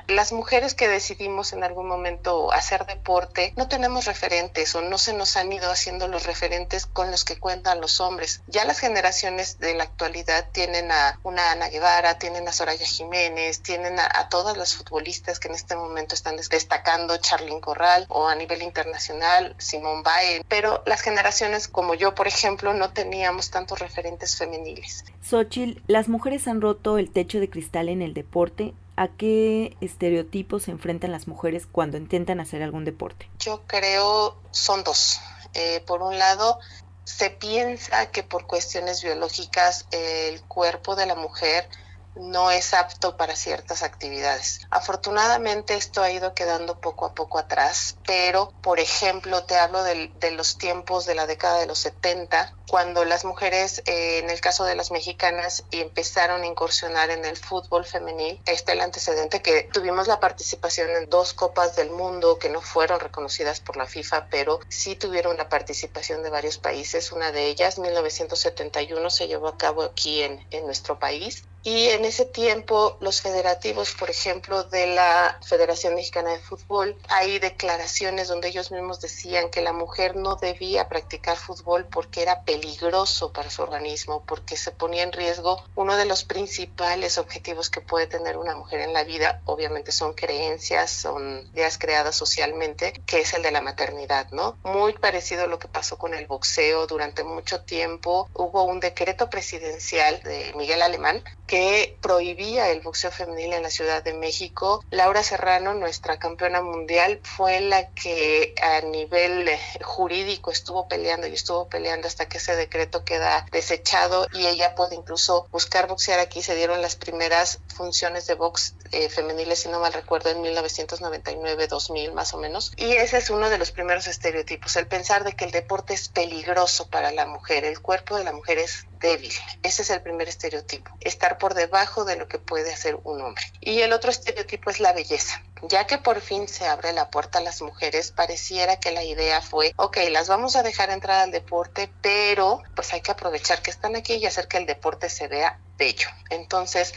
Las 0.09 0.33
mujeres 0.33 0.75
que 0.75 0.89
decidimos 0.89 1.53
en 1.55 1.65
algún 1.65 1.89
momento 1.89 2.53
hacer 2.53 2.85
deporte 2.85 3.55
no 3.57 3.69
tenemos 3.69 4.05
referentes 4.05 4.75
o 4.75 4.83
no 4.83 4.99
se 4.99 5.15
nos 5.15 5.37
han 5.37 5.51
ido 5.51 5.71
haciendo 5.71 6.09
los 6.09 6.25
referentes 6.25 6.85
con 6.85 7.11
los 7.11 7.25
que 7.25 7.39
cuentan 7.39 7.81
los 7.81 8.01
hombres. 8.01 8.43
Ya 8.49 8.65
las 8.67 8.79
generaciones 8.79 9.59
de 9.59 9.75
la 9.75 9.85
actualidad 9.85 10.47
tienen 10.53 10.93
a 10.93 11.19
una 11.23 11.53
Ana 11.53 11.69
Guevara, 11.69 12.19
tienen 12.19 12.47
a 12.49 12.53
Soraya 12.53 12.85
Jiménez, 12.85 13.61
tienen 13.61 13.99
a, 13.99 14.29
todas 14.29 14.57
las 14.57 14.75
futbolistas 14.75 15.41
que 15.41 15.49
en 15.49 15.55
este 15.55 15.75
momento 15.75 16.15
están 16.15 16.37
destacando, 16.37 17.17
Charlyn 17.17 17.61
Corral 17.61 18.07
o 18.09 18.29
a 18.29 18.35
nivel 18.35 18.63
internacional, 18.63 19.55
Simón 19.59 20.03
Bae, 20.03 20.45
pero 20.49 20.83
las 20.85 21.01
generaciones 21.01 21.69
como 21.69 21.95
yo, 21.95 22.15
por 22.15 22.29
ejemplo, 22.29 22.75
no 22.75 22.91
teníamos 22.91 23.51
tantos 23.51 23.79
referentes 23.79 24.37
femeniles. 24.37 25.05
Xochitl, 25.23 25.81
las 25.87 26.09
mujeres 26.09 26.47
han 26.47 26.61
roto 26.61 26.99
el 26.99 27.11
techo 27.11 27.41
de 27.41 27.49
cristal 27.49 27.89
en 27.89 28.03
el 28.03 28.13
deporte. 28.13 28.75
¿A 28.97 29.09
qué 29.09 29.77
estereotipos 29.81 30.65
se 30.65 30.71
enfrentan 30.71 31.13
las 31.13 31.29
mujeres 31.29 31.67
cuando 31.71 31.99
intentan 31.99 32.41
hacer 32.41 32.63
algún 32.63 32.85
deporte? 32.85 33.29
Yo 33.39 33.63
creo 33.67 34.37
son 34.51 34.85
dos. 34.85 35.21
Eh, 35.53 35.83
por 35.87 36.03
un 36.03 36.19
lado, 36.19 36.59
se 37.05 37.31
piensa 37.31 38.11
que 38.11 38.23
por 38.23 38.47
cuestiones 38.47 39.03
biológicas 39.03 39.87
el 39.91 40.43
cuerpo 40.43 40.97
de 40.97 41.07
la 41.07 41.15
mujer 41.15 41.69
no 42.17 42.51
es 42.51 42.75
apto 42.75 43.17
para 43.17 43.37
ciertas 43.37 43.83
actividades. 43.83 44.61
Afortunadamente 44.71 45.75
esto 45.75 46.03
ha 46.03 46.11
ido 46.11 46.35
quedando 46.35 46.81
poco 46.81 47.07
a 47.07 47.15
poco 47.15 47.39
atrás, 47.39 47.97
pero 48.07 48.53
por 48.63 48.81
ejemplo 48.81 49.45
te 49.45 49.57
hablo 49.57 49.83
de, 49.83 50.11
los 50.33 50.59
tiempos 50.59 51.07
de 51.07 51.15
la 51.15 51.27
década 51.27 51.59
de 51.61 51.67
los 51.67 51.79
70, 51.79 52.53
cuando 52.69 53.05
las 53.05 53.25
mujeres, 53.25 53.83
eh, 53.87 54.19
en 54.19 54.29
el 54.29 54.41
caso 54.41 54.65
de 54.65 54.75
las 54.75 54.91
mexicanas, 54.91 55.65
empezaron 55.71 56.43
a 56.43 56.47
incursionar 56.47 57.11
en 57.11 57.25
el 57.25 57.37
fútbol 57.37 57.85
femenil, 57.85 58.41
este 58.45 58.73
el 58.73 58.81
antecedente 58.81 59.41
que 59.41 59.69
tuvimos 59.73 60.09
la 60.09 60.19
participación 60.19 60.91
en 60.91 61.09
dos 61.09 61.33
copas 61.33 61.77
del 61.77 61.91
mundo 61.91 62.39
que 62.39 62.49
no 62.49 62.61
fueron 62.61 62.99
reconocidas 62.99 63.61
por 63.61 63.77
la 63.77 63.87
FIFA, 63.87 64.27
pero 64.31 64.59
sí 64.69 64.97
tuvieron 64.97 65.37
la 65.37 65.49
participación 65.49 66.23
de 66.23 66.31
varios 66.31 66.59
países. 66.59 67.13
Una 67.13 67.31
de 67.31 67.47
ellas, 67.47 67.79
1971, 67.79 69.11
se 69.11 69.29
llevó 69.29 69.49
a 69.49 69.57
cabo 69.57 69.83
aquí 69.83 70.23
en 70.23 70.67
nuestro 70.67 70.99
país 70.99 71.45
y 71.67 71.89
en 71.89 72.05
ese 72.05 72.25
tiempo 72.25 72.97
los 73.01 73.21
federativos, 73.21 73.91
por 73.99 74.09
ejemplo, 74.09 74.63
de 74.63 74.87
la 74.87 75.41
Federación 75.45 75.97
Mexicana 75.97 76.31
de 76.31 76.39
Fútbol, 76.39 76.97
hay 77.09 77.41
declaraciones 77.41 78.29
donde 78.29 78.47
ellos 78.47 78.71
mismos 78.71 79.01
decían 79.01 79.51
que 79.51 79.63
la 79.63 79.73
mujer 79.73 80.15
no 80.15 80.37
debía 80.37 80.89
practicar 80.89 81.37
fútbol 81.37 81.85
porque 81.91 82.23
era 82.23 82.45
peligroso 82.45 83.33
para 83.33 83.51
su 83.51 83.63
organismo, 83.63 84.23
porque 84.29 84.57
se 84.57 84.71
ponía 84.71 85.03
en 85.03 85.11
riesgo 85.11 85.61
uno 85.75 85.97
de 85.97 86.05
los 86.05 86.23
principales 86.23 87.19
objetivos 87.19 87.69
que 87.69 87.81
puede 87.81 88.07
tener 88.07 88.37
una 88.37 88.55
mujer 88.55 88.83
en 88.83 88.93
la 88.93 89.03
vida, 89.03 89.43
obviamente 89.45 89.91
son 89.91 90.15
creencias, 90.15 90.93
son 90.93 91.51
ideas 91.53 91.79
creadas 91.79 92.15
socialmente, 92.15 92.93
que 93.07 93.23
es 93.23 93.35
el 93.35 93.43
de 93.43 93.51
la 93.51 93.61
maternidad, 93.61 94.31
¿no? 94.31 94.57
Muy 94.63 94.93
parecido 94.93 95.43
a 95.43 95.49
lo 95.49 95.59
que 95.59 95.67
pasó 95.67 95.99
con 95.99 96.15
el 96.15 96.29
boxeo 96.29 96.87
durante 96.87 97.25
mucho 97.25 97.63
tiempo. 97.63 98.31
Hubo 98.35 98.63
un 98.63 98.79
decreto 98.79 99.29
presidencial 99.31 100.23
de 100.23 100.53
Miguel 100.55 100.83
Alemán 100.83 101.25
que 101.49 101.56
prohibía 102.01 102.71
el 102.71 102.81
boxeo 102.81 103.11
femenil 103.11 103.53
en 103.53 103.63
la 103.63 103.71
Ciudad 103.71 104.03
de 104.03 104.13
México. 104.13 104.85
Laura 104.91 105.23
Serrano, 105.23 105.75
nuestra 105.75 106.19
campeona 106.19 106.63
mundial, 106.63 107.21
fue 107.23 107.61
la 107.61 107.91
que 107.91 108.55
a 108.63 108.81
nivel 108.83 109.49
eh, 109.49 109.59
jurídico 109.83 110.51
estuvo 110.51 110.89
peleando 110.89 111.27
y 111.27 111.35
estuvo 111.35 111.69
peleando 111.69 112.09
hasta 112.09 112.29
que 112.29 112.39
ese 112.39 112.57
decreto 112.57 113.05
queda 113.05 113.47
desechado 113.53 114.27
y 114.33 114.47
ella 114.47 114.75
puede 114.75 114.95
incluso 114.95 115.47
buscar 115.51 115.87
boxear 115.89 116.21
aquí. 116.21 116.43
Se 116.43 116.55
dieron 116.55 116.83
las 116.83 116.97
primeras 116.97 117.61
funciones 117.75 118.27
de 118.27 118.35
box 118.35 118.75
eh, 118.93 119.09
femeniles, 119.09 119.61
si 119.61 119.69
no 119.69 119.81
mal 119.81 119.93
recuerdo, 119.93 120.31
en 120.31 120.43
1999-2000 120.43 122.13
más 122.13 122.35
o 122.35 122.39
menos. 122.39 122.73
Y 122.77 122.93
ese 122.93 123.19
es 123.19 123.31
uno 123.31 123.51
de 123.51 123.59
los 123.59 123.71
primeros 123.71 124.07
estereotipos, 124.07 124.77
el 124.77 124.87
pensar 124.87 125.25
de 125.25 125.33
que 125.33 125.45
el 125.45 125.51
deporte 125.51 125.95
es 125.95 126.09
peligroso 126.09 126.89
para 126.89 127.13
la 127.13 127.27
mujer, 127.27 127.65
el 127.65 127.81
cuerpo 127.81 128.17
de 128.17 128.25
la 128.25 128.33
mujer 128.33 128.59
es 128.59 128.87
débil. 129.07 129.33
Ese 129.63 129.83
es 129.83 129.91
el 129.91 130.03
primer 130.03 130.29
estereotipo, 130.29 130.91
estar 131.01 131.39
por 131.39 131.55
debajo 131.55 132.05
de 132.05 132.17
lo 132.17 132.27
que 132.27 132.39
puede 132.39 132.73
hacer 132.73 132.99
un 133.05 133.21
hombre. 133.23 133.45
Y 133.61 133.81
el 133.81 133.93
otro 133.93 134.11
estereotipo 134.11 134.71
es 134.71 134.81
la 134.81 134.93
belleza. 134.93 135.43
Ya 135.63 135.87
que 135.87 135.99
por 135.99 136.21
fin 136.21 136.49
se 136.49 136.67
abre 136.67 136.93
la 136.93 137.11
puerta 137.11 137.39
a 137.39 137.43
las 137.43 137.63
mujeres, 137.63 138.11
pareciera 138.11 138.79
que 138.79 138.91
la 138.91 139.05
idea 139.05 139.41
fue, 139.41 139.73
ok, 139.77 139.99
las 140.11 140.29
vamos 140.29 140.57
a 140.57 140.63
dejar 140.63 140.91
entrar 140.91 141.21
al 141.21 141.31
deporte, 141.31 141.91
pero 142.03 142.63
pues 142.75 142.93
hay 142.93 143.01
que 143.01 143.13
aprovechar 143.13 143.63
que 143.63 143.71
están 143.71 143.97
aquí 143.97 144.15
y 144.15 144.27
hacer 144.27 144.49
que 144.49 144.59
el 144.59 144.67
deporte 144.67 145.09
se 145.09 145.29
vea 145.29 145.59
bello. 145.79 146.09
Entonces, 146.31 146.93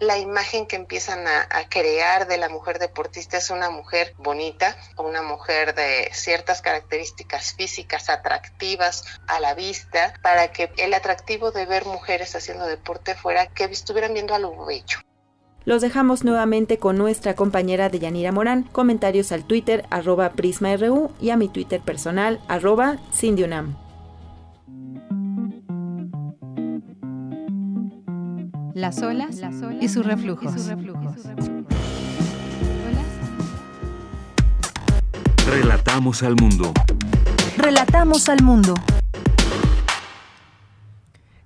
la 0.00 0.18
imagen 0.18 0.66
que 0.66 0.76
empiezan 0.76 1.26
a, 1.26 1.68
crear 1.68 2.26
de 2.28 2.36
la 2.36 2.48
mujer 2.48 2.78
deportista 2.78 3.38
es 3.38 3.50
una 3.50 3.70
mujer 3.70 4.14
bonita, 4.18 4.76
una 4.96 5.22
mujer 5.22 5.74
de 5.74 6.10
ciertas 6.12 6.62
características 6.62 7.54
físicas 7.54 8.08
atractivas 8.10 9.04
a 9.26 9.40
la 9.40 9.54
vista, 9.54 10.14
para 10.22 10.52
que 10.52 10.70
el 10.76 10.94
atractivo 10.94 11.50
de 11.50 11.66
ver 11.66 11.84
mujeres 11.86 12.34
haciendo 12.36 12.66
deporte 12.66 13.14
fuera 13.14 13.46
que 13.46 13.64
estuvieran 13.64 14.14
viendo 14.14 14.34
algo 14.34 14.66
bello. 14.66 14.98
Los 15.64 15.80
dejamos 15.80 16.24
nuevamente 16.24 16.78
con 16.78 16.98
nuestra 16.98 17.34
compañera 17.34 17.88
Deyanira 17.88 18.32
Morán. 18.32 18.64
Comentarios 18.64 19.32
al 19.32 19.44
Twitter 19.44 19.86
arroba 19.90 20.32
PrismaRU 20.32 21.10
y 21.20 21.30
a 21.30 21.36
mi 21.36 21.48
Twitter 21.48 21.80
personal 21.80 22.38
arroba 22.48 22.98
Cindyunam. 23.14 23.83
Las 28.74 29.00
olas, 29.02 29.40
y 29.80 29.88
sus 29.88 30.04
reflujos. 30.04 30.52
Relatamos 35.46 36.22
al 36.24 36.34
mundo. 36.34 36.72
Relatamos 37.56 38.28
al 38.28 38.42
mundo. 38.42 38.74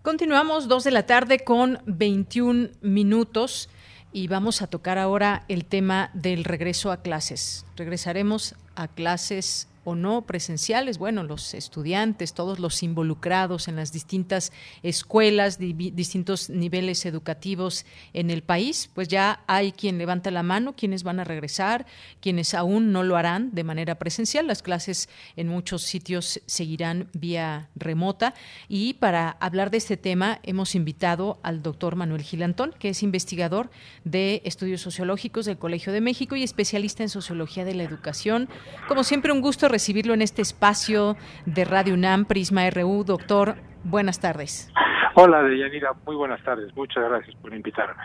Continuamos 0.01 0.69
dos 0.69 0.85
de 0.85 0.91
la 0.91 1.05
tarde 1.05 1.41
con 1.41 1.81
21 1.85 2.71
minutos 2.81 3.69
y 4.11 4.29
vamos 4.29 4.63
a 4.63 4.67
tocar 4.67 4.97
ahora 4.97 5.45
el 5.49 5.67
tema 5.67 6.11
del 6.15 6.45
regreso 6.45 6.91
a 6.91 7.03
clases. 7.03 7.67
Regresaremos 7.77 8.55
a 8.75 8.89
clases 8.89 9.68
o 9.85 9.95
no 9.95 10.23
presenciales, 10.23 10.99
bueno, 10.99 11.23
los 11.23 11.55
estudiantes, 11.55 12.35
todos 12.35 12.59
los 12.59 12.83
involucrados 12.83 13.69
en 13.69 13.77
las 13.77 13.93
distintas 13.93 14.53
escuelas, 14.83 15.59
distintos 15.59 16.51
niveles 16.51 17.07
educativos 17.07 17.87
en 18.13 18.31
el 18.31 18.43
país, 18.43 18.91
pues 18.95 19.09
ya 19.09 19.43
hay 19.47 19.73
quien 19.73 19.99
levanta 19.99 20.31
la 20.31 20.43
mano, 20.43 20.75
quienes 20.77 21.03
van 21.03 21.21
a 21.21 21.25
regresar, 21.25 21.87
quienes 22.21 22.55
aún 22.55 22.93
no 22.93 23.03
lo 23.03 23.17
harán 23.17 23.55
de 23.55 23.65
manera 23.65 23.97
presencial. 23.97 24.47
Las 24.47 24.63
clases 24.63 25.09
en 25.37 25.49
muchos 25.49 25.83
sitios 25.83 26.41
seguirán 26.47 27.09
vía 27.13 27.69
remota. 27.75 28.35
Y 28.69 28.95
para 28.95 29.31
hablar 29.41 29.71
de 29.71 29.79
este 29.79 29.97
tema 29.97 30.41
hemos 30.43 30.75
invitado 30.75 31.39
al 31.43 31.63
doctor 31.63 31.97
Manuel 31.97 32.23
Gilantón, 32.23 32.75
que 32.79 32.91
es 32.91 33.03
investigador 33.03 33.71
de 34.05 34.43
estudios 34.45 34.81
sociológicos 34.81 35.47
del 35.47 35.59
Colegio 35.59 35.93
de 35.93 36.01
México 36.01 36.37
y 36.37 36.43
especialista 36.43 37.03
en 37.03 37.09
sociología 37.09 37.65
de 37.65 37.75
la 37.75 37.85
educación. 37.85 38.49
Como 38.89 39.05
siempre, 39.05 39.33
un 39.33 39.41
gusto 39.41 39.68
recibirlo 39.69 40.15
en 40.15 40.23
este 40.23 40.43
espacio 40.43 41.17
de 41.47 41.65
Radio 41.65 41.95
UNAM, 41.95 42.25
Prisma 42.25 42.69
RU. 42.71 43.05
Doctor, 43.05 43.57
buenas 43.85 44.21
tardes. 44.21 44.73
Hola, 45.15 45.43
Deyanira, 45.43 45.95
muy 46.07 46.17
buenas 46.17 46.43
tardes. 46.43 46.75
Muchas 46.77 47.05
gracias 47.09 47.35
por 47.37 47.55
invitarme. 47.55 48.03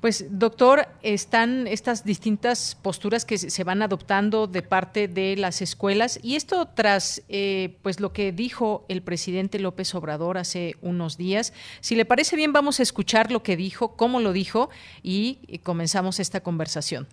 Pues, 0.00 0.38
doctor, 0.38 0.86
están 1.00 1.66
estas 1.66 2.04
distintas 2.04 2.74
posturas 2.74 3.24
que 3.24 3.38
se 3.38 3.64
van 3.64 3.80
adoptando 3.80 4.46
de 4.46 4.60
parte 4.60 5.08
de 5.08 5.34
las 5.36 5.62
escuelas 5.62 6.20
y 6.22 6.36
esto 6.36 6.66
tras, 6.66 7.22
eh, 7.30 7.78
pues, 7.80 8.00
lo 8.00 8.12
que 8.12 8.30
dijo 8.30 8.84
el 8.88 9.00
presidente 9.00 9.58
López 9.58 9.94
Obrador 9.94 10.36
hace 10.36 10.74
unos 10.82 11.16
días. 11.16 11.54
Si 11.80 11.96
le 11.96 12.04
parece 12.04 12.36
bien, 12.36 12.52
vamos 12.52 12.80
a 12.80 12.82
escuchar 12.82 13.32
lo 13.32 13.42
que 13.42 13.56
dijo, 13.56 13.96
cómo 13.96 14.20
lo 14.20 14.34
dijo 14.34 14.68
y 15.02 15.60
comenzamos 15.62 16.20
esta 16.20 16.40
conversación. 16.42 17.06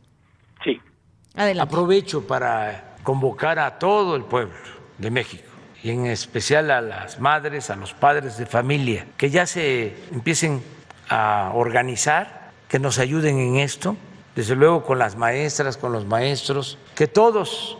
Sí. 0.65 0.81
Adelante. 1.35 1.73
Aprovecho 1.73 2.27
para 2.27 2.90
convocar 3.03 3.59
a 3.59 3.79
todo 3.79 4.15
el 4.15 4.23
pueblo 4.23 4.55
de 4.97 5.11
México 5.11 5.49
y 5.83 5.89
en 5.89 6.05
especial 6.05 6.69
a 6.71 6.81
las 6.81 7.19
madres, 7.19 7.69
a 7.69 7.75
los 7.75 7.93
padres 7.93 8.37
de 8.37 8.45
familia, 8.45 9.07
que 9.17 9.29
ya 9.29 9.45
se 9.45 9.95
empiecen 10.11 10.63
a 11.09 11.51
organizar 11.53 12.51
que 12.67 12.79
nos 12.79 12.99
ayuden 12.99 13.37
en 13.37 13.57
esto, 13.57 13.97
desde 14.35 14.55
luego 14.55 14.85
con 14.85 14.97
las 14.97 15.17
maestras, 15.17 15.75
con 15.75 15.91
los 15.91 16.05
maestros, 16.05 16.77
que 16.95 17.07
todos 17.07 17.77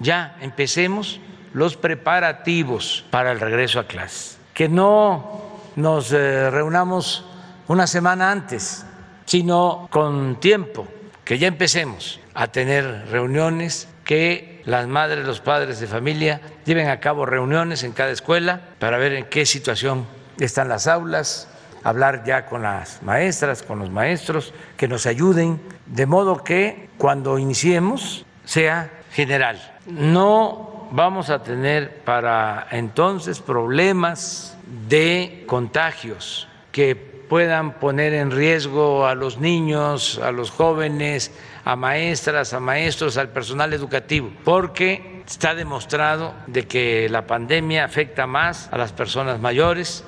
ya 0.00 0.36
empecemos 0.42 1.18
los 1.54 1.76
preparativos 1.76 3.06
para 3.10 3.32
el 3.32 3.40
regreso 3.40 3.80
a 3.80 3.86
clases, 3.86 4.36
que 4.52 4.68
no 4.68 5.60
nos 5.76 6.12
eh, 6.12 6.50
reunamos 6.50 7.24
una 7.68 7.86
semana 7.86 8.30
antes, 8.30 8.84
sino 9.24 9.88
con 9.90 10.38
tiempo, 10.40 10.86
que 11.24 11.38
ya 11.38 11.46
empecemos 11.46 12.20
a 12.34 12.48
tener 12.48 13.06
reuniones, 13.10 13.88
que 14.04 14.53
las 14.66 14.86
madres, 14.86 15.26
los 15.26 15.40
padres 15.40 15.80
de 15.80 15.86
familia 15.86 16.40
lleven 16.64 16.88
a 16.88 17.00
cabo 17.00 17.26
reuniones 17.26 17.82
en 17.82 17.92
cada 17.92 18.10
escuela 18.10 18.60
para 18.78 18.98
ver 18.98 19.12
en 19.12 19.26
qué 19.26 19.46
situación 19.46 20.06
están 20.38 20.68
las 20.68 20.86
aulas, 20.86 21.48
hablar 21.82 22.24
ya 22.24 22.46
con 22.46 22.62
las 22.62 23.02
maestras, 23.02 23.62
con 23.62 23.78
los 23.78 23.90
maestros, 23.90 24.54
que 24.76 24.88
nos 24.88 25.06
ayuden, 25.06 25.60
de 25.86 26.06
modo 26.06 26.42
que 26.42 26.88
cuando 26.98 27.38
iniciemos 27.38 28.24
sea 28.44 28.90
general. 29.12 29.60
No 29.86 30.88
vamos 30.90 31.30
a 31.30 31.42
tener 31.42 32.02
para 32.04 32.66
entonces 32.70 33.40
problemas 33.40 34.56
de 34.88 35.44
contagios 35.46 36.48
que 36.72 36.96
puedan 37.28 37.74
poner 37.74 38.14
en 38.14 38.30
riesgo 38.30 39.06
a 39.06 39.14
los 39.14 39.38
niños, 39.38 40.20
a 40.22 40.30
los 40.30 40.50
jóvenes, 40.50 41.32
a 41.64 41.76
maestras, 41.76 42.52
a 42.52 42.60
maestros, 42.60 43.16
al 43.16 43.30
personal 43.30 43.72
educativo, 43.72 44.30
porque 44.44 45.22
está 45.26 45.54
demostrado 45.54 46.34
de 46.46 46.66
que 46.66 47.08
la 47.08 47.26
pandemia 47.26 47.84
afecta 47.84 48.26
más 48.26 48.68
a 48.72 48.78
las 48.78 48.92
personas 48.92 49.40
mayores, 49.40 50.04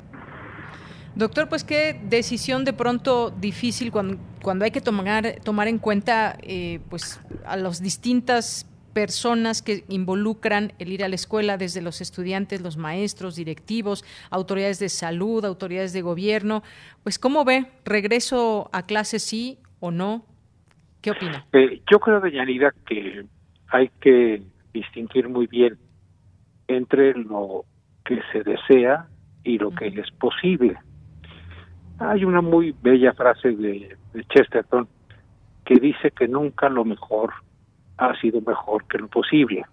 Doctor, 1.17 1.49
pues 1.49 1.65
qué 1.65 1.99
decisión 2.05 2.67
de 2.67 2.75
pronto 2.75 3.31
difícil 3.31 3.91
cuando, 3.91 4.19
cuando 4.43 4.67
hay 4.67 4.71
que 4.71 4.83
tomar, 4.83 5.37
tomar 5.43 5.67
en 5.67 5.79
cuenta 5.79 6.37
eh, 6.43 6.81
pues 6.91 7.19
a 7.47 7.57
las 7.57 7.81
distintas 7.81 8.67
personas 8.93 9.63
que 9.63 9.87
involucran 9.89 10.75
el 10.79 10.93
ir 10.93 11.03
a 11.03 11.09
la 11.09 11.15
escuela, 11.15 11.57
desde 11.57 11.81
los 11.81 12.03
estudiantes, 12.03 12.61
los 12.61 12.77
maestros, 12.77 13.35
directivos, 13.35 14.05
autoridades 14.29 14.79
de 14.79 14.91
salud, 14.91 15.43
autoridades 15.47 15.95
de 15.95 16.03
gobierno. 16.03 16.63
Pues, 17.03 17.19
¿cómo 17.19 17.47
ve? 17.47 17.67
¿Regreso 17.87 18.69
a 18.75 18.83
clase 18.83 19.19
sí 19.19 19.59
o 19.81 19.91
no? 19.91 20.25
¿Qué 21.07 21.13
opina? 21.13 21.47
Eh, 21.53 21.83
yo 21.89 22.01
creo, 22.01 22.21
Deyanira, 22.21 22.75
que 22.85 23.25
hay 23.69 23.89
que 24.01 24.43
distinguir 24.73 25.29
muy 25.29 25.47
bien 25.47 25.79
entre 26.67 27.15
lo 27.15 27.65
que 28.05 28.21
se 28.33 28.43
desea 28.43 29.07
y 29.45 29.57
lo 29.57 29.71
que 29.71 29.87
es 29.87 30.11
posible. 30.19 30.77
Hay 32.01 32.25
una 32.25 32.41
muy 32.41 32.75
bella 32.83 33.13
frase 33.13 33.53
de, 33.53 33.97
Chesterton 34.31 34.89
que 35.65 35.77
dice 35.77 36.11
que 36.11 36.27
nunca 36.27 36.69
lo 36.69 36.85
mejor 36.85 37.35
ha 37.99 38.21
sido 38.21 38.41
mejor 38.41 38.85
que 38.89 38.99
lo 38.99 39.07
posible. 39.07 39.65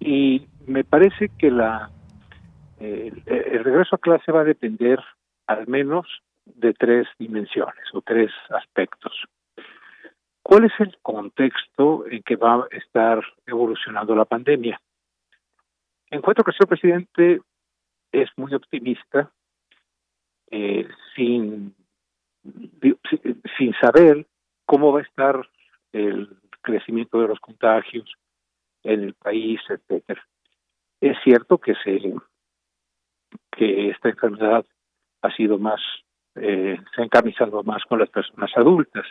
Y 0.00 0.46
me 0.66 0.84
parece 0.84 1.28
que 1.36 1.50
la 1.50 1.90
el, 2.80 3.22
regreso 3.62 3.96
a 3.96 3.98
clase 3.98 4.32
va 4.32 4.40
a 4.40 4.44
depender 4.44 5.00
al 5.46 5.66
menos 5.66 6.06
de 6.46 6.72
tres 6.72 7.06
dimensiones 7.18 7.84
o 7.92 8.00
tres 8.00 8.30
aspectos. 8.48 9.12
¿Cuál 10.42 10.64
es 10.64 10.72
el 10.80 10.96
contexto 11.02 12.06
en 12.06 12.22
que 12.22 12.36
va 12.36 12.56
a 12.56 12.66
estar 12.72 13.22
evolucionando 13.46 14.14
la 14.14 14.24
pandemia? 14.24 14.80
Encuentro 16.10 16.44
que 16.44 16.50
el 16.50 16.56
señor 16.56 16.68
presidente 16.68 17.40
es 18.10 18.28
muy 18.36 18.52
optimista 18.54 19.30
eh, 20.50 20.86
sin, 21.14 21.74
sin 23.56 23.74
saber 23.80 24.26
cómo 24.66 24.92
va 24.92 25.00
a 25.00 25.04
estar 25.04 25.48
el 25.92 26.36
crecimiento 26.60 27.20
de 27.20 27.28
los 27.28 27.40
contagios 27.40 28.12
en 28.82 29.04
el 29.04 29.14
país, 29.14 29.60
etcétera. 29.68 30.22
Es 31.00 31.16
cierto 31.24 31.58
que 31.58 31.74
se 31.82 32.00
que 33.50 33.90
esta 33.90 34.10
enfermedad 34.10 34.64
ha 35.22 35.30
sido 35.34 35.58
más 35.58 35.80
eh, 36.34 36.78
se 36.94 37.02
ha 37.02 37.04
encarnizado 37.04 37.62
más 37.62 37.82
con 37.84 37.98
las 37.98 38.08
personas 38.08 38.50
adultas, 38.56 39.06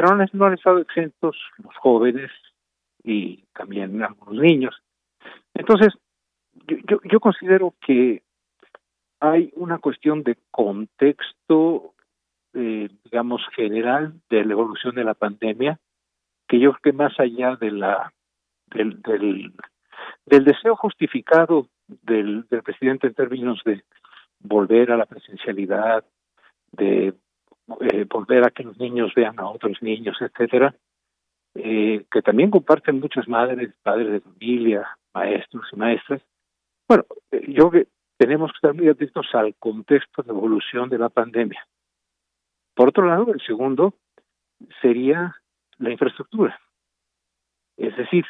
pero 0.00 0.14
no, 0.14 0.44
han 0.46 0.54
estado 0.54 0.78
exentos 0.78 1.36
los 1.64 1.74
jóvenes 1.78 2.30
y 3.02 3.42
también 3.52 4.00
algunos 4.00 4.40
niños. 4.40 4.76
Entonces, 5.54 5.92
yo, 6.86 7.00
yo 7.02 7.18
considero 7.18 7.74
que 7.84 8.22
hay 9.18 9.50
una 9.56 9.78
cuestión 9.78 10.22
de 10.22 10.38
contexto, 10.52 11.94
eh, 12.54 12.88
digamos, 13.02 13.42
general 13.56 14.14
de 14.30 14.44
la 14.44 14.52
evolución 14.52 14.94
de 14.94 15.02
la 15.02 15.14
pandemia, 15.14 15.80
que 16.46 16.60
yo 16.60 16.70
creo 16.74 16.92
que 16.92 16.92
más 16.92 17.18
allá 17.18 17.56
de 17.56 17.72
la 17.72 18.12
del, 18.66 19.02
del, 19.02 20.44
deseo 20.44 20.76
justificado 20.76 21.66
del, 21.88 22.46
del 22.48 22.62
presidente 22.62 23.08
en 23.08 23.14
términos 23.14 23.60
de 23.64 23.82
volver 24.38 24.92
a 24.92 24.96
la 24.96 25.06
presencialidad, 25.06 26.04
de 26.70 27.14
eh, 27.80 28.04
volver 28.08 28.46
a 28.46 28.50
que 28.50 28.64
los 28.64 28.78
niños 28.78 29.12
vean 29.14 29.38
a 29.38 29.48
otros 29.48 29.82
niños, 29.82 30.16
etcétera, 30.20 30.74
eh, 31.54 32.04
que 32.10 32.22
también 32.22 32.50
comparten 32.50 33.00
muchas 33.00 33.28
madres, 33.28 33.74
padres 33.82 34.12
de 34.12 34.20
familia, 34.20 34.88
maestros 35.12 35.66
y 35.72 35.76
maestras. 35.76 36.22
Bueno, 36.86 37.04
yo 37.48 37.70
tenemos 38.16 38.50
que 38.50 38.56
estar 38.56 38.74
muy 38.74 38.88
atentos 38.88 39.26
al 39.34 39.54
contexto 39.56 40.22
de 40.22 40.30
evolución 40.30 40.88
de 40.88 40.98
la 40.98 41.08
pandemia. 41.08 41.66
Por 42.74 42.88
otro 42.88 43.06
lado, 43.06 43.32
el 43.32 43.40
segundo 43.40 43.94
sería 44.80 45.36
la 45.78 45.90
infraestructura. 45.90 46.60
Es 47.76 47.96
decir, 47.96 48.24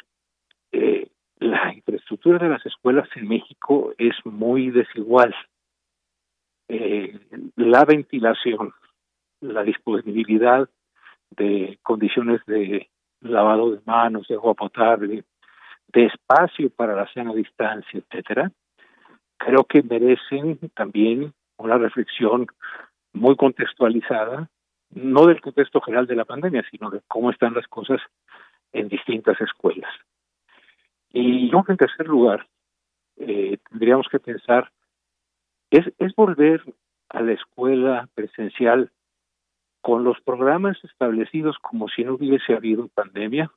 eh, 0.71 1.09
la 1.39 1.73
infraestructura 1.73 2.37
de 2.37 2.49
las 2.49 2.65
escuelas 2.65 3.09
en 3.15 3.27
México 3.27 3.93
es 3.97 4.15
muy 4.25 4.69
desigual. 4.69 5.33
Eh, 6.67 7.19
la 7.55 7.83
ventilación, 7.85 8.73
la 9.41 9.63
disponibilidad 9.63 10.69
de 11.31 11.79
condiciones 11.83 12.41
de 12.45 12.89
lavado 13.21 13.71
de 13.71 13.81
manos, 13.85 14.27
de 14.27 14.35
agua 14.35 14.53
potable, 14.53 15.23
de 15.87 16.05
espacio 16.05 16.69
para 16.69 16.95
la 16.95 17.11
sana 17.13 17.33
distancia, 17.33 17.99
etcétera, 17.99 18.51
creo 19.37 19.63
que 19.63 19.83
merecen 19.83 20.59
también 20.75 21.33
una 21.57 21.77
reflexión 21.77 22.47
muy 23.13 23.35
contextualizada, 23.35 24.49
no 24.91 25.25
del 25.25 25.41
contexto 25.41 25.81
general 25.81 26.07
de 26.07 26.15
la 26.15 26.25
pandemia, 26.25 26.63
sino 26.69 26.89
de 26.89 27.01
cómo 27.07 27.31
están 27.31 27.53
las 27.53 27.67
cosas 27.67 28.01
en 28.71 28.87
distintas 28.87 29.39
escuelas. 29.41 29.91
Y 31.11 31.49
yo, 31.49 31.63
en 31.67 31.77
tercer 31.77 32.07
lugar, 32.07 32.47
eh, 33.17 33.57
tendríamos 33.69 34.07
que 34.09 34.19
pensar, 34.19 34.71
¿es, 35.71 35.91
¿es 35.97 36.15
volver 36.15 36.63
a 37.09 37.21
la 37.21 37.33
escuela 37.33 38.07
presencial 38.13 38.91
con 39.81 40.03
los 40.03 40.19
programas 40.21 40.77
establecidos 40.83 41.57
como 41.59 41.87
si 41.89 42.03
no 42.03 42.15
hubiese 42.15 42.53
habido 42.53 42.87
pandemia? 42.89 43.51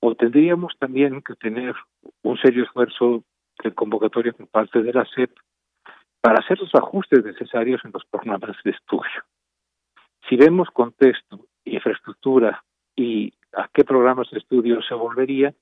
¿O 0.00 0.14
tendríamos 0.14 0.74
también 0.78 1.22
que 1.22 1.34
tener 1.34 1.74
un 2.22 2.36
serio 2.38 2.64
esfuerzo 2.64 3.24
de 3.62 3.72
convocatoria 3.72 4.32
por 4.32 4.48
parte 4.48 4.82
de 4.82 4.92
la 4.92 5.04
SEP 5.04 5.30
para 6.22 6.38
hacer 6.38 6.58
los 6.60 6.74
ajustes 6.74 7.24
necesarios 7.24 7.80
en 7.84 7.90
los 7.92 8.04
programas 8.06 8.56
de 8.64 8.70
estudio. 8.70 9.24
Si 10.28 10.36
vemos 10.36 10.68
contexto, 10.70 11.46
infraestructura 11.64 12.62
y 12.94 13.32
a 13.52 13.68
qué 13.68 13.84
programas 13.84 14.30
de 14.30 14.38
estudio 14.38 14.80
se 14.82 14.94
volvería, 14.94 15.52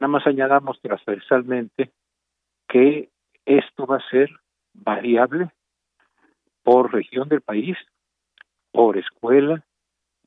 nada 0.00 0.08
más 0.08 0.26
añadamos 0.26 0.80
transversalmente 0.80 1.92
que 2.66 3.10
esto 3.44 3.86
va 3.86 3.98
a 3.98 4.10
ser 4.10 4.30
variable 4.72 5.50
por 6.62 6.92
región 6.92 7.28
del 7.28 7.42
país, 7.42 7.76
por 8.74 8.98
escuela, 8.98 9.62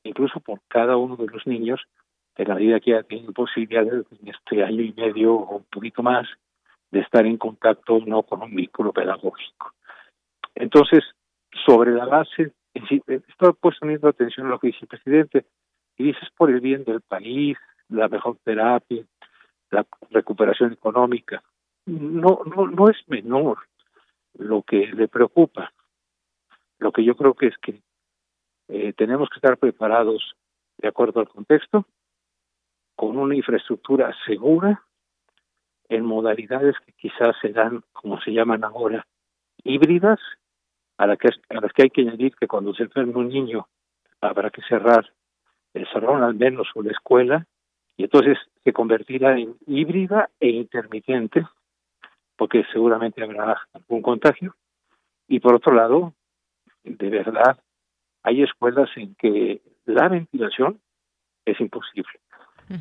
incluso 0.03 0.39
por 0.39 0.61
cada 0.69 0.95
uno 0.95 1.17
de 1.17 1.27
los 1.27 1.45
niños, 1.45 1.81
en 2.37 2.47
la 2.47 2.55
medida 2.55 2.79
que 2.79 2.91
ya 2.91 3.03
tienen 3.03 3.33
posibilidades 3.33 4.05
en 4.21 4.29
este 4.29 4.63
año 4.63 4.81
y 4.83 4.93
medio 4.93 5.33
o 5.33 5.57
un 5.57 5.65
poquito 5.65 6.01
más 6.01 6.25
de 6.89 7.01
estar 7.01 7.25
en 7.25 7.37
contacto 7.37 7.99
no 8.05 8.23
con 8.23 8.41
un 8.41 8.55
vínculo 8.55 8.93
pedagógico. 8.93 9.73
Entonces, 10.55 11.03
sobre 11.65 11.91
la 11.91 12.05
base 12.05 12.53
estoy 12.73 13.53
poniendo 13.59 14.07
atención 14.07 14.47
a 14.47 14.51
lo 14.51 14.59
que 14.59 14.67
dice 14.67 14.79
el 14.83 14.87
presidente 14.87 15.45
y 15.97 16.05
dices 16.05 16.29
por 16.37 16.49
el 16.49 16.61
bien 16.61 16.85
del 16.85 17.01
país, 17.01 17.57
la 17.89 18.07
mejor 18.07 18.37
terapia, 18.45 19.03
la 19.71 19.85
recuperación 20.11 20.71
económica. 20.71 21.43
No, 21.85 22.39
no, 22.45 22.67
no 22.67 22.89
es 22.89 22.97
menor 23.07 23.57
lo 24.35 24.61
que 24.61 24.87
le 24.87 25.09
preocupa. 25.09 25.73
Lo 26.79 26.93
que 26.93 27.03
yo 27.03 27.17
creo 27.17 27.33
que 27.33 27.47
es 27.47 27.57
que 27.57 27.81
eh, 28.67 28.93
tenemos 28.93 29.29
que 29.29 29.37
estar 29.37 29.57
preparados 29.57 30.35
de 30.77 30.87
acuerdo 30.87 31.19
al 31.19 31.29
contexto, 31.29 31.85
con 32.95 33.17
una 33.17 33.35
infraestructura 33.35 34.13
segura, 34.25 34.83
en 35.89 36.03
modalidades 36.03 36.75
que 36.85 36.91
quizás 36.93 37.35
serán, 37.41 37.83
como 37.93 38.19
se 38.21 38.31
llaman 38.31 38.63
ahora, 38.63 39.05
híbridas, 39.63 40.19
a, 40.97 41.07
la 41.07 41.13
a 41.13 41.61
las 41.61 41.73
que 41.73 41.83
hay 41.83 41.89
que 41.89 42.01
añadir 42.01 42.35
que 42.35 42.47
cuando 42.47 42.73
se 42.73 42.83
enferma 42.83 43.19
un 43.19 43.29
niño 43.29 43.67
habrá 44.19 44.49
que 44.49 44.61
cerrar 44.63 45.11
el 45.73 45.87
salón 45.91 46.23
al 46.23 46.35
menos 46.35 46.67
o 46.75 46.81
la 46.81 46.91
escuela, 46.91 47.45
y 47.95 48.03
entonces 48.03 48.37
se 48.63 48.73
convertirá 48.73 49.37
en 49.37 49.55
híbrida 49.65 50.29
e 50.39 50.49
intermitente, 50.49 51.45
porque 52.35 52.63
seguramente 52.71 53.23
habrá 53.23 53.61
algún 53.73 54.01
contagio. 54.01 54.55
Y 55.27 55.39
por 55.39 55.55
otro 55.55 55.73
lado, 55.73 56.13
de 56.83 57.09
verdad, 57.09 57.57
hay 58.27 58.43
escuelas 58.43 58.89
en 58.97 59.15
que 59.15 59.61
la 59.85 60.09
ventilación 60.09 60.81
es 61.45 61.59
imposible. 61.61 62.19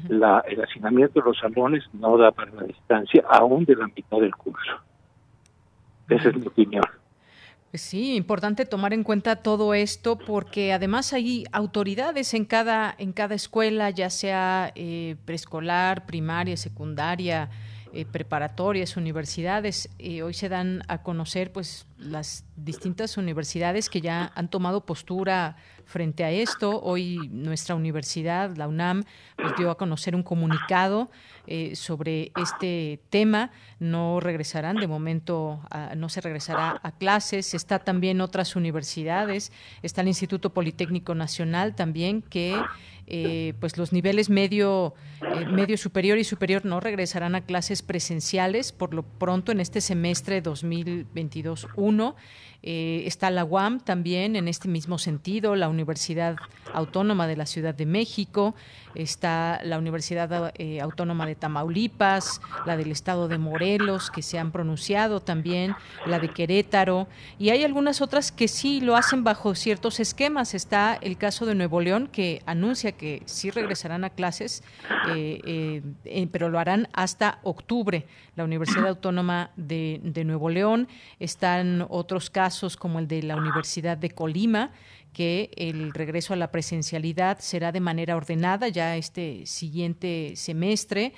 la, 0.08 0.40
el 0.48 0.60
hacinamiento 0.60 1.20
de 1.20 1.26
los 1.26 1.38
salones 1.38 1.84
no 1.92 2.18
da 2.18 2.32
para 2.32 2.50
la 2.50 2.64
distancia, 2.64 3.24
aún 3.30 3.64
de 3.64 3.76
la 3.76 3.86
mitad 3.86 4.18
del 4.18 4.34
curso. 4.34 4.72
Esa 6.08 6.30
es 6.30 6.36
mi 6.36 6.48
opinión. 6.48 6.82
Pues 7.70 7.82
sí, 7.82 8.16
importante 8.16 8.66
tomar 8.66 8.92
en 8.92 9.04
cuenta 9.04 9.36
todo 9.36 9.72
esto 9.74 10.18
porque 10.18 10.72
además 10.72 11.12
hay 11.12 11.44
autoridades 11.52 12.34
en 12.34 12.44
cada 12.44 12.92
en 12.98 13.12
cada 13.12 13.36
escuela, 13.36 13.90
ya 13.90 14.10
sea 14.10 14.72
eh, 14.74 15.14
preescolar, 15.24 16.06
primaria, 16.06 16.56
secundaria, 16.56 17.50
eh, 17.96 18.04
preparatorias, 18.04 18.96
universidades. 18.96 19.88
Hoy 20.22 20.34
se 20.34 20.48
dan 20.48 20.82
a 20.88 21.02
conocer 21.02 21.52
pues 21.52 21.86
las 21.96 22.44
distintas 22.56 23.16
universidades 23.16 23.88
que 23.88 24.00
ya 24.00 24.32
han 24.34 24.48
tomado 24.50 24.84
postura 24.84 25.56
frente 25.86 26.24
a 26.24 26.30
esto. 26.30 26.80
Hoy 26.82 27.28
nuestra 27.30 27.74
universidad, 27.74 28.54
la 28.56 28.68
UNAM, 28.68 29.04
pues 29.36 29.54
dio 29.56 29.70
a 29.70 29.78
conocer 29.78 30.14
un 30.14 30.22
comunicado 30.22 31.10
eh, 31.46 31.74
sobre 31.74 32.32
este 32.36 33.00
tema. 33.08 33.50
No 33.78 34.20
regresarán, 34.20 34.76
de 34.76 34.88
momento 34.88 35.60
no 35.96 36.08
se 36.08 36.20
regresará 36.20 36.80
a 36.82 36.92
clases. 36.92 37.54
Está 37.54 37.78
también 37.78 38.20
otras 38.20 38.56
universidades. 38.56 39.52
Está 39.82 40.02
el 40.02 40.08
Instituto 40.08 40.52
Politécnico 40.52 41.14
Nacional 41.14 41.74
también 41.74 42.20
que 42.20 42.60
eh, 43.08 43.54
pues 43.60 43.78
los 43.78 43.92
niveles 43.92 44.30
medio, 44.30 44.94
eh, 45.22 45.46
medio 45.46 45.76
superior 45.76 46.18
y 46.18 46.24
superior 46.24 46.64
no 46.64 46.80
regresarán 46.80 47.36
a 47.36 47.42
clases 47.42 47.82
presenciales 47.82 48.72
por 48.72 48.94
lo 48.94 49.04
pronto 49.04 49.52
en 49.52 49.60
este 49.60 49.80
semestre 49.80 50.42
2022-1. 50.42 52.14
Eh, 52.68 53.04
está 53.06 53.30
la 53.30 53.44
UAM 53.44 53.80
también 53.80 54.34
en 54.34 54.48
este 54.48 54.66
mismo 54.66 54.98
sentido, 54.98 55.54
la 55.54 55.68
Universidad 55.68 56.36
Autónoma 56.74 57.28
de 57.28 57.36
la 57.36 57.46
Ciudad 57.46 57.74
de 57.74 57.86
México, 57.86 58.54
está 58.94 59.60
la 59.62 59.78
Universidad 59.78 60.52
Autónoma 60.82 61.26
de 61.26 61.36
Tamaulipas, 61.36 62.40
la 62.66 62.76
del 62.76 62.90
Estado 62.90 63.28
de 63.28 63.38
Morelos, 63.38 64.10
que 64.10 64.22
se 64.22 64.38
han 64.38 64.50
pronunciado 64.50 65.20
también, 65.20 65.76
la 66.06 66.18
de 66.18 66.28
Querétaro, 66.28 67.06
y 67.38 67.50
hay 67.50 67.62
algunas 67.62 68.00
otras 68.00 68.32
que 68.32 68.48
sí 68.48 68.80
lo 68.80 68.96
hacen 68.96 69.22
bajo 69.22 69.54
ciertos 69.54 70.00
esquemas. 70.00 70.54
Está 70.54 70.98
el 71.00 71.16
caso 71.16 71.46
de 71.46 71.54
Nuevo 71.54 71.80
León, 71.80 72.08
que 72.10 72.42
anuncia 72.46 72.92
que 72.92 73.22
sí 73.26 73.50
regresarán 73.50 74.04
a 74.04 74.10
clases, 74.10 74.62
eh, 75.08 75.40
eh, 75.44 75.82
eh, 76.04 76.28
pero 76.32 76.48
lo 76.48 76.58
harán 76.58 76.88
hasta 76.92 77.38
octubre. 77.42 78.06
La 78.34 78.44
Universidad 78.44 78.88
Autónoma 78.88 79.50
de, 79.56 80.00
Nuevo 80.24 80.50
León, 80.50 80.88
están 81.20 81.86
otros 81.88 82.28
casos 82.28 82.55
como 82.78 82.98
el 82.98 83.08
de 83.08 83.22
la 83.22 83.36
Universidad 83.36 83.96
de 83.98 84.10
Colima, 84.10 84.72
que 85.12 85.50
el 85.56 85.92
regreso 85.92 86.34
a 86.34 86.36
la 86.36 86.50
presencialidad 86.50 87.38
será 87.38 87.72
de 87.72 87.80
manera 87.80 88.16
ordenada 88.16 88.68
ya 88.68 88.96
este 88.96 89.46
siguiente 89.46 90.32
semestre, 90.36 91.12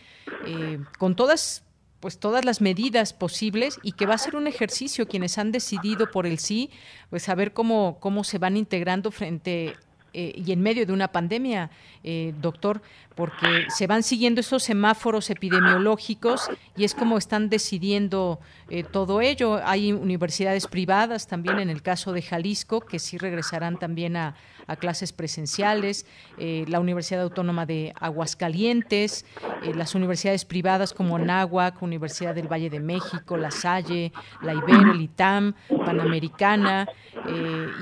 con 0.98 1.16
todas 1.16 1.65
pues 2.01 2.19
todas 2.19 2.44
las 2.44 2.60
medidas 2.60 3.12
posibles 3.12 3.78
y 3.82 3.93
que 3.93 4.06
va 4.06 4.15
a 4.15 4.19
ser 4.19 4.36
un 4.36 4.47
ejercicio 4.47 5.09
quienes 5.09 5.36
han 5.36 5.51
decidido 5.51 6.10
por 6.10 6.27
el 6.27 6.39
sí, 6.39 6.70
pues 7.10 7.24
saber 7.24 7.52
cómo, 7.52 7.98
cómo 8.01 8.23
se 8.23 8.39
van 8.39 8.56
integrando 8.56 9.10
frente 9.10 9.77
eh, 10.12 10.32
y 10.35 10.52
en 10.52 10.62
medio 10.62 10.86
de 10.86 10.93
una 10.93 11.09
pandemia, 11.09 11.70
eh, 12.02 12.35
doctor, 12.40 12.80
porque 13.14 13.66
se 13.68 13.86
van 13.86 14.02
siguiendo 14.02 14.40
esos 14.40 14.62
semáforos 14.62 15.28
epidemiológicos 15.28 16.48
y 16.76 16.85
es 16.85 16.94
como 16.94 17.18
están 17.18 17.48
decidiendo 17.48 18.39
eh, 18.70 18.85
todo 18.85 19.20
ello. 19.20 19.60
Hay 19.64 19.93
universidades 19.93 20.66
privadas 20.66 21.26
también, 21.26 21.59
en 21.59 21.68
el 21.68 21.82
caso 21.82 22.12
de 22.12 22.22
Jalisco, 22.22 22.80
que 22.80 22.98
sí 22.98 23.18
regresarán 23.18 23.78
también 23.78 24.16
a, 24.16 24.36
a 24.69 24.77
clases 24.77 25.12
presenciales, 25.12 26.07
la 26.39 26.78
Universidad 26.78 27.23
Autónoma 27.23 27.66
de 27.66 27.93
Aguascalientes, 27.99 29.27
las 29.74 29.95
universidades 29.95 30.45
privadas 30.45 30.93
como 30.93 31.19
NAHUAC, 31.19 31.82
Universidad 31.82 32.35
del 32.35 32.47
Valle 32.47 32.70
de 32.70 32.78
México, 32.81 33.36
La 33.36 33.51
Salle, 33.51 34.12
la 34.43 34.55
Ibero, 34.55 34.93
el 34.93 35.01
ITAM, 35.01 35.55
Panamericana 35.85 36.86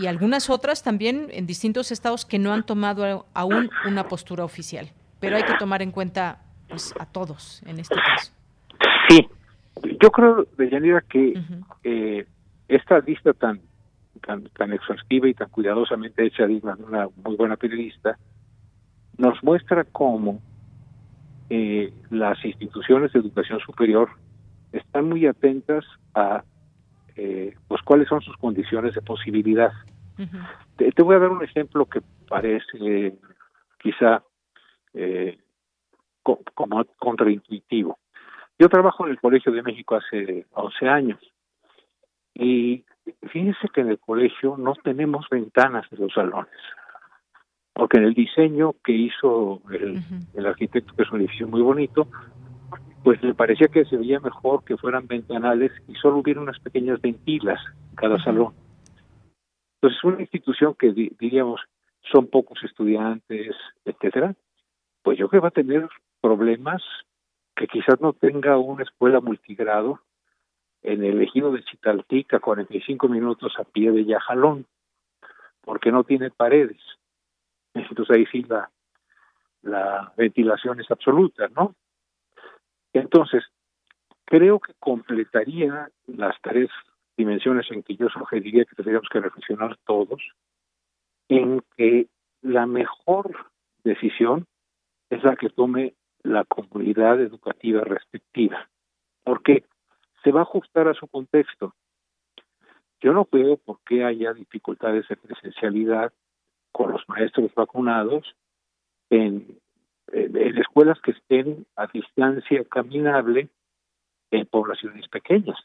y 0.01 0.07
algunas 0.07 0.49
otras 0.49 0.83
también 0.83 1.29
en 1.31 1.47
distintos 1.47 1.93
estados 1.93 2.25
que 2.25 2.39
no 2.39 2.53
han 2.53 2.65
tomado 2.65 3.27
aún 3.35 3.71
una 3.87 4.09
postura 4.09 4.45
oficial. 4.45 4.91
Pero 5.21 5.37
hay 5.37 5.43
que 5.43 5.55
tomar 5.59 5.83
en 5.83 5.91
cuenta 5.91 6.39
pues, 6.69 6.95
a 6.99 7.07
todos 7.07 7.63
en 7.67 7.81
este 7.81 7.95
caso. 7.95 8.33
Sí, 9.09 9.27
yo 10.01 10.11
creo, 10.11 10.47
Deyanira, 10.57 11.03
que 11.03 11.35
eh, 11.85 12.27
esta 12.69 12.99
lista 13.01 13.33
tan, 13.33 13.61
tan, 14.21 14.45
tan 14.51 14.73
exhaustiva 14.73 15.29
y 15.29 15.35
tan 15.35 15.49
cuidadosamente 15.49 16.25
hecha 16.25 16.47
de 16.47 16.57
una 16.57 17.09
muy 17.25 17.37
buena 17.37 17.57
periodista 17.57 18.19
nos 19.19 19.43
muestra 19.43 19.85
cómo 19.85 20.41
eh, 21.49 21.93
las 22.11 22.45
instituciones 22.45 23.13
de 23.13 23.21
educación 23.21 23.61
superior 23.61 24.11
están 24.73 25.09
muy 25.09 25.27
atentas 25.27 25.85
a 26.15 26.45
eh, 27.15 27.55
pues 27.67 27.81
cuáles 27.83 28.09
son 28.09 28.21
sus 28.21 28.37
condiciones 28.37 28.95
de 28.95 29.01
posibilidad 29.01 29.73
te, 30.77 31.03
voy 31.03 31.17
a 31.17 31.19
dar 31.19 31.31
un 31.31 31.45
ejemplo 31.45 31.87
que 31.87 32.01
parece 32.29 33.19
quizá 33.79 34.23
eh, 34.95 35.39
como 36.23 36.85
contraintuitivo. 36.99 37.99
Yo 38.59 38.69
trabajo 38.69 39.05
en 39.05 39.13
el 39.13 39.21
Colegio 39.21 39.53
de 39.53 39.63
México 39.63 39.97
hace 39.97 40.47
11 40.53 40.89
años 40.89 41.21
y 42.35 42.85
fíjense 43.29 43.69
que 43.73 43.81
en 43.81 43.89
el 43.89 43.99
colegio 43.99 44.57
no 44.57 44.75
tenemos 44.75 45.27
ventanas 45.31 45.87
en 45.93 46.01
los 46.01 46.13
salones, 46.13 46.51
porque 47.73 47.99
en 47.99 48.05
el 48.05 48.15
diseño 48.15 48.75
que 48.85 48.93
hizo 48.93 49.61
el, 49.71 50.01
el 50.35 50.47
arquitecto, 50.47 50.95
que 50.95 51.03
es 51.03 51.13
un 51.13 51.21
edificio 51.21 51.49
muy 51.49 51.63
bonito, 51.63 52.09
pues 53.03 53.23
le 53.23 53.35
parecía 53.35 53.69
que 53.69 53.85
se 53.85 53.97
veía 53.97 54.19
mejor 54.19 54.65
que 54.65 54.77
fueran 54.77 55.07
ventanales 55.07 55.71
y 55.87 55.95
solo 55.95 56.19
hubiera 56.19 56.41
unas 56.41 56.59
pequeñas 56.59 57.01
ventilas 57.01 57.61
en 57.91 57.95
cada 57.95 58.19
salón. 58.23 58.53
Entonces, 59.81 60.03
una 60.03 60.21
institución 60.21 60.75
que 60.77 60.93
diríamos 60.93 61.61
son 62.13 62.27
pocos 62.29 62.59
estudiantes, 62.65 63.55
etcétera, 63.85 64.35
pues 65.03 65.19
yo 65.19 65.29
creo 65.29 65.41
que 65.41 65.45
va 65.45 65.49
a 65.49 65.63
tener 65.63 65.89
problemas 66.21 66.83
que 67.55 67.69
quizás 67.69 68.01
no 68.01 68.13
tenga 68.13 68.59
una 68.59 68.83
escuela 68.83 69.21
multigrado 69.21 70.01
en 70.87 71.03
el 71.03 71.21
ejido 71.21 71.51
de 71.51 71.65
Chitaltica, 71.65 72.39
45 72.39 73.09
minutos 73.09 73.53
a 73.59 73.65
pie 73.65 73.91
de 73.91 74.05
Yajalón, 74.05 74.67
porque 75.61 75.91
no 75.91 76.05
tiene 76.05 76.31
paredes. 76.31 76.81
Entonces 77.75 78.17
ahí 78.17 78.27
sí 78.27 78.45
la, 78.45 78.71
la 79.63 80.13
ventilación 80.17 80.81
es 80.81 80.89
absoluta, 80.91 81.49
¿no? 81.49 81.75
Entonces, 82.93 83.45
creo 84.25 84.61
que 84.61 84.75
completaría 84.79 85.91
las 86.07 86.41
tareas 86.41 86.71
dimensiones 87.17 87.67
en 87.73 87.83
que 87.83 87.97
yo 87.97 88.09
sugeriría 88.09 88.65
que 88.65 88.77
tendríamos 88.77 89.09
que 89.11 89.21
reflexionar 89.21 89.77
todos, 89.85 90.23
en 91.29 91.63
que 91.77 92.07
la 92.43 92.67
mejor 92.67 93.51
decisión 93.83 94.47
es 95.11 95.25
la 95.25 95.35
que 95.35 95.51
tome 95.51 95.95
la 96.23 96.45
comunidad 96.45 97.21
educativa 97.21 97.83
respectiva, 97.83 98.69
porque 99.25 99.65
se 100.27 100.33
va 100.33 100.41
a 100.41 100.43
ajustar 100.43 100.89
a 100.89 100.95
su 100.95 101.07
contexto. 101.07 101.73
Yo 103.01 103.13
no 103.13 103.29
veo 103.31 103.59
por 103.59 103.79
qué 103.87 104.05
haya 104.05 104.33
dificultades 104.33 105.07
de 105.07 105.17
presencialidad 105.17 106.13
con 106.73 106.91
los 106.91 107.09
maestros 107.09 107.55
vacunados 107.55 108.35
en, 109.09 109.61
en 110.13 110.59
escuelas 110.59 111.01
que 111.01 111.13
estén 111.13 111.65
a 111.77 111.87
distancia 111.87 112.65
caminable 112.65 113.51
en 114.33 114.47
poblaciones 114.47 115.07
pequeñas 115.07 115.57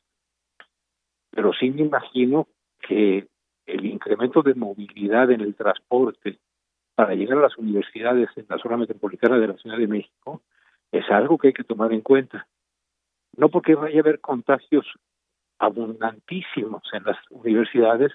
pero 1.32 1.54
sí 1.54 1.72
me 1.72 1.82
imagino 1.82 2.48
que 2.80 3.28
el 3.66 3.86
incremento 3.86 4.44
de 4.44 4.54
movilidad 4.54 5.32
en 5.32 5.42
el 5.42 5.56
transporte 5.56 6.40
para 6.94 7.16
llegar 7.16 7.38
a 7.38 7.42
las 7.42 7.58
universidades 7.58 8.30
en 8.36 8.46
la 8.50 8.58
zona 8.58 8.78
metropolitana 8.78 9.40
de 9.40 9.48
la 9.48 9.58
Ciudad 9.58 9.78
de 9.78 9.88
México 9.88 10.44
es 10.92 11.10
algo 11.10 11.38
que 11.38 11.48
hay 11.48 11.54
que 11.54 11.64
tomar 11.64 11.94
en 11.94 12.02
cuenta. 12.02 12.48
No 13.38 13.50
porque 13.50 13.76
vaya 13.76 13.98
a 13.98 14.02
haber 14.02 14.20
contagios 14.20 14.86
abundantísimos 15.60 16.84
en 16.94 17.04
las 17.04 17.18
universidades, 17.30 18.12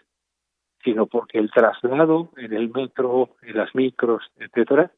sino 0.82 1.06
porque 1.06 1.38
el 1.38 1.50
traslado 1.50 2.30
en 2.36 2.52
el 2.52 2.70
metro, 2.70 3.36
en 3.42 3.56
las 3.56 3.74
micros, 3.74 4.22
etcétera, 4.36 4.90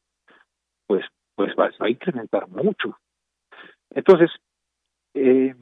pues 0.87 1.05
pues 1.39 1.53
va, 1.57 1.69
a 1.79 1.89
incrementar 1.89 2.49
mucho. 2.49 2.97
Entonces, 3.91 4.29
eh, 5.13 5.55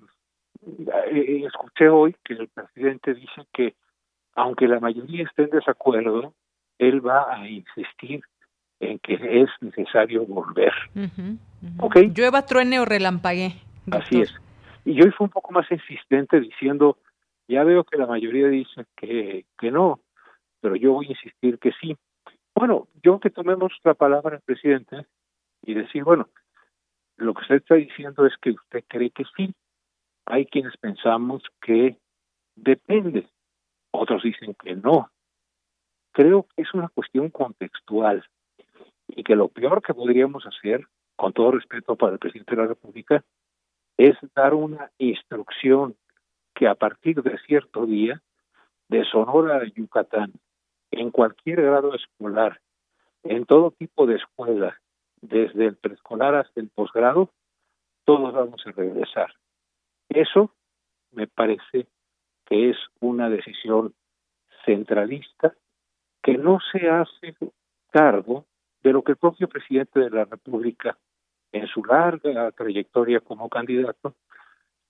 eh, 1.11 1.43
escuché 1.45 1.87
hoy 1.87 2.15
que 2.23 2.33
el 2.33 2.47
presidente 2.47 3.13
dice 3.13 3.45
que 3.53 3.75
aunque 4.33 4.67
la 4.67 4.79
mayoría 4.79 5.23
esté 5.23 5.43
en 5.43 5.51
desacuerdo, 5.51 6.33
él 6.79 7.05
va 7.05 7.31
a 7.31 7.47
insistir 7.47 8.21
en 8.79 8.97
que 8.97 9.19
es 9.21 9.49
necesario 9.61 10.25
volver. 10.25 10.73
Llueva, 12.15 12.43
truene 12.43 12.79
o 12.79 12.85
relampague. 12.85 13.61
Así 13.91 14.21
es. 14.21 14.33
Y 14.87 15.01
hoy 15.01 15.11
fue 15.11 15.25
un 15.25 15.31
poco 15.31 15.51
más 15.51 15.69
insistente 15.69 16.39
diciendo, 16.39 16.97
ya 17.49 17.65
veo 17.65 17.83
que 17.83 17.97
la 17.97 18.07
mayoría 18.07 18.47
dice 18.47 18.85
que, 18.95 19.45
que 19.59 19.69
no, 19.69 19.99
pero 20.61 20.77
yo 20.77 20.93
voy 20.93 21.07
a 21.07 21.09
insistir 21.09 21.59
que 21.59 21.73
sí. 21.73 21.97
Bueno, 22.55 22.87
yo 23.03 23.19
que 23.19 23.29
tomemos 23.29 23.73
la 23.83 23.95
palabra 23.95 24.37
del 24.37 24.41
presidente 24.43 25.05
y 25.63 25.73
decir, 25.73 26.05
bueno, 26.05 26.29
lo 27.17 27.33
que 27.33 27.41
usted 27.41 27.55
está 27.55 27.75
diciendo 27.75 28.25
es 28.25 28.37
que 28.37 28.51
usted 28.51 28.85
cree 28.87 29.09
que 29.09 29.25
sí. 29.35 29.53
Hay 30.25 30.45
quienes 30.45 30.77
pensamos 30.77 31.43
que 31.61 31.97
depende, 32.55 33.27
otros 33.91 34.23
dicen 34.23 34.55
que 34.55 34.77
no. 34.77 35.11
Creo 36.13 36.47
que 36.55 36.61
es 36.61 36.73
una 36.73 36.87
cuestión 36.87 37.29
contextual 37.29 38.23
y 39.09 39.21
que 39.25 39.35
lo 39.35 39.49
peor 39.49 39.81
que 39.81 39.93
podríamos 39.93 40.45
hacer, 40.45 40.87
con 41.17 41.33
todo 41.33 41.51
respeto 41.51 41.97
para 41.97 42.13
el 42.13 42.19
presidente 42.19 42.55
de 42.55 42.61
la 42.61 42.67
República, 42.69 43.25
es 43.97 44.15
dar 44.35 44.53
una 44.53 44.91
instrucción 44.97 45.95
que 46.53 46.67
a 46.67 46.75
partir 46.75 47.21
de 47.21 47.37
cierto 47.39 47.85
día, 47.85 48.21
de 48.89 49.03
Sonora 49.05 49.57
a 49.57 49.65
Yucatán, 49.65 50.33
en 50.91 51.11
cualquier 51.11 51.61
grado 51.61 51.93
escolar, 51.93 52.61
en 53.23 53.45
todo 53.45 53.71
tipo 53.71 54.05
de 54.05 54.15
escuela, 54.15 54.79
desde 55.21 55.65
el 55.65 55.75
preescolar 55.75 56.35
hasta 56.35 56.61
el 56.61 56.69
posgrado, 56.69 57.31
todos 58.05 58.33
vamos 58.33 58.65
a 58.65 58.71
regresar. 58.71 59.33
Eso 60.09 60.53
me 61.11 61.27
parece 61.27 61.87
que 62.45 62.69
es 62.69 62.77
una 63.01 63.29
decisión 63.29 63.93
centralista 64.65 65.53
que 66.23 66.37
no 66.37 66.59
se 66.71 66.89
hace 66.89 67.35
cargo 67.89 68.45
de 68.83 68.93
lo 68.93 69.03
que 69.03 69.13
el 69.13 69.17
propio 69.17 69.49
presidente 69.49 69.99
de 69.99 70.09
la 70.09 70.25
República, 70.25 70.97
en 71.51 71.67
su 71.67 71.83
larga 71.83 72.51
trayectoria 72.51 73.19
como 73.19 73.49
candidato, 73.49 74.15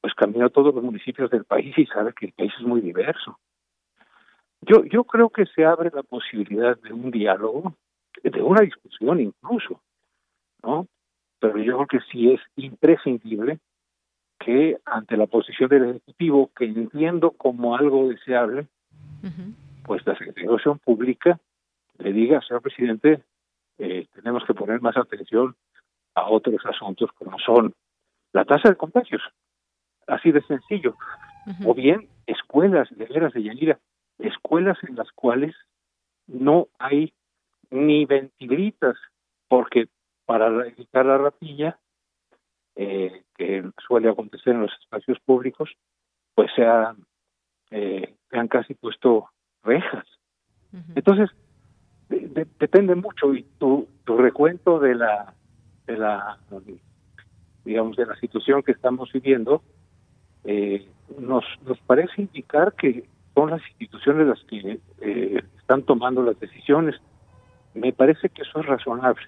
pues 0.02 0.14
caminó 0.14 0.46
a 0.46 0.50
todos 0.50 0.74
los 0.74 0.84
municipios 0.84 1.30
del 1.30 1.44
país 1.44 1.78
y 1.78 1.86
sabe 1.86 2.14
que 2.14 2.28
el 2.28 2.34
país 2.34 2.54
es 2.60 2.66
muy 2.66 2.82
diverso. 2.82 3.40
Yo, 4.62 4.84
yo 4.86 5.04
creo 5.04 5.30
que 5.30 5.46
se 5.46 5.66
abre 5.66 5.92
la 5.94 6.04
posibilidad 6.04 6.78
de 6.80 6.94
un 6.94 7.12
diálogo, 7.12 7.76
de 8.24 8.42
una 8.42 8.62
discusión 8.62 9.20
incluso, 9.20 9.82
¿no? 10.64 10.88
Pero 11.40 11.58
yo 11.60 11.76
creo 11.78 11.88
que 11.88 12.00
sí 12.12 12.32
es 12.32 12.42
imprescindible 12.56 13.60
que 14.40 14.78
ante 14.86 15.18
la 15.18 15.28
posición 15.28 15.70
del 15.70 15.90
Ejecutivo, 15.90 16.52
que 16.56 16.66
entiendo 16.66 17.32
como 17.32 17.76
algo 17.76 18.10
deseable, 18.10 18.68
pues 19.84 20.06
la 20.06 20.18
Secretaría 20.18 20.50
de 20.50 20.76
Pública 20.76 21.40
le 22.00 22.14
diga, 22.14 22.42
señor 22.42 22.62
presidente, 22.62 23.24
eh, 23.78 24.08
tenemos 24.14 24.44
que 24.46 24.54
poner 24.54 24.82
más 24.82 24.98
atención 24.98 25.56
a 26.18 26.30
otros 26.30 26.66
asuntos 26.66 27.12
como 27.14 27.38
son 27.38 27.74
la 28.34 28.44
tasa 28.44 28.70
de 28.70 28.76
contagios, 28.76 29.22
así 30.08 30.32
de 30.32 30.42
sencillo, 30.44 30.96
o 31.64 31.74
bien 31.74 32.10
escuelas 32.26 32.90
de 32.92 33.06
veras 33.06 33.34
de 33.34 33.44
Yanira, 33.44 33.80
escuelas 34.18 34.78
en 34.88 34.96
las 34.96 35.12
cuales 35.12 35.56
no 36.26 36.68
hay 36.80 37.14
ni 37.70 38.06
ventilitas, 38.06 38.98
porque 39.48 39.88
para 40.26 40.48
evitar 40.68 41.06
la 41.06 41.18
rapilla, 41.18 41.80
eh, 42.76 43.24
que 43.38 43.64
suele 43.88 44.10
acontecer 44.10 44.54
en 44.54 44.62
los 44.62 44.74
espacios 44.82 45.20
públicos, 45.20 45.70
pues 46.36 46.50
se, 46.56 46.66
eh, 47.72 48.16
han 48.32 48.48
casi 48.48 48.74
puesto 48.74 49.30
rejas. 49.64 50.06
Entonces, 50.96 51.30
depende 52.10 52.94
mucho 52.96 53.34
y 53.34 53.44
tu, 53.58 53.88
tu 54.04 54.18
recuento 54.18 54.80
de 54.80 54.96
la, 54.96 55.34
de 55.88 55.98
la, 55.98 56.38
digamos, 57.66 57.98
de 57.98 58.06
la 58.06 58.16
situación 58.18 58.62
que 58.62 58.74
estamos 58.74 59.12
viviendo, 59.12 59.64
eh, 60.44 60.88
nos, 61.18 61.44
nos 61.66 61.80
parece 61.80 62.22
indicar 62.22 62.74
que 62.74 63.06
son 63.34 63.50
las 63.50 63.62
instituciones 63.70 64.28
las 64.28 64.44
que 64.44 64.80
eh, 65.02 65.44
están 65.58 65.84
tomando 65.84 66.22
las 66.22 66.40
decisiones. 66.40 66.96
Me 67.74 67.94
parece 67.94 68.30
que 68.30 68.42
eso 68.44 68.60
es 68.60 68.66
razonable. 68.66 69.26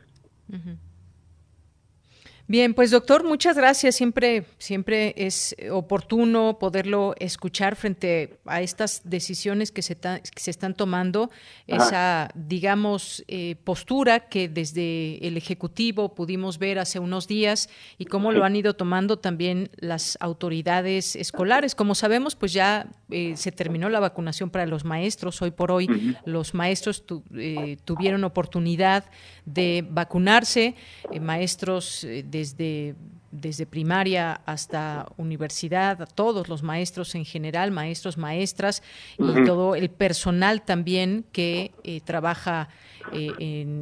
Bien, 2.49 2.73
pues 2.73 2.89
doctor, 2.89 3.23
muchas 3.23 3.55
gracias. 3.55 3.95
Siempre, 3.95 4.43
siempre 4.57 5.13
es 5.17 5.55
oportuno 5.71 6.57
poderlo 6.57 7.13
escuchar 7.19 7.75
frente 7.75 8.39
a 8.43 8.63
estas 8.63 9.01
decisiones 9.03 9.71
que 9.71 9.83
se, 9.83 9.95
se 10.35 10.49
están 10.49 10.73
tomando, 10.73 11.29
esa, 11.67 12.31
digamos, 12.33 13.23
eh, 13.27 13.55
postura 13.63 14.29
que 14.29 14.49
desde 14.49 15.23
el 15.27 15.37
Ejecutivo 15.37 16.15
pudimos 16.15 16.57
ver 16.57 16.79
hace 16.79 16.97
unos 16.97 17.27
días 17.27 17.69
y 17.99 18.05
cómo 18.05 18.31
lo 18.31 18.43
han 18.43 18.55
ido 18.55 18.73
tomando 18.73 19.19
también 19.19 19.69
las 19.75 20.17
autoridades 20.19 21.15
escolares. 21.15 21.75
Como 21.75 21.93
sabemos, 21.93 22.35
pues 22.35 22.51
ya 22.51 22.87
eh, 23.11 23.33
se 23.35 23.51
terminó 23.51 23.89
la 23.89 23.99
vacunación 23.99 24.49
para 24.49 24.65
los 24.65 24.85
maestros. 24.85 25.39
Hoy 25.43 25.51
por 25.51 25.71
hoy 25.71 26.17
los 26.25 26.55
maestros 26.55 27.03
eh, 27.35 27.77
tuvieron 27.85 28.23
oportunidad 28.23 29.05
de 29.45 29.85
vacunarse, 29.87 30.73
maestros 31.21 32.01
de 32.01 32.38
desde, 32.39 32.95
desde 33.31 33.65
primaria 33.65 34.41
hasta 34.45 35.07
universidad, 35.17 36.01
a 36.01 36.05
todos 36.05 36.47
los 36.47 36.63
maestros 36.63 37.15
en 37.15 37.25
general, 37.25 37.71
maestros, 37.71 38.17
maestras 38.17 38.81
y 39.17 39.43
todo 39.45 39.75
el 39.75 39.89
personal 39.89 40.61
también 40.61 41.25
que 41.31 41.71
eh, 41.83 42.01
trabaja 42.01 42.69
eh, 43.13 43.31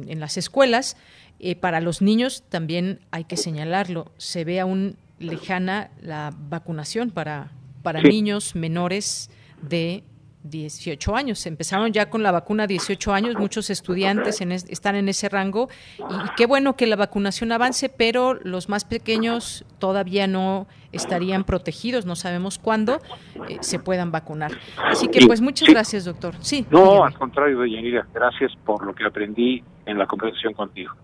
en, 0.08 0.20
las 0.20 0.36
escuelas. 0.36 0.96
Eh, 1.38 1.54
para 1.54 1.80
los 1.80 2.02
niños 2.02 2.42
también 2.48 3.00
hay 3.12 3.24
que 3.24 3.36
señalarlo, 3.36 4.10
se 4.18 4.44
ve 4.44 4.58
aún 4.58 4.96
lejana 5.20 5.90
la 6.02 6.34
vacunación 6.36 7.10
para, 7.10 7.52
para 7.82 8.02
niños 8.02 8.56
menores 8.56 9.30
de 9.62 10.02
18 10.48 11.16
años. 11.16 11.46
Empezaron 11.46 11.92
ya 11.92 12.10
con 12.10 12.22
la 12.22 12.32
vacuna 12.32 12.64
a 12.64 12.66
18 12.66 13.12
años, 13.12 13.36
muchos 13.36 13.70
estudiantes 13.70 14.40
están 14.40 14.96
en 14.96 15.08
ese 15.08 15.28
rango 15.28 15.68
y, 15.98 16.02
qué 16.36 16.46
bueno 16.46 16.76
que 16.76 16.86
la 16.86 16.96
vacunación 16.96 17.52
avance, 17.52 17.88
pero 17.88 18.34
los 18.34 18.68
más 18.68 18.84
pequeños 18.84 19.64
todavía 19.78 20.26
no 20.26 20.66
estarían 20.92 21.44
protegidos, 21.44 22.06
no 22.06 22.16
sabemos 22.16 22.58
cuándo 22.58 23.00
eh, 23.48 23.58
se 23.60 23.78
puedan 23.78 24.10
vacunar. 24.10 24.52
Así 24.84 25.08
que 25.08 25.26
pues 25.26 25.40
muchas 25.40 25.68
gracias, 25.68 26.04
doctor. 26.04 26.34
Sí. 26.40 26.66
No, 26.70 27.04
al 27.04 27.14
contrario, 27.14 27.64
Yanira, 27.64 28.06
gracias 28.12 28.52
por 28.64 28.84
lo 28.84 28.94
que 28.94 29.04
aprendí 29.04 29.62
en 29.86 29.98
la 29.98 30.06
conversación 30.06 30.54
contigo. 30.54 30.94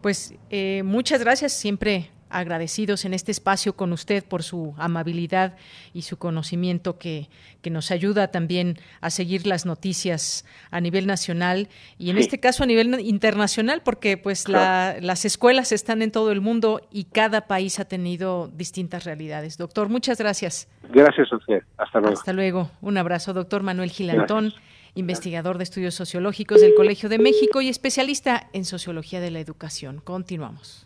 Pues 0.00 0.34
eh, 0.50 0.82
muchas 0.84 1.20
gracias, 1.20 1.52
siempre 1.52 2.10
agradecidos 2.30 3.04
en 3.04 3.14
este 3.14 3.32
espacio 3.32 3.74
con 3.74 3.92
usted 3.92 4.24
por 4.24 4.42
su 4.42 4.74
amabilidad 4.78 5.56
y 5.92 6.02
su 6.02 6.18
conocimiento 6.18 6.98
que, 6.98 7.28
que 7.62 7.70
nos 7.70 7.90
ayuda 7.90 8.28
también 8.28 8.78
a 9.00 9.10
seguir 9.10 9.46
las 9.46 9.66
noticias 9.66 10.44
a 10.70 10.80
nivel 10.80 11.06
nacional 11.06 11.68
y 11.98 12.10
en 12.10 12.18
este 12.18 12.40
caso 12.40 12.62
a 12.62 12.66
nivel 12.66 12.98
internacional 13.00 13.82
porque 13.84 14.16
pues 14.16 14.48
las 14.48 15.24
escuelas 15.24 15.72
están 15.72 16.02
en 16.02 16.10
todo 16.10 16.32
el 16.32 16.40
mundo 16.40 16.80
y 16.90 17.04
cada 17.04 17.46
país 17.46 17.80
ha 17.80 17.84
tenido 17.84 18.48
distintas 18.48 19.04
realidades. 19.04 19.58
Doctor, 19.58 19.88
muchas 19.88 20.18
gracias. 20.18 20.68
Gracias 20.90 21.32
a 21.32 21.36
usted. 21.36 21.62
Hasta 21.76 22.00
luego. 22.00 22.14
Hasta 22.14 22.32
luego. 22.32 22.70
Un 22.80 22.98
abrazo, 22.98 23.32
doctor 23.32 23.62
Manuel 23.62 23.90
Gilantón. 23.90 24.52
investigador 24.94 25.58
de 25.58 25.64
estudios 25.64 25.94
sociológicos 25.94 26.60
del 26.60 26.74
Colegio 26.74 27.08
de 27.08 27.18
México 27.18 27.60
y 27.60 27.68
especialista 27.68 28.48
en 28.54 28.64
sociología 28.64 29.20
de 29.20 29.30
la 29.30 29.40
educación. 29.40 30.00
Continuamos. 30.02 30.85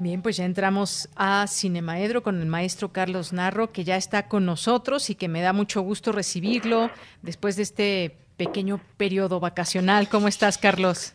Bien, 0.00 0.22
pues 0.22 0.36
ya 0.36 0.44
entramos 0.44 1.08
a 1.16 1.46
Cinemaedro 1.48 2.22
con 2.22 2.40
el 2.40 2.46
maestro 2.46 2.92
Carlos 2.92 3.32
Narro, 3.32 3.72
que 3.72 3.82
ya 3.82 3.96
está 3.96 4.28
con 4.28 4.46
nosotros 4.46 5.10
y 5.10 5.16
que 5.16 5.26
me 5.26 5.40
da 5.40 5.52
mucho 5.52 5.80
gusto 5.80 6.12
recibirlo 6.12 6.90
después 7.22 7.56
de 7.56 7.64
este 7.64 8.12
pequeño 8.36 8.78
periodo 8.96 9.40
vacacional. 9.40 10.08
¿Cómo 10.08 10.28
estás, 10.28 10.56
Carlos? 10.56 11.14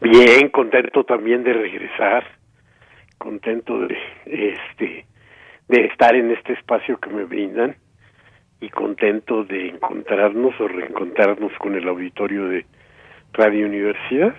Bien, 0.00 0.48
contento 0.48 1.04
también 1.04 1.44
de 1.44 1.52
regresar, 1.52 2.24
contento 3.18 3.86
de 3.86 3.96
este 4.26 5.06
de 5.68 5.84
estar 5.86 6.14
en 6.16 6.32
este 6.32 6.54
espacio 6.54 6.98
que 6.98 7.10
me 7.10 7.24
brindan 7.24 7.76
y 8.60 8.70
contento 8.70 9.44
de 9.44 9.68
encontrarnos 9.68 10.60
o 10.60 10.66
reencontrarnos 10.66 11.52
con 11.58 11.76
el 11.76 11.86
auditorio 11.88 12.48
de 12.48 12.66
Radio 13.32 13.66
Universidad. 13.66 14.34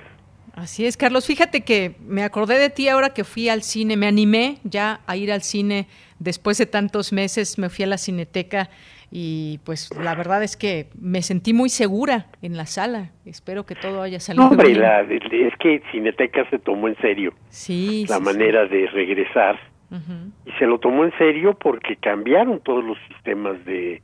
Así 0.57 0.87
es, 0.87 0.97
Carlos. 0.97 1.27
Fíjate 1.27 1.61
que 1.61 1.93
me 2.07 2.23
acordé 2.23 2.57
de 2.57 2.71
ti 2.71 2.89
ahora 2.89 3.13
que 3.13 3.23
fui 3.23 3.47
al 3.47 3.61
cine, 3.61 3.95
me 3.95 4.07
animé 4.07 4.57
ya 4.63 5.01
a 5.05 5.15
ir 5.15 5.31
al 5.31 5.43
cine 5.43 5.85
después 6.17 6.57
de 6.57 6.65
tantos 6.65 7.13
meses, 7.13 7.59
me 7.59 7.69
fui 7.69 7.85
a 7.85 7.87
la 7.87 7.99
cineteca 7.99 8.67
y 9.11 9.59
pues 9.65 9.95
la 9.95 10.15
verdad 10.15 10.41
es 10.41 10.57
que 10.57 10.87
me 10.99 11.21
sentí 11.21 11.53
muy 11.53 11.69
segura 11.69 12.25
en 12.41 12.57
la 12.57 12.65
sala. 12.65 13.11
Espero 13.23 13.67
que 13.67 13.75
todo 13.75 14.01
haya 14.01 14.19
salido 14.19 14.47
hombre, 14.47 14.69
bien. 14.69 14.81
La, 14.81 15.01
es 15.01 15.53
que 15.59 15.83
Cineteca 15.91 16.49
se 16.49 16.57
tomó 16.57 16.87
en 16.87 16.97
serio 16.97 17.35
sí, 17.49 18.07
la 18.09 18.17
sí, 18.17 18.23
manera 18.23 18.65
de 18.65 18.87
regresar 18.87 19.59
Ujú. 19.91 20.31
y 20.43 20.51
se 20.57 20.65
lo 20.65 20.79
tomó 20.79 21.05
en 21.05 21.15
serio 21.19 21.53
porque 21.53 21.97
cambiaron 21.97 22.61
todos 22.61 22.83
los 22.83 22.97
sistemas 23.09 23.63
de 23.63 24.01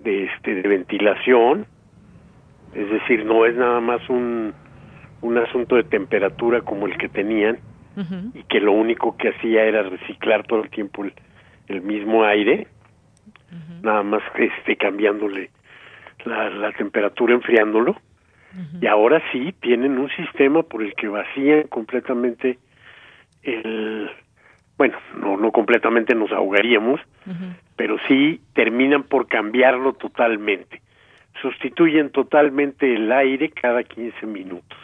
de 0.00 0.24
este 0.24 0.54
de 0.56 0.68
ventilación 0.68 1.66
es 2.74 2.90
decir 2.90 3.24
no 3.24 3.46
es 3.46 3.54
nada 3.54 3.80
más 3.80 4.00
un 4.08 4.52
un 5.22 5.38
asunto 5.38 5.76
de 5.76 5.84
temperatura 5.84 6.62
como 6.62 6.86
el 6.86 6.96
que 6.96 7.08
tenían 7.08 7.58
y 8.34 8.44
que 8.44 8.60
lo 8.60 8.72
único 8.72 9.16
que 9.18 9.28
hacía 9.28 9.64
era 9.64 9.82
reciclar 9.82 10.46
todo 10.46 10.62
el 10.62 10.70
tiempo 10.70 11.04
el, 11.04 11.12
el 11.68 11.82
mismo 11.82 12.24
aire 12.24 12.66
nada 13.82 14.02
más 14.02 14.22
este 14.38 14.76
cambiándole 14.76 15.50
la, 16.24 16.50
la 16.50 16.72
temperatura 16.72 17.34
enfriándolo. 17.34 17.96
Y 18.80 18.86
ahora 18.88 19.22
sí 19.30 19.54
tienen 19.60 19.96
un 19.96 20.10
sistema 20.10 20.64
por 20.64 20.82
el 20.82 20.94
que 20.94 21.06
vacían 21.06 21.68
completamente 21.68 22.58
el 23.44 24.10
bueno 24.76 24.98
no 25.16 25.36
no 25.36 25.52
completamente 25.52 26.16
nos 26.16 26.32
ahogaríamos 26.32 27.00
pero 27.76 27.96
sí 28.08 28.40
terminan 28.52 29.04
por 29.04 29.28
cambiarlo 29.28 29.92
totalmente. 29.92 30.82
Sustituyen 31.40 32.10
totalmente 32.10 32.92
el 32.92 33.12
aire 33.12 33.50
cada 33.50 33.84
15 33.84 34.26
minutos 34.26 34.78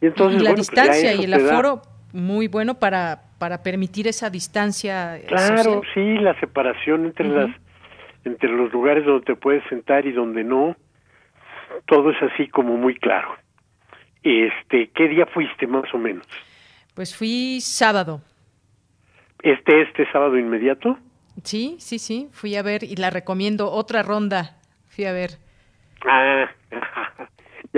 y 0.00 0.06
entonces 0.06 0.42
la 0.42 0.50
bueno, 0.50 0.56
pues 0.56 0.68
distancia 0.70 1.14
y 1.14 1.24
el 1.24 1.34
aforo 1.34 1.82
muy 2.12 2.48
bueno 2.48 2.78
para, 2.78 3.22
para 3.38 3.62
permitir 3.62 4.06
esa 4.08 4.30
distancia 4.30 5.20
Claro, 5.26 5.62
social. 5.74 5.82
sí, 5.94 6.14
la 6.22 6.38
separación 6.40 7.06
entre 7.06 7.28
las 7.28 7.50
entre 8.24 8.50
los 8.50 8.72
lugares 8.72 9.04
donde 9.06 9.24
te 9.24 9.36
puedes 9.36 9.62
sentar 9.68 10.06
y 10.06 10.12
donde 10.12 10.44
no, 10.44 10.76
todo 11.86 12.10
es 12.10 12.16
así 12.22 12.48
como 12.48 12.76
muy 12.76 12.94
claro. 12.98 13.36
Este, 14.22 14.90
¿qué 14.94 15.08
día 15.08 15.24
fuiste 15.26 15.66
más 15.66 15.92
o 15.94 15.98
menos? 15.98 16.26
Pues 16.94 17.16
fui 17.16 17.60
sábado. 17.62 18.20
Este 19.42 19.82
este 19.82 20.10
sábado 20.10 20.36
inmediato? 20.36 20.98
Sí, 21.44 21.76
sí, 21.78 21.98
sí, 21.98 22.28
fui 22.32 22.56
a 22.56 22.62
ver 22.62 22.82
y 22.82 22.96
la 22.96 23.10
recomiendo 23.10 23.70
otra 23.70 24.02
ronda. 24.02 24.56
Fui 24.88 25.04
a 25.04 25.12
ver. 25.12 25.38
Ah, 26.06 26.50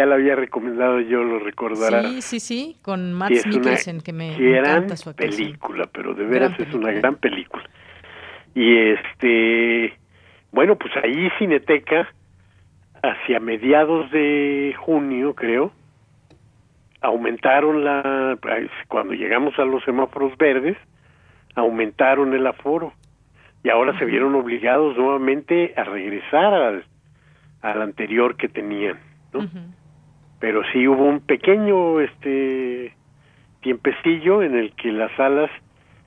ya 0.00 0.06
la 0.06 0.14
había 0.14 0.34
recomendado 0.34 0.98
yo, 1.00 1.22
lo 1.22 1.40
recordarás. 1.40 2.06
Sí, 2.06 2.22
sí, 2.22 2.40
sí, 2.40 2.76
con 2.80 3.14
una 3.16 3.28
Mikkelsen 3.28 4.00
que 4.00 4.14
me 4.14 4.34
gran 4.34 4.76
encanta 4.76 4.96
su 4.96 5.10
actuación. 5.10 5.36
película, 5.36 5.90
pero 5.92 6.14
de 6.14 6.24
veras 6.24 6.56
Gran 6.56 6.68
es 6.68 6.74
una 6.74 6.92
gran 6.92 7.16
película. 7.16 7.64
Y 8.54 8.78
este, 8.78 9.92
bueno, 10.52 10.76
pues 10.76 10.92
ahí 10.96 11.28
Cineteca, 11.38 12.08
hacia 13.02 13.40
mediados 13.40 14.10
de 14.10 14.74
junio, 14.78 15.34
creo, 15.34 15.70
aumentaron 17.02 17.84
la, 17.84 18.38
cuando 18.88 19.12
llegamos 19.12 19.58
a 19.58 19.64
los 19.66 19.84
semáforos 19.84 20.34
verdes, 20.38 20.78
aumentaron 21.56 22.32
el 22.32 22.46
aforo. 22.46 22.94
Y 23.62 23.68
ahora 23.68 23.98
se 23.98 24.06
vieron 24.06 24.34
obligados 24.34 24.96
nuevamente 24.96 25.74
a 25.76 25.84
regresar 25.84 26.54
al, 26.54 26.84
al 27.60 27.82
anterior 27.82 28.36
que 28.36 28.48
tenían, 28.48 28.98
¿no? 29.34 29.46
Pero 30.40 30.62
sí 30.72 30.88
hubo 30.88 31.04
un 31.04 31.20
pequeño 31.20 32.00
este 32.00 32.94
tiempecillo 33.60 34.42
en 34.42 34.56
el 34.56 34.72
que 34.72 34.90
las 34.90 35.12
salas 35.16 35.50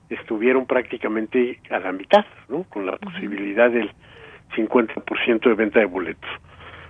estuvieron 0.09 0.65
prácticamente 0.65 1.59
a 1.69 1.79
la 1.79 1.91
mitad, 1.91 2.25
¿no? 2.49 2.63
Con 2.63 2.85
la 2.85 2.97
posibilidad 2.97 3.69
del 3.69 3.91
50% 4.55 5.41
de 5.41 5.53
venta 5.53 5.79
de 5.79 5.85
boletos. 5.85 6.29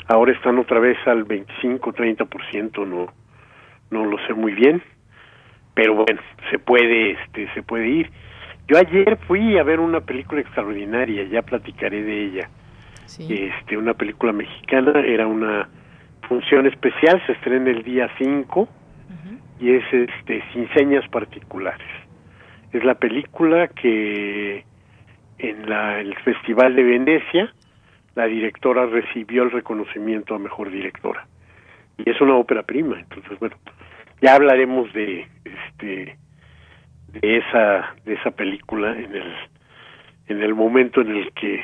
Ahora 0.07 0.31
están 0.31 0.57
otra 0.57 0.79
vez 0.79 0.97
al 1.05 1.23
25, 1.25 1.93
30%, 1.93 2.87
no 2.87 3.07
no 3.91 4.05
lo 4.05 4.17
sé 4.25 4.33
muy 4.33 4.53
bien, 4.53 4.81
pero 5.75 5.93
bueno, 5.93 6.19
se 6.49 6.57
puede 6.57 7.11
este 7.11 7.53
se 7.53 7.61
puede 7.61 7.87
ir. 7.87 8.11
Yo 8.67 8.77
ayer 8.77 9.17
fui 9.27 9.57
a 9.57 9.63
ver 9.63 9.81
una 9.81 9.99
película 9.99 10.39
extraordinaria, 10.41 11.23
ya 11.25 11.41
platicaré 11.41 12.01
de 12.01 12.25
ella. 12.25 12.49
Este, 13.05 13.77
una 13.77 13.93
película 13.93 14.31
mexicana, 14.31 15.01
era 15.01 15.27
una 15.27 15.67
función 16.27 16.67
especial, 16.67 17.21
se 17.25 17.33
estrena 17.33 17.69
el 17.69 17.83
día 17.83 18.09
5 18.17 18.67
y 19.59 19.71
es 19.71 19.83
este 19.93 20.43
sin 20.51 20.67
señas 20.73 21.07
particulares. 21.09 21.87
Es 22.71 22.83
la 22.83 22.95
película 22.95 23.67
que 23.67 24.65
en 25.37 25.69
la, 25.69 25.99
el 25.99 26.15
Festival 26.19 26.75
de 26.75 26.83
Venecia 26.83 27.53
la 28.15 28.25
directora 28.25 28.85
recibió 28.85 29.43
el 29.43 29.51
reconocimiento 29.51 30.35
a 30.35 30.39
mejor 30.39 30.69
directora. 30.69 31.27
Y 31.97 32.09
es 32.09 32.19
una 32.21 32.35
ópera 32.35 32.63
prima, 32.63 32.99
entonces 32.99 33.37
bueno, 33.39 33.55
ya 34.21 34.35
hablaremos 34.35 34.91
de 34.93 35.27
este 35.45 36.17
de 37.07 37.37
esa 37.37 37.93
de 38.05 38.13
esa 38.15 38.31
película 38.31 38.97
en 38.97 39.15
el 39.15 39.33
en 40.27 40.41
el 40.41 40.55
momento 40.55 41.01
en 41.01 41.11
el 41.11 41.31
que 41.33 41.61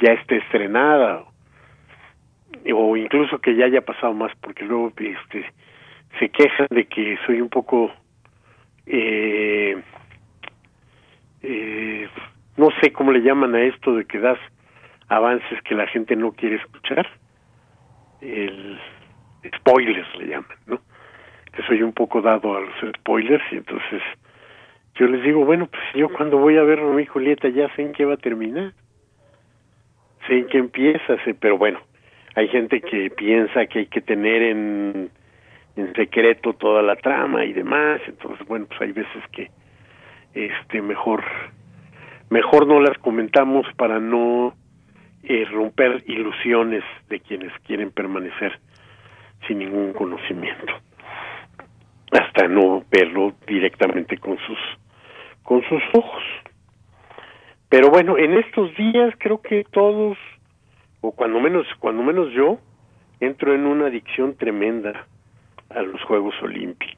ya 0.00 0.12
esté 0.12 0.38
estrenada 0.38 1.24
o 2.74 2.96
incluso 2.96 3.38
que 3.38 3.54
ya 3.54 3.66
haya 3.66 3.80
pasado 3.80 4.12
más 4.14 4.32
porque 4.40 4.64
luego 4.64 4.92
este 4.98 5.44
se 6.18 6.28
quejan 6.28 6.66
de 6.70 6.86
que 6.86 7.18
soy 7.26 7.40
un 7.40 7.48
poco 7.48 7.90
eh, 8.86 9.80
eh, 11.42 12.08
no 12.56 12.68
sé 12.80 12.92
cómo 12.92 13.12
le 13.12 13.22
llaman 13.22 13.54
a 13.54 13.62
esto 13.62 13.94
de 13.94 14.04
que 14.04 14.18
das 14.18 14.38
avances 15.08 15.62
que 15.62 15.74
la 15.74 15.86
gente 15.86 16.14
no 16.14 16.32
quiere 16.32 16.56
escuchar. 16.56 17.08
El 18.20 18.78
spoilers 19.56 20.08
le 20.18 20.26
llaman 20.26 20.58
no 20.66 20.80
que 21.52 21.62
soy 21.62 21.82
un 21.82 21.92
poco 21.92 22.20
dado 22.20 22.56
a 22.56 22.60
los 22.60 22.94
spoilers 22.98 23.42
y 23.50 23.56
entonces 23.56 24.02
yo 24.94 25.06
les 25.06 25.22
digo 25.22 25.44
bueno 25.44 25.66
pues 25.66 25.82
yo 25.94 26.08
cuando 26.10 26.36
voy 26.36 26.58
a 26.58 26.62
ver 26.62 26.78
Romeo 26.78 27.00
y 27.00 27.06
Julieta 27.06 27.48
ya 27.48 27.74
sé 27.74 27.82
en 27.82 27.92
qué 27.92 28.04
va 28.04 28.14
a 28.14 28.18
terminar 28.18 28.74
sé 30.26 30.38
en 30.38 30.46
qué 30.48 30.58
empieza 30.58 31.16
sé, 31.24 31.34
pero 31.34 31.56
bueno 31.56 31.80
hay 32.34 32.48
gente 32.48 32.80
que 32.80 33.10
piensa 33.10 33.66
que 33.66 33.80
hay 33.80 33.86
que 33.86 34.00
tener 34.00 34.42
en, 34.42 35.10
en 35.76 35.92
secreto 35.94 36.52
toda 36.54 36.82
la 36.82 36.96
trama 36.96 37.44
y 37.44 37.52
demás 37.52 38.00
entonces 38.06 38.46
bueno 38.46 38.66
pues 38.66 38.80
hay 38.80 38.92
veces 38.92 39.22
que 39.32 39.50
este 40.34 40.80
mejor 40.80 41.24
mejor 42.30 42.66
no 42.66 42.80
las 42.80 42.96
comentamos 42.98 43.66
para 43.76 43.98
no 43.98 44.54
eh, 45.22 45.44
romper 45.50 46.02
ilusiones 46.06 46.82
de 47.08 47.20
quienes 47.20 47.52
quieren 47.66 47.90
permanecer 47.90 48.58
sin 49.46 49.58
ningún 49.58 49.92
conocimiento. 49.92 50.72
Hasta 52.12 52.48
no 52.48 52.84
verlo 52.90 53.34
directamente 53.46 54.16
con 54.18 54.38
sus 54.38 54.58
con 55.42 55.62
sus 55.68 55.82
ojos. 55.92 56.22
Pero 57.68 57.90
bueno 57.90 58.16
en 58.16 58.34
estos 58.34 58.74
días 58.76 59.14
creo 59.18 59.42
que 59.42 59.64
todos 59.64 60.16
o 61.00 61.12
cuando 61.12 61.40
menos 61.40 61.66
cuando 61.78 62.02
menos 62.02 62.32
yo 62.32 62.58
entro 63.20 63.54
en 63.54 63.66
una 63.66 63.86
adicción 63.86 64.34
tremenda 64.36 65.06
a 65.70 65.82
los 65.82 66.02
Juegos 66.02 66.34
Olímpicos. 66.42 66.96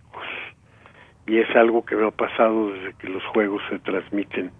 Y 1.26 1.38
es 1.38 1.54
algo 1.54 1.84
que 1.84 1.96
me 1.96 2.06
ha 2.06 2.10
pasado 2.10 2.72
desde 2.72 2.94
que 2.94 3.08
los 3.08 3.24
Juegos 3.26 3.62
se 3.68 3.78
transmiten 3.80 4.50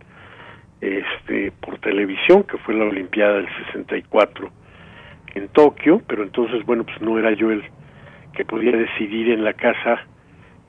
este 0.81 1.53
por 1.61 1.79
televisión 1.79 2.43
que 2.43 2.59
fue 2.59 2.75
la 2.75 2.85
Olimpiada 2.85 3.35
del 3.35 3.49
64 3.67 4.51
en 5.35 5.49
Tokio 5.49 6.03
pero 6.09 6.25
entonces 6.25 6.67
bueno 6.67 6.83
pues 6.85 7.01
no 7.01 7.19
era 7.21 7.33
yo 7.33 7.53
el 7.53 7.63
que 8.35 8.45
podía 8.45 8.73
decidir 8.73 9.31
en 9.31 9.45
la 9.45 9.53
casa 9.53 10.01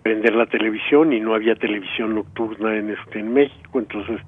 prender 0.04 0.36
la 0.36 0.46
televisión 0.46 1.14
y 1.14 1.20
no 1.20 1.34
había 1.34 1.56
televisión 1.56 2.14
nocturna 2.14 2.76
en 2.76 2.92
este 2.92 3.22
en 3.22 3.34
México 3.34 3.80
entonces 3.80 4.22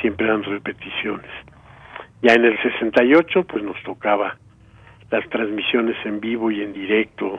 siempre 0.00 0.26
eran 0.26 0.42
repeticiones 0.42 1.30
ya 2.24 2.34
en 2.34 2.44
el 2.44 2.60
68 2.60 3.44
pues 3.44 3.62
nos 3.62 3.80
tocaba 3.84 4.36
las 5.10 5.28
transmisiones 5.28 5.96
en 6.04 6.18
vivo 6.18 6.50
y 6.50 6.62
en 6.62 6.72
directo 6.72 7.38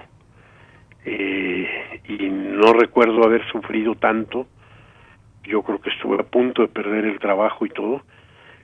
eh, 1.04 2.02
y 2.08 2.30
no 2.30 2.72
recuerdo 2.72 3.26
haber 3.26 3.46
sufrido 3.52 3.96
tanto 3.96 4.48
yo 5.48 5.62
creo 5.62 5.80
que 5.80 5.90
estuve 5.90 6.20
a 6.20 6.24
punto 6.24 6.64
de 6.64 6.68
perder 6.68 7.06
el 7.06 7.20
trabajo 7.20 7.66
y 7.66 7.70
todo, 7.70 8.02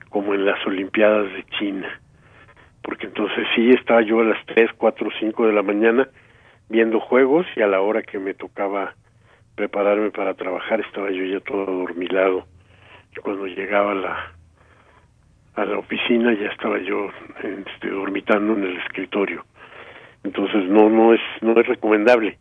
como 0.08 0.34
en 0.34 0.44
las 0.44 0.64
Olimpiadas 0.66 1.32
de 1.32 1.44
China. 1.58 1.88
Porque 2.82 3.06
entonces 3.06 3.46
sí 3.54 3.70
estaba 3.70 4.02
yo 4.02 4.20
a 4.20 4.24
las 4.24 4.44
3, 4.46 4.70
4, 4.76 5.08
5 5.20 5.46
de 5.46 5.52
la 5.52 5.62
mañana 5.62 6.08
viendo 6.68 6.98
juegos 7.00 7.46
y 7.56 7.62
a 7.62 7.66
la 7.66 7.80
hora 7.80 8.02
que 8.02 8.18
me 8.18 8.34
tocaba 8.34 8.94
prepararme 9.54 10.10
para 10.10 10.34
trabajar 10.34 10.80
estaba 10.80 11.10
yo 11.10 11.24
ya 11.24 11.40
todo 11.40 11.66
dormilado. 11.66 12.46
Y 13.16 13.20
cuando 13.20 13.46
llegaba 13.46 13.94
la, 13.94 14.32
a 15.54 15.64
la 15.64 15.78
oficina 15.78 16.32
ya 16.34 16.48
estaba 16.48 16.78
yo 16.78 17.10
este, 17.42 17.88
dormitando 17.88 18.54
en 18.54 18.64
el 18.64 18.76
escritorio. 18.78 19.44
Entonces 20.24 20.64
no, 20.64 20.88
no 20.88 21.12
es, 21.12 21.20
no 21.40 21.58
es 21.58 21.66
recomendable. 21.66 22.38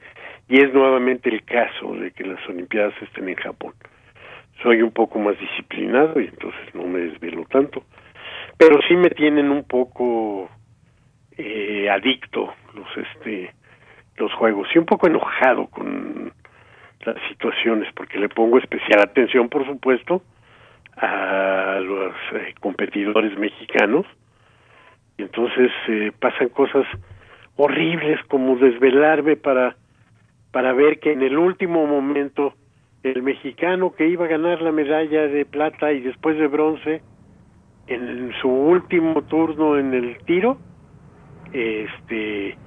Y 0.48 0.62
es 0.62 0.74
nuevamente 0.74 1.30
el 1.30 1.44
caso 1.44 1.94
de 1.96 2.12
que 2.12 2.24
las 2.26 2.48
Olimpiadas 2.48 2.94
estén 3.02 3.30
en 3.30 3.36
Japón. 3.36 3.74
Soy 4.62 4.82
un 4.82 4.92
poco 4.92 5.18
más 5.18 5.40
disciplinado 5.40 6.20
y 6.20 6.26
entonces 6.26 6.76
no 6.76 6.84
me 6.84 7.00
desvelo 7.00 7.46
tanto. 7.46 7.84
Pero 8.58 8.80
sí 8.88 8.96
me 8.96 9.10
tienen 9.10 9.50
un 9.50 9.64
poco 9.64 10.50
eh, 11.38 11.90
adicto 11.90 12.54
los 12.76 12.88
este 12.98 13.54
los 14.18 14.32
juegos 14.34 14.68
y 14.76 14.78
un 14.78 14.86
poco 14.86 15.08
enojado 15.08 15.68
con 15.68 16.32
las 17.06 17.16
situaciones 17.30 17.92
porque 17.96 18.20
le 18.20 18.30
pongo 18.30 18.60
especial 18.60 19.00
atención 19.00 19.50
por 19.50 19.66
supuesto 19.66 20.22
a 21.02 21.80
los 21.84 22.14
eh, 22.34 22.54
competidores 22.60 23.38
mexicanos. 23.38 24.06
Y 25.18 25.24
entonces 25.24 25.72
eh, 25.88 26.12
pasan 26.20 26.50
cosas 26.50 26.86
horribles 27.56 28.20
como 28.28 28.56
desvelarme 28.56 29.36
para 29.36 29.76
para 30.52 30.74
ver 30.74 31.00
que 31.00 31.14
en 31.14 31.22
el 31.22 31.38
último 31.38 31.86
momento 31.88 32.54
el 33.04 33.24
mexicano 33.24 33.94
que 33.94 34.08
iba 34.08 34.26
a 34.26 34.28
ganar 34.28 34.62
la 34.62 34.72
medalla 34.72 35.28
de 35.28 35.46
plata 35.46 35.92
y 35.92 36.02
después 36.02 36.38
de 36.38 36.48
bronce 36.48 37.02
en 37.88 38.32
su 38.42 38.50
último 38.50 39.22
turno 39.24 39.78
en 39.78 39.94
el 39.94 40.18
tiro 40.26 40.58
este 41.54 42.58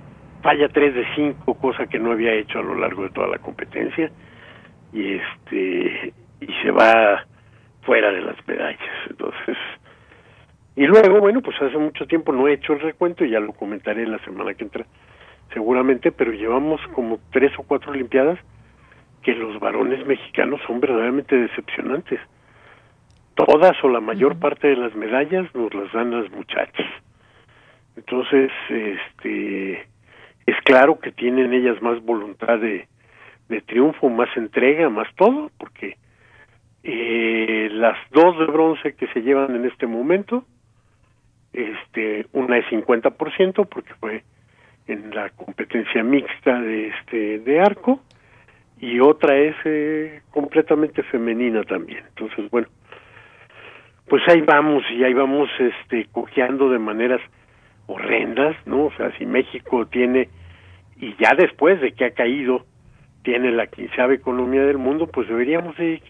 falla 0.43 0.69
3 0.69 0.94
de 0.94 1.05
5 1.15 1.55
cosa 1.55 1.86
que 1.86 1.98
no 1.98 2.12
había 2.12 2.32
hecho 2.32 2.59
a 2.59 2.62
lo 2.62 2.74
largo 2.74 3.05
de 3.05 3.11
toda 3.11 3.28
la 3.28 3.39
competencia 3.39 4.11
y 4.93 5.15
este 5.15 6.15
y 6.40 6.47
se 6.62 6.70
va 6.70 7.27
fuera 7.85 8.11
de 8.12 8.20
las 8.20 8.36
medallas 8.47 9.06
entonces 9.09 9.56
y 10.77 10.86
luego 10.86 11.20
bueno 11.20 11.40
pues 11.43 11.61
hace 11.61 11.78
mucho 11.78 12.06
tiempo 12.06 12.32
no 12.32 12.48
he 12.48 12.55
hecho 12.55 12.73
el 12.73 12.81
recuento 12.81 13.24
y 13.24 13.31
ya 13.31 13.40
lo 13.40 13.52
comentaré 13.52 14.06
la 14.06 14.19
semana 14.24 14.55
que 14.55 14.65
entra 14.65 14.86
seguramente, 15.55 16.12
pero 16.12 16.32
llevamos 16.32 16.81
como 16.94 17.19
tres 17.32 17.52
o 17.59 17.62
cuatro 17.62 17.93
Olimpiadas 17.93 18.39
que 19.23 19.35
los 19.35 19.59
varones 19.59 20.05
mexicanos 20.06 20.61
son 20.66 20.81
verdaderamente 20.81 21.36
decepcionantes. 21.36 22.20
Todas 23.35 23.73
o 23.82 23.89
la 23.89 24.01
mayor 24.01 24.39
parte 24.39 24.69
de 24.69 24.77
las 24.77 24.94
medallas 24.94 25.52
nos 25.55 25.73
las 25.73 25.90
dan 25.93 26.11
las 26.11 26.31
muchachas. 26.31 26.86
Entonces, 27.97 28.51
este, 28.69 29.81
es 30.47 30.56
claro 30.65 30.98
que 30.98 31.11
tienen 31.12 31.52
ellas 31.55 31.81
más 31.81 32.02
voluntad 32.02 32.59
de, 32.59 32.86
de 33.48 33.61
triunfo, 33.62 34.09
más 34.09 34.28
entrega, 34.36 34.89
más 34.90 35.09
todo, 35.16 35.51
porque 35.59 35.97
eh, 36.86 37.70
las 37.73 37.97
dos 38.11 38.39
de 38.39 38.44
bronce 38.44 38.94
que 38.94 39.06
se 39.09 39.23
llevan 39.23 39.56
en 39.56 39.65
este 39.65 39.86
momento, 39.86 40.44
este, 41.55 42.27
una 42.32 42.59
es 42.59 42.66
50% 42.66 43.66
porque 43.66 43.94
fue 43.94 44.23
en 44.86 45.15
la 45.15 45.31
competencia 45.31 46.02
mixta 46.02 46.61
de 46.61 46.89
este 46.89 47.39
de 47.39 47.61
arco 47.61 48.01
y 48.78 49.01
otra 49.01 49.35
es 49.35 49.56
eh, 49.65 50.20
completamente 50.31 51.02
femenina 51.05 51.62
también. 51.62 52.05
Entonces 52.09 52.51
bueno 52.51 52.69
pues 54.06 54.23
ahí 54.28 54.43
vamos 54.43 54.85
y 54.90 55.02
ahí 55.05 55.15
vamos 55.15 55.48
este 55.59 56.06
cojeando 56.12 56.69
de 56.69 56.78
maneras 56.78 57.23
horrendas 57.86 58.56
no 58.66 58.86
o 58.86 58.93
sea 58.97 59.16
si 59.16 59.24
México 59.24 59.86
tiene 59.86 60.28
y 61.01 61.15
ya 61.16 61.35
después 61.35 61.81
de 61.81 61.93
que 61.93 62.05
ha 62.05 62.11
caído 62.11 62.66
tiene 63.23 63.52
la 63.52 63.69
quinceava 63.69 64.12
economía 64.12 64.66
del 64.66 64.77
mundo 64.77 65.06
pues 65.06 65.28
deberíamos 65.28 65.74
de 65.78 66.02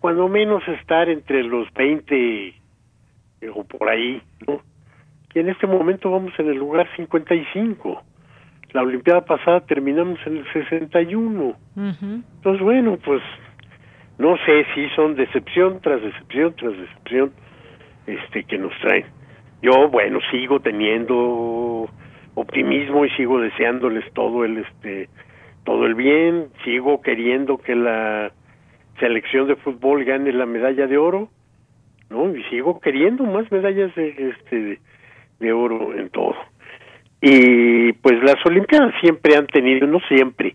cuando 0.00 0.28
menos 0.28 0.66
estar 0.68 1.08
entre 1.08 1.42
los 1.42 1.72
20 1.74 2.48
eh, 2.48 2.54
o 3.54 3.64
por 3.64 3.88
ahí 3.88 4.22
no 4.46 4.60
y 5.36 5.40
en 5.40 5.50
este 5.50 5.66
momento 5.66 6.10
vamos 6.10 6.32
en 6.38 6.48
el 6.48 6.56
lugar 6.56 6.88
55. 6.96 8.02
La 8.72 8.80
Olimpiada 8.80 9.26
pasada 9.26 9.60
terminamos 9.60 10.18
en 10.24 10.38
el 10.38 10.50
61. 10.50 11.54
Entonces, 11.76 12.62
bueno, 12.62 12.96
pues 13.04 13.20
no 14.16 14.38
sé 14.46 14.64
si 14.74 14.88
son 14.96 15.14
decepción 15.14 15.80
tras 15.82 16.00
decepción 16.00 16.54
tras 16.56 16.72
decepción 16.78 17.32
este 18.06 18.44
que 18.44 18.56
nos 18.56 18.72
traen. 18.80 19.04
Yo, 19.60 19.90
bueno, 19.90 20.20
sigo 20.30 20.60
teniendo 20.60 21.86
optimismo 22.34 23.04
y 23.04 23.10
sigo 23.10 23.38
deseándoles 23.38 24.10
todo 24.14 24.42
el 24.42 24.56
este 24.56 25.10
todo 25.64 25.84
el 25.84 25.94
bien, 25.94 26.46
sigo 26.64 27.02
queriendo 27.02 27.58
que 27.58 27.74
la 27.74 28.32
selección 28.98 29.48
de 29.48 29.56
fútbol 29.56 30.04
gane 30.04 30.32
la 30.32 30.46
medalla 30.46 30.86
de 30.86 30.96
oro, 30.96 31.28
¿no? 32.10 32.34
Y 32.34 32.42
sigo 32.44 32.80
queriendo 32.80 33.24
más 33.24 33.50
medallas 33.50 33.94
de 33.94 34.34
este 34.38 34.80
de 35.40 35.52
oro 35.52 35.94
en 35.94 36.08
todo. 36.10 36.36
Y 37.20 37.92
pues 37.94 38.22
las 38.22 38.36
Olimpiadas 38.44 38.94
siempre 39.00 39.36
han 39.36 39.46
tenido, 39.46 39.86
no 39.86 40.00
siempre, 40.08 40.54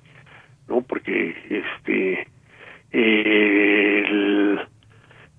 ¿no? 0.67 0.81
Porque 0.81 1.35
este 1.49 2.27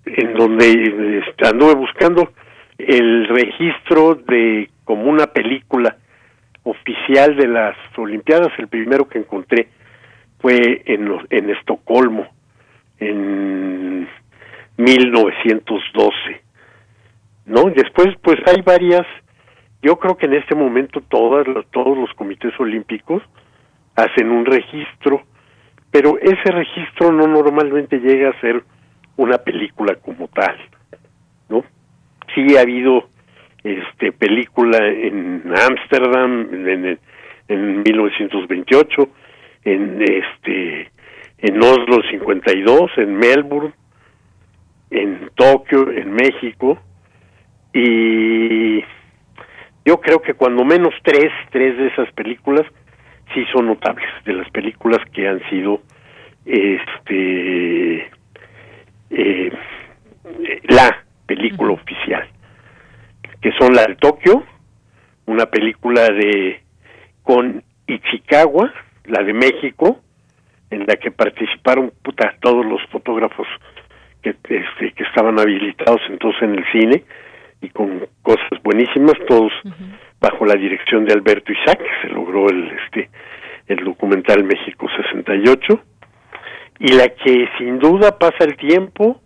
en 0.05 0.35
donde 0.35 1.20
este, 1.27 1.47
anduve 1.47 1.74
buscando 1.74 2.33
el 2.79 3.29
registro 3.29 4.15
de 4.15 4.70
como 4.85 5.05
una 5.05 5.27
película 5.27 5.97
oficial 6.65 7.37
de 7.37 7.47
las 7.49 7.77
Olimpiadas, 7.97 8.49
el 8.59 8.69
primero 8.69 9.09
que 9.09 9.19
encontré 9.19 9.69
fue 10.41 10.83
en, 10.87 11.12
en 11.31 11.51
Estocolmo 11.51 12.29
en 13.09 14.09
1912, 14.77 16.12
¿no? 17.47 17.65
Después, 17.70 18.09
pues 18.23 18.39
hay 18.47 18.62
varias 18.62 19.07
yo 19.83 19.97
creo 19.99 20.16
que 20.16 20.27
en 20.27 20.35
este 20.35 20.55
momento 20.55 21.01
todas, 21.01 21.45
todos 21.73 21.99
los 21.99 22.12
comités 22.15 22.53
olímpicos 22.61 23.20
hacen 23.97 24.31
un 24.31 24.47
registro, 24.47 25.23
pero 25.91 26.19
ese 26.20 26.51
registro 26.53 27.11
no 27.11 27.27
normalmente 27.27 27.99
llega 27.99 28.31
a 28.31 28.41
ser 28.41 28.62
una 29.16 29.39
película 29.39 29.97
como 29.97 30.29
tal, 30.29 30.57
¿no? 31.49 31.65
Sí 32.33 32.57
ha 32.57 32.61
habido 32.61 33.09
este 33.65 34.12
película 34.12 34.79
en 34.87 35.43
Ámsterdam 35.53 36.49
en, 36.53 36.99
en 37.49 37.83
1928, 37.83 39.09
en 39.65 40.01
este 40.01 40.91
en 41.43 41.62
Oslo 41.62 42.02
52, 42.10 42.90
en 42.97 43.16
Melbourne, 43.16 43.73
en 44.90 45.31
Tokio, 45.35 45.90
en 45.90 46.12
México 46.12 46.78
y 47.73 48.81
yo 49.85 50.01
creo 50.01 50.20
que 50.20 50.35
cuando 50.35 50.64
menos 50.64 50.94
tres, 51.02 51.32
tres 51.51 51.77
de 51.77 51.89
esas 51.89 52.12
películas 52.12 52.66
sí 53.35 53.44
son 53.52 53.66
notables, 53.66 54.06
de 54.24 54.35
las 54.35 54.48
películas 54.51 55.01
que 55.12 55.27
han 55.27 55.40
sido 55.48 55.81
este 56.44 58.10
eh, 59.10 59.52
la 60.64 61.05
película 61.27 61.73
oficial, 61.73 62.28
que 63.40 63.52
son 63.59 63.74
la 63.74 63.85
de 63.85 63.97
Tokio, 63.97 64.44
una 65.27 65.47
película 65.47 66.02
de 66.09 66.60
con 67.23 67.62
Ichikawa, 67.86 68.73
la 69.06 69.23
de 69.23 69.32
México, 69.32 70.01
en 70.73 70.86
la 70.86 70.97
que 70.97 71.11
participaron 71.11 71.93
puta, 72.03 72.35
todos 72.40 72.65
los 72.65 72.81
fotógrafos 72.90 73.47
que, 74.23 74.31
este, 74.31 74.93
que 74.93 75.05
estaban 75.05 75.39
habilitados 75.39 76.01
entonces 76.09 76.43
en 76.43 76.55
el 76.55 76.65
cine, 76.73 77.05
y 77.61 77.69
con 77.69 78.07
cosas 78.23 78.51
buenísimas, 78.65 79.15
todos 79.28 79.53
bajo 80.20 80.44
la 80.44 80.55
dirección 80.55 81.05
de 81.05 81.12
Alberto 81.12 81.53
Isaac, 81.53 81.81
se 82.03 82.09
logró 82.09 82.49
el 82.49 82.73
este 82.85 83.09
el 83.69 83.85
documental 83.85 84.43
México 84.43 84.89
68 84.97 85.81
y 86.81 86.93
la 86.93 87.09
que 87.11 87.49
sin 87.59 87.78
duda 87.78 88.19
pasa 88.19 88.44
el 88.44 88.57
tiempo 88.57 89.20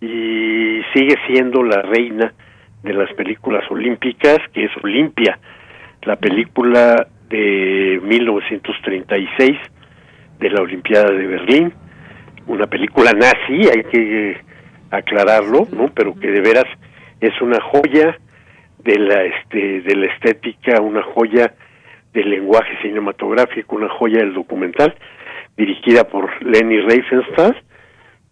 y 0.00 0.80
sigue 0.94 1.16
siendo 1.26 1.64
la 1.64 1.82
reina 1.82 2.32
de 2.84 2.92
las 2.94 3.12
películas 3.14 3.68
olímpicas, 3.68 4.38
que 4.52 4.66
es 4.66 4.70
Olimpia, 4.84 5.38
la 6.02 6.14
película 6.14 7.08
de 7.28 8.00
1936 8.04 9.58
de 10.38 10.50
la 10.50 10.62
Olimpiada 10.62 11.10
de 11.10 11.26
Berlín, 11.26 11.72
una 12.46 12.66
película 12.66 13.12
nazi, 13.12 13.68
hay 13.68 13.84
que 13.90 14.36
aclararlo, 14.90 15.66
¿no? 15.72 15.88
Pero 15.94 16.14
que 16.14 16.28
de 16.30 16.40
veras 16.40 16.66
es 17.20 17.38
una 17.40 17.60
joya 17.60 18.18
de 18.78 18.98
la 18.98 19.24
este 19.24 19.82
de 19.82 19.96
la 19.96 20.06
estética, 20.06 20.80
una 20.80 21.02
joya 21.02 21.52
del 22.12 22.30
lenguaje 22.30 22.76
cinematográfico, 22.82 23.76
una 23.76 23.88
joya 23.88 24.18
del 24.18 24.34
documental, 24.34 24.94
dirigida 25.56 26.04
por 26.04 26.30
Lenny 26.42 26.80
Riefenstahl 26.80 27.56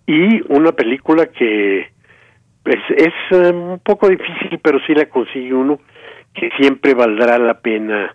y 0.06 0.40
una 0.52 0.72
película 0.72 1.26
que 1.26 1.88
pues, 2.62 2.78
es 2.96 3.14
eh, 3.30 3.52
un 3.52 3.80
poco 3.80 4.08
difícil, 4.08 4.58
pero 4.62 4.78
sí 4.86 4.94
la 4.94 5.06
consigue 5.06 5.52
uno, 5.52 5.78
que 6.34 6.50
siempre 6.58 6.94
valdrá 6.94 7.38
la 7.38 7.60
pena 7.60 8.14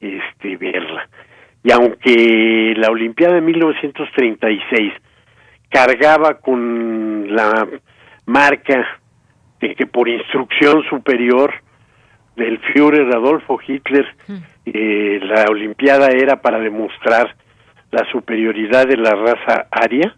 este 0.00 0.56
verla. 0.56 1.08
Y 1.62 1.72
aunque 1.72 2.74
la 2.76 2.88
Olimpiada 2.90 3.34
de 3.34 3.40
1936 3.42 4.92
cargaba 5.68 6.38
con 6.38 7.34
la 7.34 7.66
marca 8.26 8.86
de 9.60 9.74
que 9.74 9.86
por 9.86 10.08
instrucción 10.08 10.82
superior 10.88 11.52
del 12.36 12.58
Führer 12.58 13.14
Adolfo 13.14 13.58
Hitler 13.66 14.06
eh, 14.64 15.20
la 15.22 15.44
Olimpiada 15.50 16.08
era 16.08 16.40
para 16.40 16.58
demostrar 16.58 17.36
la 17.90 18.04
superioridad 18.10 18.86
de 18.86 18.96
la 18.96 19.10
raza 19.14 19.66
aria. 19.70 20.16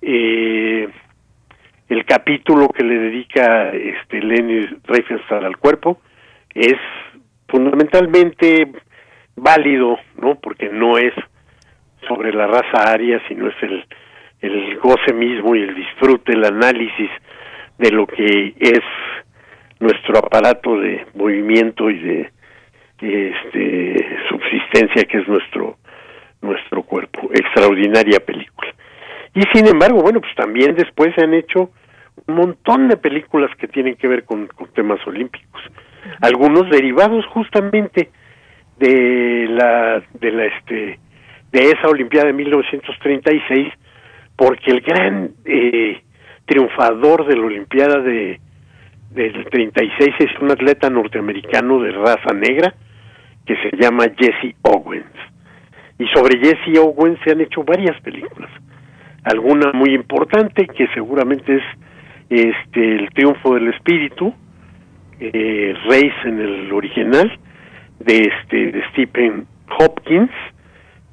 Eh, 0.00 0.88
el 1.88 2.04
capítulo 2.04 2.68
que 2.68 2.84
le 2.84 2.98
dedica 2.98 3.70
este 3.70 4.20
Leni 4.20 4.66
Riefenstahl 4.84 5.44
al 5.44 5.56
cuerpo 5.56 6.00
es 6.54 6.76
fundamentalmente 7.48 8.72
válido, 9.38 9.98
¿no? 10.20 10.36
Porque 10.36 10.68
no 10.68 10.98
es 10.98 11.12
sobre 12.06 12.32
la 12.32 12.46
raza 12.46 12.92
aria, 12.92 13.20
sino 13.28 13.48
es 13.48 13.62
el, 13.62 13.84
el 14.40 14.78
goce 14.78 15.12
mismo 15.12 15.54
y 15.54 15.62
el 15.62 15.74
disfrute, 15.74 16.32
el 16.32 16.44
análisis 16.44 17.10
de 17.78 17.90
lo 17.90 18.06
que 18.06 18.54
es 18.58 18.80
nuestro 19.80 20.18
aparato 20.18 20.78
de 20.80 21.06
movimiento 21.14 21.90
y 21.90 21.98
de 21.98 22.30
este 23.00 24.06
subsistencia 24.28 25.04
que 25.04 25.18
es 25.18 25.28
nuestro 25.28 25.76
nuestro 26.40 26.82
cuerpo. 26.82 27.30
Extraordinaria 27.32 28.18
película. 28.18 28.74
Y 29.34 29.42
sin 29.52 29.68
embargo 29.68 30.02
bueno 30.02 30.20
pues 30.20 30.34
también 30.34 30.74
después 30.74 31.14
se 31.14 31.22
han 31.22 31.34
hecho 31.34 31.70
un 32.26 32.34
montón 32.34 32.88
de 32.88 32.96
películas 32.96 33.50
que 33.56 33.68
tienen 33.68 33.94
que 33.94 34.08
ver 34.08 34.24
con, 34.24 34.48
con 34.48 34.72
temas 34.72 34.98
olímpicos. 35.06 35.62
Algunos 36.20 36.68
derivados 36.70 37.24
justamente 37.26 38.10
de 38.78 39.46
la 39.48 40.02
de 40.20 40.32
la 40.32 40.44
este 40.44 40.98
de 41.52 41.60
esa 41.70 41.88
olimpiada 41.88 42.28
de 42.28 42.32
1936 42.34 43.68
porque 44.36 44.70
el 44.70 44.80
gran 44.80 45.30
eh, 45.44 46.00
triunfador 46.46 47.26
de 47.26 47.36
la 47.36 47.46
olimpiada 47.46 48.00
de 48.00 48.40
del 49.10 49.44
36 49.46 50.14
es 50.18 50.40
un 50.40 50.50
atleta 50.50 50.90
norteamericano 50.90 51.80
de 51.80 51.92
raza 51.92 52.34
negra 52.34 52.74
que 53.46 53.56
se 53.56 53.76
llama 53.76 54.04
Jesse 54.16 54.54
Owens. 54.62 55.06
Y 55.98 56.06
sobre 56.08 56.38
Jesse 56.38 56.78
Owens 56.78 57.18
se 57.24 57.32
han 57.32 57.40
hecho 57.40 57.64
varias 57.64 57.98
películas. 58.02 58.50
Alguna 59.24 59.72
muy 59.72 59.94
importante 59.94 60.66
que 60.66 60.86
seguramente 60.94 61.56
es 61.56 61.62
este 62.28 62.96
el 62.96 63.10
triunfo 63.14 63.54
del 63.54 63.68
espíritu, 63.68 64.34
eh, 65.18 65.74
en 66.24 66.40
el 66.40 66.72
original 66.72 67.38
de 68.08 68.32
este 68.32 68.72
de 68.72 68.82
Stephen 68.90 69.46
Hopkins 69.78 70.30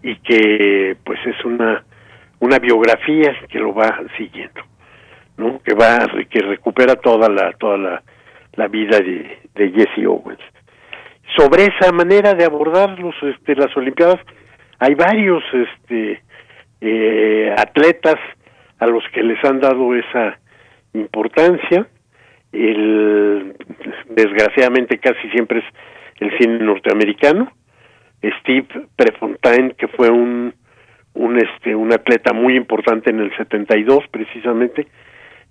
y 0.02 0.16
que 0.18 0.96
pues 1.04 1.20
es 1.26 1.44
una 1.44 1.84
una 2.40 2.58
biografía 2.60 3.36
que 3.50 3.60
lo 3.60 3.74
va 3.74 4.02
siguiendo. 4.18 4.62
¿no? 5.38 5.60
que 5.62 5.74
va 5.74 6.08
que 6.30 6.40
recupera 6.40 6.96
toda 6.96 7.28
la 7.28 7.52
toda 7.54 7.78
la, 7.78 8.04
la 8.54 8.68
vida 8.70 9.00
de, 9.00 9.40
de 9.54 9.72
Jesse 9.72 10.08
Owens 10.08 10.40
sobre 11.36 11.66
esa 11.66 11.92
manera 11.92 12.34
de 12.34 12.46
abordar 12.46 12.98
los 12.98 13.16
este 13.22 13.56
las 13.56 13.76
olimpiadas 13.76 14.22
hay 14.80 14.96
varios 14.96 15.44
este 15.52 16.24
eh, 16.80 17.54
atletas 17.58 18.16
a 18.80 18.88
los 18.88 19.04
que 19.14 19.24
les 19.24 19.44
han 19.44 19.60
dado 19.60 19.94
esa 19.94 20.40
importancia 20.94 21.86
el 22.54 23.58
desgraciadamente 24.12 24.98
casi 25.00 25.30
siempre 25.32 25.60
es 25.60 25.66
el 26.20 26.38
cine 26.38 26.60
norteamericano 26.60 27.52
Steve 28.42 28.68
Prefontaine 28.96 29.74
que 29.76 29.88
fue 29.88 30.10
un 30.10 30.54
un 31.14 31.38
este 31.38 31.76
un 31.76 31.94
atleta 31.94 32.34
muy 32.34 32.56
importante 32.56 33.10
en 33.10 33.20
el 33.20 33.36
72 33.38 34.06
precisamente 34.12 34.88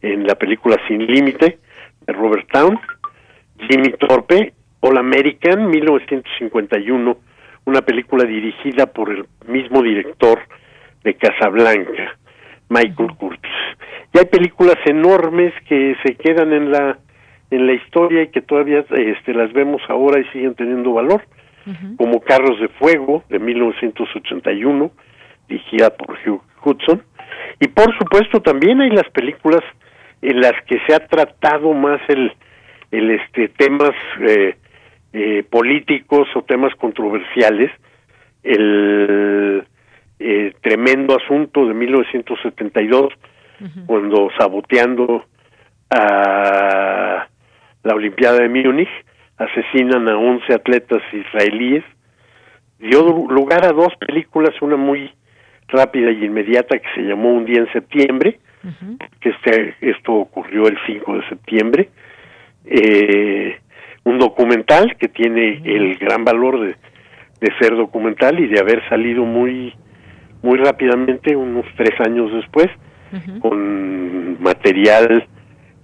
en 0.03 0.27
la 0.27 0.35
película 0.35 0.77
Sin 0.87 1.07
Límite 1.07 1.59
de 2.07 2.13
Robert 2.13 2.47
Town, 2.53 2.79
Jimmy 3.69 3.93
Torpe, 3.93 4.53
All 4.81 4.99
American, 4.99 5.71
1951, 5.71 7.17
una 7.65 7.81
película 7.83 8.25
dirigida 8.25 8.87
por 8.87 9.11
el 9.11 9.25
mismo 9.47 9.83
director 9.83 10.41
de 11.03 11.15
Casablanca, 11.15 12.19
Michael 12.69 13.15
Curtis. 13.17 13.51
Y 14.13 14.19
hay 14.19 14.27
películas 14.27 14.77
enormes 14.85 15.55
que 15.67 15.97
se 16.05 16.15
quedan 16.17 16.53
en 16.53 16.71
la 16.71 16.99
en 17.51 17.67
la 17.67 17.73
historia 17.75 18.23
y 18.23 18.29
que 18.29 18.41
todavía 18.41 18.85
este, 18.91 19.35
las 19.35 19.53
vemos 19.53 19.83
ahora 19.89 20.21
y 20.21 20.25
siguen 20.33 20.55
teniendo 20.55 20.93
valor, 20.93 21.23
como 21.97 22.21
Carros 22.21 22.61
de 22.61 22.69
Fuego 22.69 23.25
de 23.31 23.39
1981, 23.39 24.91
dirigida 25.49 25.91
por 25.91 26.19
Hugh 26.27 26.43
Hudson, 26.63 27.03
y 27.61 27.69
por 27.69 27.97
supuesto 27.97 28.41
también 28.41 28.81
hay 28.81 28.91
las 28.91 29.09
películas 29.11 29.63
en 30.21 30.41
las 30.41 30.55
que 30.67 30.79
se 30.87 30.95
ha 30.95 31.07
tratado 31.07 31.73
más 31.73 32.01
el, 32.09 32.33
el 32.91 33.11
este 33.11 33.49
temas 33.49 33.93
eh, 34.21 34.57
eh, 35.13 35.45
políticos 35.49 36.29
o 36.35 36.43
temas 36.43 36.75
controversiales. 36.77 37.71
El 38.43 39.65
eh, 40.19 40.53
tremendo 40.61 41.17
asunto 41.17 41.67
de 41.67 41.75
1972 41.75 43.13
cuando 43.87 44.29
saboteando 44.39 45.25
a 45.91 47.27
la 47.85 47.95
Olimpiada 47.95 48.39
de 48.39 48.49
Múnich 48.49 48.89
asesinan 49.37 50.09
a 50.09 50.17
11 50.17 50.53
atletas 50.53 51.03
israelíes. 51.13 51.85
Dio 52.79 53.03
lugar 53.29 53.65
a 53.65 53.73
dos 53.73 53.95
películas 54.07 54.51
una 54.61 54.77
muy 54.77 55.11
rápida 55.69 56.11
y 56.11 56.25
inmediata 56.25 56.79
que 56.79 56.89
se 56.95 57.03
llamó 57.03 57.33
Un 57.33 57.45
día 57.45 57.61
en 57.61 57.73
septiembre 57.73 58.41
que 59.21 59.31
este, 59.31 59.75
esto 59.81 60.13
ocurrió 60.15 60.67
el 60.67 60.79
5 60.87 61.19
de 61.19 61.29
septiembre, 61.29 61.91
eh, 62.65 63.59
un 64.05 64.19
documental 64.19 64.97
que 64.97 65.09
tiene 65.09 65.61
el 65.65 65.97
gran 65.97 66.25
valor 66.25 66.61
de, 66.61 66.77
de 67.41 67.55
ser 67.59 67.77
documental 67.77 68.39
y 68.41 68.49
de 68.49 68.61
haber 68.61 68.87
salido 68.89 69.25
muy 69.25 69.75
muy 70.43 70.59
rápidamente 70.59 71.35
unos 71.35 71.65
tres 71.77 71.99
años 72.01 72.31
después 72.33 72.69
con 73.41 74.43
material 74.43 75.27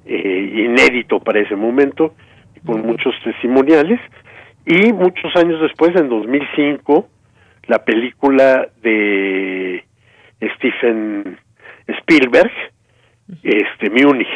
eh, 0.06 0.66
inédito 0.66 1.20
para 1.20 1.40
ese 1.40 1.56
momento 1.56 2.14
con 2.64 2.82
muchos 2.82 3.14
testimoniales 3.24 4.00
y 4.66 4.92
muchos 4.92 5.34
años 5.36 5.60
después 5.60 5.94
en 5.96 6.08
2005 6.08 7.08
la 7.66 7.84
película 7.84 8.68
de 8.82 9.84
Stephen 10.56 11.38
Spielberg, 11.86 12.50
este 13.42 13.90
Múnich, 13.90 14.28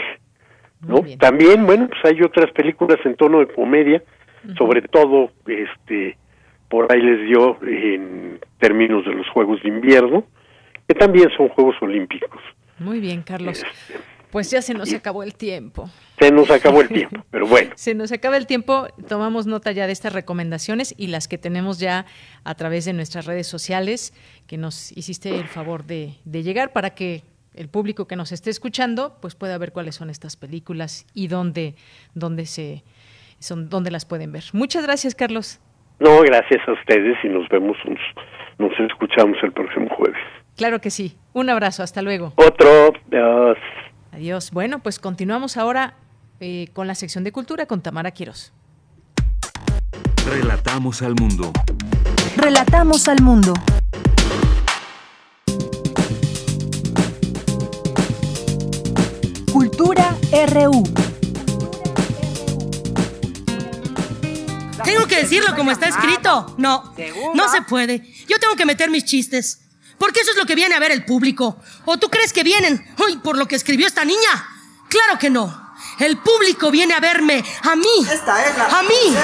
¿no? 0.87 1.03
También, 1.19 1.67
bueno, 1.67 1.89
pues 1.89 2.05
hay 2.05 2.23
otras 2.23 2.51
películas 2.53 2.99
en 3.05 3.17
tono 3.17 3.41
de 3.41 3.49
comedia, 3.49 4.03
sobre 4.59 4.83
todo, 4.83 5.31
este, 5.47 6.17
por 6.69 6.93
ahí 6.93 7.01
les 7.01 7.27
dio 7.27 7.59
en 7.63 8.39
términos 8.59 9.05
de 9.05 9.15
los 9.15 9.29
Juegos 9.31 9.63
de 9.63 9.69
Invierno, 9.69 10.25
que 10.87 10.95
también 10.95 11.31
son 11.37 11.49
Juegos 11.49 11.77
Olímpicos. 11.81 12.41
Muy 12.79 13.01
bien, 13.01 13.23
Carlos. 13.23 13.65
Este, 13.65 13.95
pues 14.35 14.51
ya 14.51 14.63
se 14.63 14.75
nos 14.75 14.93
acabó 14.93 15.23
el 15.23 15.37
tiempo. 15.37 15.89
Se 16.19 16.33
nos 16.33 16.51
acabó 16.51 16.81
el 16.81 16.89
tiempo, 16.89 17.25
pero 17.31 17.47
bueno. 17.47 17.71
Se 17.77 17.95
nos 17.95 18.11
acaba 18.11 18.37
el 18.37 18.49
tiempo, 18.49 18.89
tomamos 19.07 19.47
nota 19.47 19.71
ya 19.71 19.87
de 19.87 19.93
estas 19.93 20.13
recomendaciones 20.13 20.93
y 20.99 21.07
las 21.07 21.29
que 21.29 21.39
tenemos 21.39 21.79
ya 21.79 22.05
a 22.43 22.57
través 22.57 22.85
de 22.85 22.95
nuestras 22.95 23.27
redes 23.27 23.47
sociales, 23.47 24.13
que 24.49 24.57
nos 24.57 24.91
hiciste 24.91 25.29
el 25.39 25.47
favor 25.47 25.85
de, 25.85 26.15
de 26.25 26.43
llegar 26.43 26.73
para 26.73 26.97
que 26.97 27.23
el 27.55 27.69
público 27.69 28.09
que 28.09 28.17
nos 28.17 28.33
esté 28.33 28.51
escuchando 28.51 29.19
pues 29.23 29.37
pueda 29.37 29.57
ver 29.57 29.71
cuáles 29.71 29.95
son 29.95 30.11
estas 30.11 30.35
películas 30.35 31.07
y 31.15 31.29
dónde, 31.29 31.77
dónde 32.15 32.47
se 32.47 32.83
son 33.39 33.69
dónde 33.69 33.93
las 33.93 34.05
pueden 34.05 34.33
ver. 34.33 34.43
Muchas 34.53 34.83
gracias, 34.83 35.15
Carlos. 35.15 35.61
No, 36.01 36.23
gracias 36.23 36.61
a 36.67 36.73
ustedes 36.73 37.17
y 37.23 37.29
nos 37.29 37.49
vemos, 37.51 37.77
nos, 37.87 38.01
nos 38.59 38.81
escuchamos 38.81 39.37
el 39.45 39.53
próximo 39.53 39.89
jueves. 39.91 40.19
Claro 40.57 40.81
que 40.81 40.91
sí. 40.91 41.17
Un 41.33 41.51
abrazo, 41.51 41.85
hasta 41.85 42.03
luego. 42.03 42.33
Otro, 42.37 42.93
adiós. 43.13 43.59
Adiós. 44.15 44.53
Bueno, 44.53 44.79
pues 44.81 45.01
continuamos 45.01 45.57
ahora 45.57 45.95
eh, 46.39 46.69
con 46.73 46.87
la 46.87 46.95
sección 46.95 47.25
de 47.25 47.33
cultura 47.33 47.67
con 47.67 47.83
Tamara 47.83 48.13
Quiros. 48.13 48.53
Relatamos 50.25 51.03
al 51.03 51.17
mundo. 51.17 51.53
Relatamos 52.37 53.09
al 53.09 53.21
mundo. 53.23 53.53
Cultura 59.53 60.17
RU. 60.47 60.85
Tengo 64.85 65.07
que 65.09 65.17
decirlo 65.17 65.57
como 65.57 65.73
está 65.73 65.89
escrito. 65.89 66.55
No, 66.57 66.95
no 67.35 67.49
se 67.49 67.63
puede. 67.63 68.01
Yo 68.29 68.39
tengo 68.39 68.55
que 68.55 68.65
meter 68.65 68.91
mis 68.91 69.05
chistes. 69.05 69.64
Porque 69.99 70.21
eso 70.21 70.33
es 70.33 70.37
lo 70.37 70.47
que 70.47 70.55
viene 70.55 70.75
a 70.75 70.81
ver 70.81 70.93
el 70.93 71.05
público. 71.05 71.59
¿O 71.85 71.97
tú 71.99 72.09
crees 72.11 72.33
que 72.33 72.43
vienen, 72.43 72.95
hoy 72.99 73.17
por 73.19 73.39
lo 73.39 73.47
que 73.47 73.57
escribió 73.57 73.87
esta 73.87 74.05
niña? 74.05 74.49
Claro 74.89 75.19
que 75.19 75.31
no. 75.31 75.65
El 75.99 76.19
público 76.19 76.71
viene 76.71 76.95
a 76.95 77.01
verme, 77.01 77.45
a 77.63 77.77
mí, 77.77 78.07
a 78.09 78.83
mí, 78.83 79.17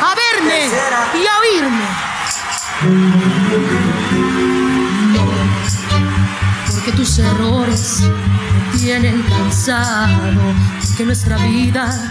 a 0.00 0.14
verme 0.14 0.70
y 1.14 1.26
a 1.26 1.38
oírme. 1.38 1.84
Porque 6.70 6.92
tus 6.92 7.18
errores 7.18 8.00
me 8.00 8.78
tienen 8.78 9.22
cansado, 9.22 10.32
que 10.96 11.04
nuestra 11.04 11.36
vida 11.36 12.10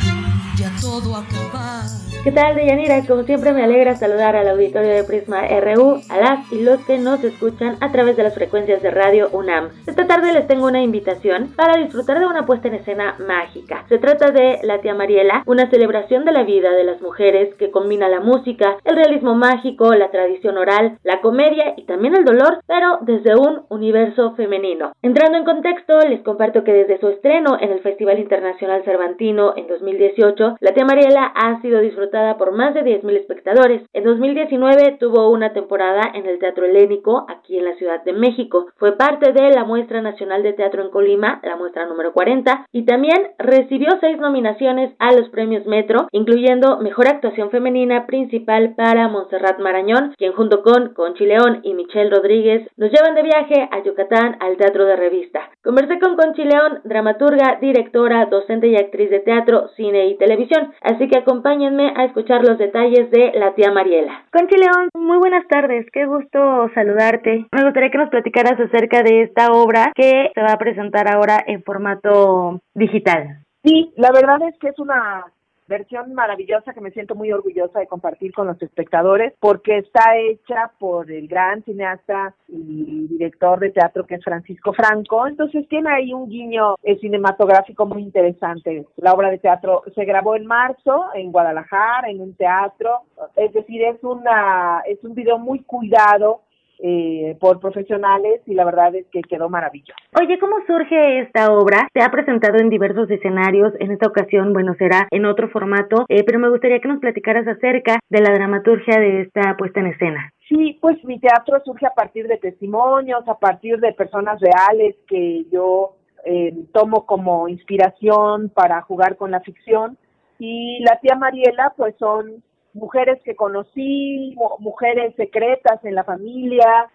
ya 0.56 0.72
todo 0.80 1.16
acabado. 1.16 2.07
¿Qué 2.28 2.34
tal, 2.34 2.56
Deyanira? 2.56 3.06
Como 3.08 3.24
siempre 3.24 3.54
me 3.54 3.64
alegra 3.64 3.96
saludar 3.96 4.36
al 4.36 4.50
auditorio 4.50 4.90
de 4.90 5.06
Prisma 5.06 5.48
RU, 5.48 6.02
a 6.10 6.18
las 6.20 6.52
y 6.52 6.62
los 6.62 6.86
que 6.86 6.98
nos 6.98 7.24
escuchan 7.24 7.78
a 7.80 7.90
través 7.94 8.18
de 8.18 8.24
las 8.24 8.34
frecuencias 8.34 8.82
de 8.82 8.92
Radio 8.92 9.30
UNAM. 9.32 9.70
Esta 9.88 10.08
tarde 10.08 10.34
les 10.34 10.46
tengo 10.46 10.68
una 10.68 10.82
invitación 10.82 11.54
para 11.56 11.78
disfrutar 11.78 12.20
de 12.20 12.28
una 12.28 12.46
puesta 12.46 12.68
en 12.68 12.74
escena 12.74 13.16
mágica. 13.26 13.86
Se 13.88 13.98
trata 13.98 14.32
de 14.32 14.60
La 14.64 14.82
Tía 14.82 14.94
Mariela, 14.94 15.44
una 15.46 15.70
celebración 15.70 16.26
de 16.26 16.34
la 16.34 16.44
vida 16.44 16.72
de 16.72 16.84
las 16.84 17.02
mujeres 17.02 17.56
que 17.56 17.72
combina 17.72 18.10
la 18.10 18.20
música, 18.20 18.76
el 18.84 18.98
realismo 18.98 19.34
mágico, 19.34 19.96
la 19.96 20.12
tradición 20.12 20.58
oral, 20.58 20.98
la 21.04 21.22
comedia 21.22 21.76
y 21.78 21.86
también 21.86 22.14
el 22.14 22.26
dolor, 22.26 22.60
pero 22.68 22.98
desde 23.04 23.38
un 23.38 23.62
universo 23.70 24.36
femenino. 24.36 24.92
Entrando 25.02 25.38
en 25.38 25.46
contexto, 25.46 26.02
les 26.02 26.24
comparto 26.24 26.66
que 26.66 26.74
desde 26.74 27.00
su 27.00 27.08
estreno 27.08 27.58
en 27.62 27.72
el 27.72 27.80
Festival 27.80 28.20
Internacional 28.20 28.84
Cervantino 28.84 29.54
en 29.56 29.68
2018, 29.68 30.58
La 30.60 30.74
Tía 30.74 30.84
Mariela 30.84 31.32
ha 31.34 31.62
sido 31.62 31.80
disfrutada 31.80 32.17
por 32.38 32.52
más 32.52 32.74
de 32.74 32.84
10.000 32.84 33.18
espectadores. 33.18 33.82
En 33.94 34.04
2019 34.04 34.98
tuvo 35.00 35.30
una 35.30 35.54
temporada 35.54 36.02
en 36.14 36.26
el 36.26 36.40
Teatro 36.40 36.66
Helénico, 36.66 37.26
aquí 37.30 37.58
en 37.58 37.66
la 37.66 37.76
Ciudad 37.76 38.04
de 38.04 38.14
México. 38.14 38.68
Fue 38.78 38.98
parte 38.98 39.32
de 39.34 39.52
la 39.52 39.64
Muestra 39.64 40.02
Nacional 40.02 40.44
de 40.44 40.54
Teatro 40.54 40.84
en 40.84 40.90
Colima, 40.90 41.40
la 41.44 41.56
muestra 41.56 41.86
número 41.86 42.14
40, 42.14 42.68
y 42.72 42.86
también 42.86 43.32
recibió 43.38 43.90
seis 44.02 44.18
nominaciones 44.18 44.94
a 45.00 45.14
los 45.14 45.30
premios 45.30 45.66
Metro, 45.66 46.08
incluyendo 46.12 46.80
Mejor 46.80 47.08
Actuación 47.08 47.50
Femenina 47.52 48.06
Principal 48.08 48.74
para 48.76 49.08
Montserrat 49.08 49.60
Marañón, 49.60 50.14
quien 50.18 50.34
junto 50.34 50.64
con 50.64 50.94
Conchi 50.94 51.26
León 51.26 51.60
y 51.64 51.74
Michelle 51.74 52.10
Rodríguez 52.10 52.68
nos 52.78 52.92
llevan 52.92 53.16
de 53.16 53.24
viaje 53.24 53.70
a 53.72 53.84
Yucatán 53.84 54.38
al 54.40 54.58
Teatro 54.58 54.86
de 54.86 54.96
Revista. 54.96 55.50
Conversé 55.64 56.00
con 56.00 56.16
Conchi 56.16 56.44
León, 56.44 56.80
dramaturga, 56.84 57.58
directora, 57.62 58.26
docente 58.26 58.68
y 58.68 58.76
actriz 58.76 59.10
de 59.10 59.20
teatro, 59.20 59.70
cine 59.76 60.08
y 60.08 60.18
televisión, 60.18 60.74
así 60.82 61.08
que 61.08 61.20
acompáñenme 61.20 61.94
a 61.96 62.06
escuchar 62.08 62.44
los 62.44 62.58
detalles 62.58 63.10
de 63.12 63.32
la 63.36 63.54
tía 63.56 63.72
Mariela. 63.72 64.26
Conchi 64.32 64.56
León, 64.58 64.90
muy 64.96 65.18
buenas 65.18 65.48
tardes, 65.48 65.86
qué 65.94 66.06
gusto 66.06 66.70
saludarte. 66.74 67.46
Me 67.52 67.64
gustaría 67.64 67.92
que 67.92 67.98
nos 67.98 68.10
platicaras 68.10 68.60
acerca 68.60 69.04
de 69.04 69.24
esta 69.24 69.52
obra 69.52 69.92
que 69.96 70.32
se 70.34 70.42
va 70.42 70.54
a 70.54 70.58
presentar 70.58 71.12
ahora 71.12 71.44
en 71.46 71.64
formato 71.64 72.60
digital. 72.74 73.44
Sí, 73.64 73.94
la 73.98 74.12
verdad 74.12 74.42
es 74.48 74.58
que 74.60 74.70
es 74.70 74.80
una 74.80 75.26
versión 75.68 76.14
maravillosa 76.14 76.74
que 76.74 76.82
me 76.82 76.92
siento 76.92 77.16
muy 77.16 77.32
orgullosa 77.32 77.80
de 77.80 77.88
compartir 77.88 78.34
con 78.34 78.48
los 78.48 78.62
espectadores 78.62 79.34
porque 79.40 79.78
está 79.78 80.18
hecha 80.18 80.72
por 80.80 81.12
el 81.12 81.28
gran 81.28 81.64
cineasta 81.64 82.34
y 82.48 83.08
director 83.08 83.60
de 83.60 83.72
teatro 83.72 84.06
que 84.06 84.16
es 84.16 84.24
Francisco 84.24 84.74
Franco. 84.74 85.28
Entonces 85.28 85.68
tiene 85.68 85.92
ahí 85.92 86.14
un 86.14 86.30
guiño 86.30 86.76
eh, 86.84 86.98
cinematográfico 87.00 87.86
muy 87.86 88.02
interesante. 88.02 88.86
La 88.98 89.14
obra 89.14 89.30
de 89.30 89.40
teatro 89.40 89.84
se 89.94 90.06
grabó 90.06 90.36
en 90.36 90.46
marzo 90.46 91.06
en 91.14 91.32
Guadalajara, 91.32 92.10
en 92.10 92.22
un 92.22 92.34
teatro. 92.36 93.02
Es 93.36 93.54
decir, 93.54 93.82
es, 93.84 94.04
una, 94.04 94.82
es 94.86 95.04
un 95.04 95.14
video 95.14 95.38
muy 95.38 95.60
cuidado 95.64 96.42
eh, 96.80 97.36
por 97.40 97.60
profesionales 97.60 98.42
y 98.46 98.54
la 98.54 98.66
verdad 98.66 98.94
es 98.96 99.08
que 99.08 99.22
quedó 99.22 99.50
maravilloso. 99.50 99.94
Oye, 100.20 100.38
¿cómo 100.40 100.58
surge 100.68 101.22
esta 101.22 101.52
obra? 101.52 101.88
Se 101.94 102.02
ha 102.02 102.10
presentado 102.10 102.58
en 102.60 102.70
diversos 102.70 103.10
escenarios, 103.10 103.74
en 103.80 103.92
esta 103.92 104.08
ocasión, 104.08 104.54
bueno, 104.54 104.76
será 104.78 105.08
en 105.12 105.26
otro 105.26 105.50
formato, 105.50 106.06
eh, 106.10 106.24
pero 106.26 106.40
me 106.40 106.50
gustaría 106.50 106.80
que 106.80 106.88
nos 106.88 107.00
platicaras 107.00 107.48
acerca 107.48 108.00
de 108.10 108.22
la 108.22 108.34
dramaturgia 108.34 109.00
de 109.00 109.22
esta 109.22 109.56
puesta 109.58 109.80
en 109.80 109.88
escena. 109.88 110.34
Sí, 110.48 110.78
pues 110.82 111.04
mi 111.04 111.20
teatro 111.20 111.60
surge 111.66 111.86
a 111.86 111.94
partir 111.94 112.28
de 112.28 112.38
testimonios, 112.38 113.28
a 113.28 113.38
partir 113.38 113.80
de 113.80 113.94
personas 113.94 114.40
reales 114.40 114.96
que 115.08 115.46
yo 115.52 115.96
eh, 116.26 116.54
tomo 116.74 117.06
como 117.06 117.48
inspiración 117.48 118.50
para 118.50 118.82
jugar 118.82 119.18
con 119.18 119.32
la 119.32 119.42
ficción. 119.42 119.98
Y 120.40 120.80
la 120.84 121.00
tía 121.00 121.16
Mariela, 121.16 121.74
pues 121.76 121.96
son 121.98 122.44
mujeres 122.78 123.22
que 123.24 123.36
conocí, 123.36 124.36
mujeres 124.60 125.14
secretas 125.16 125.84
en 125.84 125.96
la 125.96 126.04
familia, 126.04 126.90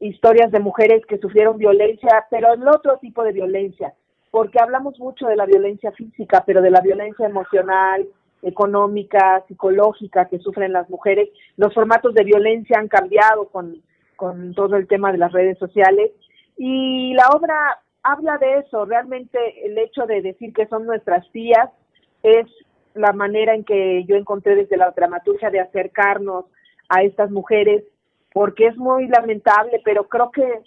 historias 0.00 0.50
de 0.50 0.60
mujeres 0.60 1.04
que 1.06 1.18
sufrieron 1.18 1.58
violencia, 1.58 2.26
pero 2.30 2.54
en 2.54 2.66
otro 2.66 2.98
tipo 2.98 3.22
de 3.22 3.32
violencia, 3.32 3.94
porque 4.30 4.58
hablamos 4.60 4.98
mucho 4.98 5.26
de 5.26 5.36
la 5.36 5.46
violencia 5.46 5.92
física, 5.92 6.42
pero 6.46 6.62
de 6.62 6.70
la 6.70 6.80
violencia 6.80 7.26
emocional, 7.26 8.06
económica, 8.42 9.44
psicológica 9.46 10.28
que 10.28 10.38
sufren 10.38 10.72
las 10.72 10.88
mujeres. 10.88 11.28
Los 11.56 11.74
formatos 11.74 12.14
de 12.14 12.24
violencia 12.24 12.78
han 12.78 12.88
cambiado 12.88 13.48
con, 13.48 13.82
con 14.16 14.54
todo 14.54 14.76
el 14.76 14.88
tema 14.88 15.12
de 15.12 15.18
las 15.18 15.32
redes 15.32 15.58
sociales 15.58 16.10
y 16.56 17.12
la 17.14 17.28
obra 17.28 17.78
habla 18.02 18.38
de 18.38 18.58
eso, 18.58 18.86
realmente 18.86 19.38
el 19.66 19.76
hecho 19.76 20.06
de 20.06 20.22
decir 20.22 20.54
que 20.54 20.66
son 20.68 20.86
nuestras 20.86 21.30
tías 21.32 21.68
es 22.22 22.46
la 22.94 23.12
manera 23.12 23.54
en 23.54 23.64
que 23.64 24.04
yo 24.04 24.16
encontré 24.16 24.56
desde 24.56 24.76
la 24.76 24.90
dramaturgia 24.90 25.50
de 25.50 25.60
acercarnos 25.60 26.46
a 26.88 27.02
estas 27.02 27.30
mujeres, 27.30 27.84
porque 28.32 28.66
es 28.66 28.76
muy 28.76 29.06
lamentable, 29.08 29.80
pero 29.84 30.04
creo 30.08 30.30
que 30.30 30.60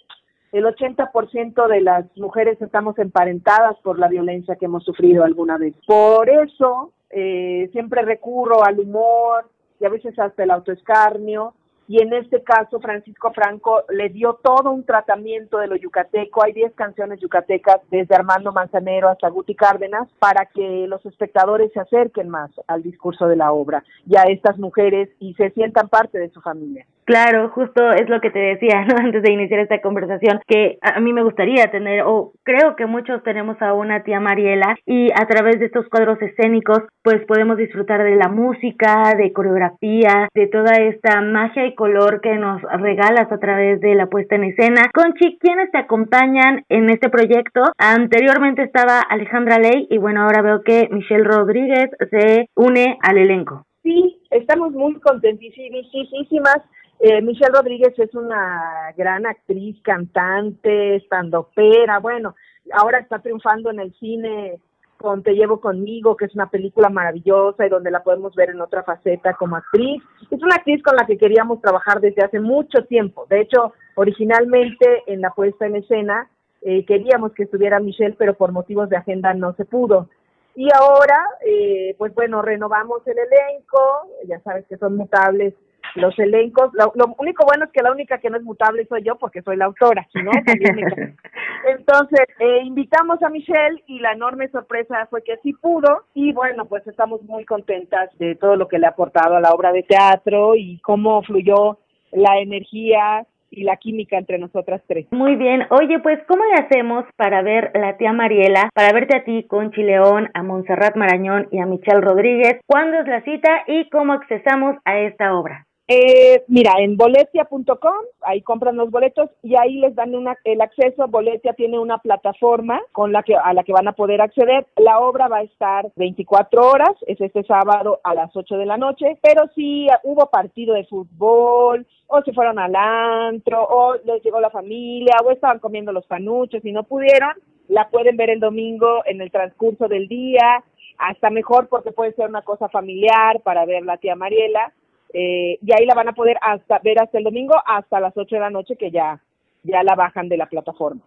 el 0.52 0.64
80% 0.64 1.66
de 1.68 1.80
las 1.80 2.04
mujeres 2.16 2.60
estamos 2.62 2.98
emparentadas 2.98 3.76
por 3.82 3.98
la 3.98 4.08
violencia 4.08 4.56
que 4.56 4.66
hemos 4.66 4.84
sufrido 4.84 5.24
alguna 5.24 5.58
vez. 5.58 5.74
Por 5.86 6.30
eso 6.30 6.92
eh, 7.10 7.68
siempre 7.72 8.02
recurro 8.02 8.64
al 8.64 8.78
humor 8.78 9.50
y 9.80 9.84
a 9.84 9.88
veces 9.88 10.16
hasta 10.18 10.44
el 10.44 10.50
autoescarnio 10.50 11.54
y 11.88 12.02
en 12.02 12.12
este 12.12 12.42
caso 12.42 12.80
Francisco 12.80 13.32
Franco 13.32 13.82
le 13.90 14.08
dio 14.08 14.38
todo 14.42 14.70
un 14.70 14.84
tratamiento 14.84 15.58
de 15.58 15.66
lo 15.66 15.76
yucateco. 15.76 16.44
Hay 16.44 16.52
10 16.52 16.74
canciones 16.74 17.20
yucatecas 17.20 17.80
desde 17.90 18.14
Armando 18.14 18.52
Manzanero 18.52 19.08
hasta 19.08 19.28
Guti 19.28 19.54
Cárdenas 19.54 20.08
para 20.18 20.46
que 20.46 20.86
los 20.88 21.04
espectadores 21.06 21.72
se 21.72 21.80
acerquen 21.80 22.28
más 22.28 22.50
al 22.66 22.82
discurso 22.82 23.26
de 23.26 23.36
la 23.36 23.52
obra 23.52 23.84
y 24.06 24.16
a 24.16 24.22
estas 24.22 24.58
mujeres 24.58 25.08
y 25.18 25.34
se 25.34 25.50
sientan 25.50 25.88
parte 25.88 26.18
de 26.18 26.30
su 26.30 26.40
familia. 26.40 26.86
Claro, 27.04 27.50
justo 27.50 27.90
es 27.92 28.08
lo 28.08 28.20
que 28.20 28.30
te 28.30 28.38
decía, 28.38 28.84
¿no? 28.86 28.96
Antes 28.98 29.22
de 29.22 29.32
iniciar 29.32 29.60
esta 29.60 29.80
conversación, 29.80 30.40
que 30.46 30.78
a 30.80 31.00
mí 31.00 31.12
me 31.12 31.22
gustaría 31.22 31.70
tener, 31.70 32.02
o 32.02 32.32
creo 32.42 32.76
que 32.76 32.86
muchos 32.86 33.22
tenemos 33.22 33.60
a 33.60 33.74
una 33.74 34.02
tía 34.02 34.20
Mariela, 34.20 34.76
y 34.86 35.10
a 35.12 35.26
través 35.26 35.58
de 35.58 35.66
estos 35.66 35.86
cuadros 35.88 36.20
escénicos, 36.22 36.80
pues 37.02 37.22
podemos 37.26 37.58
disfrutar 37.58 38.02
de 38.02 38.16
la 38.16 38.28
música, 38.28 39.14
de 39.18 39.32
coreografía, 39.32 40.28
de 40.34 40.46
toda 40.46 40.76
esta 40.76 41.20
magia 41.20 41.66
y 41.66 41.73
color 41.74 42.20
que 42.20 42.34
nos 42.36 42.62
regalas 42.62 43.30
a 43.30 43.38
través 43.38 43.80
de 43.80 43.94
la 43.94 44.06
puesta 44.06 44.36
en 44.36 44.44
escena. 44.44 44.90
Conchi, 44.92 45.38
¿quiénes 45.38 45.70
te 45.70 45.78
acompañan 45.78 46.64
en 46.68 46.90
este 46.90 47.08
proyecto? 47.08 47.62
Anteriormente 47.78 48.62
estaba 48.62 49.00
Alejandra 49.00 49.58
Ley, 49.58 49.86
y 49.90 49.98
bueno, 49.98 50.22
ahora 50.22 50.42
veo 50.42 50.62
que 50.62 50.88
Michelle 50.90 51.24
Rodríguez 51.24 51.90
se 52.10 52.48
une 52.54 52.98
al 53.02 53.18
elenco. 53.18 53.66
Sí, 53.82 54.20
estamos 54.30 54.72
muy 54.72 54.94
contentísimas 55.00 56.62
eh, 57.00 57.20
Michelle 57.20 57.52
Rodríguez 57.52 57.92
es 57.98 58.14
una 58.14 58.92
gran 58.96 59.26
actriz, 59.26 59.76
cantante, 59.82 60.96
estandopera, 60.96 61.98
bueno, 61.98 62.34
ahora 62.72 62.98
está 62.98 63.18
triunfando 63.18 63.70
en 63.70 63.80
el 63.80 63.92
cine 63.98 64.58
con 65.04 65.22
Te 65.22 65.34
llevo 65.34 65.60
conmigo, 65.60 66.16
que 66.16 66.24
es 66.24 66.34
una 66.34 66.48
película 66.48 66.88
maravillosa 66.88 67.66
y 67.66 67.68
donde 67.68 67.90
la 67.90 68.02
podemos 68.02 68.34
ver 68.34 68.50
en 68.50 68.60
otra 68.60 68.82
faceta 68.82 69.34
como 69.34 69.56
actriz. 69.56 70.02
Es 70.30 70.42
una 70.42 70.56
actriz 70.56 70.82
con 70.82 70.96
la 70.96 71.06
que 71.06 71.18
queríamos 71.18 71.60
trabajar 71.60 72.00
desde 72.00 72.24
hace 72.24 72.40
mucho 72.40 72.84
tiempo. 72.86 73.26
De 73.28 73.42
hecho, 73.42 73.74
originalmente 73.96 75.02
en 75.06 75.20
la 75.20 75.30
puesta 75.30 75.66
en 75.66 75.76
escena 75.76 76.28
eh, 76.62 76.86
queríamos 76.86 77.32
que 77.32 77.42
estuviera 77.42 77.78
Michelle, 77.80 78.16
pero 78.18 78.34
por 78.34 78.50
motivos 78.50 78.88
de 78.88 78.96
agenda 78.96 79.34
no 79.34 79.52
se 79.54 79.66
pudo. 79.66 80.08
Y 80.56 80.68
ahora, 80.74 81.22
eh, 81.46 81.94
pues 81.98 82.14
bueno, 82.14 82.40
renovamos 82.40 83.06
el 83.06 83.18
elenco, 83.18 83.78
ya 84.26 84.40
sabes 84.40 84.64
que 84.66 84.78
son 84.78 84.96
mutables 84.96 85.52
los 85.94 86.18
elencos. 86.18 86.70
Lo, 86.74 86.92
único 87.18 87.44
bueno 87.44 87.64
es 87.64 87.72
que 87.72 87.82
la 87.82 87.92
única 87.92 88.18
que 88.18 88.30
no 88.30 88.36
es 88.36 88.42
mutable 88.42 88.86
soy 88.86 89.02
yo 89.02 89.16
porque 89.16 89.42
soy 89.42 89.56
la 89.56 89.66
autora, 89.66 90.06
¿no? 90.14 90.30
Entonces, 91.68 92.26
eh, 92.38 92.60
invitamos 92.64 93.22
a 93.22 93.30
Michelle 93.30 93.82
y 93.86 94.00
la 94.00 94.12
enorme 94.12 94.48
sorpresa 94.48 95.06
fue 95.10 95.22
que 95.22 95.36
sí 95.38 95.52
pudo 95.52 96.04
y 96.14 96.32
bueno, 96.32 96.66
pues 96.66 96.86
estamos 96.86 97.22
muy 97.22 97.44
contentas 97.44 98.10
de 98.18 98.34
todo 98.34 98.56
lo 98.56 98.68
que 98.68 98.78
le 98.78 98.86
ha 98.86 98.90
aportado 98.90 99.36
a 99.36 99.40
la 99.40 99.52
obra 99.52 99.72
de 99.72 99.82
teatro 99.82 100.54
y 100.56 100.78
cómo 100.80 101.22
fluyó 101.22 101.78
la 102.12 102.38
energía 102.38 103.26
y 103.56 103.64
la 103.64 103.76
química 103.76 104.18
entre 104.18 104.38
nosotras 104.38 104.82
tres. 104.86 105.06
Muy 105.12 105.36
bien. 105.36 105.66
Oye, 105.70 105.98
pues, 106.00 106.18
¿cómo 106.26 106.42
le 106.44 106.64
hacemos 106.64 107.04
para 107.16 107.42
ver 107.42 107.70
la 107.74 107.96
tía 107.96 108.12
Mariela, 108.12 108.70
para 108.74 108.92
verte 108.92 109.16
a 109.16 109.24
ti, 109.24 109.44
con 109.44 109.70
Chileón, 109.70 110.28
a 110.34 110.42
Montserrat 110.42 110.96
Marañón 110.96 111.48
y 111.50 111.60
a 111.60 111.66
Michelle 111.66 112.00
Rodríguez? 112.00 112.60
¿Cuándo 112.66 112.98
es 112.98 113.06
la 113.06 113.22
cita 113.22 113.62
y 113.66 113.88
cómo 113.90 114.12
accesamos 114.12 114.76
a 114.84 114.98
esta 114.98 115.34
obra? 115.34 115.66
Eh, 115.86 116.42
mira, 116.48 116.72
en 116.78 116.96
boletia.com, 116.96 117.92
ahí 118.22 118.40
compran 118.40 118.76
los 118.76 118.90
boletos 118.90 119.28
y 119.42 119.54
ahí 119.54 119.76
les 119.76 119.94
dan 119.94 120.14
una, 120.14 120.34
el 120.44 120.62
acceso. 120.62 121.08
Boletia 121.08 121.52
tiene 121.52 121.78
una 121.78 121.98
plataforma 121.98 122.80
con 122.92 123.12
la 123.12 123.22
que, 123.22 123.36
a 123.36 123.52
la 123.52 123.64
que 123.64 123.74
van 123.74 123.88
a 123.88 123.92
poder 123.92 124.22
acceder. 124.22 124.66
La 124.76 125.00
obra 125.00 125.28
va 125.28 125.38
a 125.38 125.42
estar 125.42 125.92
24 125.96 126.70
horas, 126.70 126.92
es 127.06 127.20
este 127.20 127.42
sábado 127.44 128.00
a 128.02 128.14
las 128.14 128.34
8 128.34 128.56
de 128.56 128.64
la 128.64 128.78
noche, 128.78 129.18
pero 129.20 129.42
si 129.54 129.86
hubo 130.04 130.30
partido 130.30 130.74
de 130.74 130.86
fútbol, 130.86 131.86
o 132.06 132.22
se 132.22 132.32
fueron 132.32 132.58
al 132.58 132.74
antro, 132.76 133.66
o 133.68 133.94
les 134.06 134.22
llegó 134.22 134.40
la 134.40 134.50
familia, 134.50 135.16
o 135.22 135.30
estaban 135.30 135.58
comiendo 135.58 135.92
los 135.92 136.06
panuchos 136.06 136.64
y 136.64 136.72
no 136.72 136.84
pudieron, 136.84 137.32
la 137.68 137.90
pueden 137.90 138.16
ver 138.16 138.30
el 138.30 138.40
domingo 138.40 139.02
en 139.04 139.20
el 139.20 139.30
transcurso 139.30 139.86
del 139.88 140.08
día, 140.08 140.64
hasta 140.96 141.28
mejor 141.28 141.68
porque 141.68 141.92
puede 141.92 142.14
ser 142.14 142.28
una 142.28 142.42
cosa 142.42 142.70
familiar 142.70 143.40
para 143.42 143.66
ver 143.66 143.84
la 143.84 143.98
tía 143.98 144.14
Mariela 144.14 144.72
eh, 145.12 145.58
y 145.60 145.72
ahí 145.72 145.86
la 145.86 145.94
van 145.94 146.08
a 146.08 146.12
poder 146.14 146.36
hasta 146.40 146.78
ver 146.80 147.00
hasta 147.00 147.18
el 147.18 147.24
domingo 147.24 147.54
hasta 147.66 148.00
las 148.00 148.16
8 148.16 148.34
de 148.34 148.40
la 148.40 148.50
noche 148.50 148.76
que 148.76 148.90
ya 148.90 149.20
ya 149.62 149.82
la 149.82 149.94
bajan 149.94 150.28
de 150.28 150.36
la 150.36 150.46
plataforma. 150.46 151.00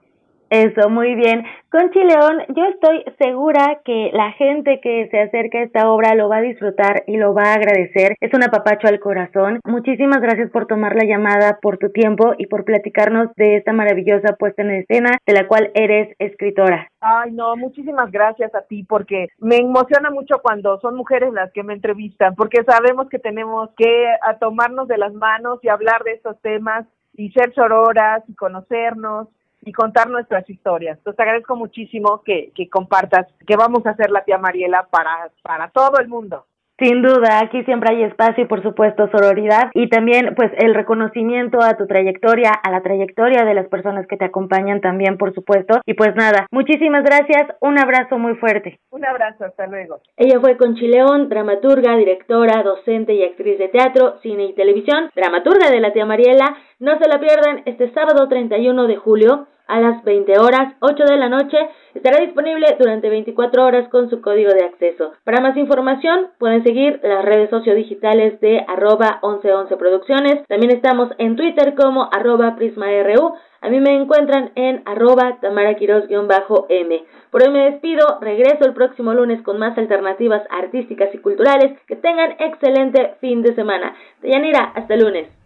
Eso, 0.50 0.90
muy 0.90 1.16
bien. 1.16 1.44
Conchi 1.70 2.00
León, 2.00 2.42
yo 2.56 2.64
estoy 2.66 3.04
segura 3.20 3.82
que 3.84 4.12
la 4.14 4.32
gente 4.32 4.80
que 4.82 5.10
se 5.12 5.20
acerca 5.20 5.60
a 5.60 5.64
esta 5.64 5.92
obra 5.92 6.16
lo 6.16 6.30
va 6.30 6.38
a 6.38 6.42
disfrutar 6.42 7.04
y 7.06 7.18
lo 7.18 7.34
va 7.34 7.52
a 7.52 7.54
agradecer. 7.56 8.16
Es 8.22 8.34
un 8.34 8.44
apapacho 8.44 8.88
al 8.88 9.02
corazón. 9.02 9.60
Muchísimas 9.66 10.22
gracias 10.22 10.50
por 10.52 10.66
tomar 10.66 10.96
la 10.96 11.04
llamada, 11.04 11.60
por 11.62 11.78
tu 11.78 11.90
tiempo 11.90 12.34
y 12.38 12.48
por 12.48 12.64
platicarnos 12.64 13.34
de 13.36 13.58
esta 13.58 13.74
maravillosa 13.74 14.38
puesta 14.40 14.62
en 14.62 14.72
escena 14.72 15.18
de 15.26 15.34
la 15.34 15.48
cual 15.48 15.72
eres 15.74 16.16
escritora. 16.20 16.90
Ay, 17.02 17.32
no, 17.34 17.58
muchísimas 17.58 18.10
gracias 18.12 18.56
a 18.56 18.62
ti 18.62 18.84
porque 18.84 19.28
me 19.40 19.58
emociona 19.58 20.10
mucho 20.10 20.40
cuando 20.42 20.80
son 20.80 20.96
mujeres 20.96 21.34
las 21.34 21.52
que 21.52 21.64
me 21.64 21.74
entrevistan, 21.74 22.36
porque 22.36 22.64
sabemos 22.64 23.10
que 23.10 23.20
tenemos 23.20 23.70
que 23.78 24.06
tomarnos 24.40 24.88
de 24.88 24.98
las 24.98 25.14
manos 25.14 25.60
y 25.62 25.68
hablar 25.68 26.04
de 26.06 26.14
estos 26.14 26.40
temas 26.42 26.86
y 27.14 27.32
ser 27.32 27.54
sororas 27.54 28.24
y 28.28 28.36
conocernos 28.36 29.28
y 29.68 29.74
contar 29.74 30.10
nuestras 30.10 30.50
historias. 30.50 30.98
Entonces 30.98 31.18
te 31.18 31.24
agradezco 31.24 31.56
muchísimo 31.56 32.22
que, 32.24 32.52
que 32.56 32.70
compartas 32.70 33.28
que 33.46 33.58
vamos 33.58 33.86
a 33.86 33.92
hacer 33.92 34.10
la 34.12 34.24
tía 34.24 34.38
Mariela 34.38 34.88
para, 34.90 35.30
para 35.44 35.70
todo 35.70 36.00
el 36.00 36.08
mundo. 36.08 36.46
Sin 36.80 37.02
duda, 37.02 37.40
aquí 37.40 37.64
siempre 37.64 37.90
hay 37.92 38.04
espacio 38.04 38.44
y 38.44 38.48
por 38.48 38.62
supuesto 38.62 39.10
sororidad 39.10 39.72
y 39.74 39.90
también 39.90 40.36
pues 40.36 40.52
el 40.60 40.76
reconocimiento 40.76 41.58
a 41.60 41.76
tu 41.76 41.88
trayectoria, 41.88 42.52
a 42.52 42.70
la 42.70 42.84
trayectoria 42.84 43.46
de 43.46 43.56
las 43.56 43.68
personas 43.68 44.06
que 44.06 44.16
te 44.16 44.26
acompañan 44.26 44.80
también 44.80 45.18
por 45.18 45.34
supuesto. 45.34 45.82
Y 45.88 45.96
pues 45.96 46.16
nada, 46.16 46.46
muchísimas 46.52 47.04
gracias, 47.04 47.48
un 47.62 47.80
abrazo 47.80 48.20
muy 48.20 48.36
fuerte. 48.36 48.80
Un 48.92 49.04
abrazo, 49.04 49.46
hasta 49.46 49.66
luego. 49.66 50.02
Ella 50.18 50.40
fue 50.40 50.56
Conchileón, 50.56 51.30
dramaturga, 51.30 51.98
directora, 51.98 52.62
docente 52.62 53.16
y 53.16 53.24
actriz 53.24 53.58
de 53.58 53.70
teatro, 53.70 54.20
cine 54.22 54.46
y 54.46 54.54
televisión, 54.54 55.10
dramaturga 55.16 55.72
de 55.72 55.80
la 55.80 55.94
tía 55.94 56.06
Mariela. 56.06 56.58
No 56.80 57.00
se 57.00 57.10
la 57.10 57.20
pierdan 57.20 57.64
este 57.66 57.92
sábado 57.92 58.28
31 58.28 58.86
de 58.86 58.98
julio 58.98 59.48
a 59.68 59.80
las 59.80 60.04
20 60.04 60.40
horas, 60.40 60.74
8 60.80 61.04
de 61.06 61.18
la 61.18 61.30
noche. 61.30 61.58
Estará 61.94 62.24
disponible 62.24 62.76
durante 62.80 63.10
24 63.10 63.66
horas 63.66 63.90
con 63.90 64.10
su 64.10 64.22
código 64.22 64.52
de 64.52 64.66
acceso. 64.66 65.14
Para 65.24 65.42
más 65.42 65.58
información 65.58 66.28
pueden 66.38 66.64
seguir 66.64 67.00
las 67.04 67.26
redes 67.26 67.50
sociodigitales 67.50 68.40
de 68.40 68.64
arroba 68.68 69.20
1111 69.24 69.78
Producciones. 69.78 70.48
También 70.48 70.72
estamos 70.72 71.10
en 71.18 71.36
Twitter 71.36 71.76
como 71.76 72.10
arroba 72.12 72.56
PrismaRU. 72.56 73.34
A 73.62 73.70
mí 73.70 73.80
me 73.80 73.96
encuentran 73.96 74.52
en 74.56 74.84
arroba 74.86 75.40
tamaraquiros-m. 75.42 77.04
Por 77.32 77.44
hoy 77.44 77.50
me 77.50 77.72
despido, 77.72 78.20
regreso 78.22 78.66
el 78.66 78.74
próximo 78.74 79.14
lunes 79.14 79.42
con 79.42 79.58
más 79.58 79.78
alternativas 79.78 80.44
artísticas 80.50 81.10
y 81.14 81.18
culturales. 81.18 81.80
Que 81.88 81.96
tengan 81.96 82.36
excelente 82.40 83.16
fin 83.20 83.42
de 83.42 83.56
semana. 83.56 83.96
Deyanira, 84.22 84.72
hasta 84.76 84.96
lunes. 84.96 85.37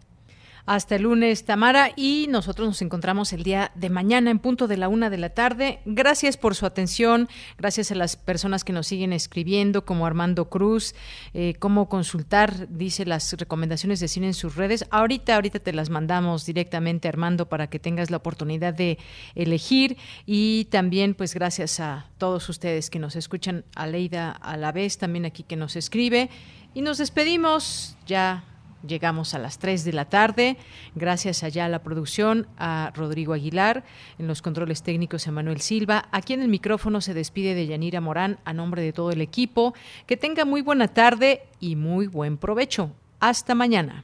Hasta 0.65 0.95
el 0.95 1.03
lunes, 1.03 1.45
Tamara, 1.45 1.91
y 1.95 2.27
nosotros 2.29 2.67
nos 2.67 2.81
encontramos 2.81 3.33
el 3.33 3.43
día 3.43 3.71
de 3.75 3.89
mañana 3.89 4.31
en 4.31 4.39
punto 4.39 4.67
de 4.67 4.77
la 4.77 4.89
una 4.89 5.09
de 5.09 5.17
la 5.17 5.29
tarde. 5.29 5.79
Gracias 5.85 6.37
por 6.37 6.55
su 6.55 6.65
atención, 6.65 7.29
gracias 7.57 7.91
a 7.91 7.95
las 7.95 8.15
personas 8.15 8.63
que 8.63 8.73
nos 8.73 8.87
siguen 8.87 9.13
escribiendo, 9.13 9.85
como 9.85 10.05
Armando 10.05 10.49
Cruz, 10.49 10.93
eh, 11.33 11.55
cómo 11.59 11.89
consultar, 11.89 12.67
dice 12.69 13.05
las 13.05 13.33
recomendaciones 13.33 13.99
de 13.99 14.07
cine 14.07 14.27
en 14.27 14.33
sus 14.33 14.55
redes. 14.55 14.85
Ahorita, 14.91 15.35
ahorita 15.35 15.59
te 15.59 15.73
las 15.73 15.89
mandamos 15.89 16.45
directamente, 16.45 17.07
Armando, 17.07 17.49
para 17.49 17.67
que 17.67 17.79
tengas 17.79 18.11
la 18.11 18.17
oportunidad 18.17 18.73
de 18.73 18.97
elegir. 19.35 19.97
Y 20.25 20.65
también, 20.65 21.13
pues, 21.15 21.33
gracias 21.33 21.79
a 21.79 22.05
todos 22.17 22.47
ustedes 22.49 22.89
que 22.89 22.99
nos 22.99 23.15
escuchan, 23.15 23.65
a 23.75 23.87
Leida 23.87 24.31
a 24.31 24.57
la 24.57 24.71
vez, 24.71 24.97
también 24.97 25.25
aquí 25.25 25.43
que 25.43 25.55
nos 25.55 25.75
escribe. 25.75 26.29
Y 26.73 26.81
nos 26.81 26.99
despedimos 26.99 27.97
ya 28.05 28.43
Llegamos 28.85 29.33
a 29.33 29.39
las 29.39 29.59
3 29.59 29.83
de 29.83 29.93
la 29.93 30.05
tarde. 30.05 30.57
Gracias 30.95 31.43
allá 31.43 31.65
a 31.65 31.69
la 31.69 31.79
producción, 31.79 32.47
a 32.57 32.91
Rodrigo 32.95 33.33
Aguilar, 33.33 33.83
en 34.17 34.27
los 34.27 34.41
controles 34.41 34.83
técnicos 34.83 35.27
a 35.27 35.31
Manuel 35.31 35.61
Silva. 35.61 36.07
Aquí 36.11 36.33
en 36.33 36.41
el 36.41 36.47
micrófono 36.47 37.01
se 37.01 37.13
despide 37.13 37.53
de 37.53 37.67
Yanira 37.67 38.01
Morán 38.01 38.39
a 38.45 38.53
nombre 38.53 38.81
de 38.81 38.93
todo 38.93 39.11
el 39.11 39.21
equipo. 39.21 39.73
Que 40.07 40.17
tenga 40.17 40.45
muy 40.45 40.61
buena 40.61 40.87
tarde 40.87 41.43
y 41.59 41.75
muy 41.75 42.07
buen 42.07 42.37
provecho. 42.37 42.91
Hasta 43.19 43.53
mañana. 43.55 44.03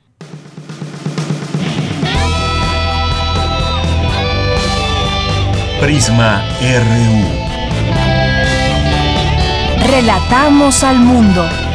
Prisma 5.80 6.44
RU. 6.60 7.48
Relatamos 9.92 10.84
al 10.84 11.00
mundo. 11.00 11.67